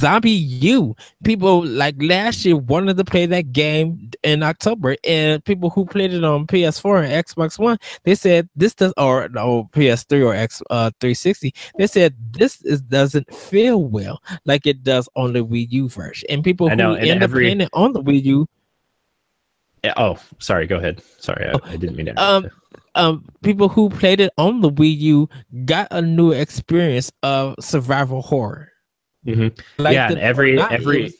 ZombiU. 0.00 0.96
People 1.24 1.64
like 1.64 1.94
last 2.00 2.44
year 2.44 2.56
wanted 2.56 2.96
to 2.96 3.04
play 3.04 3.26
that 3.26 3.52
game 3.52 4.10
in 4.22 4.42
October, 4.42 4.96
and 5.04 5.44
people 5.44 5.70
who 5.70 5.84
played 5.84 6.12
it 6.12 6.24
on 6.24 6.46
PS4 6.46 7.04
and 7.04 7.26
Xbox 7.26 7.58
One, 7.58 7.78
they 8.04 8.14
said 8.14 8.48
this 8.56 8.74
does 8.74 8.94
or 8.96 9.28
no 9.28 9.68
PS3 9.72 10.26
or 10.26 10.34
X 10.34 10.62
uh 10.70 10.90
360. 11.00 11.54
They 11.78 11.86
said 11.86 12.14
this 12.32 12.62
is 12.62 12.80
doesn't 12.80 13.32
feel 13.34 13.84
well 13.84 14.22
like 14.44 14.66
it 14.66 14.82
does 14.82 15.08
on 15.16 15.32
the 15.32 15.44
Wii 15.44 15.70
U 15.70 15.88
version. 15.88 16.26
And 16.30 16.42
people 16.42 16.68
who 16.68 16.76
know, 16.76 16.94
end 16.94 17.22
every... 17.22 17.44
up 17.44 17.48
playing 17.48 17.60
it 17.60 17.70
on 17.72 17.92
the 17.92 18.02
Wii 18.02 18.24
U. 18.24 18.48
Yeah, 19.84 19.94
oh, 19.96 20.18
sorry. 20.38 20.66
Go 20.66 20.76
ahead. 20.76 21.02
Sorry, 21.18 21.46
I, 21.46 21.58
I 21.64 21.76
didn't 21.76 21.96
mean 21.96 22.06
to. 22.06 22.22
Um, 22.22 22.50
um, 22.94 23.24
people 23.42 23.68
who 23.68 23.88
played 23.88 24.20
it 24.20 24.32
on 24.36 24.60
the 24.60 24.70
Wii 24.70 24.98
U 24.98 25.28
got 25.64 25.88
a 25.90 26.02
new 26.02 26.32
experience 26.32 27.10
of 27.22 27.54
survival 27.60 28.22
horror. 28.22 28.69
Mm-hmm. 29.26 29.82
Like 29.82 29.94
yeah, 29.94 30.10
every 30.18 30.60
every 30.60 31.12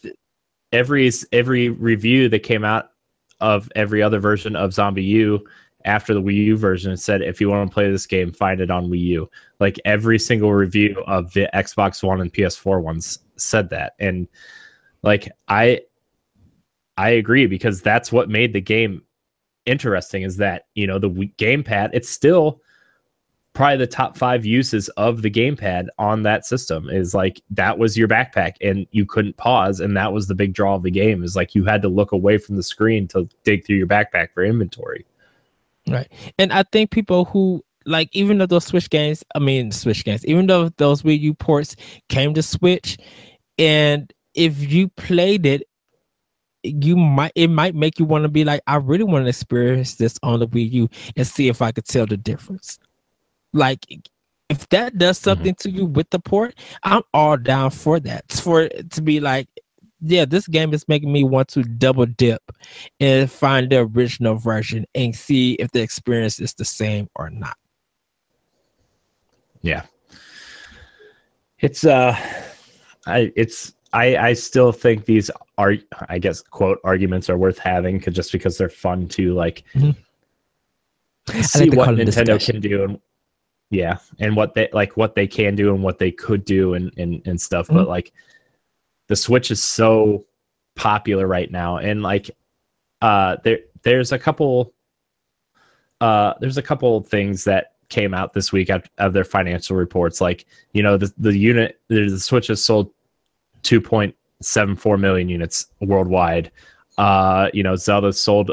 every 0.72 1.12
every 1.32 1.68
review 1.68 2.28
that 2.28 2.40
came 2.40 2.64
out 2.64 2.90
of 3.40 3.70
every 3.74 4.02
other 4.02 4.20
version 4.20 4.56
of 4.56 4.70
ZombiU 4.70 5.40
after 5.84 6.12
the 6.12 6.22
Wii 6.22 6.44
U 6.44 6.56
version 6.56 6.96
said 6.96 7.22
if 7.22 7.40
you 7.40 7.48
want 7.48 7.70
to 7.70 7.74
play 7.74 7.90
this 7.90 8.06
game, 8.06 8.32
find 8.32 8.60
it 8.60 8.70
on 8.70 8.88
Wii 8.88 9.00
U. 9.00 9.30
Like 9.58 9.78
every 9.84 10.18
single 10.18 10.52
review 10.52 11.02
of 11.06 11.32
the 11.32 11.48
Xbox 11.54 12.02
One 12.02 12.20
and 12.20 12.32
PS4 12.32 12.82
ones 12.82 13.18
said 13.36 13.70
that, 13.70 13.94
and 13.98 14.28
like 15.02 15.30
I 15.48 15.82
I 16.96 17.10
agree 17.10 17.46
because 17.46 17.80
that's 17.80 18.12
what 18.12 18.28
made 18.28 18.52
the 18.52 18.60
game 18.60 19.02
interesting. 19.66 20.22
Is 20.22 20.36
that 20.38 20.66
you 20.74 20.86
know 20.86 20.98
the 20.98 21.10
gamepad? 21.10 21.90
It's 21.92 22.10
still 22.10 22.60
probably 23.60 23.76
the 23.76 23.86
top 23.86 24.16
five 24.16 24.46
uses 24.46 24.88
of 24.96 25.20
the 25.20 25.30
gamepad 25.30 25.88
on 25.98 26.22
that 26.22 26.46
system 26.46 26.88
is 26.88 27.14
like 27.14 27.42
that 27.50 27.76
was 27.76 27.94
your 27.94 28.08
backpack 28.08 28.54
and 28.62 28.86
you 28.90 29.04
couldn't 29.04 29.36
pause 29.36 29.80
and 29.80 29.94
that 29.94 30.14
was 30.14 30.28
the 30.28 30.34
big 30.34 30.54
draw 30.54 30.76
of 30.76 30.82
the 30.82 30.90
game 30.90 31.22
is 31.22 31.36
like 31.36 31.54
you 31.54 31.62
had 31.66 31.82
to 31.82 31.88
look 31.88 32.10
away 32.10 32.38
from 32.38 32.56
the 32.56 32.62
screen 32.62 33.06
to 33.06 33.28
dig 33.44 33.66
through 33.66 33.76
your 33.76 33.86
backpack 33.86 34.32
for 34.32 34.42
inventory. 34.42 35.04
Right. 35.86 36.10
And 36.38 36.54
i 36.54 36.62
think 36.62 36.90
people 36.90 37.26
who 37.26 37.62
like 37.84 38.08
even 38.12 38.38
though 38.38 38.46
those 38.46 38.64
switch 38.64 38.88
games 38.88 39.22
i 39.34 39.38
mean 39.38 39.72
switch 39.72 40.06
games 40.06 40.24
even 40.24 40.46
though 40.46 40.70
those 40.78 41.02
wii 41.02 41.20
u 41.20 41.34
ports 41.34 41.76
came 42.08 42.32
to 42.32 42.42
switch 42.42 42.96
and 43.58 44.10
if 44.32 44.72
you 44.72 44.88
played 44.88 45.44
it 45.44 45.64
you 46.62 46.96
might 46.96 47.32
it 47.34 47.48
might 47.48 47.74
make 47.74 47.98
you 47.98 48.06
want 48.06 48.22
to 48.22 48.30
be 48.30 48.42
like 48.42 48.62
i 48.66 48.76
really 48.76 49.04
want 49.04 49.26
to 49.26 49.28
experience 49.28 49.96
this 49.96 50.18
on 50.22 50.40
the 50.40 50.48
wii 50.48 50.72
u 50.72 50.88
and 51.14 51.26
see 51.26 51.48
if 51.48 51.60
i 51.60 51.70
could 51.70 51.84
tell 51.84 52.06
the 52.06 52.16
difference 52.16 52.78
like 53.52 53.86
if 54.50 54.68
that 54.70 54.98
does 54.98 55.18
mm-hmm. 55.18 55.24
something 55.24 55.54
mm-hmm. 55.54 55.70
to 55.70 55.76
you 55.76 55.86
with 55.86 56.10
the 56.10 56.18
port, 56.18 56.54
I'm 56.82 57.02
all 57.14 57.36
down 57.36 57.70
for 57.70 58.00
that. 58.00 58.30
For 58.30 58.68
to 58.68 59.02
be 59.02 59.20
like, 59.20 59.48
yeah, 60.00 60.24
this 60.24 60.46
game 60.48 60.74
is 60.74 60.88
making 60.88 61.12
me 61.12 61.24
want 61.24 61.48
to 61.48 61.62
double 61.62 62.06
dip 62.06 62.42
and 62.98 63.30
find 63.30 63.70
the 63.70 63.80
original 63.80 64.34
version 64.34 64.86
and 64.94 65.14
see 65.14 65.54
if 65.54 65.70
the 65.70 65.80
experience 65.80 66.40
is 66.40 66.54
the 66.54 66.64
same 66.64 67.08
or 67.14 67.30
not. 67.30 67.56
Yeah. 69.62 69.82
It's 71.60 71.84
uh 71.84 72.16
I 73.06 73.32
it's 73.36 73.74
I 73.92 74.16
I 74.16 74.32
still 74.32 74.72
think 74.72 75.04
these 75.04 75.30
are 75.58 75.74
I 76.08 76.18
guess 76.18 76.40
quote 76.40 76.78
arguments 76.82 77.28
are 77.28 77.36
worth 77.36 77.58
having 77.58 78.00
cause 78.00 78.14
just 78.14 78.32
because 78.32 78.56
they're 78.56 78.70
fun 78.70 79.06
to 79.08 79.34
like 79.34 79.64
mm-hmm. 79.74 81.40
see 81.42 81.70
like 81.70 81.78
what 81.78 81.88
Nintendo 81.90 82.42
can 82.42 82.60
do 82.60 82.84
and 82.84 83.00
yeah 83.70 83.98
and 84.18 84.34
what 84.36 84.54
they 84.54 84.68
like 84.72 84.96
what 84.96 85.14
they 85.14 85.26
can 85.26 85.54
do 85.54 85.72
and 85.72 85.82
what 85.82 85.98
they 85.98 86.10
could 86.10 86.44
do 86.44 86.74
and 86.74 86.92
and, 86.98 87.22
and 87.26 87.40
stuff 87.40 87.66
mm-hmm. 87.66 87.76
but 87.76 87.88
like 87.88 88.12
the 89.06 89.16
switch 89.16 89.50
is 89.50 89.62
so 89.62 90.24
popular 90.76 91.26
right 91.26 91.50
now 91.50 91.76
and 91.78 92.02
like 92.02 92.30
uh 93.00 93.36
there 93.44 93.60
there's 93.82 94.12
a 94.12 94.18
couple 94.18 94.74
uh 96.00 96.34
there's 96.40 96.58
a 96.58 96.62
couple 96.62 97.00
things 97.02 97.44
that 97.44 97.72
came 97.88 98.14
out 98.14 98.32
this 98.32 98.52
week 98.52 98.70
of, 98.70 98.84
of 98.98 99.12
their 99.12 99.24
financial 99.24 99.76
reports 99.76 100.20
like 100.20 100.46
you 100.72 100.82
know 100.82 100.96
the 100.96 101.12
the 101.18 101.36
unit 101.36 101.80
the 101.88 102.18
switch 102.18 102.48
has 102.48 102.64
sold 102.64 102.90
2.74 103.62 104.98
million 104.98 105.28
units 105.28 105.66
worldwide 105.80 106.50
uh 106.98 107.48
you 107.52 107.62
know 107.62 107.76
zelda 107.76 108.12
sold 108.12 108.50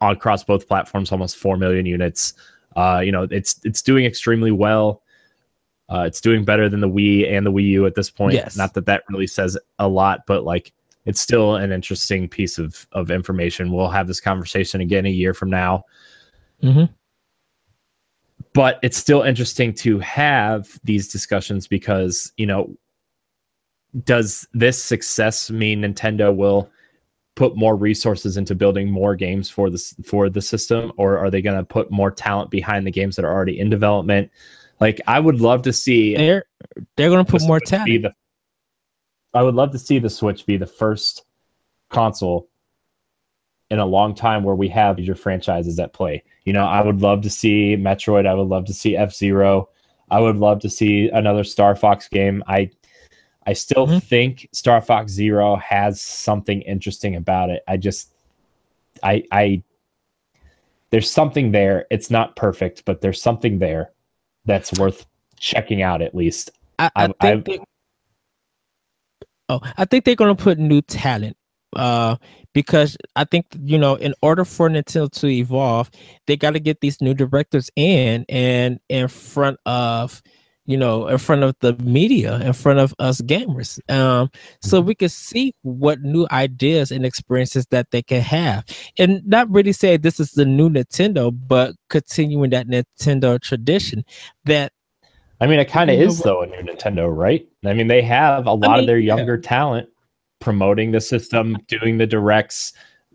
across 0.00 0.44
both 0.44 0.66
platforms 0.68 1.12
almost 1.12 1.36
4 1.36 1.56
million 1.56 1.86
units 1.86 2.34
uh, 2.76 3.00
you 3.02 3.10
know, 3.10 3.26
it's 3.30 3.58
it's 3.64 3.82
doing 3.82 4.04
extremely 4.04 4.52
well. 4.52 5.02
Uh, 5.88 6.04
it's 6.06 6.20
doing 6.20 6.44
better 6.44 6.68
than 6.68 6.80
the 6.80 6.88
Wii 6.88 7.30
and 7.30 7.46
the 7.46 7.52
Wii 7.52 7.68
U 7.70 7.86
at 7.86 7.94
this 7.94 8.10
point. 8.10 8.34
Yes. 8.34 8.56
Not 8.56 8.74
that 8.74 8.86
that 8.86 9.04
really 9.08 9.26
says 9.26 9.56
a 9.78 9.88
lot, 9.88 10.20
but 10.26 10.44
like 10.44 10.72
it's 11.06 11.20
still 11.20 11.56
an 11.56 11.72
interesting 11.72 12.28
piece 12.28 12.58
of 12.58 12.86
of 12.92 13.10
information. 13.10 13.72
We'll 13.72 13.88
have 13.88 14.06
this 14.06 14.20
conversation 14.20 14.80
again 14.80 15.06
a 15.06 15.10
year 15.10 15.32
from 15.32 15.50
now. 15.50 15.84
Mm-hmm. 16.62 16.92
But 18.52 18.78
it's 18.82 18.96
still 18.96 19.22
interesting 19.22 19.72
to 19.74 19.98
have 20.00 20.78
these 20.84 21.08
discussions 21.08 21.66
because 21.66 22.32
you 22.36 22.46
know, 22.46 22.76
does 24.04 24.46
this 24.52 24.82
success 24.82 25.50
mean 25.50 25.80
Nintendo 25.82 26.34
will 26.34 26.70
put 27.36 27.54
more 27.54 27.76
resources 27.76 28.36
into 28.36 28.54
building 28.54 28.90
more 28.90 29.14
games 29.14 29.48
for 29.48 29.70
this 29.70 29.94
for 30.04 30.28
the 30.28 30.42
system? 30.42 30.92
Or 30.96 31.18
are 31.18 31.30
they 31.30 31.42
going 31.42 31.56
to 31.56 31.64
put 31.64 31.90
more 31.92 32.10
talent 32.10 32.50
behind 32.50 32.86
the 32.86 32.90
games 32.90 33.14
that 33.14 33.24
are 33.24 33.32
already 33.32 33.60
in 33.60 33.70
development? 33.70 34.30
Like 34.80 35.00
i 35.06 35.20
would 35.20 35.40
love 35.40 35.62
to 35.62 35.72
see 35.72 36.16
they're 36.16 36.44
they're 36.96 37.10
going 37.10 37.24
to 37.24 37.30
put 37.30 37.42
more 37.42 37.60
talent. 37.60 38.02
the, 38.02 38.14
i 39.32 39.42
would 39.42 39.54
love 39.54 39.70
to 39.72 39.78
see 39.78 39.98
the 39.98 40.10
switch 40.10 40.44
be 40.44 40.56
the 40.56 40.66
first 40.66 41.24
console 41.88 42.48
in 43.70 43.78
a 43.78 43.86
long 43.86 44.14
time 44.14 44.44
where 44.44 44.54
we 44.54 44.68
have 44.68 45.00
your 45.00 45.16
franchises 45.16 45.78
at 45.78 45.92
play. 45.92 46.22
You 46.44 46.52
know 46.52 46.66
i 46.66 46.82
would 46.82 47.00
love 47.00 47.22
to 47.22 47.30
see 47.30 47.76
metroid. 47.76 48.26
I 48.26 48.34
would 48.34 48.48
love 48.48 48.66
to 48.66 48.74
see 48.74 48.96
f-zero 48.96 49.68
i 50.10 50.20
would 50.20 50.36
love 50.36 50.60
to 50.60 50.70
see 50.70 51.08
another 51.08 51.44
star 51.44 51.74
fox 51.74 52.08
game. 52.08 52.42
I 52.46 52.70
I 53.46 53.52
still 53.52 53.86
mm-hmm. 53.86 53.98
think 53.98 54.48
Star 54.52 54.80
Fox 54.80 55.12
Zero 55.12 55.56
has 55.56 56.00
something 56.00 56.62
interesting 56.62 57.14
about 57.14 57.50
it. 57.50 57.62
I 57.68 57.76
just, 57.76 58.12
I, 59.02 59.22
I, 59.30 59.62
there's 60.90 61.10
something 61.10 61.52
there. 61.52 61.86
It's 61.90 62.10
not 62.10 62.34
perfect, 62.34 62.84
but 62.84 63.00
there's 63.00 63.22
something 63.22 63.58
there 63.58 63.92
that's 64.44 64.72
worth 64.78 65.06
checking 65.38 65.82
out 65.82 66.02
at 66.02 66.14
least. 66.14 66.50
I, 66.78 66.90
I, 66.96 67.14
I 67.20 67.30
think. 67.30 67.44
They, 67.44 67.58
oh, 69.48 69.60
I 69.76 69.84
think 69.84 70.04
they're 70.04 70.16
gonna 70.16 70.34
put 70.34 70.58
new 70.58 70.82
talent. 70.82 71.36
Uh, 71.74 72.16
because 72.52 72.96
I 73.16 73.24
think 73.24 73.46
you 73.62 73.76
know, 73.76 73.96
in 73.96 74.14
order 74.22 74.44
for 74.44 74.68
Nintendo 74.70 75.10
to 75.20 75.26
evolve, 75.26 75.90
they 76.26 76.36
got 76.36 76.52
to 76.52 76.60
get 76.60 76.80
these 76.80 77.02
new 77.02 77.12
directors 77.12 77.70
in 77.76 78.24
and 78.28 78.80
in 78.88 79.08
front 79.08 79.58
of 79.66 80.22
you 80.66 80.76
know, 80.76 81.06
in 81.08 81.18
front 81.18 81.42
of 81.42 81.54
the 81.60 81.74
media, 81.74 82.40
in 82.40 82.52
front 82.52 82.78
of 82.78 82.94
us 82.98 83.20
gamers, 83.22 83.78
um, 83.90 84.30
so 84.60 84.78
mm-hmm. 84.78 84.88
we 84.88 84.94
can 84.94 85.08
see 85.08 85.54
what 85.62 86.00
new 86.02 86.26
ideas 86.30 86.90
and 86.90 87.06
experiences 87.06 87.66
that 87.70 87.90
they 87.90 88.02
can 88.02 88.20
have, 88.20 88.64
and 88.98 89.26
not 89.26 89.50
really 89.50 89.72
say 89.72 89.96
this 89.96 90.20
is 90.20 90.32
the 90.32 90.44
new 90.44 90.68
Nintendo, 90.68 91.36
but 91.46 91.74
continuing 91.88 92.50
that 92.50 92.68
Nintendo 92.68 93.40
tradition 93.40 94.04
that. 94.44 94.72
I 95.40 95.46
mean, 95.46 95.58
it 95.58 95.66
kind 95.66 95.90
of 95.90 95.98
is 95.98 96.20
though 96.20 96.42
a 96.42 96.46
new 96.46 96.62
Nintendo, 96.72 97.14
right? 97.14 97.46
I 97.64 97.74
mean, 97.74 97.88
they 97.88 98.02
have 98.02 98.46
a 98.46 98.52
lot 98.52 98.70
I 98.70 98.72
mean, 98.72 98.80
of 98.80 98.86
their 98.86 98.98
younger 98.98 99.34
yeah. 99.34 99.48
talent 99.48 99.88
promoting 100.40 100.92
the 100.92 101.00
system, 101.00 101.58
doing 101.68 101.98
the 101.98 102.06
directs, 102.06 102.72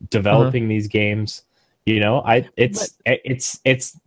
developing 0.09 0.63
uh-huh. 0.63 0.69
these 0.69 0.87
games. 0.87 1.43
You 1.85 1.99
know, 1.99 2.21
I 2.21 2.47
it's 2.57 2.89
but, 2.89 3.19
it's 3.25 3.59
it's 3.65 3.95
it's 3.95 3.99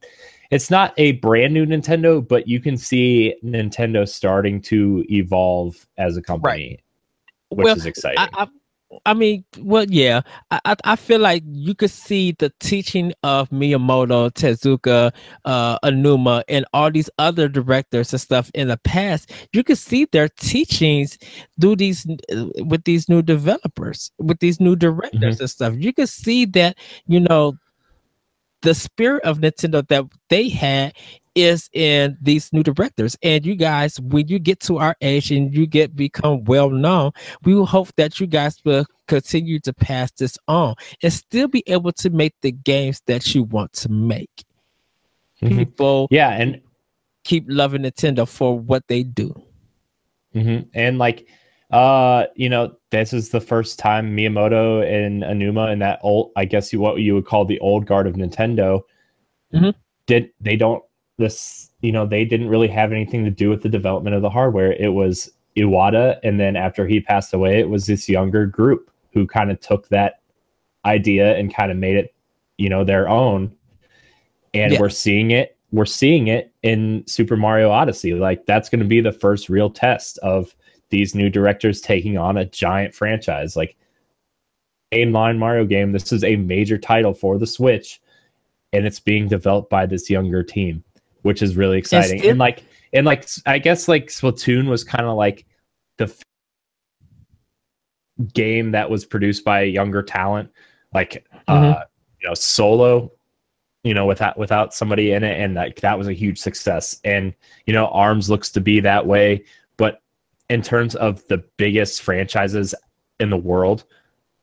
not 0.70 0.94
a 0.96 1.12
brand 1.12 1.52
new 1.52 1.66
Nintendo, 1.66 2.26
but 2.26 2.46
you 2.46 2.60
can 2.60 2.76
see 2.76 3.34
Nintendo 3.44 4.08
starting 4.08 4.60
to 4.62 5.04
evolve 5.10 5.86
as 5.98 6.16
a 6.16 6.22
company, 6.22 6.52
right. 6.52 6.80
which 7.48 7.64
well, 7.64 7.76
is 7.76 7.86
exciting. 7.86 8.18
I, 8.18 8.28
I, 8.34 8.46
I, 9.04 9.14
mean, 9.14 9.44
well, 9.58 9.84
yeah, 9.88 10.20
I, 10.52 10.76
I 10.84 10.94
feel 10.94 11.18
like 11.18 11.42
you 11.44 11.74
could 11.74 11.90
see 11.90 12.36
the 12.38 12.52
teaching 12.60 13.12
of 13.24 13.50
Miyamoto, 13.50 14.30
Tezuka, 14.30 15.12
uh, 15.44 15.78
Aonuma, 15.80 16.44
and 16.48 16.64
all 16.72 16.88
these 16.88 17.10
other 17.18 17.48
directors 17.48 18.12
and 18.12 18.20
stuff 18.20 18.48
in 18.54 18.68
the 18.68 18.76
past. 18.76 19.32
You 19.52 19.64
could 19.64 19.78
see 19.78 20.04
their 20.04 20.28
teachings 20.28 21.18
do 21.58 21.74
these 21.74 22.06
with 22.58 22.84
these 22.84 23.08
new 23.08 23.22
developers, 23.22 24.12
with 24.18 24.38
these 24.38 24.60
new 24.60 24.76
directors 24.76 25.36
mm-hmm. 25.36 25.42
and 25.42 25.50
stuff. 25.50 25.74
You 25.76 25.92
could 25.92 26.08
see 26.08 26.44
that, 26.46 26.76
you 27.06 27.18
know, 27.18 27.56
the 28.64 28.74
spirit 28.74 29.22
of 29.24 29.38
Nintendo 29.38 29.86
that 29.88 30.04
they 30.30 30.48
had 30.48 30.94
is 31.34 31.68
in 31.72 32.16
these 32.20 32.52
new 32.52 32.62
directors. 32.62 33.16
And 33.22 33.44
you 33.44 33.54
guys, 33.54 34.00
when 34.00 34.28
you 34.28 34.38
get 34.38 34.60
to 34.60 34.78
our 34.78 34.96
age 35.00 35.30
and 35.30 35.54
you 35.54 35.66
get 35.66 35.94
become 35.94 36.44
well 36.44 36.70
known, 36.70 37.12
we 37.44 37.54
will 37.54 37.66
hope 37.66 37.94
that 37.96 38.18
you 38.20 38.26
guys 38.26 38.58
will 38.64 38.86
continue 39.06 39.60
to 39.60 39.72
pass 39.72 40.10
this 40.12 40.38
on 40.48 40.74
and 41.02 41.12
still 41.12 41.46
be 41.46 41.62
able 41.66 41.92
to 41.92 42.10
make 42.10 42.34
the 42.40 42.52
games 42.52 43.02
that 43.06 43.34
you 43.34 43.42
want 43.44 43.72
to 43.74 43.90
make. 43.90 44.44
Mm-hmm. 45.42 45.58
People, 45.58 46.08
yeah, 46.10 46.30
and 46.30 46.62
keep 47.24 47.44
loving 47.48 47.82
Nintendo 47.82 48.26
for 48.26 48.58
what 48.58 48.86
they 48.88 49.02
do. 49.02 49.34
Mm-hmm. 50.34 50.68
And 50.72 50.98
like 50.98 51.28
uh, 51.74 52.28
you 52.36 52.48
know, 52.48 52.72
this 52.90 53.12
is 53.12 53.30
the 53.30 53.40
first 53.40 53.80
time 53.80 54.16
Miyamoto 54.16 54.88
and 54.88 55.24
Aonuma 55.24 55.72
and 55.72 55.82
that 55.82 55.98
old, 56.02 56.30
I 56.36 56.44
guess 56.44 56.72
you 56.72 56.78
what 56.78 56.98
you 56.98 57.14
would 57.14 57.26
call 57.26 57.44
the 57.44 57.58
old 57.58 57.84
guard 57.84 58.06
of 58.06 58.14
Nintendo, 58.14 58.82
mm-hmm. 59.52 59.70
did 60.06 60.30
they 60.40 60.54
don't 60.54 60.84
this 61.18 61.70
you 61.80 61.90
know 61.90 62.06
they 62.06 62.24
didn't 62.24 62.48
really 62.48 62.68
have 62.68 62.92
anything 62.92 63.24
to 63.24 63.30
do 63.30 63.50
with 63.50 63.62
the 63.62 63.68
development 63.68 64.14
of 64.14 64.22
the 64.22 64.30
hardware. 64.30 64.72
It 64.74 64.92
was 64.92 65.32
Iwata, 65.56 66.20
and 66.22 66.38
then 66.38 66.54
after 66.54 66.86
he 66.86 67.00
passed 67.00 67.34
away, 67.34 67.58
it 67.58 67.68
was 67.68 67.86
this 67.86 68.08
younger 68.08 68.46
group 68.46 68.88
who 69.12 69.26
kind 69.26 69.50
of 69.50 69.58
took 69.58 69.88
that 69.88 70.20
idea 70.84 71.36
and 71.36 71.52
kind 71.52 71.72
of 71.72 71.76
made 71.76 71.96
it, 71.96 72.14
you 72.56 72.68
know, 72.68 72.84
their 72.84 73.08
own. 73.08 73.52
And 74.52 74.74
yeah. 74.74 74.80
we're 74.80 74.90
seeing 74.90 75.32
it. 75.32 75.56
We're 75.72 75.86
seeing 75.86 76.28
it 76.28 76.52
in 76.62 77.04
Super 77.08 77.36
Mario 77.36 77.72
Odyssey. 77.72 78.14
Like 78.14 78.46
that's 78.46 78.68
going 78.68 78.78
to 78.78 78.86
be 78.86 79.00
the 79.00 79.10
first 79.10 79.48
real 79.48 79.70
test 79.70 80.18
of 80.18 80.54
these 80.94 81.12
new 81.12 81.28
directors 81.28 81.80
taking 81.80 82.16
on 82.16 82.36
a 82.36 82.44
giant 82.44 82.94
franchise 82.94 83.56
like 83.56 83.76
mainline 84.92 85.38
Mario 85.38 85.64
game. 85.64 85.90
This 85.90 86.12
is 86.12 86.22
a 86.22 86.36
major 86.36 86.78
title 86.78 87.12
for 87.12 87.36
the 87.36 87.48
Switch, 87.48 88.00
and 88.72 88.86
it's 88.86 89.00
being 89.00 89.26
developed 89.26 89.70
by 89.70 89.86
this 89.86 90.08
younger 90.08 90.44
team, 90.44 90.84
which 91.22 91.42
is 91.42 91.56
really 91.56 91.78
exciting. 91.78 92.18
Still- 92.20 92.30
and 92.30 92.38
like, 92.38 92.62
and 92.92 93.04
like, 93.04 93.28
I 93.44 93.58
guess 93.58 93.88
like 93.88 94.06
Splatoon 94.06 94.68
was 94.68 94.84
kind 94.84 95.04
of 95.04 95.16
like 95.16 95.46
the 95.96 96.04
f- 96.04 96.22
game 98.32 98.70
that 98.70 98.88
was 98.88 99.04
produced 99.04 99.44
by 99.44 99.62
a 99.62 99.66
younger 99.66 100.02
talent, 100.04 100.48
like 100.92 101.26
uh, 101.48 101.52
mm-hmm. 101.52 101.72
uh, 101.72 101.82
you 102.20 102.28
know, 102.28 102.34
Solo 102.34 103.10
you 103.82 103.92
know, 103.92 104.06
without 104.06 104.38
without 104.38 104.72
somebody 104.72 105.12
in 105.12 105.22
it, 105.22 105.38
and 105.38 105.56
that 105.58 105.76
that 105.76 105.98
was 105.98 106.08
a 106.08 106.12
huge 106.14 106.38
success. 106.38 106.98
And 107.04 107.34
you 107.66 107.74
know, 107.74 107.88
Arms 107.88 108.30
looks 108.30 108.48
to 108.52 108.60
be 108.60 108.80
that 108.80 109.06
way, 109.06 109.44
in 110.48 110.62
terms 110.62 110.94
of 110.94 111.26
the 111.28 111.38
biggest 111.56 112.02
franchises 112.02 112.74
in 113.20 113.30
the 113.30 113.36
world, 113.36 113.84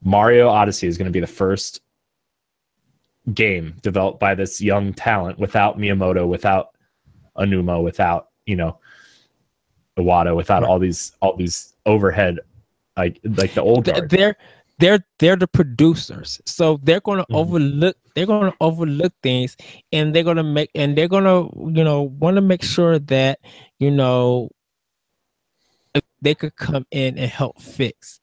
Mario 0.03 0.47
Odyssey 0.47 0.87
is 0.87 0.97
going 0.97 1.05
to 1.05 1.11
be 1.11 1.19
the 1.19 1.27
first 1.27 1.81
game 3.33 3.75
developed 3.81 4.19
by 4.19 4.33
this 4.33 4.61
young 4.61 4.93
talent 4.93 5.37
without 5.37 5.77
Miyamoto, 5.77 6.27
without 6.27 6.69
Aonuma, 7.37 7.83
without 7.83 8.29
you 8.45 8.55
know 8.55 8.79
Iwata, 9.97 10.35
without 10.35 10.63
all 10.63 10.79
these 10.79 11.13
all 11.21 11.35
these 11.35 11.73
overhead 11.85 12.39
like 12.97 13.19
like 13.23 13.53
the 13.53 13.61
old 13.61 13.85
guard. 13.85 14.09
They're 14.09 14.35
they're 14.79 15.05
they're 15.19 15.35
the 15.35 15.47
producers, 15.47 16.41
so 16.45 16.79
they're 16.83 17.01
going 17.01 17.19
to 17.19 17.23
mm-hmm. 17.25 17.35
overlook 17.35 17.97
they're 18.15 18.25
going 18.25 18.51
to 18.51 18.57
overlook 18.59 19.13
things, 19.21 19.55
and 19.91 20.13
they're 20.13 20.23
going 20.23 20.37
to 20.37 20.43
make 20.43 20.71
and 20.75 20.97
they're 20.97 21.07
going 21.07 21.23
to 21.23 21.49
you 21.77 21.83
know 21.83 22.01
want 22.01 22.35
to 22.35 22.41
make 22.41 22.63
sure 22.63 22.97
that 22.97 23.39
you 23.79 23.91
know 23.91 24.49
they 26.21 26.35
could 26.35 26.55
come 26.55 26.85
in 26.91 27.17
and 27.17 27.29
help 27.29 27.59
fix, 27.59 28.19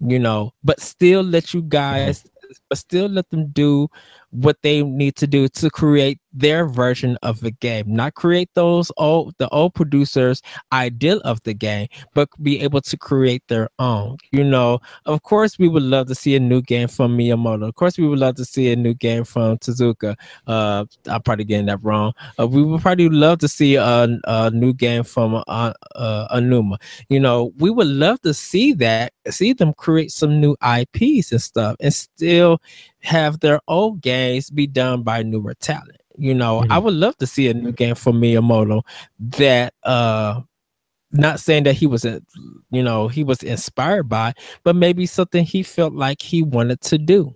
you 0.00 0.18
know, 0.18 0.52
but 0.62 0.80
still 0.80 1.22
let 1.22 1.54
you 1.54 1.62
guys, 1.62 2.24
but 2.68 2.78
still 2.78 3.08
let 3.08 3.28
them 3.30 3.48
do 3.48 3.88
what 4.30 4.58
they 4.62 4.82
need 4.82 5.16
to 5.16 5.26
do 5.26 5.48
to 5.48 5.70
create 5.70 6.20
their 6.32 6.66
version 6.66 7.16
of 7.22 7.40
the 7.40 7.50
game, 7.50 7.92
not 7.92 8.14
create 8.14 8.50
those 8.54 8.92
old 8.96 9.34
the 9.38 9.48
old 9.48 9.74
producers' 9.74 10.42
ideal 10.72 11.20
of 11.24 11.42
the 11.42 11.54
game, 11.54 11.88
but 12.14 12.28
be 12.42 12.60
able 12.60 12.80
to 12.82 12.96
create 12.96 13.42
their 13.48 13.68
own. 13.78 14.16
You 14.32 14.44
know, 14.44 14.80
of 15.06 15.22
course, 15.22 15.58
we 15.58 15.68
would 15.68 15.82
love 15.82 16.06
to 16.08 16.14
see 16.14 16.36
a 16.36 16.40
new 16.40 16.62
game 16.62 16.88
from 16.88 17.16
Miyamoto. 17.16 17.68
Of 17.68 17.74
course, 17.74 17.98
we 17.98 18.06
would 18.06 18.18
love 18.18 18.36
to 18.36 18.44
see 18.44 18.72
a 18.72 18.76
new 18.76 18.94
game 18.94 19.24
from 19.24 19.58
Tezuka. 19.58 20.16
Uh, 20.46 20.84
I'm 21.06 21.22
probably 21.22 21.44
getting 21.44 21.66
that 21.66 21.82
wrong. 21.82 22.12
Uh, 22.38 22.46
we 22.46 22.62
would 22.62 22.80
probably 22.82 23.08
love 23.08 23.38
to 23.38 23.48
see 23.48 23.76
a, 23.76 24.08
a 24.24 24.50
new 24.50 24.72
game 24.72 25.04
from 25.04 25.34
uh, 25.34 25.72
uh, 25.94 26.36
Aonuma. 26.36 26.80
You 27.08 27.20
know, 27.20 27.52
we 27.58 27.70
would 27.70 27.86
love 27.86 28.20
to 28.22 28.34
see 28.34 28.72
that, 28.74 29.12
see 29.28 29.52
them 29.52 29.72
create 29.74 30.12
some 30.12 30.40
new 30.40 30.56
IPs 30.62 31.32
and 31.32 31.42
stuff, 31.42 31.76
and 31.80 31.92
still 31.92 32.60
have 33.02 33.40
their 33.40 33.60
old 33.68 34.00
games 34.00 34.50
be 34.50 34.66
done 34.66 35.02
by 35.02 35.22
newer 35.22 35.54
talent. 35.54 35.97
You 36.18 36.34
know, 36.34 36.60
mm-hmm. 36.60 36.72
I 36.72 36.78
would 36.78 36.94
love 36.94 37.16
to 37.18 37.26
see 37.26 37.48
a 37.48 37.54
new 37.54 37.72
game 37.72 37.94
from 37.94 38.20
Miyamoto 38.20 38.82
that 39.20 39.74
uh 39.84 40.40
not 41.10 41.40
saying 41.40 41.64
that 41.64 41.72
he 41.72 41.86
was 41.86 42.04
a, 42.04 42.20
you 42.70 42.82
know, 42.82 43.08
he 43.08 43.24
was 43.24 43.42
inspired 43.42 44.10
by, 44.10 44.34
but 44.62 44.76
maybe 44.76 45.06
something 45.06 45.42
he 45.42 45.62
felt 45.62 45.94
like 45.94 46.20
he 46.20 46.42
wanted 46.42 46.82
to 46.82 46.98
do. 46.98 47.34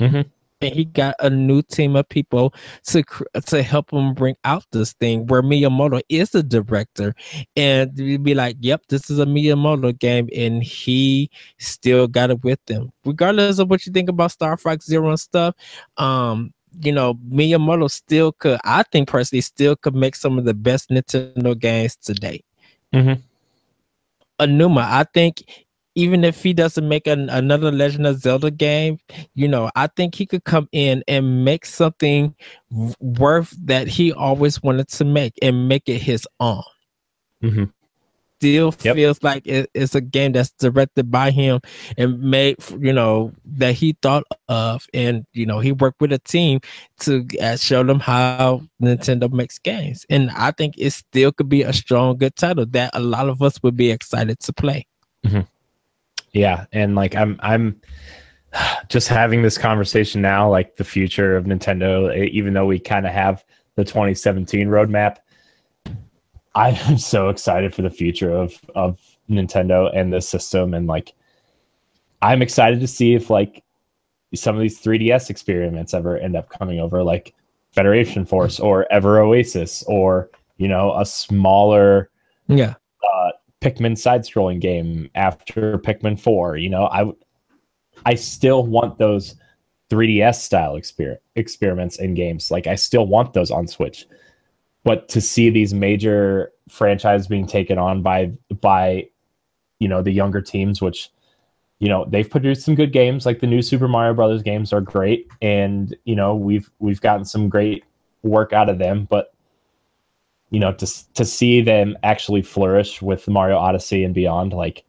Mm-hmm 0.00 0.22
and 0.62 0.74
he 0.74 0.84
got 0.84 1.14
a 1.18 1.28
new 1.28 1.60
team 1.62 1.96
of 1.96 2.08
people 2.08 2.54
to 2.84 3.02
to 3.46 3.62
help 3.62 3.92
him 3.92 4.14
bring 4.14 4.36
out 4.44 4.64
this 4.72 4.92
thing 4.94 5.26
where 5.26 5.42
Miyamoto 5.42 6.00
is 6.08 6.30
the 6.30 6.42
director 6.42 7.14
and 7.56 7.96
you'd 7.98 8.22
be 8.22 8.34
like 8.34 8.56
yep 8.60 8.82
this 8.88 9.10
is 9.10 9.18
a 9.18 9.26
Miyamoto 9.26 9.98
game 9.98 10.28
and 10.34 10.62
he 10.62 11.30
still 11.58 12.06
got 12.06 12.30
it 12.30 12.42
with 12.44 12.64
them 12.66 12.92
regardless 13.04 13.58
of 13.58 13.68
what 13.68 13.84
you 13.86 13.92
think 13.92 14.08
about 14.08 14.30
Star 14.30 14.56
Fox 14.56 14.86
Zero 14.86 15.10
and 15.10 15.20
stuff 15.20 15.54
um 15.96 16.52
you 16.80 16.92
know 16.92 17.14
Miyamoto 17.28 17.90
still 17.90 18.32
could 18.32 18.58
I 18.64 18.82
think 18.84 19.08
personally 19.08 19.42
still 19.42 19.76
could 19.76 19.94
make 19.94 20.16
some 20.16 20.38
of 20.38 20.44
the 20.44 20.54
best 20.54 20.90
Nintendo 20.90 21.58
games 21.58 21.96
today 21.96 22.42
mm-hmm. 22.92 23.20
Aonuma, 24.42 24.82
I 24.82 25.04
think 25.14 25.44
even 25.94 26.24
if 26.24 26.42
he 26.42 26.52
doesn't 26.52 26.88
make 26.88 27.06
an, 27.06 27.28
another 27.28 27.70
Legend 27.70 28.06
of 28.06 28.18
Zelda 28.18 28.50
game, 28.50 28.98
you 29.34 29.46
know, 29.46 29.70
I 29.76 29.88
think 29.88 30.14
he 30.14 30.26
could 30.26 30.44
come 30.44 30.68
in 30.72 31.04
and 31.06 31.44
make 31.44 31.66
something 31.66 32.34
worth 33.00 33.54
that 33.66 33.88
he 33.88 34.12
always 34.12 34.62
wanted 34.62 34.88
to 34.88 35.04
make 35.04 35.34
and 35.42 35.68
make 35.68 35.88
it 35.88 35.98
his 36.00 36.26
own. 36.40 36.62
Mm-hmm. 37.42 37.64
Still 38.42 38.74
yep. 38.82 38.96
feels 38.96 39.22
like 39.22 39.46
it, 39.46 39.70
it's 39.72 39.94
a 39.94 40.00
game 40.00 40.32
that's 40.32 40.50
directed 40.50 41.12
by 41.12 41.30
him 41.30 41.60
and 41.96 42.20
made, 42.20 42.56
you 42.76 42.92
know, 42.92 43.30
that 43.44 43.74
he 43.74 43.96
thought 44.02 44.24
of, 44.48 44.84
and 44.92 45.24
you 45.32 45.46
know, 45.46 45.60
he 45.60 45.70
worked 45.70 46.00
with 46.00 46.12
a 46.12 46.18
team 46.18 46.58
to 47.00 47.24
uh, 47.40 47.56
show 47.56 47.84
them 47.84 48.00
how 48.00 48.62
Nintendo 48.82 49.32
makes 49.32 49.60
games, 49.60 50.04
and 50.10 50.28
I 50.32 50.50
think 50.50 50.74
it 50.76 50.90
still 50.90 51.30
could 51.30 51.48
be 51.48 51.62
a 51.62 51.72
strong, 51.72 52.16
good 52.16 52.34
title 52.34 52.66
that 52.66 52.90
a 52.94 53.00
lot 53.00 53.28
of 53.28 53.42
us 53.42 53.62
would 53.62 53.76
be 53.76 53.92
excited 53.92 54.40
to 54.40 54.52
play. 54.52 54.86
Mm-hmm. 55.24 55.42
Yeah, 56.32 56.66
and 56.72 56.96
like 56.96 57.14
I'm 57.14 57.38
I'm 57.44 57.80
just 58.88 59.06
having 59.06 59.42
this 59.42 59.56
conversation 59.56 60.20
now, 60.20 60.50
like 60.50 60.76
the 60.76 60.84
future 60.84 61.36
of 61.36 61.44
Nintendo, 61.44 62.28
even 62.28 62.54
though 62.54 62.66
we 62.66 62.80
kind 62.80 63.06
of 63.06 63.12
have 63.12 63.44
the 63.76 63.84
2017 63.84 64.66
roadmap. 64.66 65.18
I'm 66.54 66.98
so 66.98 67.28
excited 67.28 67.74
for 67.74 67.82
the 67.82 67.90
future 67.90 68.30
of 68.30 68.60
of 68.74 69.00
Nintendo 69.28 69.90
and 69.94 70.12
this 70.12 70.28
system, 70.28 70.74
and 70.74 70.86
like 70.86 71.12
I'm 72.20 72.42
excited 72.42 72.80
to 72.80 72.86
see 72.86 73.14
if 73.14 73.30
like 73.30 73.64
some 74.34 74.54
of 74.54 74.62
these 74.62 74.80
3DS 74.80 75.28
experiments 75.28 75.92
ever 75.92 76.16
end 76.16 76.36
up 76.36 76.48
coming 76.48 76.80
over, 76.80 77.02
like 77.02 77.34
Federation 77.72 78.24
Force 78.24 78.60
or 78.60 78.90
Ever 78.92 79.20
Oasis, 79.20 79.82
or 79.86 80.30
you 80.56 80.68
know 80.68 80.94
a 80.98 81.06
smaller 81.06 82.10
yeah 82.48 82.74
uh, 83.02 83.30
Pikmin 83.60 83.96
side-scrolling 83.96 84.60
game 84.60 85.10
after 85.14 85.78
Pikmin 85.78 86.18
4. 86.18 86.56
You 86.56 86.68
know, 86.68 86.86
I 86.86 87.10
I 88.04 88.14
still 88.14 88.66
want 88.66 88.98
those 88.98 89.36
3DS 89.90 90.36
style 90.36 90.74
exper- 90.74 91.18
experiments 91.36 91.98
in 91.98 92.14
games. 92.14 92.50
Like 92.50 92.66
I 92.66 92.74
still 92.74 93.06
want 93.06 93.32
those 93.32 93.50
on 93.50 93.66
Switch. 93.66 94.06
But 94.84 95.08
to 95.10 95.20
see 95.20 95.50
these 95.50 95.72
major 95.72 96.52
franchises 96.68 97.26
being 97.26 97.46
taken 97.46 97.78
on 97.78 98.02
by 98.02 98.32
by 98.60 99.08
you 99.78 99.88
know 99.88 100.02
the 100.02 100.12
younger 100.12 100.40
teams, 100.40 100.80
which 100.80 101.10
you 101.78 101.88
know 101.88 102.06
they've 102.08 102.28
produced 102.28 102.64
some 102.64 102.74
good 102.74 102.92
games, 102.92 103.26
like 103.26 103.40
the 103.40 103.46
new 103.46 103.62
Super 103.62 103.88
Mario 103.88 104.14
Brothers 104.14 104.42
games 104.42 104.72
are 104.72 104.80
great, 104.80 105.28
and 105.40 105.96
you 106.04 106.16
know 106.16 106.34
we've 106.34 106.70
we've 106.78 107.00
gotten 107.00 107.24
some 107.24 107.48
great 107.48 107.84
work 108.22 108.52
out 108.52 108.68
of 108.68 108.78
them. 108.78 109.06
But 109.10 109.32
you 110.50 110.60
know 110.60 110.72
to 110.72 111.14
to 111.14 111.24
see 111.24 111.60
them 111.62 111.96
actually 112.02 112.42
flourish 112.42 113.00
with 113.02 113.28
Mario 113.28 113.56
Odyssey 113.56 114.04
and 114.04 114.14
beyond 114.14 114.52
like 114.52 114.84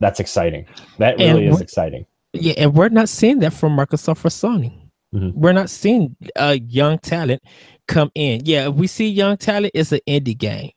that's 0.00 0.20
exciting. 0.20 0.66
That 0.98 1.18
really 1.18 1.46
is 1.46 1.60
exciting. 1.60 2.06
Yeah, 2.32 2.54
and 2.58 2.74
we're 2.74 2.90
not 2.90 3.08
seeing 3.08 3.38
that 3.40 3.52
from 3.52 3.76
Microsoft 3.76 4.24
or 4.24 4.28
Sony. 4.28 4.85
Mm-hmm. 5.14 5.40
We're 5.40 5.52
not 5.52 5.70
seeing 5.70 6.16
uh, 6.36 6.58
young 6.66 6.98
talent 6.98 7.42
come 7.88 8.10
in. 8.14 8.42
Yeah, 8.44 8.68
if 8.68 8.74
we 8.74 8.86
see 8.86 9.08
young 9.08 9.36
talent, 9.36 9.72
it's 9.74 9.92
an 9.92 10.00
indie 10.06 10.36
game 10.36 10.70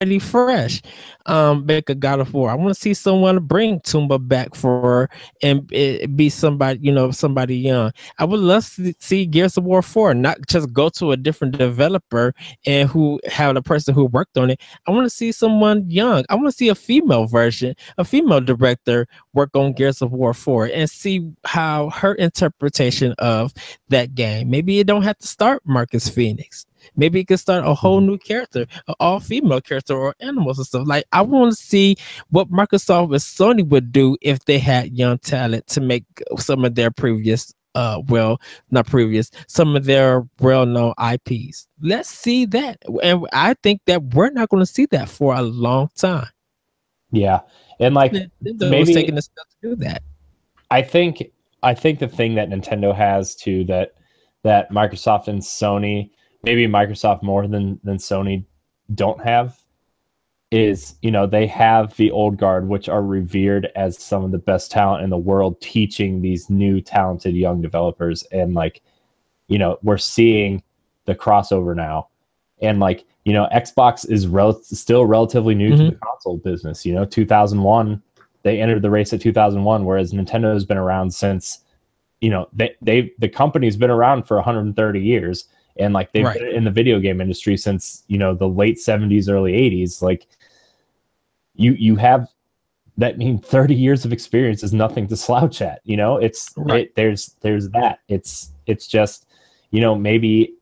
pretty 0.00 0.18
fresh. 0.18 0.82
Um, 1.24 1.64
make 1.64 1.88
a 1.88 1.94
God 1.94 2.20
of 2.20 2.32
War. 2.34 2.50
I 2.50 2.54
want 2.54 2.74
to 2.74 2.80
see 2.80 2.92
someone 2.92 3.38
bring 3.40 3.80
Tomba 3.80 4.26
back 4.26 4.54
for 4.54 5.08
and 5.42 5.68
it 5.72 6.14
be 6.14 6.28
somebody, 6.28 6.80
you 6.82 6.92
know, 6.92 7.10
somebody 7.10 7.56
young. 7.56 7.92
I 8.18 8.26
would 8.26 8.40
love 8.40 8.70
to 8.76 8.92
see 9.00 9.24
Gears 9.24 9.56
of 9.56 9.64
War 9.64 9.82
4, 9.82 10.14
not 10.14 10.38
just 10.46 10.72
go 10.72 10.88
to 10.90 11.12
a 11.12 11.16
different 11.16 11.56
developer 11.56 12.34
and 12.66 12.88
who 12.88 13.18
have 13.26 13.54
the 13.54 13.62
person 13.62 13.94
who 13.94 14.04
worked 14.04 14.36
on 14.36 14.50
it. 14.50 14.60
I 14.86 14.90
want 14.90 15.06
to 15.06 15.10
see 15.10 15.32
someone 15.32 15.88
young. 15.88 16.24
I 16.28 16.34
want 16.34 16.48
to 16.48 16.52
see 16.52 16.68
a 16.68 16.74
female 16.74 17.26
version, 17.26 17.74
a 17.96 18.04
female 18.04 18.40
director 18.40 19.08
work 19.32 19.56
on 19.56 19.72
Gears 19.72 20.02
of 20.02 20.12
War 20.12 20.34
4 20.34 20.66
and 20.74 20.90
see 20.90 21.32
how 21.44 21.90
her 21.90 22.14
interpretation 22.14 23.14
of 23.18 23.54
that 23.88 24.14
game. 24.14 24.50
Maybe 24.50 24.78
it 24.78 24.86
don't 24.86 25.02
have 25.02 25.18
to 25.18 25.26
start 25.26 25.62
Marcus 25.64 26.08
Phoenix. 26.08 26.66
Maybe 26.94 27.20
it 27.20 27.28
could 27.28 27.40
start 27.40 27.66
a 27.66 27.74
whole 27.74 27.98
mm-hmm. 27.98 28.10
new 28.10 28.18
character, 28.18 28.66
an 28.88 28.94
all 29.00 29.20
female 29.20 29.60
character, 29.60 29.94
or 29.94 30.14
animals 30.20 30.58
and 30.58 30.66
stuff. 30.66 30.86
Like 30.86 31.04
I 31.12 31.22
want 31.22 31.52
to 31.52 31.56
see 31.56 31.96
what 32.30 32.50
Microsoft 32.50 33.04
and 33.04 33.14
Sony 33.14 33.66
would 33.66 33.92
do 33.92 34.16
if 34.20 34.44
they 34.44 34.58
had 34.58 34.96
young 34.96 35.18
talent 35.18 35.66
to 35.68 35.80
make 35.80 36.04
some 36.38 36.64
of 36.64 36.74
their 36.74 36.90
previous 36.90 37.52
uh 37.74 38.00
well 38.08 38.40
not 38.70 38.86
previous 38.86 39.30
some 39.48 39.76
of 39.76 39.84
their 39.84 40.26
well-known 40.40 40.94
ips 41.12 41.68
let's 41.82 42.08
see 42.08 42.46
that. 42.46 42.78
And 43.02 43.26
i 43.34 43.52
think 43.62 43.82
that 43.86 44.02
we're 44.14 44.30
not 44.30 44.48
going 44.48 44.62
to 44.62 44.66
see 44.66 44.86
that 44.86 45.08
for 45.08 45.34
a 45.34 45.42
long 45.42 45.90
time. 45.96 46.28
Yeah. 47.12 47.40
And 47.78 47.94
like 47.94 48.12
Nintendo 48.12 48.70
maybe 48.70 48.94
taking 48.94 49.14
the 49.14 49.22
step 49.22 49.44
to 49.62 49.68
do 49.68 49.76
that. 49.76 50.02
I 50.70 50.82
think 50.82 51.30
i 51.62 51.74
think 51.74 51.98
the 51.98 52.08
thing 52.08 52.34
that 52.34 52.48
nintendo 52.48 52.94
has 52.94 53.34
too 53.34 53.64
that 53.64 53.94
that 54.42 54.70
microsoft 54.70 55.28
and 55.28 55.40
sony 55.40 56.10
maybe 56.46 56.66
Microsoft 56.66 57.22
more 57.22 57.46
than 57.46 57.78
than 57.84 57.98
Sony 57.98 58.44
don't 58.94 59.22
have 59.22 59.60
is 60.52 60.94
you 61.02 61.10
know 61.10 61.26
they 61.26 61.46
have 61.46 61.94
the 61.96 62.10
old 62.12 62.38
guard 62.38 62.68
which 62.68 62.88
are 62.88 63.02
revered 63.02 63.68
as 63.74 63.98
some 63.98 64.24
of 64.24 64.30
the 64.30 64.38
best 64.38 64.70
talent 64.70 65.02
in 65.02 65.10
the 65.10 65.18
world 65.18 65.60
teaching 65.60 66.22
these 66.22 66.48
new 66.48 66.80
talented 66.80 67.34
young 67.34 67.60
developers. 67.60 68.22
And 68.32 68.54
like 68.54 68.80
you 69.48 69.58
know 69.58 69.78
we're 69.82 69.98
seeing 69.98 70.62
the 71.04 71.14
crossover 71.14 71.74
now. 71.76 72.08
And 72.62 72.80
like 72.80 73.04
you 73.24 73.34
know 73.34 73.48
xbox 73.52 74.08
is 74.08 74.26
rel- 74.26 74.62
still 74.62 75.04
relatively 75.04 75.54
new 75.54 75.70
mm-hmm. 75.72 75.84
to 75.84 75.90
the 75.90 75.96
console 75.96 76.38
business. 76.38 76.86
You 76.86 76.94
know 76.94 77.04
2001 77.04 78.02
they 78.44 78.60
entered 78.62 78.80
the 78.80 78.90
race 78.90 79.12
at 79.12 79.20
2001 79.20 79.84
whereas 79.84 80.12
nintendo 80.12 80.54
has 80.54 80.64
been 80.64 80.76
around 80.78 81.12
since 81.12 81.64
you 82.20 82.30
know, 82.30 82.48
they 82.52 82.74
they 82.80 83.12
the 83.18 83.28
company's 83.28 83.76
been 83.76 83.90
around 83.90 84.26
for 84.26 84.36
130 84.36 85.00
years 85.00 85.48
and 85.78 85.92
like 85.94 86.12
they've 86.12 86.24
Right. 86.24 86.38
been 86.38 86.48
in 86.54 86.64
the 86.64 86.70
video 86.70 86.98
game 87.00 87.20
industry 87.20 87.56
since, 87.56 88.04
you 88.08 88.18
know, 88.18 88.34
the 88.34 88.48
late 88.48 88.78
70s, 88.78 89.28
early 89.28 89.52
80s. 89.52 90.02
Like 90.02 90.26
you 91.54 91.72
you 91.72 91.96
have 91.96 92.28
that 92.98 93.18
mean 93.18 93.38
30 93.42 93.74
years 93.74 94.04
of 94.04 94.12
experience 94.12 94.62
is 94.62 94.72
nothing 94.72 95.06
to 95.08 95.16
slouch 95.16 95.60
at, 95.62 95.80
you 95.84 95.96
know? 95.96 96.16
It's 96.16 96.52
Right. 96.56 96.86
it, 96.86 96.94
there's 96.94 97.36
there's 97.40 97.68
that. 97.70 98.00
It's 98.08 98.52
it's 98.66 98.86
just, 98.86 99.26
you 99.70 99.80
know, 99.80 99.94
maybe 99.94 100.54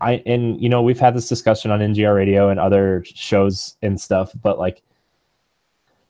I 0.00 0.22
and 0.26 0.60
you 0.62 0.68
know, 0.68 0.82
we've 0.82 1.00
had 1.00 1.14
this 1.16 1.28
discussion 1.28 1.70
on 1.70 1.80
NGR 1.80 2.14
radio 2.14 2.50
and 2.50 2.60
other 2.60 3.04
shows 3.04 3.76
and 3.82 4.00
stuff, 4.00 4.32
but 4.42 4.58
like 4.58 4.82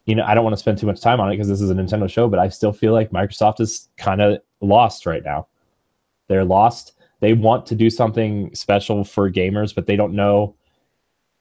you 0.07 0.15
know, 0.15 0.25
I 0.25 0.35
don't 0.35 0.43
want 0.43 0.55
to 0.55 0.59
spend 0.59 0.79
too 0.79 0.87
much 0.87 1.03
time 1.03 1.21
on 1.21 1.29
it 1.29 1.35
because 1.35 1.49
this 1.49 1.61
is 1.61 1.69
a 1.69 1.75
Nintendo 1.75 2.09
show, 2.09 2.29
but 2.29 2.39
I 2.39 2.49
still 2.49 2.73
feel 2.73 2.95
like 2.95 3.11
Microsoft 3.11 3.61
is 3.61 3.91
kind 3.99 4.23
of 4.23 4.39
lost 4.63 5.05
right 5.05 5.23
now. 5.23 5.49
They're 6.29 6.47
lost. 6.47 6.95
They 7.21 7.33
want 7.33 7.67
to 7.67 7.75
do 7.75 7.91
something 7.91 8.55
special 8.55 9.05
for 9.05 9.31
gamers, 9.31 9.75
but 9.75 9.87
they 9.87 9.97
don't 9.97 10.15
know 10.15 10.55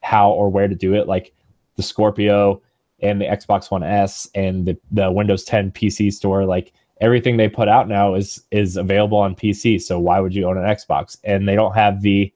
how 0.02 0.32
or 0.32 0.49
where 0.49 0.68
to 0.68 0.76
do 0.76 0.94
it. 0.94 1.08
Like 1.08 1.34
the 1.76 1.84
Scorpio 1.84 2.62
and 2.99 3.22
the 3.22 3.26
Xbox 3.26 3.70
One 3.70 3.84
S 3.84 4.28
and 4.34 4.66
the, 4.66 4.78
the 4.91 5.12
Windows 5.12 5.44
10 5.44 5.72
PC 5.72 6.12
store, 6.12 6.45
like 6.45 6.74
everything 7.02 7.38
they 7.38 7.49
put 7.49 7.68
out 7.68 7.88
now 7.88 8.16
is 8.16 8.44
is 8.52 8.78
available 8.78 9.18
on 9.18 9.36
PC. 9.36 9.82
So 9.82 9.99
why 9.99 10.20
would 10.20 10.34
you 10.34 10.48
own 10.48 10.58
an 10.58 10.64
Xbox? 10.64 11.18
And 11.24 11.48
they 11.48 11.56
don't 11.56 11.76
have 11.76 12.02
the 12.02 12.34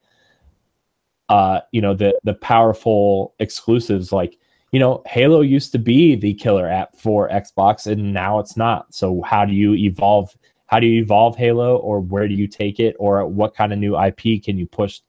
uh, 1.29 1.61
you 1.71 1.81
know, 1.81 1.93
the 1.93 2.17
the 2.23 2.33
powerful 2.33 3.33
exclusives 3.39 4.11
like 4.11 4.37
you 4.71 4.79
know, 4.79 5.03
Halo 5.05 5.41
used 5.41 5.73
to 5.73 5.79
be 5.79 6.15
the 6.15 6.33
killer 6.33 6.67
app 6.67 6.95
for 6.95 7.29
Xbox 7.29 7.87
and 7.87 8.13
now 8.13 8.39
it's 8.39 8.55
not. 8.55 8.93
So 8.93 9.21
how 9.23 9.43
do 9.45 9.53
you 9.53 9.73
evolve 9.73 10.35
how 10.71 10.79
do 10.79 10.87
you 10.87 11.01
evolve 11.01 11.35
Halo 11.35 11.75
or 11.77 11.99
where 11.99 12.29
do 12.29 12.33
you 12.33 12.47
take 12.47 12.79
it 12.79 12.95
or 12.97 13.27
what 13.27 13.53
kind 13.53 13.73
of 13.73 13.79
new 13.79 13.99
IP 14.01 14.41
can 14.41 14.57
you 14.57 14.65
push 14.65 15.01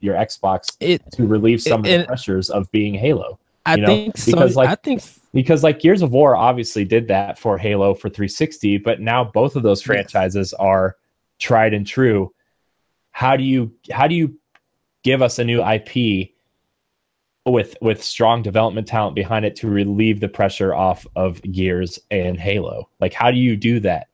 your 0.00 0.14
Xbox 0.14 0.76
It 0.80 1.02
to 1.12 1.26
relieve 1.26 1.62
some 1.62 1.80
of 1.80 1.86
And- 1.86 2.02
the 2.02 2.06
pressures 2.06 2.50
of 2.50 2.70
being 2.72 2.92
Halo? 2.94 3.38
I 3.64 3.74
You 3.76 3.80
know, 3.82 3.86
think 3.86 4.16
so. 4.18 4.32
because, 4.32 4.54
like, 4.56 4.68
I 4.68 4.74
think 4.76 5.02
Because 5.32 5.62
like 5.62 5.80
Gears 5.80 6.00
of 6.02 6.12
War 6.12 6.36
obviously 6.36 6.84
did 6.84 7.08
that 7.08 7.38
for 7.38 7.56
Halo 7.58 7.94
for 7.94 8.08
360, 8.10 8.78
but 8.78 9.00
now 9.00 9.24
both 9.24 9.56
of 9.56 9.62
those 9.62 9.82
franchises 9.82 10.52
are 10.54 10.96
tried 11.38 11.72
and 11.74 11.86
true. 11.86 12.32
How 13.10 13.36
do 13.36 13.44
you 13.44 13.72
how 13.90 14.06
do 14.06 14.14
you 14.14 14.38
give 15.04 15.22
us 15.22 15.38
a 15.38 15.44
new 15.44 15.62
IP 15.62 16.30
with 17.46 17.76
with 17.80 18.02
strong 18.02 18.42
development 18.42 18.86
talent 18.86 19.14
behind 19.14 19.44
it 19.44 19.56
to 19.56 19.68
relieve 19.68 20.20
the 20.20 20.28
pressure 20.28 20.74
off 20.74 21.06
of 21.16 21.40
Gears 21.42 21.98
and 22.10 22.38
Halo? 22.38 22.88
Like 23.00 23.12
how 23.12 23.30
do 23.30 23.38
you 23.38 23.56
do 23.56 23.80
that? 23.80 24.07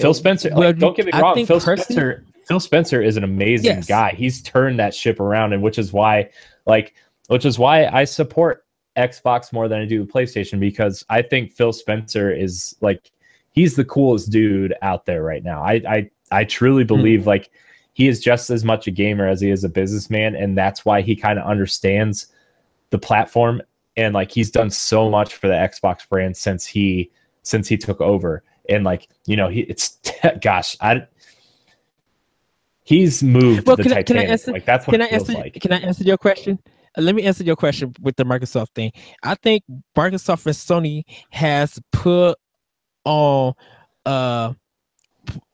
Phil 0.00 0.14
Spencer, 0.14 0.50
like, 0.50 0.78
don't 0.78 0.96
get 0.96 1.06
me 1.06 1.12
I 1.12 1.20
wrong, 1.20 1.44
Phil 1.46 1.60
Spencer 1.60 2.24
Phil 2.46 2.60
Spencer 2.60 3.02
is 3.02 3.16
an 3.18 3.24
amazing 3.24 3.66
Yes. 3.66 3.86
guy. 3.86 4.14
He's 4.16 4.40
turned 4.42 4.78
that 4.78 4.94
ship 4.94 5.20
around 5.20 5.52
and 5.52 5.62
which 5.62 5.78
is 5.78 5.92
why 5.92 6.30
like 6.66 6.94
which 7.28 7.44
is 7.44 7.58
why 7.58 7.86
I 7.86 8.04
support 8.04 8.64
Xbox 8.96 9.52
more 9.52 9.68
than 9.68 9.80
I 9.80 9.84
do 9.84 10.04
the 10.04 10.10
PlayStation 10.10 10.58
because 10.58 11.04
I 11.10 11.20
think 11.22 11.52
Phil 11.52 11.72
Spencer 11.72 12.32
is 12.32 12.74
like 12.80 13.10
he's 13.52 13.76
the 13.76 13.84
coolest 13.84 14.30
dude 14.30 14.74
out 14.80 15.04
there 15.04 15.22
right 15.22 15.44
now. 15.44 15.62
I 15.62 15.74
I 15.88 16.10
I 16.32 16.44
truly 16.44 16.84
believe 16.84 17.26
like 17.26 17.50
he 17.92 18.08
is 18.08 18.20
just 18.20 18.48
as 18.48 18.64
much 18.64 18.86
a 18.86 18.90
gamer 18.90 19.26
as 19.28 19.40
he 19.40 19.50
is 19.50 19.62
a 19.64 19.68
businessman 19.68 20.34
and 20.34 20.56
that's 20.56 20.84
why 20.84 21.02
he 21.02 21.14
kind 21.14 21.38
of 21.38 21.46
understands 21.46 22.28
the 22.90 22.98
platform 22.98 23.60
and 23.96 24.14
like 24.14 24.30
he's 24.30 24.50
done 24.50 24.70
so 24.70 25.10
much 25.10 25.34
for 25.34 25.48
the 25.48 25.54
Xbox 25.54 26.08
brand 26.08 26.36
since 26.36 26.64
he 26.64 27.10
since 27.42 27.68
he 27.68 27.76
took 27.76 28.00
over 28.00 28.42
and 28.68 28.84
like 28.84 29.08
you 29.26 29.36
know 29.36 29.48
he 29.48 29.60
it's 29.60 29.98
gosh 30.40 30.76
I 30.80 31.06
he's 32.84 33.22
moved 33.22 33.66
Well, 33.66 33.76
the 33.76 33.82
can 33.84 33.92
I- 33.92 34.02
can 34.02 34.16
I 34.16 34.20
Titanic 34.20 34.30
answer- 34.30 34.52
like 34.52 34.64
that's 34.64 34.86
what 34.86 34.92
can 34.92 35.02
I 35.02 35.08
feels 35.08 35.28
answer? 35.28 35.40
like 35.40 35.54
Can 35.60 35.72
I 35.72 35.78
answer 35.80 36.04
your 36.04 36.16
question? 36.18 36.58
Uh, 36.96 37.02
Let 37.02 37.14
me 37.14 37.22
answer 37.24 37.44
your 37.44 37.56
question 37.56 37.94
with 38.00 38.16
the 38.16 38.24
Microsoft 38.24 38.68
thing. 38.74 38.92
I 39.22 39.34
think 39.34 39.62
Microsoft 39.96 40.46
and 40.46 40.54
Sony 40.54 41.02
has 41.30 41.78
put 41.92 42.38
on 43.04 43.54
uh 44.06 44.52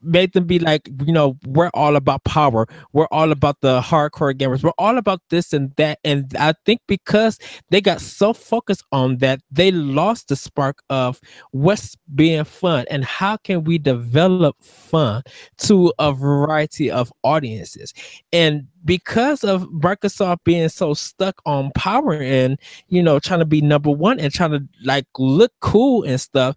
made 0.02 0.32
them 0.32 0.44
be 0.46 0.58
like, 0.58 0.88
you 1.04 1.12
know, 1.12 1.38
we're 1.46 1.70
all 1.74 1.96
about 1.96 2.24
power. 2.24 2.66
We're 2.92 3.08
all 3.10 3.32
about 3.32 3.60
the 3.60 3.80
hardcore 3.80 4.34
gamers. 4.34 4.62
We're 4.62 4.72
all 4.78 4.98
about 4.98 5.20
this 5.30 5.52
and 5.52 5.72
that. 5.76 5.98
And 6.04 6.34
I 6.38 6.54
think 6.64 6.80
because 6.86 7.38
they 7.70 7.80
got 7.80 8.00
so 8.00 8.32
focused 8.32 8.84
on 8.92 9.18
that, 9.18 9.40
they 9.50 9.70
lost 9.70 10.28
the 10.28 10.36
spark 10.36 10.82
of 10.90 11.20
what's 11.52 11.96
being 12.14 12.44
fun 12.44 12.84
and 12.90 13.04
how 13.04 13.36
can 13.38 13.64
we 13.64 13.78
develop 13.78 14.62
fun 14.62 15.22
to 15.58 15.92
a 15.98 16.12
variety 16.12 16.90
of 16.90 17.12
audiences. 17.22 17.94
And 18.32 18.66
because 18.84 19.44
of 19.44 19.62
Microsoft 19.64 20.38
being 20.44 20.68
so 20.68 20.92
stuck 20.94 21.40
on 21.46 21.70
power 21.74 22.14
and, 22.14 22.58
you 22.88 23.02
know, 23.02 23.18
trying 23.18 23.40
to 23.40 23.46
be 23.46 23.62
number 23.62 23.90
one 23.90 24.20
and 24.20 24.32
trying 24.32 24.50
to 24.50 24.68
like 24.84 25.06
look 25.18 25.52
cool 25.60 26.02
and 26.02 26.20
stuff, 26.20 26.56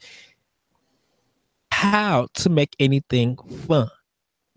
how 1.77 2.27
to 2.33 2.49
make 2.49 2.75
anything 2.79 3.37
fun 3.67 3.89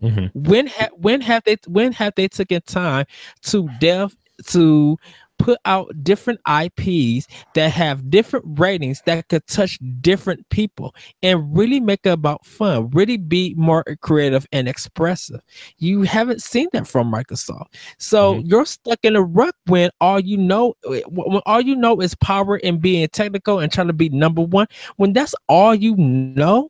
Mhm. 0.01 0.31
when 0.33 0.67
ha- 0.67 0.89
when 0.97 1.21
have 1.21 1.43
they 1.45 1.57
when 1.67 1.91
have 1.93 2.13
they 2.15 2.27
taken 2.27 2.61
time 2.65 3.05
to 3.43 3.69
delve 3.79 4.15
to 4.47 4.97
put 5.37 5.57
out 5.65 5.91
different 6.03 6.39
IPs 6.45 7.27
that 7.55 7.71
have 7.71 8.09
different 8.09 8.45
ratings 8.59 9.01
that 9.05 9.27
could 9.27 9.45
touch 9.47 9.79
different 10.01 10.47
people 10.49 10.93
and 11.23 11.55
really 11.57 11.79
make 11.79 12.01
it 12.03 12.09
about 12.09 12.45
fun, 12.45 12.89
really 12.91 13.17
be 13.17 13.53
more 13.57 13.83
creative 14.01 14.45
and 14.51 14.67
expressive. 14.67 15.41
You 15.77 16.03
haven't 16.03 16.41
seen 16.43 16.67
that 16.73 16.87
from 16.87 17.11
Microsoft. 17.11 17.73
So 17.97 18.41
you're 18.45 18.65
stuck 18.65 18.99
in 19.03 19.15
a 19.15 19.23
rut 19.23 19.55
when 19.65 19.89
all 19.99 20.19
you 20.19 20.37
know 20.37 20.75
when 21.07 21.41
all 21.45 21.61
you 21.61 21.75
know 21.75 21.99
is 22.01 22.15
power 22.15 22.59
and 22.63 22.79
being 22.81 23.07
technical 23.09 23.59
and 23.59 23.71
trying 23.71 23.87
to 23.87 23.93
be 23.93 24.09
number 24.09 24.41
one. 24.41 24.67
When 24.97 25.13
that's 25.13 25.33
all 25.49 25.73
you 25.75 25.95
know, 25.97 26.69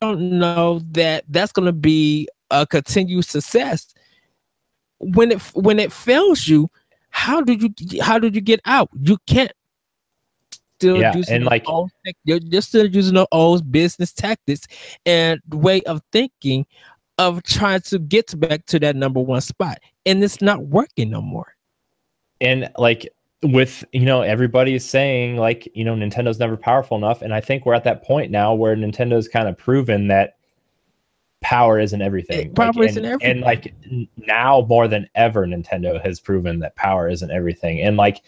don't 0.00 0.38
know 0.38 0.80
that 0.92 1.24
that's 1.28 1.52
going 1.52 1.66
to 1.66 1.72
be 1.72 2.28
a 2.50 2.66
continued 2.66 3.24
success. 3.24 3.92
When 4.98 5.32
it 5.32 5.42
when 5.54 5.78
it 5.78 5.92
fails 5.92 6.46
you 6.48 6.70
how 7.10 7.40
do 7.40 7.52
you 7.54 8.00
how 8.02 8.18
did 8.18 8.34
you 8.34 8.40
get 8.40 8.60
out? 8.66 8.88
You 9.00 9.18
can't 9.26 9.52
still 10.78 10.98
Yeah, 10.98 11.14
using 11.16 11.36
and 11.36 11.44
like- 11.46 11.68
old 11.68 11.90
you're, 12.24 12.38
you're 12.42 12.62
still 12.62 12.86
using 12.86 13.14
the 13.14 13.26
old 13.32 13.70
business 13.72 14.12
tactics 14.12 14.66
and 15.06 15.40
way 15.50 15.80
of 15.82 16.02
thinking 16.12 16.66
of 17.18 17.42
trying 17.44 17.80
to 17.80 17.98
get 17.98 18.38
back 18.38 18.66
to 18.66 18.78
that 18.80 18.94
number 18.96 19.20
one 19.20 19.40
spot 19.40 19.78
and 20.04 20.22
it's 20.22 20.42
not 20.42 20.66
working 20.66 21.08
no 21.10 21.22
more. 21.22 21.54
And 22.42 22.70
like 22.76 23.08
with 23.52 23.84
you 23.92 24.04
know 24.04 24.22
everybody 24.22 24.74
is 24.74 24.88
saying 24.88 25.36
like 25.36 25.68
you 25.74 25.84
know 25.84 25.94
nintendo's 25.94 26.38
never 26.38 26.56
powerful 26.56 26.96
enough. 26.96 27.22
And 27.22 27.32
i 27.34 27.40
think 27.40 27.64
we're 27.66 27.74
at 27.74 27.84
that 27.84 28.02
point 28.02 28.30
now 28.30 28.54
where 28.54 28.76
nintendo's 28.76 29.28
kind 29.28 29.48
of 29.48 29.56
proven 29.56 30.08
that 30.08 30.36
power 31.42 31.78
isn't 31.78 32.00
everything. 32.02 32.48
It- 32.48 32.54
power 32.54 32.72
like, 32.74 32.88
isn't 32.90 33.04
and, 33.04 33.12
everything. 33.14 33.30
and 33.30 33.40
like 33.42 33.74
n- 33.90 34.08
now 34.16 34.66
more 34.68 34.88
than 34.88 35.08
ever 35.14 35.46
nintendo 35.46 36.02
has 36.04 36.18
proven 36.20 36.58
that 36.60 36.74
power 36.76 37.08
isn't 37.08 37.30
everything. 37.30 37.80
And 37.80 37.96
like 37.96 38.22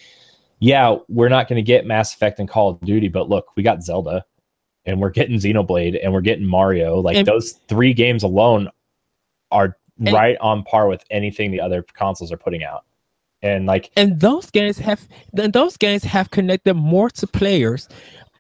yeah 0.61 0.97
we're 1.09 1.29
not 1.29 1.49
going 1.49 1.57
to 1.57 1.63
get 1.63 1.87
mass 1.87 2.15
effect 2.15 2.39
and 2.41 2.49
call 2.49 2.71
of 2.71 2.81
duty 2.81 3.09
but 3.09 3.29
look 3.29 3.55
we 3.57 3.63
got 3.63 3.83
zelda 3.83 4.25
and 4.87 5.01
we're 5.01 5.11
getting 5.11 5.37
xenoblade 5.39 5.99
and 6.03 6.13
we're 6.13 6.21
getting 6.21 6.47
mario. 6.47 6.99
Like 7.01 7.17
And- 7.17 7.27
those 7.27 7.53
three 7.69 7.93
games 7.95 8.23
alone 8.23 8.69
are 9.51 9.77
And- 9.99 10.13
right 10.13 10.37
on 10.41 10.63
par 10.65 10.87
with 10.89 11.05
anything 11.11 11.51
the 11.51 11.61
other 11.61 11.83
consoles 11.83 12.31
are 12.31 12.37
putting 12.37 12.63
out 12.63 12.85
and 13.43 13.67
like 13.67 13.91
and 13.97 14.21
those 14.21 14.51
games 14.51 14.79
have 14.79 15.07
then 15.33 15.51
those 15.53 15.77
games 15.77 16.03
have 16.05 16.31
connected 16.31 16.75
more 16.75 17.09
to 17.11 17.27
players 17.27 17.89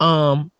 um 0.00 0.50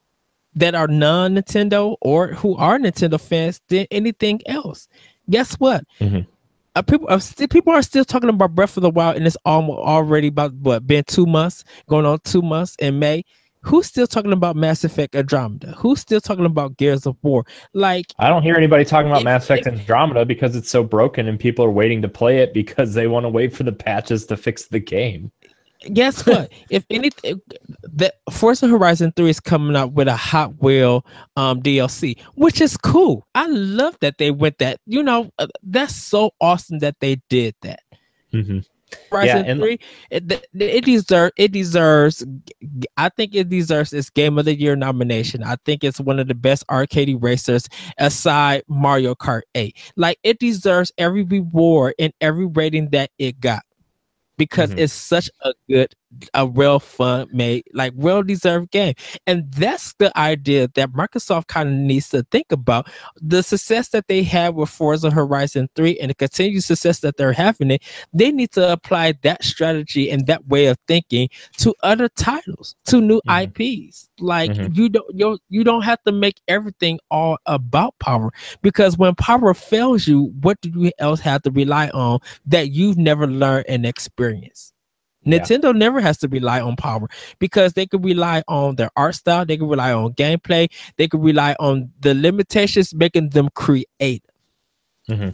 that 0.55 0.75
are 0.75 0.89
non-nintendo 0.89 1.97
or 2.01 2.29
who 2.29 2.57
are 2.57 2.79
nintendo 2.79 3.21
fans 3.21 3.61
than 3.69 3.87
anything 3.91 4.41
else. 4.47 4.89
Guess 5.31 5.55
what? 5.55 5.85
Mhm. 6.01 6.27
uh, 6.75 6.83
people 6.83 7.07
are 7.09 7.21
still 7.21 7.49
people 7.49 7.73
are 7.73 7.83
still 7.83 8.05
talking 8.05 8.29
about 8.29 8.55
breath 8.55 8.77
of 8.77 8.83
the 8.83 8.91
wild 8.91 9.17
and 9.17 9.27
it's 9.27 9.37
almost 9.45 9.79
already 9.81 10.29
about 10.29 10.55
what 10.55 10.87
been 10.87 11.05
two 11.05 11.27
months 11.27 11.65
going 11.89 12.07
on 12.07 12.19
two 12.25 12.43
months 12.43 12.77
in 12.79 12.99
may 12.99 13.25
who's 13.63 13.87
still 13.87 14.07
talking 14.07 14.33
about 14.33 14.57
mass 14.57 14.85
effect 14.85 15.15
andromeda 15.15 15.73
who's 15.79 16.01
still 16.01 16.21
talking 16.21 16.45
about 16.45 16.77
gears 16.77 17.07
of 17.07 17.17
war 17.23 17.45
like 17.75 18.07
I 18.19 18.29
don't 18.29 18.43
hear 18.43 18.55
anybody 18.57 18.85
talking 18.85 19.09
about 19.09 19.21
If- 19.21 19.25
Mass 19.25 19.45
Effect 19.45 19.67
if- 19.67 19.75
Andromeda 19.75 20.25
because 20.25 20.57
it's 20.57 20.71
so 20.71 20.83
broken 20.85 21.27
and 21.29 21.39
people 21.39 21.65
are 21.65 21.71
waiting 21.71 22.03
to 22.03 22.09
play 22.09 22.39
it 22.39 22.53
because 22.55 22.95
they 22.95 23.07
want 23.07 23.25
to 23.25 23.29
wait 23.29 23.55
for 23.55 23.63
the 23.65 23.73
patches 23.73 24.27
to 24.27 24.37
fix 24.37 24.67
the 24.67 24.79
game. 24.81 25.31
guess 25.93 26.27
what? 26.27 26.51
if 26.71 26.85
anything, 26.91 27.41
that 27.83 28.15
Forza 28.33 28.67
Horizon 28.67 29.13
3 29.17 29.31
is 29.31 29.39
coming 29.41 29.77
out 29.77 29.93
with 29.93 30.09
a 30.09 30.17
Hot 30.17 30.61
Wheel 30.63 31.05
um 31.37 31.63
DLC, 31.63 32.19
which 32.35 32.61
is 32.61 32.77
cool. 32.77 33.27
I 33.35 33.47
love 33.47 33.97
that 34.01 34.19
they 34.19 34.31
went 34.31 34.59
that. 34.59 34.81
You 34.87 35.03
know, 35.03 35.31
uh, 35.39 35.47
that's 35.63 35.95
so 35.95 36.33
awesome 36.41 36.79
that 36.81 36.97
they 37.01 37.21
did 37.29 37.55
that. 37.63 37.81
Mm-hmm. 38.33 38.59
Horizon 39.11 39.45
yeah, 39.47 39.55
Three, 39.55 39.79
it, 40.11 40.49
it 40.55 40.85
deserves 40.85 41.33
it 41.37 41.53
deserves. 41.53 42.25
I 42.97 43.09
think 43.09 43.35
it 43.35 43.49
deserves 43.49 43.93
its 43.93 44.11
Game 44.11 44.39
of 44.39 44.45
the 44.45 44.55
Year 44.55 44.77
nomination. 44.77 45.43
I 45.43 45.57
think 45.65 45.85
it's 45.85 46.01
one 46.01 46.19
of 46.19 46.29
the 46.29 46.35
best 46.35 46.65
arcade 46.71 47.23
racers 47.23 47.69
aside 47.99 48.63
Mario 48.69 49.15
Kart 49.15 49.43
Eight. 49.55 49.77
Like 49.97 50.19
it 50.23 50.39
deserves 50.39 50.93
every 50.99 51.25
reward 51.25 51.95
and 51.99 52.13
every 52.21 52.47
rating 52.47 52.91
that 52.91 53.11
it 53.19 53.41
got 53.41 53.63
because 54.37 54.71
mm-hmm. 54.71 54.79
it's 54.81 54.93
such 54.93 55.31
a 55.43 55.53
good 55.69 55.95
a 56.33 56.47
real 56.47 56.81
fun 56.81 57.29
made 57.33 57.63
like 57.75 57.93
well 57.95 58.23
deserved 58.23 58.71
game 58.71 58.95
and 59.27 59.51
that's 59.53 59.95
the 59.99 60.17
idea 60.19 60.69
that 60.75 60.91
microsoft 60.93 61.47
kind 61.49 61.69
of 61.69 61.75
needs 61.75 62.09
to 62.09 62.23
think 62.31 62.51
about 62.51 62.89
the 63.21 63.43
success 63.43 63.91
that 63.91 64.09
they 64.09 64.23
had 64.23 64.55
with 64.55 64.71
forza 64.71 65.11
horizon 65.11 65.69
3 65.77 65.99
and 65.99 66.11
the 66.11 66.15
continued 66.15 66.65
success 66.65 67.01
that 67.01 67.17
they're 67.19 67.33
having 67.33 67.71
it 67.71 67.83
they 68.13 68.33
need 68.33 68.51
to 68.51 68.73
apply 68.73 69.13
that 69.23 69.45
strategy 69.45 70.11
and 70.11 70.27
that 70.27 70.47
way 70.49 70.67
of 70.67 70.79
thinking 70.87 71.29
to 71.59 71.75
other 71.83 72.09
titles 72.09 72.75
to 72.87 73.01
new 73.01 73.21
mm-hmm. 73.29 73.63
ips 73.63 74.09
like 74.19 74.51
mm-hmm. 74.53 74.73
you 74.73 74.89
don't 74.89 75.15
you, 75.15 75.39
you 75.51 75.63
don't 75.63 75.83
have 75.83 76.03
to 76.05 76.13
make 76.13 76.41
everything 76.49 76.99
all 77.11 77.37
about 77.45 77.95
power 77.99 78.31
because 78.63 78.97
when 78.97 79.15
power 79.15 79.53
fails 79.53 80.07
you 80.07 80.33
what 80.41 80.59
do 80.63 80.71
you 80.75 80.91
else 80.99 81.21
have 81.21 81.43
to 81.43 81.51
rely 81.51 81.89
on 81.91 82.19
that 82.47 82.71
you've 82.71 82.99
never 82.99 83.27
learned 83.27 83.67
and 83.69 83.85
experienced 83.85 84.73
Nintendo 85.29 85.73
yeah. 85.73 85.79
never 85.79 86.01
has 86.01 86.19
to 86.19 86.29
rely 86.29 86.61
on 86.61 86.77
power 86.77 87.09
because 87.39 87.75
they 87.75 87.87
could 87.87 88.05
rely 88.05 88.43
on 88.49 88.77
their 88.77 88.91
art 88.97 89.15
style, 89.15 89.45
they 89.45 89.57
could 89.57 89.71
rely 89.71 89.93
on 89.93 90.13
gameplay, 90.15 90.71
they 90.97 91.09
could 91.09 91.23
rely 91.23 91.55
on 91.61 91.91
the 92.01 92.15
limitations 92.15 92.95
making 92.95 93.31
them 93.31 93.49
create. 93.55 94.25
Mm-hmm. 95.09 95.31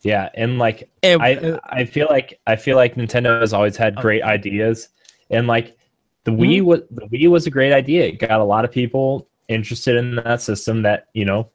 Yeah, 0.00 0.28
and 0.34 0.58
like 0.58 0.90
and, 1.02 1.22
I, 1.22 1.34
uh, 1.34 1.58
I 1.64 1.84
feel 1.84 2.06
like 2.08 2.40
I 2.46 2.56
feel 2.56 2.76
like 2.76 2.94
Nintendo 2.94 3.40
has 3.40 3.52
always 3.52 3.76
had 3.76 3.96
great 3.96 4.22
ideas, 4.22 4.88
and 5.30 5.46
like 5.46 5.76
the 6.24 6.30
Wii 6.30 6.58
mm-hmm. 6.58 6.66
was 6.66 6.80
the 6.90 7.06
Wii 7.06 7.30
was 7.30 7.46
a 7.46 7.50
great 7.50 7.72
idea. 7.72 8.06
It 8.06 8.18
got 8.18 8.40
a 8.40 8.44
lot 8.44 8.64
of 8.64 8.70
people 8.70 9.28
interested 9.48 9.96
in 9.96 10.16
that 10.16 10.40
system. 10.42 10.82
That 10.82 11.08
you 11.12 11.24
know, 11.24 11.50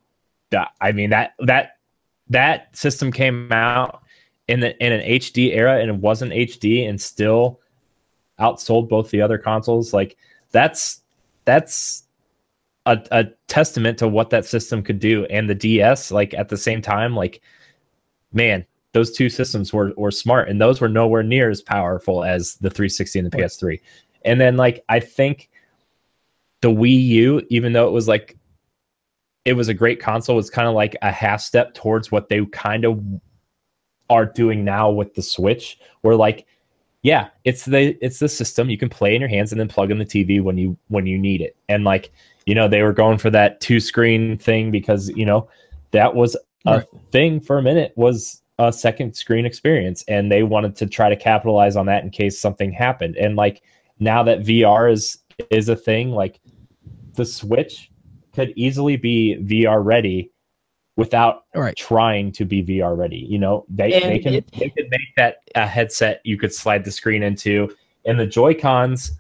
that 0.52 0.72
I 0.82 0.92
mean 0.92 1.10
that 1.10 1.34
that 1.40 1.78
that 2.30 2.76
system 2.76 3.12
came 3.12 3.52
out 3.52 4.04
in 4.48 4.60
the 4.60 4.78
in 4.84 4.92
an 4.94 5.02
HD 5.02 5.56
era 5.56 5.80
and 5.80 5.90
it 5.90 5.96
wasn't 5.96 6.32
HD 6.32 6.88
and 6.88 7.00
still 7.00 7.60
outsold 8.40 8.90
both 8.90 9.12
the 9.12 9.22
other 9.22 9.38
consoles, 9.38 9.94
like 9.94 10.18
that's 10.52 11.02
that's 11.46 12.04
a, 12.86 13.00
a 13.12 13.26
testament 13.48 13.98
to 14.00 14.08
what 14.08 14.30
that 14.32 14.46
system 14.46 14.82
could 14.84 15.00
do. 15.00 15.26
And 15.26 15.50
the 15.50 15.56
DS, 15.56 16.12
like 16.12 16.34
at 16.34 16.50
the 16.50 16.58
same 16.58 16.82
time, 16.82 17.16
like 17.16 17.42
man, 18.34 18.66
those 18.94 19.12
two 19.12 19.30
systems 19.30 19.72
were 19.74 19.94
were 19.98 20.12
smart, 20.12 20.50
and 20.50 20.60
those 20.60 20.82
were 20.82 20.90
nowhere 20.90 21.24
near 21.24 21.50
as 21.50 21.62
powerful 21.62 22.24
as 22.24 22.56
the 22.56 22.70
360 22.70 23.20
and 23.20 23.32
the 23.32 23.38
PS3. 23.38 23.80
And 24.26 24.42
then 24.42 24.58
like 24.58 24.84
I 24.90 25.00
think 25.00 25.50
the 26.62 26.70
Wii 26.70 27.06
U, 27.08 27.42
even 27.50 27.74
though 27.74 27.88
it 27.88 27.92
was 27.92 28.08
like 28.08 28.38
it 29.46 29.54
was 29.54 29.68
a 29.68 29.74
great 29.74 30.00
console, 30.00 30.36
was 30.36 30.50
kind 30.50 30.68
of 30.68 30.74
like 30.74 30.96
a 31.02 31.12
half 31.12 31.42
step 31.42 31.74
towards 31.74 32.12
what 32.12 32.30
they 32.30 32.46
kind 32.48 32.86
of 32.86 33.02
are 34.10 34.26
doing 34.26 34.66
now 34.66 34.90
with 34.90 35.14
the 35.14 35.22
Switch, 35.22 35.80
where 36.02 36.16
like 36.16 36.48
yeah, 37.02 37.30
it's 37.46 37.66
the 37.66 37.98
it's 38.04 38.20
the 38.20 38.28
system 38.28 38.70
you 38.70 38.78
can 38.78 38.90
play 38.90 39.16
in 39.16 39.22
your 39.22 39.30
hands 39.30 39.52
and 39.52 39.60
then 39.60 39.70
plug 39.70 39.92
in 39.92 40.00
the 40.00 40.06
TV 40.06 40.42
when 40.42 40.58
you 40.58 40.78
when 40.90 41.06
you 41.06 41.18
need 41.18 41.42
it. 41.42 41.56
And 41.70 41.84
like, 41.84 42.12
you 42.46 42.54
know, 42.54 42.68
they 42.68 42.82
were 42.82 42.94
going 42.94 43.18
for 43.18 43.30
that 43.30 43.62
two 43.62 43.80
screen 43.80 44.38
thing 44.38 44.70
because, 44.70 45.10
you 45.10 45.26
know, 45.26 45.48
that 45.92 46.14
was 46.14 46.36
a 46.66 46.78
right. 46.78 46.86
thing 47.12 47.40
for 47.40 47.58
a 47.58 47.62
minute 47.62 47.94
was 47.96 48.42
a 48.58 48.74
second 48.74 49.16
screen 49.16 49.46
experience 49.46 50.04
and 50.10 50.30
they 50.30 50.44
wanted 50.44 50.76
to 50.76 50.86
try 50.86 51.08
to 51.08 51.16
capitalize 51.16 51.78
on 51.78 51.86
that 51.86 52.04
in 52.04 52.10
case 52.10 52.38
something 52.38 52.74
happened. 52.74 53.16
And 53.16 53.38
like 53.38 53.64
now 54.00 54.22
that 54.24 54.42
VR 54.42 54.92
is 54.92 55.20
is 55.50 55.70
a 55.70 55.76
thing, 55.78 56.12
like 56.12 56.42
the 57.14 57.26
Switch 57.26 57.90
could 58.34 58.52
easily 58.58 58.98
be 58.98 59.38
VR 59.42 59.84
ready 59.84 60.32
without 61.00 61.46
right. 61.56 61.78
trying 61.78 62.30
to 62.34 62.44
be 62.44 62.62
VR 62.62 62.96
ready. 62.96 63.26
You 63.30 63.40
know, 63.40 63.66
they, 63.70 63.90
they 63.90 64.20
can 64.20 64.34
it, 64.34 64.52
they 64.52 64.70
can 64.70 64.90
make 64.90 65.16
that 65.16 65.38
a 65.56 65.66
headset 65.66 66.20
you 66.26 66.38
could 66.38 66.54
slide 66.54 66.84
the 66.84 66.92
screen 66.92 67.24
into, 67.24 67.74
and 68.06 68.20
the 68.20 68.28
Joy 68.28 68.54
Cons 68.54 69.14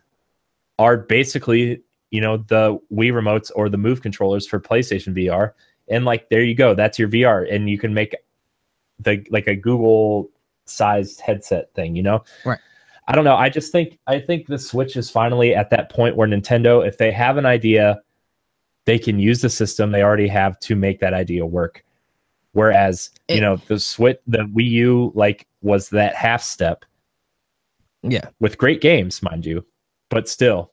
are 0.77 0.97
basically 0.97 1.81
you 2.11 2.19
know 2.19 2.37
the 2.37 2.77
Wii 2.91 3.13
remotes 3.13 3.49
or 3.55 3.69
the 3.69 3.77
Move 3.77 4.01
controllers 4.01 4.45
for 4.45 4.59
PlayStation 4.59 5.15
VR. 5.15 5.53
And 5.87 6.03
like 6.03 6.29
there 6.29 6.43
you 6.43 6.53
go, 6.53 6.75
that's 6.75 6.99
your 6.99 7.07
VR, 7.07 7.51
and 7.51 7.69
you 7.69 7.79
can 7.79 7.93
make 7.93 8.13
the 8.99 9.25
like 9.31 9.47
a 9.47 9.55
Google 9.55 10.29
sized 10.65 11.21
headset 11.21 11.73
thing. 11.73 11.95
You 11.95 12.03
know, 12.03 12.23
right. 12.43 12.59
I 13.07 13.15
don't 13.15 13.23
know. 13.23 13.37
I 13.37 13.47
just 13.47 13.71
think 13.71 13.97
I 14.05 14.19
think 14.19 14.47
the 14.47 14.59
Switch 14.59 14.97
is 14.97 15.09
finally 15.09 15.55
at 15.55 15.69
that 15.69 15.89
point 15.89 16.17
where 16.17 16.27
Nintendo, 16.27 16.85
if 16.85 16.97
they 16.97 17.11
have 17.11 17.37
an 17.37 17.45
idea 17.45 18.01
they 18.89 18.97
can 18.97 19.19
use 19.19 19.39
the 19.41 19.51
system 19.51 19.91
they 19.91 20.01
already 20.01 20.27
have 20.27 20.59
to 20.61 20.75
make 20.75 20.99
that 20.99 21.13
idea 21.13 21.45
work. 21.45 21.85
Whereas, 22.53 23.11
it, 23.27 23.35
you 23.35 23.41
know, 23.41 23.57
the 23.67 23.79
Switch, 23.79 24.17
the 24.25 24.39
Wii 24.39 24.67
U, 24.67 25.11
like, 25.13 25.45
was 25.61 25.89
that 25.89 26.15
half 26.15 26.41
step. 26.41 26.85
Yeah. 28.01 28.29
With 28.39 28.57
great 28.57 28.81
games, 28.81 29.21
mind 29.21 29.45
you. 29.45 29.63
But 30.09 30.27
still, 30.27 30.71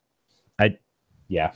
I, 0.57 0.79
yeah. 1.27 1.51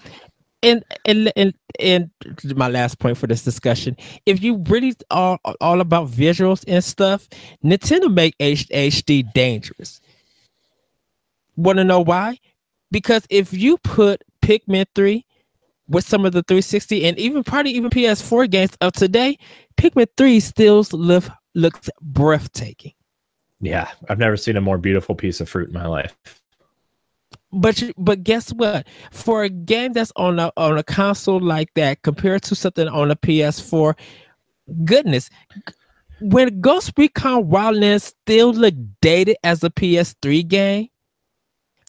And, 0.62 0.86
and 1.06 1.34
and 1.36 1.56
and 1.80 2.12
my 2.56 2.68
last 2.68 3.00
point 3.00 3.18
for 3.18 3.26
this 3.26 3.44
discussion 3.44 3.98
if 4.28 4.44
you 4.44 4.64
really 4.70 4.94
are 5.10 5.40
all 5.60 5.82
about 5.82 6.08
visuals 6.08 6.64
and 6.68 6.84
stuff 6.84 7.28
nintendo 7.66 8.14
make 8.14 8.38
hd 8.38 9.34
dangerous 9.34 10.00
want 11.56 11.78
to 11.78 11.84
know 11.84 12.00
why 12.00 12.38
because 12.92 13.26
if 13.32 13.52
you 13.54 13.80
put 13.80 14.22
pikmin 14.44 14.86
3 14.94 15.26
with 15.91 16.07
some 16.07 16.26
of 16.26 16.31
the 16.31 16.41
360 16.43 17.05
and 17.05 17.19
even 17.19 17.43
probably 17.43 17.72
even 17.72 17.89
PS4 17.89 18.49
games 18.49 18.77
of 18.81 18.93
today, 18.93 19.38
Pikmin 19.77 20.07
3 20.18 20.39
still 20.39 20.85
look, 20.93 21.26
looks 21.53 21.89
breathtaking. 22.01 22.93
Yeah, 23.59 23.89
I've 24.09 24.18
never 24.18 24.38
seen 24.38 24.57
a 24.57 24.61
more 24.61 24.77
beautiful 24.77 25.13
piece 25.13 25.41
of 25.41 25.49
fruit 25.49 25.68
in 25.68 25.73
my 25.73 25.85
life. 25.85 26.15
But 27.53 27.84
but 27.97 28.23
guess 28.23 28.51
what? 28.53 28.88
For 29.11 29.43
a 29.43 29.49
game 29.49 29.91
that's 29.91 30.13
on 30.15 30.39
a 30.39 30.53
on 30.55 30.77
a 30.77 30.84
console 30.84 31.41
like 31.41 31.73
that, 31.76 32.01
compared 32.01 32.43
to 32.43 32.55
something 32.55 32.88
on 32.88 33.11
a 33.11 33.15
PS4, 33.15 33.93
goodness, 34.85 35.30
when 36.22 36.61
Ghost 36.61 36.93
Recon 36.97 37.49
Wildlands 37.49 38.13
still 38.23 38.53
look 38.53 38.73
dated 39.01 39.35
as 39.43 39.65
a 39.65 39.69
PS3 39.69 40.47
game, 40.47 40.88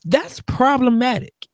that's 0.04 0.40
problematic. 0.40 1.46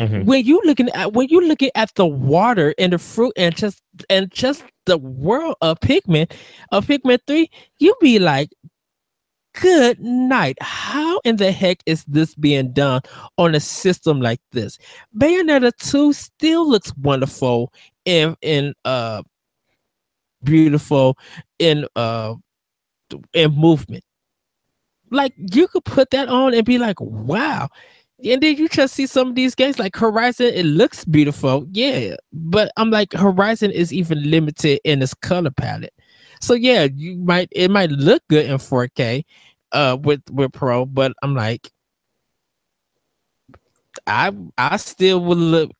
Mm-hmm. 0.00 0.24
When 0.24 0.44
you 0.44 0.60
looking 0.64 0.88
at 0.90 1.12
when 1.12 1.28
you 1.28 1.40
looking 1.46 1.70
at 1.76 1.94
the 1.94 2.06
water 2.06 2.74
and 2.78 2.92
the 2.92 2.98
fruit 2.98 3.32
and 3.36 3.54
just 3.54 3.80
and 4.10 4.30
just 4.30 4.64
the 4.86 4.98
world 4.98 5.54
of 5.60 5.78
Pikmin, 5.80 6.30
of 6.72 6.86
Pikmin 6.86 7.20
three, 7.26 7.48
you 7.78 7.94
be 8.00 8.18
like, 8.18 8.50
good 9.60 10.00
night. 10.00 10.56
How 10.60 11.20
in 11.24 11.36
the 11.36 11.52
heck 11.52 11.78
is 11.86 12.04
this 12.04 12.34
being 12.34 12.72
done 12.72 13.02
on 13.38 13.54
a 13.54 13.60
system 13.60 14.20
like 14.20 14.40
this? 14.52 14.78
Bayonetta 15.16 15.72
2 15.78 16.12
still 16.12 16.68
looks 16.68 16.92
wonderful 16.96 17.72
in 18.04 18.36
in 18.42 18.74
uh 18.84 19.22
beautiful 20.42 21.16
in 21.58 21.86
uh 21.96 22.34
in 23.32 23.54
movement. 23.54 24.04
Like 25.10 25.34
you 25.38 25.68
could 25.68 25.84
put 25.84 26.10
that 26.10 26.28
on 26.28 26.54
and 26.54 26.64
be 26.64 26.78
like, 26.78 27.00
wow, 27.00 27.68
and 28.22 28.42
then 28.42 28.56
you 28.56 28.68
just 28.68 28.94
see 28.94 29.06
some 29.06 29.28
of 29.28 29.34
these 29.34 29.54
games 29.54 29.78
like 29.78 29.96
Horizon, 29.96 30.46
it 30.46 30.66
looks 30.66 31.04
beautiful, 31.04 31.66
yeah. 31.72 32.16
But 32.32 32.70
I'm 32.76 32.90
like, 32.90 33.12
Horizon 33.12 33.70
is 33.70 33.92
even 33.92 34.30
limited 34.30 34.80
in 34.84 35.02
its 35.02 35.14
color 35.14 35.50
palette. 35.50 35.94
So 36.40 36.54
yeah, 36.54 36.88
you 36.94 37.16
might 37.16 37.48
it 37.52 37.70
might 37.70 37.90
look 37.90 38.22
good 38.28 38.46
in 38.46 38.58
4K 38.58 39.24
uh 39.72 39.96
with 40.00 40.22
with 40.30 40.52
Pro, 40.52 40.86
but 40.86 41.12
I'm 41.22 41.34
like, 41.34 41.70
I 44.06 44.32
I 44.58 44.76
still 44.76 45.20
would 45.24 45.38
look 45.38 45.70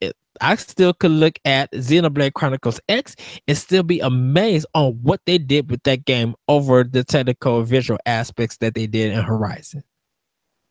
I 0.41 0.57
still 0.57 0.93
could 0.93 1.13
look 1.13 1.39
at 1.45 1.71
Xenoblade 1.73 2.35
Chronicles 2.35 2.81
X 2.89 3.15
and 3.47 3.57
still 3.57 3.83
be 3.83 4.01
amazed 4.01 4.67
on 4.75 4.95
what 5.03 5.21
they 5.27 5.39
did 5.39 5.71
with 5.71 5.83
that 5.85 6.05
game 6.05 6.35
over 6.49 6.83
the 6.83 7.05
technical 7.05 7.63
visual 7.63 8.01
aspects 8.07 8.57
that 8.59 8.75
they 8.75 8.87
did 8.87 9.13
in 9.13 9.23
Horizon. 9.23 9.85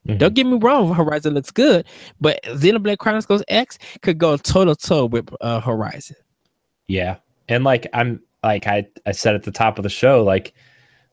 Mm-hmm. 0.08 0.18
Don't 0.18 0.34
get 0.34 0.46
me 0.46 0.58
wrong, 0.58 0.94
Horizon 0.94 1.34
looks 1.34 1.52
good, 1.52 1.86
but 2.20 2.42
Xenoblade 2.44 2.98
Chronicles 2.98 3.44
X 3.48 3.78
could 4.02 4.18
go 4.18 4.36
toe 4.36 4.66
to 4.66 4.76
toe 4.76 5.06
with 5.06 5.30
uh, 5.40 5.62
Horizon. 5.62 6.18
Yeah, 6.88 7.18
and 7.48 7.64
like 7.64 7.88
I'm 7.94 8.22
like 8.44 8.68
I 8.68 8.86
I 9.06 9.14
said 9.14 9.36
at 9.36 9.44
the 9.44 9.52
top 9.52 9.80
of 9.80 9.84
the 9.84 9.90
show, 9.90 10.24
like 10.24 10.54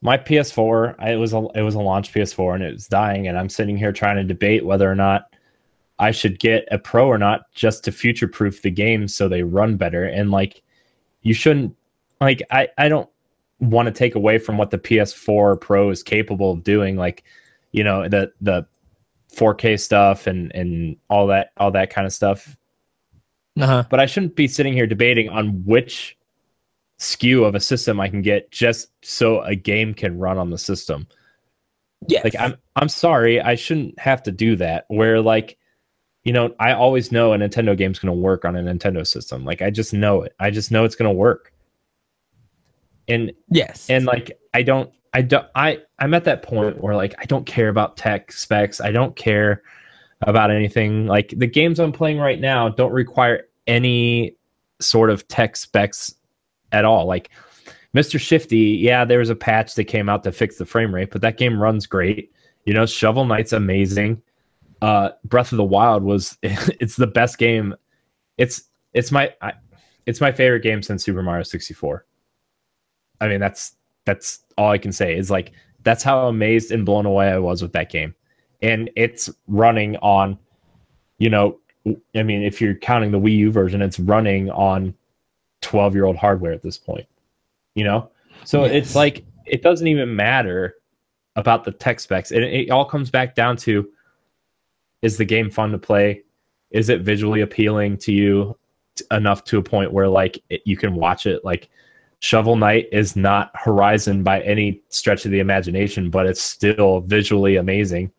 my 0.03 0.17
PS4, 0.17 0.95
I, 0.99 1.13
it 1.13 1.17
was 1.17 1.33
a 1.33 1.47
it 1.55 1.63
was 1.63 1.75
a 1.75 1.81
launch 1.81 2.13
PS4 2.13 2.57
and 2.57 2.65
it 2.65 2.73
was 2.73 2.89
dying, 2.89 3.29
and 3.29 3.39
I'm 3.39 3.49
sitting 3.49 3.77
here 3.77 3.93
trying 3.93 4.17
to 4.17 4.25
debate 4.25 4.65
whether 4.65 4.91
or 4.91 4.95
not 4.95 5.27
I 5.99 6.11
should 6.11 6.41
get 6.41 6.67
a 6.71 6.79
Pro 6.79 7.07
or 7.07 7.19
not 7.19 7.43
just 7.55 7.85
to 7.85 7.93
future 7.93 8.27
proof 8.27 8.63
the 8.63 8.71
game 8.71 9.07
so 9.07 9.29
they 9.29 9.43
run 9.43 9.77
better. 9.77 10.05
And 10.05 10.31
like 10.31 10.63
you 11.23 11.35
shouldn't 11.35 11.77
like 12.21 12.43
I 12.51 12.69
I 12.79 12.89
don't 12.89 13.09
want 13.61 13.87
to 13.87 13.93
take 13.93 14.15
away 14.15 14.39
from 14.39 14.57
what 14.57 14.71
the 14.71 14.79
PS4 14.79 15.61
Pro 15.61 15.91
is 15.91 16.03
capable 16.03 16.53
of 16.53 16.65
doing. 16.65 16.97
Like 16.97 17.25
you 17.73 17.85
know 17.85 18.09
the 18.09 18.33
the 18.41 18.67
4K 19.35 19.81
stuff 19.81 20.27
and 20.27 20.55
and 20.55 20.97
all 21.09 21.27
that 21.29 21.53
all 21.57 21.71
that 21.73 21.91
kind 21.91 22.07
of 22.07 22.13
stuff. 22.13 22.57
Uh-huh. 23.59 23.85
But 23.91 24.01
I 24.01 24.07
shouldn't 24.07 24.37
be 24.37 24.49
sitting 24.49 24.73
here 24.73 24.87
debating 24.87 25.29
on 25.29 25.65
which 25.65 26.17
SKU 26.99 27.47
of 27.47 27.55
a 27.55 27.61
system 27.61 28.01
I 28.01 28.09
can 28.09 28.23
get 28.23 28.51
just 28.51 28.91
so 29.03 29.41
a 29.43 29.55
game 29.55 29.95
can 29.95 30.19
run 30.19 30.39
on 30.39 30.51
the 30.51 30.59
system. 30.59 31.07
Yeah. 32.07 32.21
Like 32.25 32.35
I'm 32.39 32.57
I'm 32.77 32.89
sorry, 32.89 33.41
I 33.41 33.55
shouldn't 33.55 33.99
have 33.99 34.23
to 34.25 34.33
do 34.33 34.57
that. 34.57 34.85
Where 34.89 35.21
like, 35.21 35.59
you 36.25 36.33
know, 36.33 36.55
I 36.59 36.73
always 36.73 37.13
know 37.13 37.33
a 37.33 37.39
Nintendo 37.39 37.77
game's 37.77 37.99
gonna 37.99 38.15
work 38.15 38.45
on 38.45 38.57
a 38.57 38.63
Nintendo 38.63 39.07
system. 39.07 39.45
Like 39.45 39.63
I 39.63 39.71
just 39.71 39.93
know 39.93 40.23
it. 40.23 40.35
I 40.39 40.51
just 40.51 40.71
know 40.71 40.85
it's 40.85 40.97
gonna 40.97 41.13
work. 41.13 41.53
And 43.09 43.33
yes. 43.49 43.91
and 43.91 44.05
like 44.05 44.39
I 44.55 44.63
don't 44.63 44.91
I 45.13 45.23
don't 45.23 45.47
I 45.55 45.79
I'm 45.99 46.15
at 46.15 46.25
that 46.25 46.43
point 46.43 46.81
where 46.81 46.95
like 46.95 47.15
I 47.19 47.25
don't 47.25 47.47
care 47.47 47.69
about 47.69 47.97
tech 47.97 48.33
specs. 48.33 48.81
I 48.81 48.93
don't 48.93 49.17
care 49.17 49.63
about 50.23 50.51
anything. 50.51 51.07
Like 51.07 51.35
the 51.37 51.47
games 51.47 51.81
I'm 51.81 51.93
playing 51.93 52.19
right 52.19 52.41
now 52.41 52.69
don't 52.69 52.93
require 52.93 53.45
any 53.67 54.37
sort 54.81 55.11
of 55.11 55.27
tech 55.29 55.57
specs 55.57 56.15
at 56.73 56.85
all. 56.85 57.07
Like 57.07 57.31
Mr. 57.95 58.21
Shifty, 58.21 58.59
yeah, 58.59 59.05
there 59.05 59.19
was 59.19 59.31
a 59.31 59.35
patch 59.35 59.75
that 59.75 59.85
came 59.85 60.09
out 60.09 60.23
to 60.25 60.33
fix 60.33 60.57
the 60.57 60.67
frame 60.67 60.95
rate, 60.95 61.11
but 61.11 61.23
that 61.23 61.39
game 61.39 61.61
runs 61.61 61.87
great. 61.87 62.33
You 62.65 62.75
know, 62.75 62.87
Shovel 62.87 63.25
Knight's 63.25 63.53
amazing. 63.53 64.23
Uh, 64.81 65.11
Breath 65.25 65.53
of 65.53 65.57
the 65.57 65.65
Wild 65.65 66.05
was 66.05 66.39
it's 66.43 66.97
the 66.97 67.07
best 67.07 67.39
game. 67.39 67.75
It's 68.39 68.63
it's 68.93 69.11
my 69.11 69.35
I, 69.43 69.55
it's 70.07 70.21
my 70.21 70.31
favorite 70.33 70.63
game 70.63 70.83
since 70.83 71.05
Super 71.05 71.23
Mario 71.23 71.43
64. 71.43 72.07
I 73.21 73.29
mean, 73.29 73.41
that's 73.41 73.75
that's 74.05 74.41
all 74.57 74.71
I 74.71 74.79
can 74.79 74.93
say 74.93 75.17
is 75.17 75.31
like 75.31 75.53
that's 75.83 76.03
how 76.03 76.29
amazed 76.29 76.71
and 76.73 76.85
blown 76.85 77.07
away 77.07 77.29
I 77.29 77.39
was 77.39 77.63
with 77.63 77.73
that 77.73 77.91
game. 77.91 78.15
And 78.63 78.91
it's 78.97 79.31
running 79.47 79.97
on, 79.99 80.39
you 81.19 81.31
know, 81.31 81.59
I 82.15 82.23
mean, 82.23 82.43
if 82.43 82.61
you're 82.61 82.75
counting 82.75 83.11
the 83.11 83.19
Wii 83.19 83.37
U 83.39 83.51
version, 83.53 83.81
it's 83.81 83.99
running 83.99 84.51
on 84.51 84.95
12 85.63 85.95
year 85.95 86.05
old 86.05 86.17
hardware 86.17 86.53
at 86.53 86.63
this 86.63 86.77
point, 86.77 87.07
you 87.75 87.85
know? 87.85 88.11
So 88.45 88.65
Yes. 88.65 88.75
it's 88.75 88.95
like, 88.95 89.25
it 89.47 89.63
doesn't 89.63 89.87
even 89.87 90.15
matter 90.15 90.77
about 91.37 91.65
the 91.65 91.73
tech 91.73 92.01
specs. 92.01 92.31
It, 92.33 92.43
it 92.43 92.71
all 92.71 92.85
comes 92.85 93.11
back 93.11 93.35
down 93.35 93.57
to 93.59 93.89
is 95.03 95.17
the 95.17 95.25
game 95.25 95.51
fun 95.51 95.73
to 95.73 95.79
play? 95.79 96.23
Is 96.71 96.91
it 96.91 97.01
visually 97.01 97.41
appealing 97.41 97.97
to 97.99 98.13
you 98.13 98.57
t- 98.97 99.05
enough 99.11 99.45
to 99.45 99.59
a 99.59 99.63
point 99.63 99.93
where 99.93 100.09
like 100.09 100.43
it, 100.51 100.61
you 100.67 100.77
can 100.77 100.95
watch 100.95 101.27
it? 101.27 101.45
Like, 101.45 101.71
Shovel 102.21 102.57
Knight 102.57 102.87
is 102.93 103.17
not 103.17 103.51
Horizon 103.55 104.23
by 104.23 104.43
any 104.43 104.83
stretch 104.91 105.25
of 105.25 105.31
the 105.31 105.41
imagination, 105.41 106.11
but 106.11 106.27
it's 106.27 106.43
still 106.43 107.01
visually 107.01 107.57
amazing. 107.57 108.13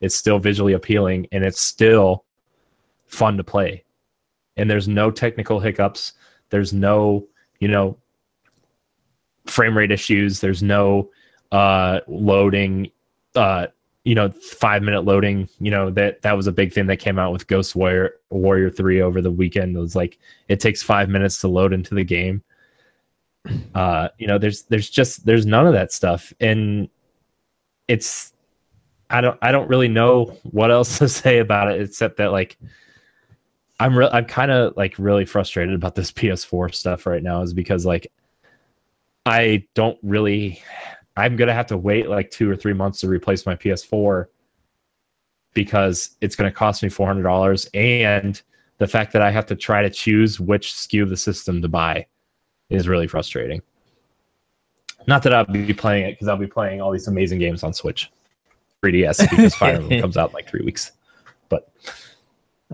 It's 0.00 0.16
still 0.16 0.40
visually 0.40 0.72
appealing 0.72 1.28
and 1.30 1.44
it's 1.44 1.60
still 1.60 2.24
fun 3.06 3.36
to 3.36 3.44
play. 3.44 3.84
And 4.56 4.68
there's 4.68 4.88
no 4.88 5.10
technical 5.10 5.60
hiccups. 5.60 6.14
There's 6.50 6.72
no, 6.72 7.26
you 7.60 7.68
know, 7.68 7.96
frame 9.46 9.78
rate 9.78 9.92
issues. 9.92 10.40
There's 10.40 10.62
no 10.62 11.10
uh 11.52 12.00
loading 12.08 12.90
uh 13.36 13.68
you 14.02 14.14
know, 14.14 14.28
5 14.30 14.82
minute 14.82 15.06
loading, 15.06 15.48
you 15.60 15.70
know, 15.70 15.90
that 15.92 16.20
that 16.22 16.36
was 16.36 16.46
a 16.46 16.52
big 16.52 16.74
thing 16.74 16.86
that 16.88 16.98
came 16.98 17.18
out 17.18 17.32
with 17.32 17.46
Ghost 17.46 17.74
Warrior 17.76 18.16
Warrior 18.30 18.68
3 18.68 19.00
over 19.00 19.22
the 19.22 19.30
weekend. 19.30 19.76
It 19.76 19.80
was 19.80 19.94
like 19.94 20.18
it 20.48 20.58
takes 20.58 20.82
5 20.82 21.08
minutes 21.08 21.40
to 21.40 21.48
load 21.48 21.72
into 21.72 21.94
the 21.94 22.04
game 22.04 22.42
uh 23.74 24.08
you 24.18 24.26
know 24.26 24.38
there's 24.38 24.62
there's 24.62 24.88
just 24.88 25.26
there's 25.26 25.46
none 25.46 25.66
of 25.66 25.72
that 25.74 25.92
stuff. 25.92 26.32
And 26.40 26.88
it's 27.88 28.32
i 29.10 29.20
don't 29.20 29.38
i 29.42 29.52
don't 29.52 29.68
really 29.68 29.88
know 29.88 30.36
what 30.50 30.70
else 30.70 30.98
to 30.98 31.08
say 31.08 31.38
about 31.38 31.70
it 31.70 31.80
except 31.80 32.16
that 32.16 32.32
like 32.32 32.58
i'm 33.80 33.96
re- 33.96 34.10
i'm 34.12 34.24
kind 34.24 34.50
of 34.50 34.76
like 34.76 34.94
really 34.98 35.24
frustrated 35.24 35.74
about 35.74 35.94
this 35.94 36.12
ps4 36.12 36.74
stuff 36.74 37.06
right 37.06 37.22
now 37.22 37.42
is 37.42 37.52
because 37.52 37.84
like 37.84 38.10
i 39.26 39.64
don't 39.74 39.98
really 40.02 40.62
i'm 41.16 41.36
gonna 41.36 41.54
have 41.54 41.66
to 41.66 41.76
wait 41.76 42.08
like 42.08 42.30
two 42.30 42.50
or 42.50 42.56
three 42.56 42.74
months 42.74 43.00
to 43.00 43.08
replace 43.08 43.46
my 43.46 43.54
ps4 43.54 44.26
because 45.54 46.16
it's 46.20 46.34
to 46.34 46.50
cost 46.50 46.82
me 46.82 46.88
$400 46.88 47.68
and 47.74 48.42
the 48.78 48.88
fact 48.88 49.12
that 49.12 49.22
i 49.22 49.30
have 49.30 49.46
to 49.46 49.54
try 49.54 49.82
to 49.82 49.90
choose 49.90 50.40
which 50.40 50.72
sku 50.72 51.02
of 51.02 51.10
the 51.10 51.16
system 51.16 51.62
to 51.62 51.68
buy 51.68 52.06
is 52.70 52.88
really 52.88 53.06
frustrating. 53.06 53.62
Not 55.06 55.22
that 55.24 55.34
I'll 55.34 55.44
be 55.44 55.72
playing 55.74 56.06
it 56.06 56.12
because 56.12 56.28
I'll 56.28 56.36
be 56.36 56.46
playing 56.46 56.80
all 56.80 56.90
these 56.90 57.08
amazing 57.08 57.38
games 57.38 57.62
on 57.62 57.72
Switch, 57.72 58.10
3DS 58.82 59.30
because 59.30 59.54
Fire 59.54 59.74
Emblem 59.74 60.00
comes 60.00 60.16
out 60.16 60.30
in 60.30 60.34
like 60.34 60.48
three 60.48 60.64
weeks. 60.64 60.92
But 61.48 61.70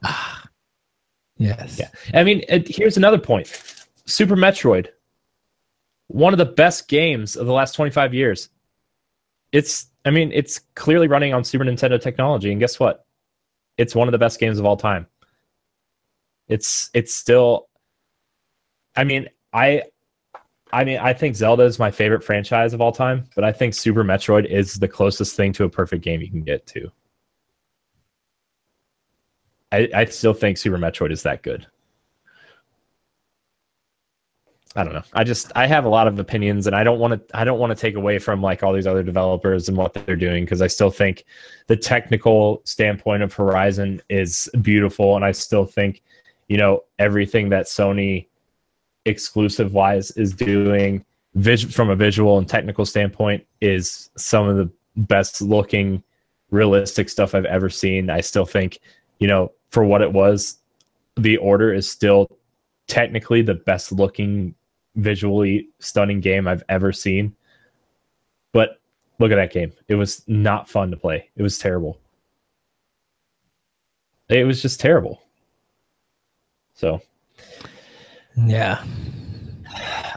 yes. 1.38 1.78
yeah, 1.78 1.88
I 2.14 2.22
mean, 2.22 2.42
it, 2.48 2.68
here's 2.68 2.96
another 2.96 3.18
point: 3.18 3.48
Super 4.06 4.36
Metroid, 4.36 4.88
one 6.06 6.32
of 6.32 6.38
the 6.38 6.46
best 6.46 6.88
games 6.88 7.36
of 7.36 7.46
the 7.46 7.52
last 7.52 7.74
25 7.74 8.14
years. 8.14 8.48
It's, 9.52 9.86
I 10.04 10.10
mean, 10.10 10.30
it's 10.32 10.60
clearly 10.76 11.08
running 11.08 11.34
on 11.34 11.42
Super 11.42 11.64
Nintendo 11.64 12.00
technology, 12.00 12.52
and 12.52 12.60
guess 12.60 12.78
what? 12.78 13.04
It's 13.76 13.94
one 13.94 14.06
of 14.08 14.12
the 14.12 14.18
best 14.18 14.38
games 14.38 14.58
of 14.58 14.64
all 14.64 14.76
time. 14.76 15.06
It's, 16.48 16.90
it's 16.94 17.14
still. 17.14 17.68
I 18.96 19.04
mean, 19.04 19.28
I 19.52 19.82
I 20.72 20.84
mean, 20.84 20.98
I 20.98 21.12
think 21.12 21.34
Zelda 21.34 21.64
is 21.64 21.78
my 21.78 21.90
favorite 21.90 22.22
franchise 22.22 22.72
of 22.74 22.80
all 22.80 22.92
time, 22.92 23.24
but 23.34 23.44
I 23.44 23.52
think 23.52 23.74
Super 23.74 24.04
Metroid 24.04 24.46
is 24.46 24.74
the 24.74 24.88
closest 24.88 25.34
thing 25.34 25.52
to 25.54 25.64
a 25.64 25.68
perfect 25.68 26.04
game 26.04 26.20
you 26.20 26.30
can 26.30 26.42
get 26.42 26.66
to. 26.68 26.90
I, 29.72 29.88
I 29.94 30.04
still 30.06 30.34
think 30.34 30.58
Super 30.58 30.78
Metroid 30.78 31.12
is 31.12 31.22
that 31.24 31.42
good. 31.42 31.66
I 34.76 34.84
don't 34.84 34.92
know. 34.92 35.02
I 35.12 35.24
just 35.24 35.50
I 35.56 35.66
have 35.66 35.84
a 35.84 35.88
lot 35.88 36.06
of 36.06 36.20
opinions, 36.20 36.68
and 36.68 36.76
I 36.76 36.84
don't 36.84 37.00
want 37.00 37.28
to 37.28 37.36
I 37.36 37.42
don't 37.42 37.58
want 37.58 37.70
to 37.70 37.80
take 37.80 37.96
away 37.96 38.20
from 38.20 38.40
like 38.40 38.62
all 38.62 38.72
these 38.72 38.86
other 38.86 39.02
developers 39.02 39.68
and 39.68 39.76
what 39.76 39.94
they're 39.94 40.14
doing 40.14 40.44
because 40.44 40.62
I 40.62 40.68
still 40.68 40.92
think 40.92 41.24
the 41.66 41.76
technical 41.76 42.62
standpoint 42.64 43.24
of 43.24 43.34
Horizon 43.34 44.00
is 44.08 44.48
beautiful, 44.62 45.16
and 45.16 45.24
I 45.24 45.32
still 45.32 45.64
think 45.64 46.02
you 46.46 46.56
know 46.56 46.84
everything 47.00 47.48
that 47.48 47.66
Sony 47.66 48.28
exclusive 49.04 49.72
wise 49.72 50.10
is 50.12 50.32
doing 50.32 51.04
vis- 51.34 51.64
from 51.64 51.90
a 51.90 51.96
visual 51.96 52.38
and 52.38 52.48
technical 52.48 52.84
standpoint 52.84 53.44
is 53.60 54.10
some 54.16 54.48
of 54.48 54.56
the 54.56 54.70
best 54.96 55.40
looking 55.40 56.02
realistic 56.50 57.08
stuff 57.08 57.34
I've 57.34 57.44
ever 57.44 57.70
seen. 57.70 58.10
I 58.10 58.20
still 58.20 58.46
think, 58.46 58.78
you 59.18 59.28
know, 59.28 59.52
for 59.70 59.84
what 59.84 60.02
it 60.02 60.12
was, 60.12 60.58
the 61.16 61.36
order 61.36 61.72
is 61.72 61.88
still 61.88 62.28
technically 62.86 63.42
the 63.42 63.54
best 63.54 63.92
looking 63.92 64.54
visually 64.96 65.68
stunning 65.78 66.20
game 66.20 66.48
I've 66.48 66.64
ever 66.68 66.92
seen. 66.92 67.34
But 68.52 68.80
look 69.18 69.30
at 69.30 69.36
that 69.36 69.52
game. 69.52 69.72
It 69.88 69.94
was 69.94 70.24
not 70.26 70.68
fun 70.68 70.90
to 70.90 70.96
play. 70.96 71.28
It 71.36 71.42
was 71.42 71.58
terrible. 71.58 71.98
It 74.28 74.44
was 74.44 74.62
just 74.62 74.80
terrible. 74.80 75.22
So 76.74 77.02
Yeah. 78.46 78.82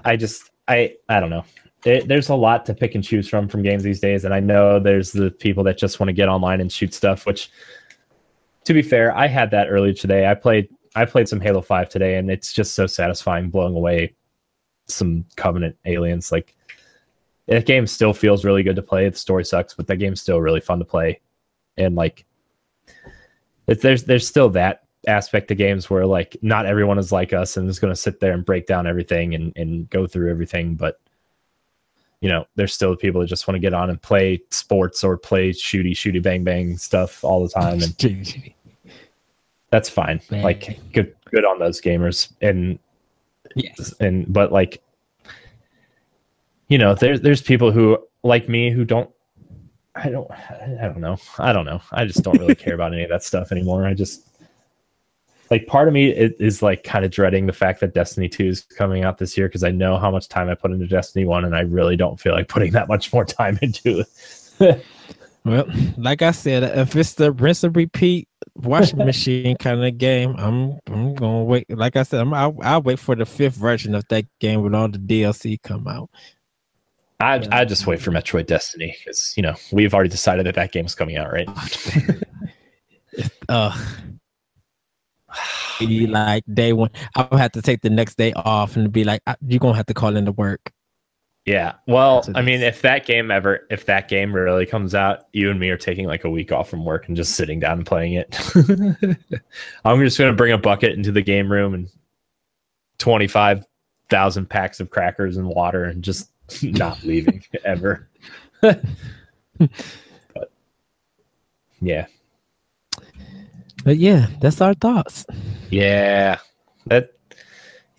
I 0.05 0.15
just 0.15 0.51
I 0.67 0.95
I 1.09 1.19
don't 1.19 1.29
know. 1.29 1.45
It, 1.85 2.07
there's 2.07 2.29
a 2.29 2.35
lot 2.35 2.65
to 2.67 2.73
pick 2.73 2.95
and 2.95 3.03
choose 3.03 3.27
from 3.27 3.47
from 3.47 3.61
games 3.61 3.83
these 3.83 3.99
days, 3.99 4.25
and 4.25 4.33
I 4.33 4.39
know 4.39 4.79
there's 4.79 5.11
the 5.11 5.31
people 5.31 5.63
that 5.65 5.77
just 5.77 5.99
want 5.99 6.09
to 6.09 6.13
get 6.13 6.29
online 6.29 6.61
and 6.61 6.71
shoot 6.71 6.93
stuff. 6.93 7.25
Which, 7.25 7.51
to 8.63 8.73
be 8.73 8.81
fair, 8.81 9.15
I 9.15 9.27
had 9.27 9.51
that 9.51 9.67
earlier 9.69 9.93
today. 9.93 10.27
I 10.27 10.33
played 10.33 10.69
I 10.95 11.05
played 11.05 11.27
some 11.27 11.41
Halo 11.41 11.61
Five 11.61 11.89
today, 11.89 12.15
and 12.17 12.31
it's 12.31 12.53
just 12.53 12.75
so 12.75 12.87
satisfying 12.87 13.49
blowing 13.49 13.75
away 13.75 14.15
some 14.87 15.25
Covenant 15.35 15.75
aliens. 15.85 16.31
Like 16.31 16.55
that 17.47 17.65
game 17.65 17.85
still 17.85 18.13
feels 18.13 18.45
really 18.45 18.63
good 18.63 18.77
to 18.77 18.81
play. 18.81 19.09
The 19.09 19.17
story 19.17 19.43
sucks, 19.43 19.73
but 19.73 19.87
that 19.87 19.97
game's 19.97 20.21
still 20.21 20.39
really 20.39 20.61
fun 20.61 20.79
to 20.79 20.85
play, 20.85 21.19
and 21.77 21.95
like 21.95 22.25
there's 23.65 24.03
there's 24.03 24.27
still 24.27 24.49
that 24.51 24.82
aspect 25.07 25.49
to 25.49 25.55
games 25.55 25.89
where 25.89 26.05
like 26.05 26.37
not 26.41 26.65
everyone 26.65 26.97
is 26.97 27.11
like 27.11 27.33
us 27.33 27.57
and 27.57 27.69
is 27.69 27.79
going 27.79 27.91
to 27.91 27.99
sit 27.99 28.19
there 28.19 28.31
and 28.31 28.45
break 28.45 28.65
down 28.67 28.87
everything 28.87 29.35
and, 29.35 29.51
and 29.55 29.89
go 29.89 30.07
through 30.07 30.29
everything 30.29 30.75
but 30.75 30.99
you 32.21 32.29
know 32.29 32.45
there's 32.55 32.73
still 32.73 32.95
people 32.95 33.19
that 33.19 33.27
just 33.27 33.47
want 33.47 33.55
to 33.55 33.59
get 33.59 33.73
on 33.73 33.89
and 33.89 34.01
play 34.01 34.41
sports 34.49 35.03
or 35.03 35.17
play 35.17 35.49
shooty 35.49 35.91
shooty 35.91 36.21
bang 36.21 36.43
bang 36.43 36.77
stuff 36.77 37.23
all 37.23 37.43
the 37.43 37.49
time 37.49 37.81
and 37.81 38.53
that's 39.73 39.89
fine. 39.89 40.21
Bang. 40.29 40.43
like 40.43 40.79
good 40.93 41.15
good 41.31 41.45
on 41.45 41.57
those 41.57 41.81
gamers. 41.81 42.31
And 42.41 42.77
yes. 43.55 43.91
and 43.99 44.31
but 44.31 44.51
like 44.51 44.83
you 46.67 46.77
know 46.77 46.93
there's 46.93 47.21
there's 47.21 47.41
people 47.41 47.71
who 47.71 47.97
like 48.21 48.47
me 48.47 48.69
who 48.69 48.85
don't 48.85 49.09
i 49.95 50.09
don't 50.09 50.29
i 50.31 50.83
don't 50.83 50.99
know. 50.99 51.17
I 51.39 51.51
don't 51.51 51.65
know. 51.65 51.81
I 51.91 52.05
just 52.05 52.21
don't 52.21 52.37
really 52.39 52.53
care 52.53 52.75
about 52.75 52.93
any 52.93 53.01
of 53.01 53.09
that 53.09 53.23
stuff 53.23 53.51
anymore. 53.51 53.87
I 53.87 53.95
just 53.95 54.27
like 55.53 55.67
part 55.67 55.87
of 55.87 55.93
me 55.93 56.09
is, 56.09 56.31
is 56.39 56.61
like 56.63 56.83
kind 56.83 57.05
of 57.05 57.11
dreading 57.11 57.45
the 57.45 57.53
fact 57.53 57.79
that 57.79 57.93
destiny 57.93 58.27
2 58.27 58.47
is 58.47 58.61
coming 58.61 59.03
out 59.03 59.19
this 59.19 59.37
year 59.37 59.47
because 59.47 59.63
i 59.63 59.69
know 59.69 59.99
how 59.99 60.09
much 60.09 60.27
time 60.27 60.49
i 60.49 60.55
put 60.55 60.71
into 60.71 60.87
destiny 60.87 61.25
1 61.25 61.45
and 61.45 61.55
i 61.55 61.61
really 61.61 61.95
don't 61.95 62.19
feel 62.19 62.33
like 62.33 62.47
putting 62.47 62.71
that 62.71 62.87
much 62.87 63.13
more 63.13 63.23
time 63.23 63.57
into 63.61 64.03
it 64.59 64.83
Well, 65.45 65.65
like 65.97 66.21
I 66.21 66.31
said, 66.31 66.63
if 66.77 66.95
it's 66.95 67.15
the 67.15 67.33
rinse 67.33 67.65
and 67.65 67.75
repeat 67.75 68.29
washing 68.55 68.99
machine 68.99 69.57
kind 69.57 69.83
of 69.83 69.97
game, 69.97 70.35
I'm 70.37 70.79
I'm 70.87 71.15
gonna 71.15 71.43
wait. 71.43 71.69
Like 71.69 71.97
I 71.97 72.03
said, 72.03 72.21
I'm, 72.21 72.33
I'll, 72.33 72.55
I'll 72.61 72.81
wait 72.81 72.97
for 72.97 73.13
the 73.13 73.25
fifth 73.25 73.55
version 73.55 73.93
of 73.93 74.07
that 74.07 74.23
game 74.39 74.61
when 74.61 74.73
all 74.73 74.87
the 74.87 74.99
DLC 74.99 75.61
come 75.61 75.85
out. 75.85 76.09
I. 77.19 77.45
I 77.51 77.65
just 77.65 77.87
wait 77.87 78.01
for 78.01 78.11
Metroid 78.11 78.45
Destiny 78.45 78.95
because 78.97 79.33
you 79.35 79.43
know 79.43 79.55
we've 79.73 79.93
already 79.93 80.09
decided 80.09 80.45
that 80.45 80.55
that 80.55 80.71
game's 80.71 80.95
coming 80.95 81.17
out, 81.17 81.33
right? 81.33 81.49
uh, 83.49 83.77
be 85.79 86.07
like 86.07 86.43
day 86.53 86.73
one. 86.73 86.91
I'll 87.15 87.37
have 87.37 87.51
to 87.53 87.61
take 87.61 87.81
the 87.81 87.89
next 87.89 88.17
day 88.17 88.33
off 88.33 88.75
and 88.75 88.91
be 88.91 89.03
like, 89.03 89.21
you're 89.47 89.59
gonna 89.59 89.75
have 89.75 89.87
to 89.87 89.93
call 89.93 90.15
into 90.15 90.31
work. 90.31 90.71
Yeah. 91.45 91.73
Well, 91.87 92.25
I 92.35 92.41
mean, 92.41 92.61
if 92.61 92.81
that 92.83 93.05
game 93.05 93.29
ever, 93.29 93.67
if 93.69 93.85
that 93.87 94.07
game 94.07 94.33
really 94.33 94.65
comes 94.65 94.95
out, 94.95 95.25
you 95.33 95.51
and 95.51 95.59
me 95.59 95.69
are 95.71 95.77
taking 95.77 96.07
like 96.07 96.23
a 96.23 96.29
week 96.29 96.53
off 96.53 96.69
from 96.69 96.85
work 96.85 97.07
and 97.07 97.17
just 97.17 97.35
sitting 97.35 97.59
down 97.59 97.79
and 97.79 97.85
playing 97.85 98.13
it. 98.13 98.33
I'm 99.83 99.99
just 99.99 100.17
going 100.17 100.31
to 100.31 100.37
bring 100.37 100.53
a 100.53 100.57
bucket 100.57 100.93
into 100.93 101.11
the 101.11 101.21
game 101.21 101.51
room 101.51 101.73
and 101.73 101.89
25,000 102.99 104.49
packs 104.49 104.79
of 104.79 104.89
crackers 104.89 105.35
and 105.35 105.47
water 105.47 105.83
and 105.83 106.01
just 106.01 106.31
not 106.63 107.03
leaving 107.03 107.43
ever. 107.65 108.07
but 108.61 108.81
yeah. 111.81 112.05
But 113.83 113.97
yeah, 113.97 114.27
that's 114.39 114.61
our 114.61 114.73
thoughts. 114.73 115.25
Yeah. 115.69 116.37
That 116.87 117.13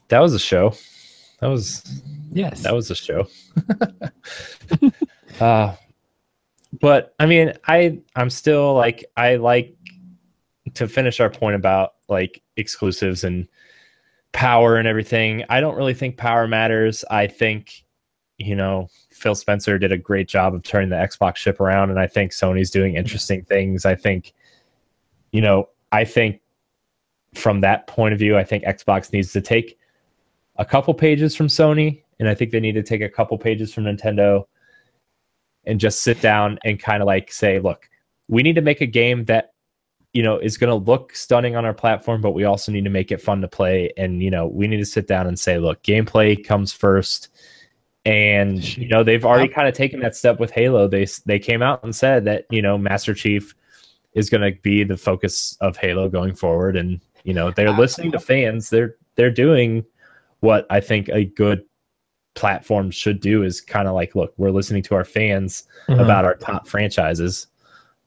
that 0.08 0.20
was 0.20 0.34
a 0.34 0.38
show. 0.38 0.74
That 1.40 1.48
was 1.48 2.02
yes. 2.32 2.62
That 2.62 2.74
was 2.74 2.90
a 2.90 2.94
show. 2.94 3.26
uh 5.40 5.74
but 6.80 7.14
I 7.18 7.26
mean, 7.26 7.52
I 7.66 8.00
I'm 8.16 8.30
still 8.30 8.74
like 8.74 9.04
I 9.16 9.36
like 9.36 9.76
to 10.74 10.88
finish 10.88 11.20
our 11.20 11.30
point 11.30 11.56
about 11.56 11.94
like 12.08 12.42
exclusives 12.56 13.24
and 13.24 13.48
power 14.32 14.76
and 14.76 14.88
everything. 14.88 15.44
I 15.48 15.60
don't 15.60 15.76
really 15.76 15.94
think 15.94 16.16
power 16.16 16.48
matters. 16.48 17.04
I 17.10 17.26
think 17.26 17.84
you 18.38 18.56
know, 18.56 18.88
Phil 19.10 19.34
Spencer 19.34 19.78
did 19.78 19.92
a 19.92 19.98
great 19.98 20.28
job 20.28 20.54
of 20.54 20.62
turning 20.62 20.90
the 20.90 20.96
Xbox 20.96 21.36
ship 21.36 21.60
around, 21.60 21.90
and 21.90 22.00
I 22.00 22.06
think 22.06 22.32
Sony's 22.32 22.70
doing 22.70 22.96
interesting 22.96 23.44
things. 23.44 23.84
I 23.84 23.94
think, 23.94 24.32
you 25.30 25.40
know, 25.40 25.68
I 25.94 26.04
think 26.04 26.40
from 27.34 27.60
that 27.60 27.86
point 27.86 28.12
of 28.12 28.18
view, 28.18 28.36
I 28.36 28.42
think 28.42 28.64
Xbox 28.64 29.12
needs 29.12 29.32
to 29.32 29.40
take 29.40 29.78
a 30.56 30.64
couple 30.64 30.92
pages 30.92 31.36
from 31.36 31.46
Sony, 31.46 32.02
and 32.18 32.28
I 32.28 32.34
think 32.34 32.50
they 32.50 32.58
need 32.58 32.74
to 32.74 32.82
take 32.82 33.00
a 33.00 33.08
couple 33.08 33.38
pages 33.38 33.72
from 33.72 33.84
Nintendo 33.84 34.44
and 35.64 35.78
just 35.78 36.02
sit 36.02 36.20
down 36.20 36.58
and 36.64 36.80
kind 36.80 37.00
of 37.00 37.06
like 37.06 37.32
say, 37.32 37.60
look, 37.60 37.88
we 38.28 38.42
need 38.42 38.56
to 38.56 38.60
make 38.60 38.80
a 38.80 38.86
game 38.86 39.24
that 39.26 39.52
you 40.12 40.22
know 40.22 40.36
is 40.36 40.56
going 40.56 40.68
to 40.68 40.90
look 40.90 41.14
stunning 41.14 41.56
on 41.56 41.64
our 41.64 41.74
platform 41.74 42.20
but 42.20 42.32
we 42.32 42.44
also 42.44 42.70
need 42.70 42.84
to 42.84 42.90
make 42.90 43.12
it 43.12 43.20
fun 43.20 43.40
to 43.40 43.48
play. 43.48 43.92
And 43.96 44.20
you 44.20 44.32
know 44.32 44.48
we 44.48 44.66
need 44.66 44.78
to 44.78 44.84
sit 44.84 45.06
down 45.06 45.28
and 45.28 45.38
say 45.38 45.58
look 45.58 45.80
gameplay 45.84 46.44
comes 46.44 46.72
first. 46.72 47.28
And 48.04 48.76
you 48.76 48.88
know 48.88 49.04
they've 49.04 49.24
already 49.24 49.48
kind 49.48 49.68
of 49.68 49.74
taken 49.74 50.00
that 50.00 50.16
step 50.16 50.40
with 50.40 50.50
Halo. 50.50 50.88
They 50.88 51.06
they 51.24 51.38
came 51.38 51.62
out 51.62 51.84
and 51.84 51.94
said 51.94 52.24
that 52.24 52.46
you 52.50 52.62
know 52.62 52.76
Master 52.76 53.14
Chief 53.14 53.54
is 54.14 54.30
going 54.30 54.40
to 54.40 54.58
be 54.62 54.84
the 54.84 54.96
focus 54.96 55.56
of 55.60 55.76
Halo 55.76 56.08
going 56.08 56.34
forward, 56.34 56.76
and 56.76 57.00
you 57.24 57.34
know 57.34 57.50
they're 57.50 57.72
listening 57.72 58.12
to 58.12 58.20
fans. 58.20 58.70
They're 58.70 58.96
they're 59.16 59.30
doing 59.30 59.84
what 60.40 60.66
I 60.70 60.80
think 60.80 61.08
a 61.08 61.24
good 61.24 61.64
platform 62.34 62.90
should 62.90 63.20
do 63.20 63.42
is 63.42 63.60
kind 63.60 63.88
of 63.88 63.94
like 63.94 64.14
look 64.14 64.34
we're 64.36 64.50
listening 64.50 64.82
to 64.82 64.94
our 64.94 65.04
fans 65.04 65.64
mm-hmm. 65.88 66.00
about 66.00 66.24
our 66.24 66.34
top 66.34 66.66
franchises 66.66 67.46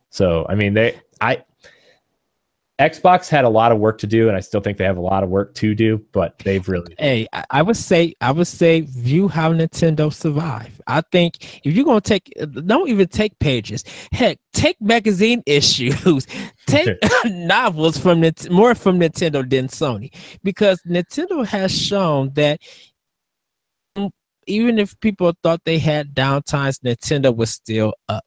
so 0.10 0.46
i 0.50 0.56
mean 0.56 0.74
they 0.74 1.00
i 1.22 1.42
Xbox 2.80 3.28
had 3.28 3.44
a 3.44 3.50
lot 3.50 3.72
of 3.72 3.80
work 3.80 3.98
to 4.00 4.08
do, 4.08 4.28
and 4.28 4.38
I 4.38 4.40
still 4.40 4.62
think 4.62 4.78
they 4.78 4.84
have 4.84 4.98
a 4.98 5.02
lot 5.02 5.24
of 5.24 5.30
work 5.30 5.56
to 5.56 5.74
do, 5.74 6.06
but 6.12 6.38
they've 6.40 6.68
really. 6.68 6.96
Hey, 7.00 7.28
I 7.50 7.64
would 7.64 7.76
say, 7.76 8.14
I 8.22 8.32
would 8.32 8.46
say, 8.46 8.82
view 8.82 9.28
how 9.28 9.52
Nintendo 9.52 10.14
survived. 10.14 10.80
I 10.86 11.02
think 11.12 11.66
if 11.66 11.76
you're 11.76 11.86
gonna 11.86 12.02
take, 12.02 12.32
don't 12.66 12.88
even 12.88 13.08
take 13.08 13.38
pages. 13.40 13.84
Heck, 14.12 14.38
take 14.54 14.80
magazine 14.80 15.42
issues, 15.48 16.28
take 16.68 16.98
novels 17.26 17.98
from 17.98 18.22
more 18.52 18.76
from 18.76 19.00
Nintendo 19.00 19.50
than 19.50 19.70
Sony, 19.70 20.14
because 20.44 20.80
Nintendo 20.88 21.44
has 21.48 21.76
shown 21.76 22.32
that 22.36 22.62
even 24.46 24.78
if 24.78 24.98
people 25.00 25.34
thought 25.42 25.62
they 25.66 25.80
had 25.80 26.14
downtimes, 26.14 26.80
Nintendo 26.82 27.36
was 27.36 27.50
still 27.50 27.94
up 28.08 28.24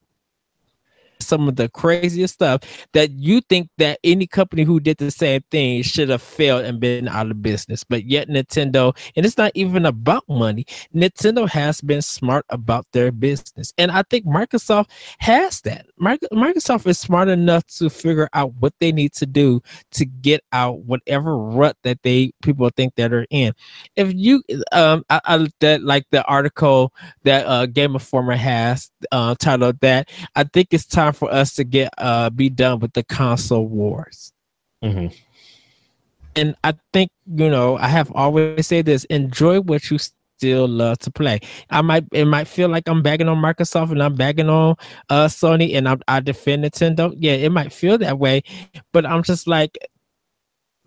some 1.30 1.48
of 1.48 1.56
the 1.56 1.68
craziest 1.70 2.34
stuff 2.34 2.60
that 2.92 3.10
you 3.12 3.40
think 3.48 3.70
that 3.78 3.98
any 4.04 4.26
company 4.26 4.64
who 4.64 4.80
did 4.80 4.98
the 4.98 5.10
same 5.10 5.40
thing 5.50 5.82
should 5.82 6.10
have 6.10 6.20
failed 6.20 6.64
and 6.64 6.80
been 6.80 7.08
out 7.08 7.30
of 7.30 7.40
business. 7.40 7.84
But 7.84 8.04
yet 8.04 8.28
Nintendo, 8.28 8.94
and 9.16 9.24
it's 9.24 9.38
not 9.38 9.52
even 9.54 9.86
about 9.86 10.24
money. 10.28 10.66
Nintendo 10.94 11.48
has 11.48 11.80
been 11.80 12.02
smart 12.02 12.44
about 12.50 12.86
their 12.92 13.12
business, 13.12 13.72
and 13.78 13.90
I 13.90 14.02
think 14.10 14.26
Microsoft 14.26 14.90
has 15.20 15.62
that. 15.62 15.86
Microsoft 16.00 16.86
is 16.86 16.98
smart 16.98 17.28
enough 17.28 17.64
to 17.78 17.88
figure 17.88 18.28
out 18.32 18.54
what 18.54 18.74
they 18.80 18.92
need 18.92 19.12
to 19.14 19.26
do 19.26 19.62
to 19.92 20.04
get 20.04 20.42
out 20.52 20.80
whatever 20.80 21.36
rut 21.38 21.76
that 21.84 22.02
they 22.02 22.32
people 22.42 22.68
think 22.76 22.94
that 22.96 23.12
are 23.12 23.26
in. 23.30 23.52
If 23.96 24.12
you, 24.14 24.42
um, 24.72 25.04
I, 25.08 25.20
I 25.24 25.48
that 25.60 25.82
like 25.82 26.06
the 26.10 26.24
article 26.24 26.92
that 27.24 27.46
uh, 27.46 27.66
Game 27.66 27.92
Informer 27.94 28.36
has 28.36 28.90
uh, 29.12 29.34
titled 29.38 29.80
that 29.80 30.08
I 30.34 30.44
think 30.44 30.68
it's 30.72 30.86
time 30.86 31.12
for 31.20 31.30
us 31.32 31.54
to 31.54 31.64
get 31.64 31.92
uh 31.98 32.30
be 32.30 32.48
done 32.48 32.80
with 32.80 32.94
the 32.94 33.04
console 33.04 33.68
wars. 33.68 34.32
Mm-hmm. 34.82 35.14
And 36.34 36.56
I 36.64 36.74
think 36.92 37.10
you 37.26 37.50
know 37.50 37.76
I 37.76 37.88
have 37.88 38.10
always 38.12 38.66
said 38.66 38.86
this: 38.86 39.04
enjoy 39.04 39.60
what 39.60 39.90
you 39.90 39.98
still 39.98 40.66
love 40.66 40.98
to 41.00 41.10
play. 41.10 41.40
I 41.68 41.82
might 41.82 42.06
it 42.12 42.24
might 42.24 42.48
feel 42.48 42.70
like 42.70 42.88
I'm 42.88 43.02
bagging 43.02 43.28
on 43.28 43.36
Microsoft 43.36 43.90
and 43.92 44.02
I'm 44.02 44.14
bagging 44.14 44.48
on 44.48 44.76
uh 45.10 45.26
Sony 45.26 45.76
and 45.76 45.86
I'm, 45.86 46.00
I 46.08 46.20
defend 46.20 46.64
Nintendo. 46.64 47.14
Yeah, 47.16 47.34
it 47.34 47.52
might 47.52 47.72
feel 47.72 47.98
that 47.98 48.18
way, 48.18 48.42
but 48.92 49.04
I'm 49.04 49.22
just 49.22 49.46
like 49.46 49.76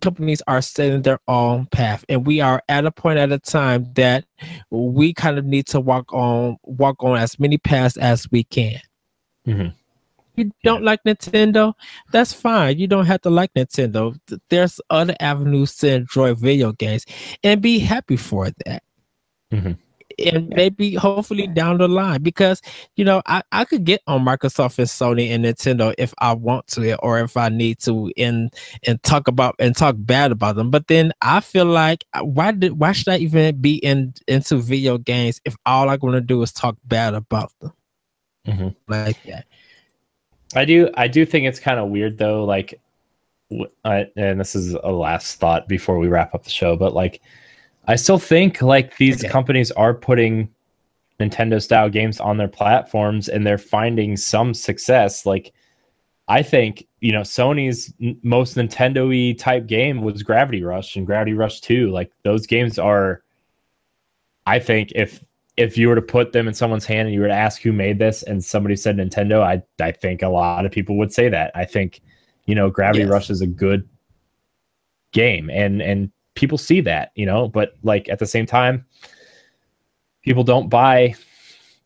companies 0.02 0.42
are 0.48 0.60
setting 0.60 1.02
their 1.02 1.20
own 1.28 1.66
path 1.66 2.04
and 2.08 2.26
we 2.26 2.40
are 2.40 2.60
at 2.68 2.84
a 2.84 2.90
point 2.90 3.18
at 3.18 3.32
a 3.32 3.38
time 3.38 3.90
that 3.94 4.24
we 4.70 5.14
kind 5.14 5.38
of 5.38 5.46
need 5.46 5.66
to 5.66 5.80
walk 5.80 6.12
on 6.12 6.58
walk 6.64 7.02
on 7.02 7.16
as 7.16 7.38
many 7.38 7.56
paths 7.56 7.96
as 7.96 8.30
we 8.30 8.44
can 8.44 8.78
mm-hmm 9.46 9.68
you 10.36 10.50
don't 10.62 10.82
yeah. 10.82 10.90
like 10.90 11.04
Nintendo, 11.04 11.74
that's 12.12 12.32
fine. 12.32 12.78
You 12.78 12.86
don't 12.86 13.06
have 13.06 13.22
to 13.22 13.30
like 13.30 13.52
Nintendo. 13.54 14.18
There's 14.50 14.80
other 14.90 15.14
avenues 15.20 15.76
to 15.76 15.94
enjoy 15.94 16.34
video 16.34 16.72
games 16.72 17.06
and 17.42 17.62
be 17.62 17.78
happy 17.78 18.16
for 18.16 18.50
that. 18.66 18.82
Mm-hmm. 19.52 19.72
And 20.16 20.48
maybe 20.50 20.94
hopefully 20.94 21.48
down 21.48 21.78
the 21.78 21.88
line, 21.88 22.22
because 22.22 22.62
you 22.94 23.04
know, 23.04 23.20
I, 23.26 23.42
I 23.50 23.64
could 23.64 23.84
get 23.84 24.00
on 24.06 24.24
Microsoft 24.24 24.78
and 24.78 24.86
Sony 24.86 25.30
and 25.30 25.44
Nintendo 25.44 25.92
if 25.98 26.14
I 26.18 26.34
want 26.34 26.68
to 26.68 26.96
or 27.00 27.18
if 27.18 27.36
I 27.36 27.48
need 27.48 27.80
to 27.80 28.12
and 28.16 28.52
and 28.86 29.02
talk 29.02 29.26
about 29.26 29.56
and 29.58 29.74
talk 29.76 29.96
bad 29.98 30.30
about 30.30 30.54
them. 30.54 30.70
But 30.70 30.86
then 30.86 31.12
I 31.20 31.40
feel 31.40 31.64
like 31.64 32.04
uh, 32.12 32.20
why 32.20 32.52
did 32.52 32.78
why 32.78 32.92
should 32.92 33.08
I 33.08 33.16
even 33.18 33.60
be 33.60 33.76
in 33.76 34.14
into 34.28 34.58
video 34.58 34.98
games 34.98 35.40
if 35.44 35.56
all 35.66 35.88
I'm 35.88 35.98
gonna 35.98 36.20
do 36.20 36.42
is 36.42 36.52
talk 36.52 36.76
bad 36.84 37.14
about 37.14 37.50
them? 37.60 37.72
Mm-hmm. 38.46 38.68
Like 38.86 39.20
that. 39.24 39.46
I 40.54 40.64
do 40.64 40.90
I 40.94 41.08
do 41.08 41.24
think 41.26 41.46
it's 41.46 41.60
kind 41.60 41.78
of 41.78 41.88
weird 41.88 42.18
though 42.18 42.44
like 42.44 42.80
I, 43.84 44.06
and 44.16 44.40
this 44.40 44.54
is 44.56 44.74
a 44.74 44.90
last 44.90 45.38
thought 45.38 45.68
before 45.68 45.98
we 45.98 46.08
wrap 46.08 46.34
up 46.34 46.44
the 46.44 46.50
show 46.50 46.76
but 46.76 46.94
like 46.94 47.20
I 47.86 47.96
still 47.96 48.18
think 48.18 48.62
like 48.62 48.96
these 48.96 49.22
okay. 49.22 49.30
companies 49.30 49.70
are 49.72 49.94
putting 49.94 50.48
Nintendo 51.20 51.62
style 51.62 51.88
games 51.90 52.18
on 52.20 52.36
their 52.36 52.48
platforms 52.48 53.28
and 53.28 53.46
they're 53.46 53.58
finding 53.58 54.16
some 54.16 54.54
success 54.54 55.26
like 55.26 55.52
I 56.26 56.42
think 56.42 56.86
you 57.00 57.12
know 57.12 57.20
Sony's 57.20 57.92
most 58.22 58.56
Nintendo-y 58.56 59.36
type 59.38 59.66
game 59.66 60.02
was 60.02 60.22
Gravity 60.22 60.62
Rush 60.62 60.96
and 60.96 61.06
Gravity 61.06 61.34
Rush 61.34 61.60
2 61.60 61.90
like 61.90 62.10
those 62.22 62.46
games 62.46 62.78
are 62.78 63.22
I 64.46 64.58
think 64.58 64.92
if 64.94 65.22
if 65.56 65.78
you 65.78 65.88
were 65.88 65.94
to 65.94 66.02
put 66.02 66.32
them 66.32 66.48
in 66.48 66.54
someone's 66.54 66.84
hand 66.84 67.06
and 67.06 67.14
you 67.14 67.20
were 67.20 67.28
to 67.28 67.34
ask 67.34 67.62
who 67.62 67.72
made 67.72 67.98
this 67.98 68.22
and 68.22 68.44
somebody 68.44 68.76
said 68.76 68.96
Nintendo, 68.96 69.40
I 69.42 69.62
I 69.82 69.92
think 69.92 70.22
a 70.22 70.28
lot 70.28 70.66
of 70.66 70.72
people 70.72 70.96
would 70.98 71.12
say 71.12 71.28
that. 71.28 71.52
I 71.54 71.64
think, 71.64 72.00
you 72.46 72.54
know, 72.54 72.70
Gravity 72.70 73.00
yes. 73.00 73.10
Rush 73.10 73.30
is 73.30 73.40
a 73.40 73.46
good 73.46 73.88
game 75.12 75.48
and 75.50 75.80
and 75.80 76.10
people 76.34 76.58
see 76.58 76.80
that, 76.80 77.12
you 77.14 77.26
know, 77.26 77.48
but 77.48 77.76
like 77.82 78.08
at 78.08 78.18
the 78.18 78.26
same 78.26 78.46
time, 78.46 78.84
people 80.22 80.42
don't 80.42 80.68
buy 80.68 81.14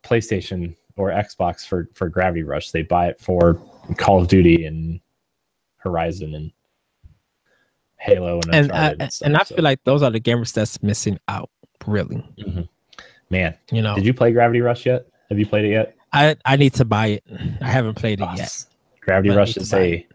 PlayStation 0.03 0.75
or 0.97 1.11
Xbox 1.11 1.67
for 1.67 1.89
for 1.95 2.09
Gravity 2.09 2.43
Rush. 2.43 2.71
They 2.71 2.83
buy 2.83 3.09
it 3.09 3.21
for 3.21 3.61
Call 3.97 4.23
of 4.23 4.29
Duty 4.29 4.65
and 4.65 5.01
Horizon 5.77 6.35
and 6.35 6.53
Halo 7.99 8.41
and 8.45 8.55
and, 8.55 8.73
I, 8.73 8.97
and, 8.99 9.13
stuff, 9.13 9.27
and 9.27 9.37
I 9.37 9.43
so. 9.45 9.57
feel 9.57 9.65
like 9.65 9.85
those 9.85 10.03
are 10.03 10.11
the 10.11 10.21
gamers 10.21 10.53
that's 10.53 10.83
missing 10.83 11.19
out, 11.29 11.51
really. 11.87 12.17
Mm-hmm. 12.39 12.63
Man, 13.31 13.57
you 13.71 13.83
know, 13.83 13.95
did 13.95 14.07
you 14.07 14.15
play 14.15 14.33
Gravity 14.33 14.61
Rush 14.61 14.87
yet? 14.87 15.07
Have 15.29 15.39
you 15.39 15.47
played 15.47 15.67
it 15.67 15.71
yet? 15.71 15.97
I 16.13 16.37
I 16.45 16.57
need 16.57 16.75
to 16.75 16.85
buy 16.85 17.07
it. 17.09 17.25
I 17.61 17.69
haven't 17.71 17.95
played 17.95 18.21
it 18.21 18.29
yet. 18.37 18.65
Gravity 19.01 19.35
Rush 19.35 19.57
is 19.57 19.73
a. 19.75 20.07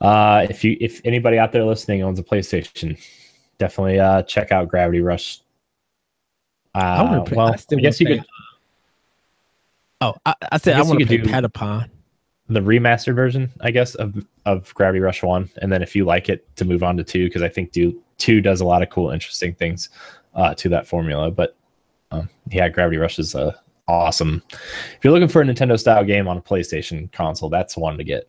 Uh, 0.00 0.46
if 0.50 0.62
you 0.64 0.76
if 0.80 1.00
anybody 1.04 1.38
out 1.38 1.52
there 1.52 1.64
listening 1.64 2.02
owns 2.02 2.18
a 2.18 2.22
PlayStation, 2.22 2.98
definitely 3.58 4.00
uh 4.00 4.22
check 4.22 4.52
out 4.52 4.68
Gravity 4.68 5.00
Rush. 5.00 5.40
Uh, 6.74 7.22
I 7.22 7.28
play, 7.28 7.36
well, 7.36 7.48
I, 7.48 7.74
I 7.74 7.74
guess 7.76 8.00
you 8.00 8.06
could. 8.06 8.24
Oh, 10.00 10.14
I, 10.26 10.34
I 10.52 10.58
said 10.58 10.74
I, 10.76 10.80
I 10.80 10.82
want 10.82 11.00
to 11.00 11.06
play 11.06 11.18
Patapon. 11.18 11.88
The 12.48 12.60
remastered 12.60 13.14
version, 13.14 13.50
I 13.60 13.70
guess, 13.70 13.94
of 13.94 14.26
of 14.44 14.74
Gravity 14.74 15.00
Rush 15.00 15.22
One, 15.22 15.48
and 15.62 15.72
then 15.72 15.82
if 15.82 15.96
you 15.96 16.04
like 16.04 16.28
it, 16.28 16.44
to 16.56 16.64
move 16.64 16.82
on 16.82 16.96
to 16.96 17.04
two, 17.04 17.24
because 17.24 17.42
I 17.42 17.48
think 17.48 17.72
do 17.72 18.00
two 18.18 18.40
does 18.40 18.60
a 18.60 18.64
lot 18.64 18.82
of 18.82 18.90
cool, 18.90 19.10
interesting 19.10 19.54
things 19.54 19.88
uh, 20.34 20.54
to 20.54 20.68
that 20.68 20.86
formula. 20.86 21.30
But 21.30 21.56
yeah, 22.50 22.68
Gravity 22.68 22.98
Rush 22.98 23.18
is 23.18 23.34
uh, 23.34 23.52
awesome. 23.88 24.42
If 24.50 24.98
you're 25.02 25.12
looking 25.12 25.28
for 25.28 25.42
a 25.42 25.44
Nintendo 25.44 25.78
style 25.78 26.04
game 26.04 26.28
on 26.28 26.36
a 26.36 26.42
PlayStation 26.42 27.10
console, 27.12 27.48
that's 27.48 27.76
one 27.76 27.96
to 27.98 28.04
get. 28.04 28.28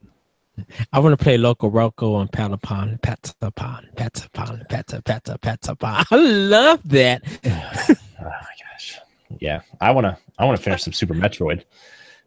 I 0.92 1.00
want 1.00 1.18
to 1.18 1.24
play 1.24 1.38
Loco 1.38 1.70
Roco 1.70 2.20
and 2.20 2.32
Patapon, 2.32 3.00
Patapon, 3.02 3.94
Patapon, 3.96 4.68
Patapon, 4.68 5.40
Patapon. 5.40 6.06
I 6.12 6.16
love 6.16 6.82
that. 6.90 7.22
oh 7.46 8.24
my 8.24 8.32
gosh, 8.72 9.00
yeah. 9.40 9.62
I 9.80 9.92
want 9.92 10.06
to. 10.06 10.18
I 10.40 10.46
want 10.46 10.58
to 10.58 10.64
finish 10.64 10.84
some 10.84 10.94
Super 10.94 11.14
Metroid. 11.14 11.64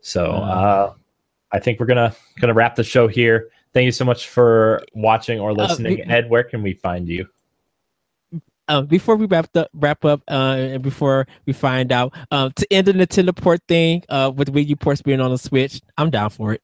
So 0.00 0.26
uh, 0.26 0.38
uh, 0.38 0.94
I 1.52 1.58
think 1.58 1.80
we're 1.80 1.86
gonna 1.86 2.14
gonna 2.40 2.54
wrap 2.54 2.76
the 2.76 2.84
show 2.84 3.08
here. 3.08 3.50
Thank 3.72 3.84
you 3.84 3.92
so 3.92 4.04
much 4.04 4.28
for 4.28 4.82
watching 4.94 5.40
or 5.40 5.50
uh, 5.50 5.54
listening. 5.54 6.00
Uh, 6.02 6.14
Ed, 6.14 6.30
where 6.30 6.44
can 6.44 6.62
we 6.62 6.74
find 6.74 7.08
you? 7.08 7.28
Uh, 8.70 8.82
before 8.82 9.16
we 9.16 9.26
wrap 9.26 9.48
up, 9.56 9.68
wrap 9.74 10.04
up, 10.04 10.22
uh, 10.30 10.54
and 10.56 10.80
before 10.80 11.26
we 11.44 11.52
find 11.52 11.90
out, 11.90 12.14
uh, 12.30 12.48
to 12.54 12.72
end 12.72 12.86
the 12.86 12.92
Nintendo 12.92 13.34
port 13.34 13.60
thing, 13.66 14.04
uh, 14.08 14.30
with 14.32 14.52
Wii 14.52 14.64
U 14.68 14.76
ports 14.76 15.02
being 15.02 15.20
on 15.20 15.32
the 15.32 15.38
Switch, 15.38 15.80
I'm 15.98 16.08
down 16.08 16.30
for 16.30 16.52
it. 16.52 16.62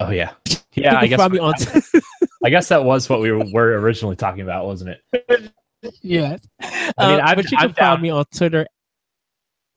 Oh 0.00 0.10
yeah, 0.10 0.32
yeah. 0.74 0.98
I 0.98 1.06
guess 1.06 1.20
on 1.20 1.38
I, 1.38 1.54
I 2.44 2.50
guess 2.50 2.66
that 2.68 2.84
was 2.84 3.08
what 3.08 3.20
we 3.20 3.30
were, 3.30 3.78
originally 3.78 4.16
talking 4.16 4.40
about, 4.40 4.66
wasn't 4.66 4.96
it? 5.12 5.52
yes. 6.02 6.40
I 6.60 7.12
mean, 7.12 7.20
uh, 7.20 7.34
but 7.36 7.44
you 7.44 7.56
can 7.56 7.68
I'm 7.68 7.74
find 7.74 7.76
down. 7.76 8.02
me 8.02 8.10
on 8.10 8.24
Twitter. 8.34 8.66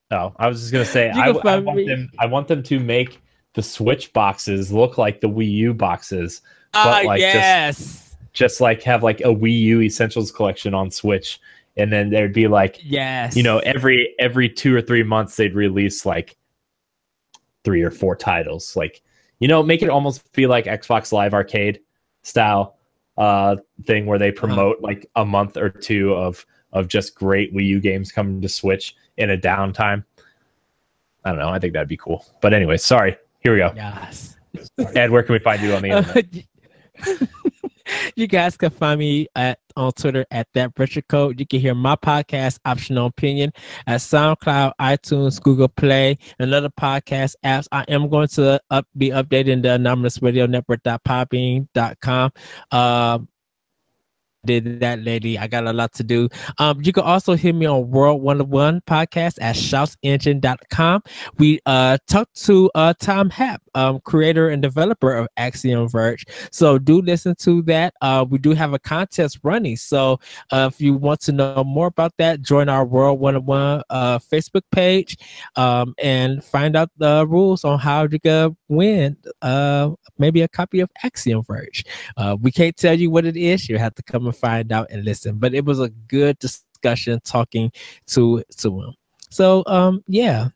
Oh, 0.09 0.33
I 0.37 0.47
was 0.47 0.61
just 0.61 0.71
gonna 0.71 0.85
say 0.85 1.11
I, 1.11 1.27
I, 1.27 1.59
want 1.59 1.77
me. 1.77 1.85
them. 1.85 2.09
I 2.17 2.25
want 2.25 2.47
them 2.47 2.63
to 2.63 2.79
make 2.79 3.21
the 3.53 3.61
Switch 3.61 4.11
boxes 4.11 4.73
look 4.73 4.97
like 4.97 5.21
the 5.21 5.29
Wii 5.29 5.51
U 5.51 5.73
boxes, 5.75 6.41
but 6.73 7.03
uh, 7.03 7.07
like 7.07 7.19
yes. 7.19 7.77
just 7.77 8.09
just 8.33 8.61
like 8.61 8.81
have 8.83 9.03
like 9.03 9.21
a 9.21 9.25
Wii 9.25 9.59
U 9.61 9.81
Essentials 9.81 10.31
collection 10.31 10.73
on 10.73 10.89
Switch, 10.91 11.39
and 11.79 11.91
then 11.91 12.09
there'd 12.09 12.33
be 12.33 12.47
like 12.47 12.79
yes, 12.83 13.35
you 13.35 13.43
know, 13.43 13.59
every 13.59 14.13
every 14.19 14.49
two 14.49 14.75
or 14.75 14.81
three 14.81 15.03
months 15.03 15.35
they'd 15.35 15.55
release 15.55 16.05
like 16.05 16.37
three 17.63 17.81
or 17.81 17.91
four 17.91 18.15
titles, 18.15 18.75
like 18.75 19.01
you 19.39 19.47
know, 19.47 19.63
make 19.63 19.81
it 19.81 19.89
almost 19.89 20.21
feel 20.33 20.49
like 20.49 20.65
Xbox 20.65 21.11
Live 21.11 21.33
Arcade 21.33 21.79
style 22.21 22.75
uh 23.17 23.55
thing 23.85 24.05
where 24.05 24.19
they 24.19 24.29
uh-huh. 24.29 24.39
promote 24.39 24.77
uh-huh. 24.77 24.87
like 24.87 25.09
a 25.15 25.25
month 25.25 25.57
or 25.57 25.69
two 25.69 26.13
of 26.13 26.45
of 26.73 26.87
just 26.87 27.15
great 27.15 27.53
Wii 27.53 27.65
U 27.65 27.79
games 27.79 28.11
coming 28.11 28.41
to 28.41 28.49
Switch 28.49 28.95
in 29.17 29.31
a 29.31 29.37
downtime. 29.37 30.03
I 31.25 31.29
don't 31.29 31.39
know. 31.39 31.49
I 31.49 31.59
think 31.59 31.73
that'd 31.73 31.87
be 31.87 31.97
cool. 31.97 32.25
But 32.41 32.53
anyway, 32.53 32.77
sorry. 32.77 33.17
Here 33.41 33.53
we 33.53 33.59
go. 33.59 33.71
Yes. 33.75 34.37
Ed, 34.95 35.11
where 35.11 35.23
can 35.23 35.33
we 35.33 35.39
find 35.39 35.61
you 35.61 35.73
on 35.73 35.81
the 35.81 35.89
internet? 37.05 37.29
you 38.15 38.27
guys 38.27 38.57
can 38.57 38.69
find 38.69 38.99
me 38.99 39.27
at 39.35 39.59
on 39.75 39.91
Twitter 39.93 40.25
at 40.31 40.47
that 40.53 40.73
Richard 40.77 41.07
Code. 41.07 41.39
You 41.39 41.47
can 41.47 41.59
hear 41.59 41.73
my 41.73 41.95
podcast, 41.95 42.59
Optional 42.65 43.07
Opinion, 43.07 43.51
at 43.87 44.01
SoundCloud, 44.01 44.73
iTunes, 44.79 45.41
Google 45.41 45.69
Play, 45.69 46.17
and 46.37 46.53
other 46.53 46.69
podcast 46.69 47.35
apps. 47.45 47.67
I 47.71 47.83
am 47.87 48.09
going 48.09 48.27
to 48.29 48.61
up, 48.69 48.85
be 48.97 49.09
updating 49.09 49.61
the 49.61 49.73
Anonymous 49.73 50.21
Radio 50.21 50.45
Network.podbean.com. 50.45 52.31
Uh, 52.71 53.19
did 54.49 54.79
that 54.79 55.03
lady. 55.03 55.37
I 55.37 55.45
got 55.45 55.67
a 55.67 55.73
lot 55.73 55.93
to 55.93 56.03
do. 56.03 56.27
Um, 56.57 56.81
you 56.81 56.91
can 56.91 57.03
also 57.03 57.35
hear 57.35 57.53
me 57.53 57.67
on 57.67 57.91
World 57.91 58.21
One 58.23 58.41
of 58.41 58.49
One 58.49 58.81
podcast 58.81 59.37
at 59.39 59.55
shoutengine.com. 59.55 61.03
We 61.37 61.59
uh 61.67 61.99
talked 62.07 62.41
to 62.45 62.71
uh 62.73 62.95
Tom 62.99 63.29
Happ, 63.29 63.61
um, 63.75 63.99
creator 63.99 64.49
and 64.49 64.61
developer 64.61 65.13
of 65.13 65.27
Axiom 65.37 65.87
Verge. 65.87 66.25
So 66.51 66.79
do 66.79 66.99
listen 66.99 67.35
to 67.41 67.61
that. 67.63 67.93
Uh, 68.01 68.25
we 68.27 68.39
do 68.39 68.53
have 68.53 68.73
a 68.73 68.79
contest 68.79 69.39
running. 69.43 69.77
So 69.77 70.19
uh, 70.51 70.69
if 70.73 70.81
you 70.81 70.95
want 70.95 71.21
to 71.21 71.31
know 71.31 71.63
more 71.63 71.87
about 71.87 72.13
that, 72.17 72.41
join 72.41 72.69
our 72.69 72.85
World 72.85 73.19
One 73.19 73.35
of 73.35 73.45
One 73.45 73.83
uh 73.91 74.17
Facebook 74.17 74.63
page 74.71 75.17
um 75.57 75.93
and 75.99 76.43
find 76.43 76.75
out 76.75 76.89
the 76.97 77.27
rules 77.27 77.63
on 77.63 77.77
how 77.77 78.07
to 78.07 78.17
go 78.17 78.55
win 78.67 79.15
uh 79.41 79.91
maybe 80.17 80.41
a 80.41 80.47
copy 80.47 80.79
of 80.79 80.89
Axiom 81.03 81.43
Verge. 81.43 81.85
Uh, 82.17 82.35
we 82.39 82.51
can't 82.51 82.75
tell 82.75 82.95
you 82.95 83.11
what 83.11 83.25
it 83.25 83.37
is. 83.37 83.69
You 83.69 83.77
have 83.77 83.95
to 83.95 84.03
come 84.03 84.25
and 84.25 84.35
find 84.39 84.71
out 84.71 84.87
and 84.89 85.03
listen. 85.03 85.37
But 85.37 85.53
it 85.53 85.65
was 85.65 85.79
a 85.79 85.89
good 85.89 86.39
discussion 86.39 87.19
talking 87.23 87.71
to 88.07 88.43
to 88.57 88.81
him. 88.81 88.93
So 89.29 89.63
um 89.67 90.03
yeah. 90.07 90.49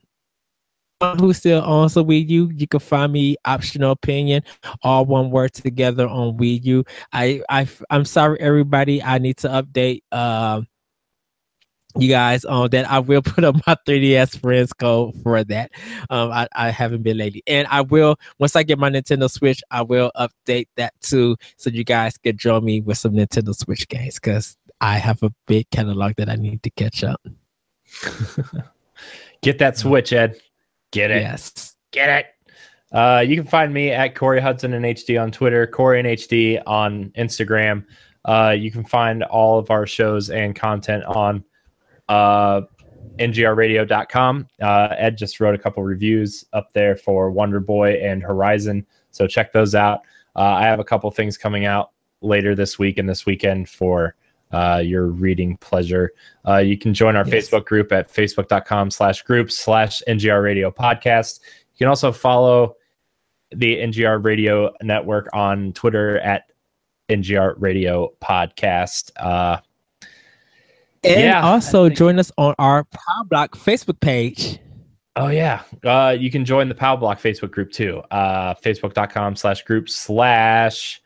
Who's 1.20 1.36
still 1.38 1.62
on 1.64 1.90
so 1.90 2.02
Wii 2.06 2.30
U? 2.30 2.50
You 2.56 2.66
can 2.66 2.80
find 2.80 3.12
me 3.12 3.36
optional 3.44 3.92
opinion, 3.92 4.42
all 4.84 5.04
one 5.06 5.32
word 5.32 5.54
together 5.54 6.08
on 6.08 6.38
Wii 6.38 6.64
U. 6.64 6.86
I 7.12 7.42
I 7.50 7.68
I'm 7.90 8.06
sorry 8.06 8.40
everybody. 8.40 9.04
I 9.04 9.18
need 9.18 9.36
to 9.38 9.50
update 9.50 10.04
uh, 10.14 10.62
you 11.98 12.10
guys 12.10 12.46
on 12.46 12.70
that 12.72 12.90
I 12.90 13.00
will 13.00 13.22
put 13.24 13.44
up 13.44 13.56
my 13.68 13.76
3DS 13.88 14.40
friends 14.40 14.74
code 14.74 15.16
for 15.24 15.44
that. 15.44 15.72
Um, 16.10 16.32
I, 16.32 16.48
I 16.56 16.70
haven't 16.70 17.04
been 17.04 17.18
lately, 17.18 17.44
and 17.48 17.68
I 17.70 17.82
will 17.82 18.18
once 18.40 18.56
I 18.56 18.64
get 18.64 18.80
my 18.80 18.90
Nintendo 18.90 19.30
Switch, 19.30 19.62
I 19.72 19.82
will 19.82 20.12
update 20.16 20.68
that 20.78 20.94
too, 21.02 21.38
so 21.58 21.70
you 21.70 21.84
guys 21.84 22.18
can 22.18 22.38
join 22.38 22.64
me 22.64 22.82
with 22.82 22.98
some 22.98 23.14
Nintendo 23.14 23.56
Switch 23.56 23.88
games 23.88 24.16
because 24.16 24.58
I 24.82 24.98
have 24.98 25.24
a 25.24 25.32
big 25.48 25.70
catalog 25.70 26.16
that 26.18 26.30
I 26.30 26.36
need 26.36 26.64
to 26.64 26.70
catch 26.72 27.04
up. 27.04 27.22
get 29.42 29.60
that 29.60 29.78
Switch, 29.78 30.12
Ed. 30.14 30.38
Get 30.92 31.12
it. 31.12 31.22
Yes. 31.22 31.76
Get 31.92 32.10
it. 32.10 32.26
Uh, 32.92 33.24
you 33.26 33.36
can 33.36 33.46
find 33.46 33.74
me 33.74 33.90
at 33.90 34.14
Corey 34.14 34.40
Hudson 34.40 34.74
and 34.74 34.86
HD 34.86 35.20
on 35.22 35.32
Twitter, 35.32 35.66
Corey 35.66 36.00
and 36.00 36.08
HD 36.08 36.62
on 36.68 37.12
Instagram. 37.18 37.86
Uh, 38.26 38.56
you 38.58 38.72
can 38.72 38.86
find 38.86 39.24
all 39.24 39.58
of 39.58 39.72
our 39.72 39.88
shows 39.88 40.30
and 40.30 40.56
content 40.56 41.04
on 41.06 41.44
uh, 42.10 42.62
ngrradio.com. 43.20 44.48
Uh, 44.62 44.88
Ed 44.98 45.18
just 45.18 45.40
wrote 45.40 45.56
a 45.56 45.58
couple 45.58 45.84
reviews 45.84 46.46
up 46.54 46.74
there 46.74 46.96
for 46.96 47.32
Wonder 47.32 47.60
Boy 47.60 47.94
and 48.02 48.24
Horizon, 48.24 48.86
so 49.12 49.28
check 49.28 49.54
those 49.54 49.76
out. 49.76 50.02
Uh, 50.36 50.42
I 50.42 50.64
have 50.64 50.80
a 50.80 50.84
couple 50.84 51.10
things 51.12 51.38
coming 51.38 51.66
out 51.66 51.92
later 52.22 52.56
this 52.56 52.80
week 52.80 52.98
and 52.98 53.08
this 53.08 53.26
weekend 53.26 53.70
for 53.70 54.16
uh, 54.52 54.82
your 54.84 55.08
reading 55.08 55.58
pleasure. 55.58 56.14
Uh, 56.48 56.58
you 56.58 56.78
can 56.78 56.94
join 56.94 57.16
our 57.16 57.28
yes. 57.28 57.50
Facebook 57.50 57.66
group 57.66 57.92
at 57.92 58.12
facebook.com 58.12 58.92
slash 58.92 59.22
group 59.24 59.52
slash 59.52 60.02
NGR 60.08 60.42
Radio 60.44 60.72
Podcast. 60.72 61.40
You 61.74 61.80
can 61.80 61.88
also 61.88 62.12
follow 62.12 62.76
the 63.52 63.78
NGR 63.78 64.24
Radio 64.24 64.72
Network 64.82 65.28
on 65.34 65.74
Twitter 65.74 66.20
at 66.20 66.52
NGR 67.10 67.56
Radio 67.58 68.14
Podcast. 68.22 69.12
Uh, 69.18 69.58
and 71.04 71.22
yeah, 71.22 71.42
also 71.42 71.90
join 71.90 72.20
us 72.20 72.32
on 72.38 72.56
our 72.60 72.84
Power 72.86 73.26
Block 73.26 73.56
Facebook 73.56 74.00
page. 74.00 74.60
Oh 75.16 75.28
yeah. 75.28 75.62
Uh, 75.84 76.16
you 76.18 76.32
can 76.32 76.44
join 76.44 76.70
the 76.70 76.76
Power 76.76 76.98
Block 76.98 77.20
Facebook 77.20 77.52
group 77.52 77.72
too. 77.72 78.02
Uh, 78.10 78.56
Facebook.com 78.56 79.36
slash 79.36 79.64
group 79.64 79.90
slash 79.90 81.02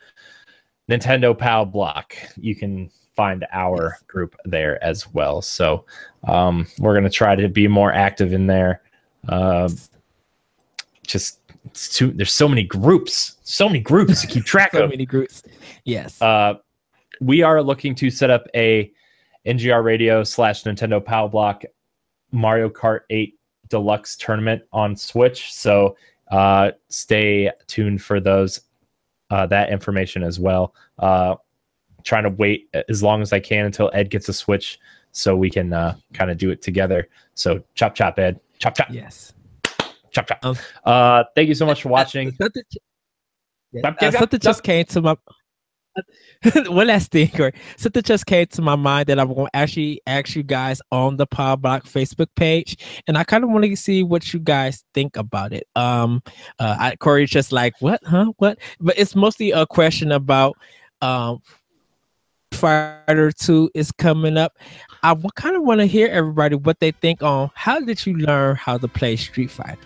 Nintendo 0.89 1.37
Power 1.37 1.65
Block. 1.65 2.15
You 2.37 2.55
can 2.55 2.89
find 3.15 3.45
our 3.51 3.97
group 4.07 4.35
there 4.45 4.81
as 4.83 5.11
well. 5.13 5.41
So 5.41 5.85
um, 6.27 6.67
we're 6.79 6.93
gonna 6.93 7.09
try 7.09 7.35
to 7.35 7.49
be 7.49 7.67
more 7.67 7.91
active 7.91 8.31
in 8.31 8.47
there. 8.47 8.81
Uh, 9.27 9.69
just 11.05 11.39
too, 11.73 12.11
there's 12.11 12.31
so 12.31 12.47
many 12.47 12.63
groups, 12.63 13.37
so 13.43 13.67
many 13.67 13.79
groups 13.79 14.21
to 14.21 14.27
keep 14.27 14.45
track 14.45 14.71
so 14.71 14.83
of. 14.83 14.87
So 14.87 14.89
many 14.89 15.05
groups. 15.05 15.43
Yes. 15.83 16.21
Uh, 16.21 16.55
we 17.19 17.41
are 17.41 17.61
looking 17.61 17.95
to 17.95 18.09
set 18.09 18.29
up 18.29 18.47
a 18.55 18.91
NGR 19.47 19.83
Radio 19.83 20.23
slash 20.23 20.63
Nintendo 20.63 21.03
Power 21.03 21.29
Block 21.29 21.63
Mario 22.31 22.69
Kart 22.69 23.01
8 23.09 23.33
Deluxe 23.69 24.15
tournament 24.15 24.61
on 24.71 24.95
Switch. 24.95 25.53
So 25.53 25.95
uh, 26.31 26.71
stay 26.89 27.51
tuned 27.67 28.01
for 28.01 28.19
those 28.19 28.61
uh, 29.29 29.45
that 29.47 29.69
information 29.69 30.23
as 30.23 30.39
well. 30.39 30.73
Uh, 30.99 31.35
trying 32.03 32.23
to 32.23 32.29
wait 32.29 32.69
as 32.89 33.03
long 33.03 33.21
as 33.21 33.33
I 33.33 33.39
can 33.39 33.65
until 33.65 33.91
Ed 33.93 34.09
gets 34.09 34.29
a 34.29 34.33
Switch 34.33 34.79
so 35.11 35.35
we 35.35 35.49
can 35.49 35.73
uh, 35.73 35.95
kind 36.13 36.31
of 36.31 36.37
do 36.37 36.51
it 36.51 36.61
together. 36.61 37.07
So 37.35 37.63
chop 37.75 37.95
chop 37.95 38.19
Ed, 38.19 38.39
chop 38.59 38.75
chop. 38.75 38.87
Yes, 38.89 39.33
chop 40.11 40.27
chop. 40.27 40.39
Um, 40.43 40.55
uh, 40.85 41.23
thank 41.35 41.49
you 41.49 41.55
so 41.55 41.65
much 41.65 41.81
for 41.81 41.89
watching. 41.89 42.35
Uh, 42.39 42.49
something 44.11 44.39
just 44.39 44.63
came 44.63 44.85
to 44.85 45.01
my 45.01 45.17
one 46.67 46.87
last 46.87 47.11
thing, 47.11 47.29
or 47.39 47.51
something 47.77 48.03
just 48.03 48.25
came 48.25 48.45
to 48.47 48.61
my 48.61 48.75
mind 48.75 49.07
that 49.07 49.19
I'm 49.19 49.33
going 49.33 49.47
to 49.47 49.55
actually 49.55 50.01
ask 50.07 50.35
you 50.35 50.43
guys 50.43 50.81
on 50.91 51.17
the 51.17 51.25
Pod 51.25 51.61
Block 51.61 51.85
Facebook 51.85 52.27
page, 52.35 52.77
and 53.07 53.17
I 53.17 53.23
kind 53.23 53.43
of 53.43 53.49
want 53.49 53.65
to 53.65 53.75
see 53.75 54.03
what 54.03 54.33
you 54.33 54.39
guys 54.39 54.83
think 54.93 55.17
about 55.17 55.53
it. 55.53 55.67
Um, 55.75 56.21
uh, 56.59 56.75
I, 56.79 56.95
Corey's 56.95 57.29
just 57.29 57.51
like, 57.51 57.73
what, 57.79 58.01
huh, 58.03 58.31
what? 58.37 58.59
But 58.79 58.97
it's 58.97 59.15
mostly 59.15 59.51
a 59.51 59.65
question 59.65 60.11
about 60.11 60.57
um, 61.01 61.41
Fighter 62.51 63.31
Two 63.31 63.69
is 63.73 63.91
coming 63.91 64.37
up. 64.37 64.57
I 65.03 65.15
kind 65.35 65.55
of 65.55 65.63
want 65.63 65.79
to 65.79 65.85
hear 65.85 66.07
everybody 66.07 66.55
what 66.55 66.79
they 66.79 66.91
think 66.91 67.21
on 67.21 67.51
how 67.53 67.79
did 67.79 68.05
you 68.05 68.15
learn 68.17 68.55
how 68.55 68.77
to 68.77 68.87
play 68.87 69.15
Street 69.15 69.51
Fighter 69.51 69.77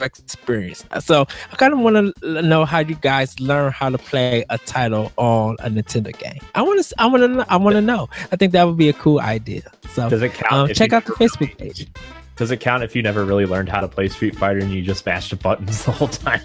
experience. 0.00 0.84
So 1.00 1.26
I 1.52 1.56
kind 1.56 1.72
of 1.72 1.80
want 1.80 2.14
to 2.20 2.42
know 2.42 2.64
how 2.64 2.80
you 2.80 2.94
guys 2.94 3.38
learn 3.40 3.72
how 3.72 3.90
to 3.90 3.98
play 3.98 4.44
a 4.48 4.58
title 4.58 5.12
on 5.16 5.56
a 5.60 5.68
Nintendo 5.68 6.16
game. 6.16 6.40
I 6.54 6.62
want 6.62 6.84
to. 6.84 6.94
I 6.98 7.06
want 7.06 7.22
to. 7.22 7.46
I 7.48 7.56
want 7.56 7.74
to 7.74 7.80
know. 7.80 8.08
I 8.30 8.36
think 8.36 8.52
that 8.52 8.64
would 8.64 8.76
be 8.76 8.88
a 8.88 8.92
cool 8.92 9.20
idea. 9.20 9.62
So 9.90 10.08
does 10.08 10.22
it 10.22 10.34
count? 10.34 10.52
Um, 10.70 10.74
check 10.74 10.92
out 10.92 11.04
the 11.04 11.12
Facebook 11.12 11.56
page. 11.58 11.88
Does 12.36 12.50
it 12.52 12.60
count 12.60 12.84
if 12.84 12.94
you 12.94 13.02
never 13.02 13.24
really 13.24 13.46
learned 13.46 13.68
how 13.68 13.80
to 13.80 13.88
play 13.88 14.08
Street 14.08 14.36
Fighter 14.36 14.60
and 14.60 14.70
you 14.70 14.82
just 14.82 15.04
mashed 15.04 15.30
the 15.30 15.36
buttons 15.36 15.84
the 15.84 15.90
whole 15.90 16.08
time? 16.08 16.40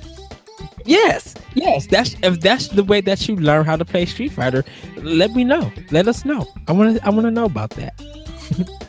Yes, 0.86 1.36
yes. 1.54 1.86
That's 1.88 2.16
if 2.24 2.40
that's 2.42 2.70
the 2.70 2.84
way 2.84 3.02
that 3.02 3.28
you 3.28 3.36
learn 3.36 3.66
how 3.66 3.76
to 3.76 3.86
play 3.86 4.06
Street 4.06 4.32
Fighter. 4.32 4.64
Let 4.98 5.32
me 5.36 5.44
know. 5.44 5.72
Let 5.92 6.08
us 6.08 6.26
know. 6.26 6.48
I 6.68 6.72
want 6.72 6.98
to. 6.98 7.06
I 7.06 7.10
want 7.10 7.26
to 7.26 7.32
know 7.32 7.46
about 7.46 7.72
that. 7.72 7.94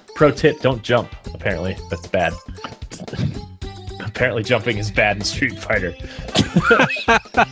Pro 0.15 0.31
tip: 0.31 0.61
Don't 0.61 0.83
jump. 0.83 1.15
Apparently, 1.35 1.77
that's 1.91 2.07
bad. 2.07 2.33
Apparently, 4.01 4.43
jumping 4.43 4.79
is 4.79 4.91
bad 4.91 5.17
in 5.17 5.25
Street 5.25 5.59
Fighter. 5.59 5.95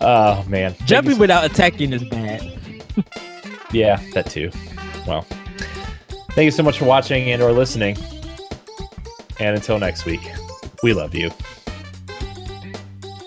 oh 0.00 0.44
man, 0.48 0.74
jumping 0.84 1.18
without 1.18 1.44
attacking 1.44 1.92
is 1.92 2.04
bad. 2.04 2.42
yeah, 3.72 4.00
that 4.14 4.30
too. 4.30 4.50
Well, 5.06 5.22
thank 6.32 6.44
you 6.44 6.50
so 6.50 6.62
much 6.62 6.78
for 6.78 6.84
watching 6.84 7.30
and/or 7.30 7.52
listening. 7.52 7.96
And 9.40 9.56
until 9.56 9.78
next 9.78 10.04
week, 10.04 10.20
we 10.82 10.92
love 10.92 11.14
you. 11.14 11.30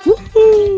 Woo-hoo! 0.05 0.74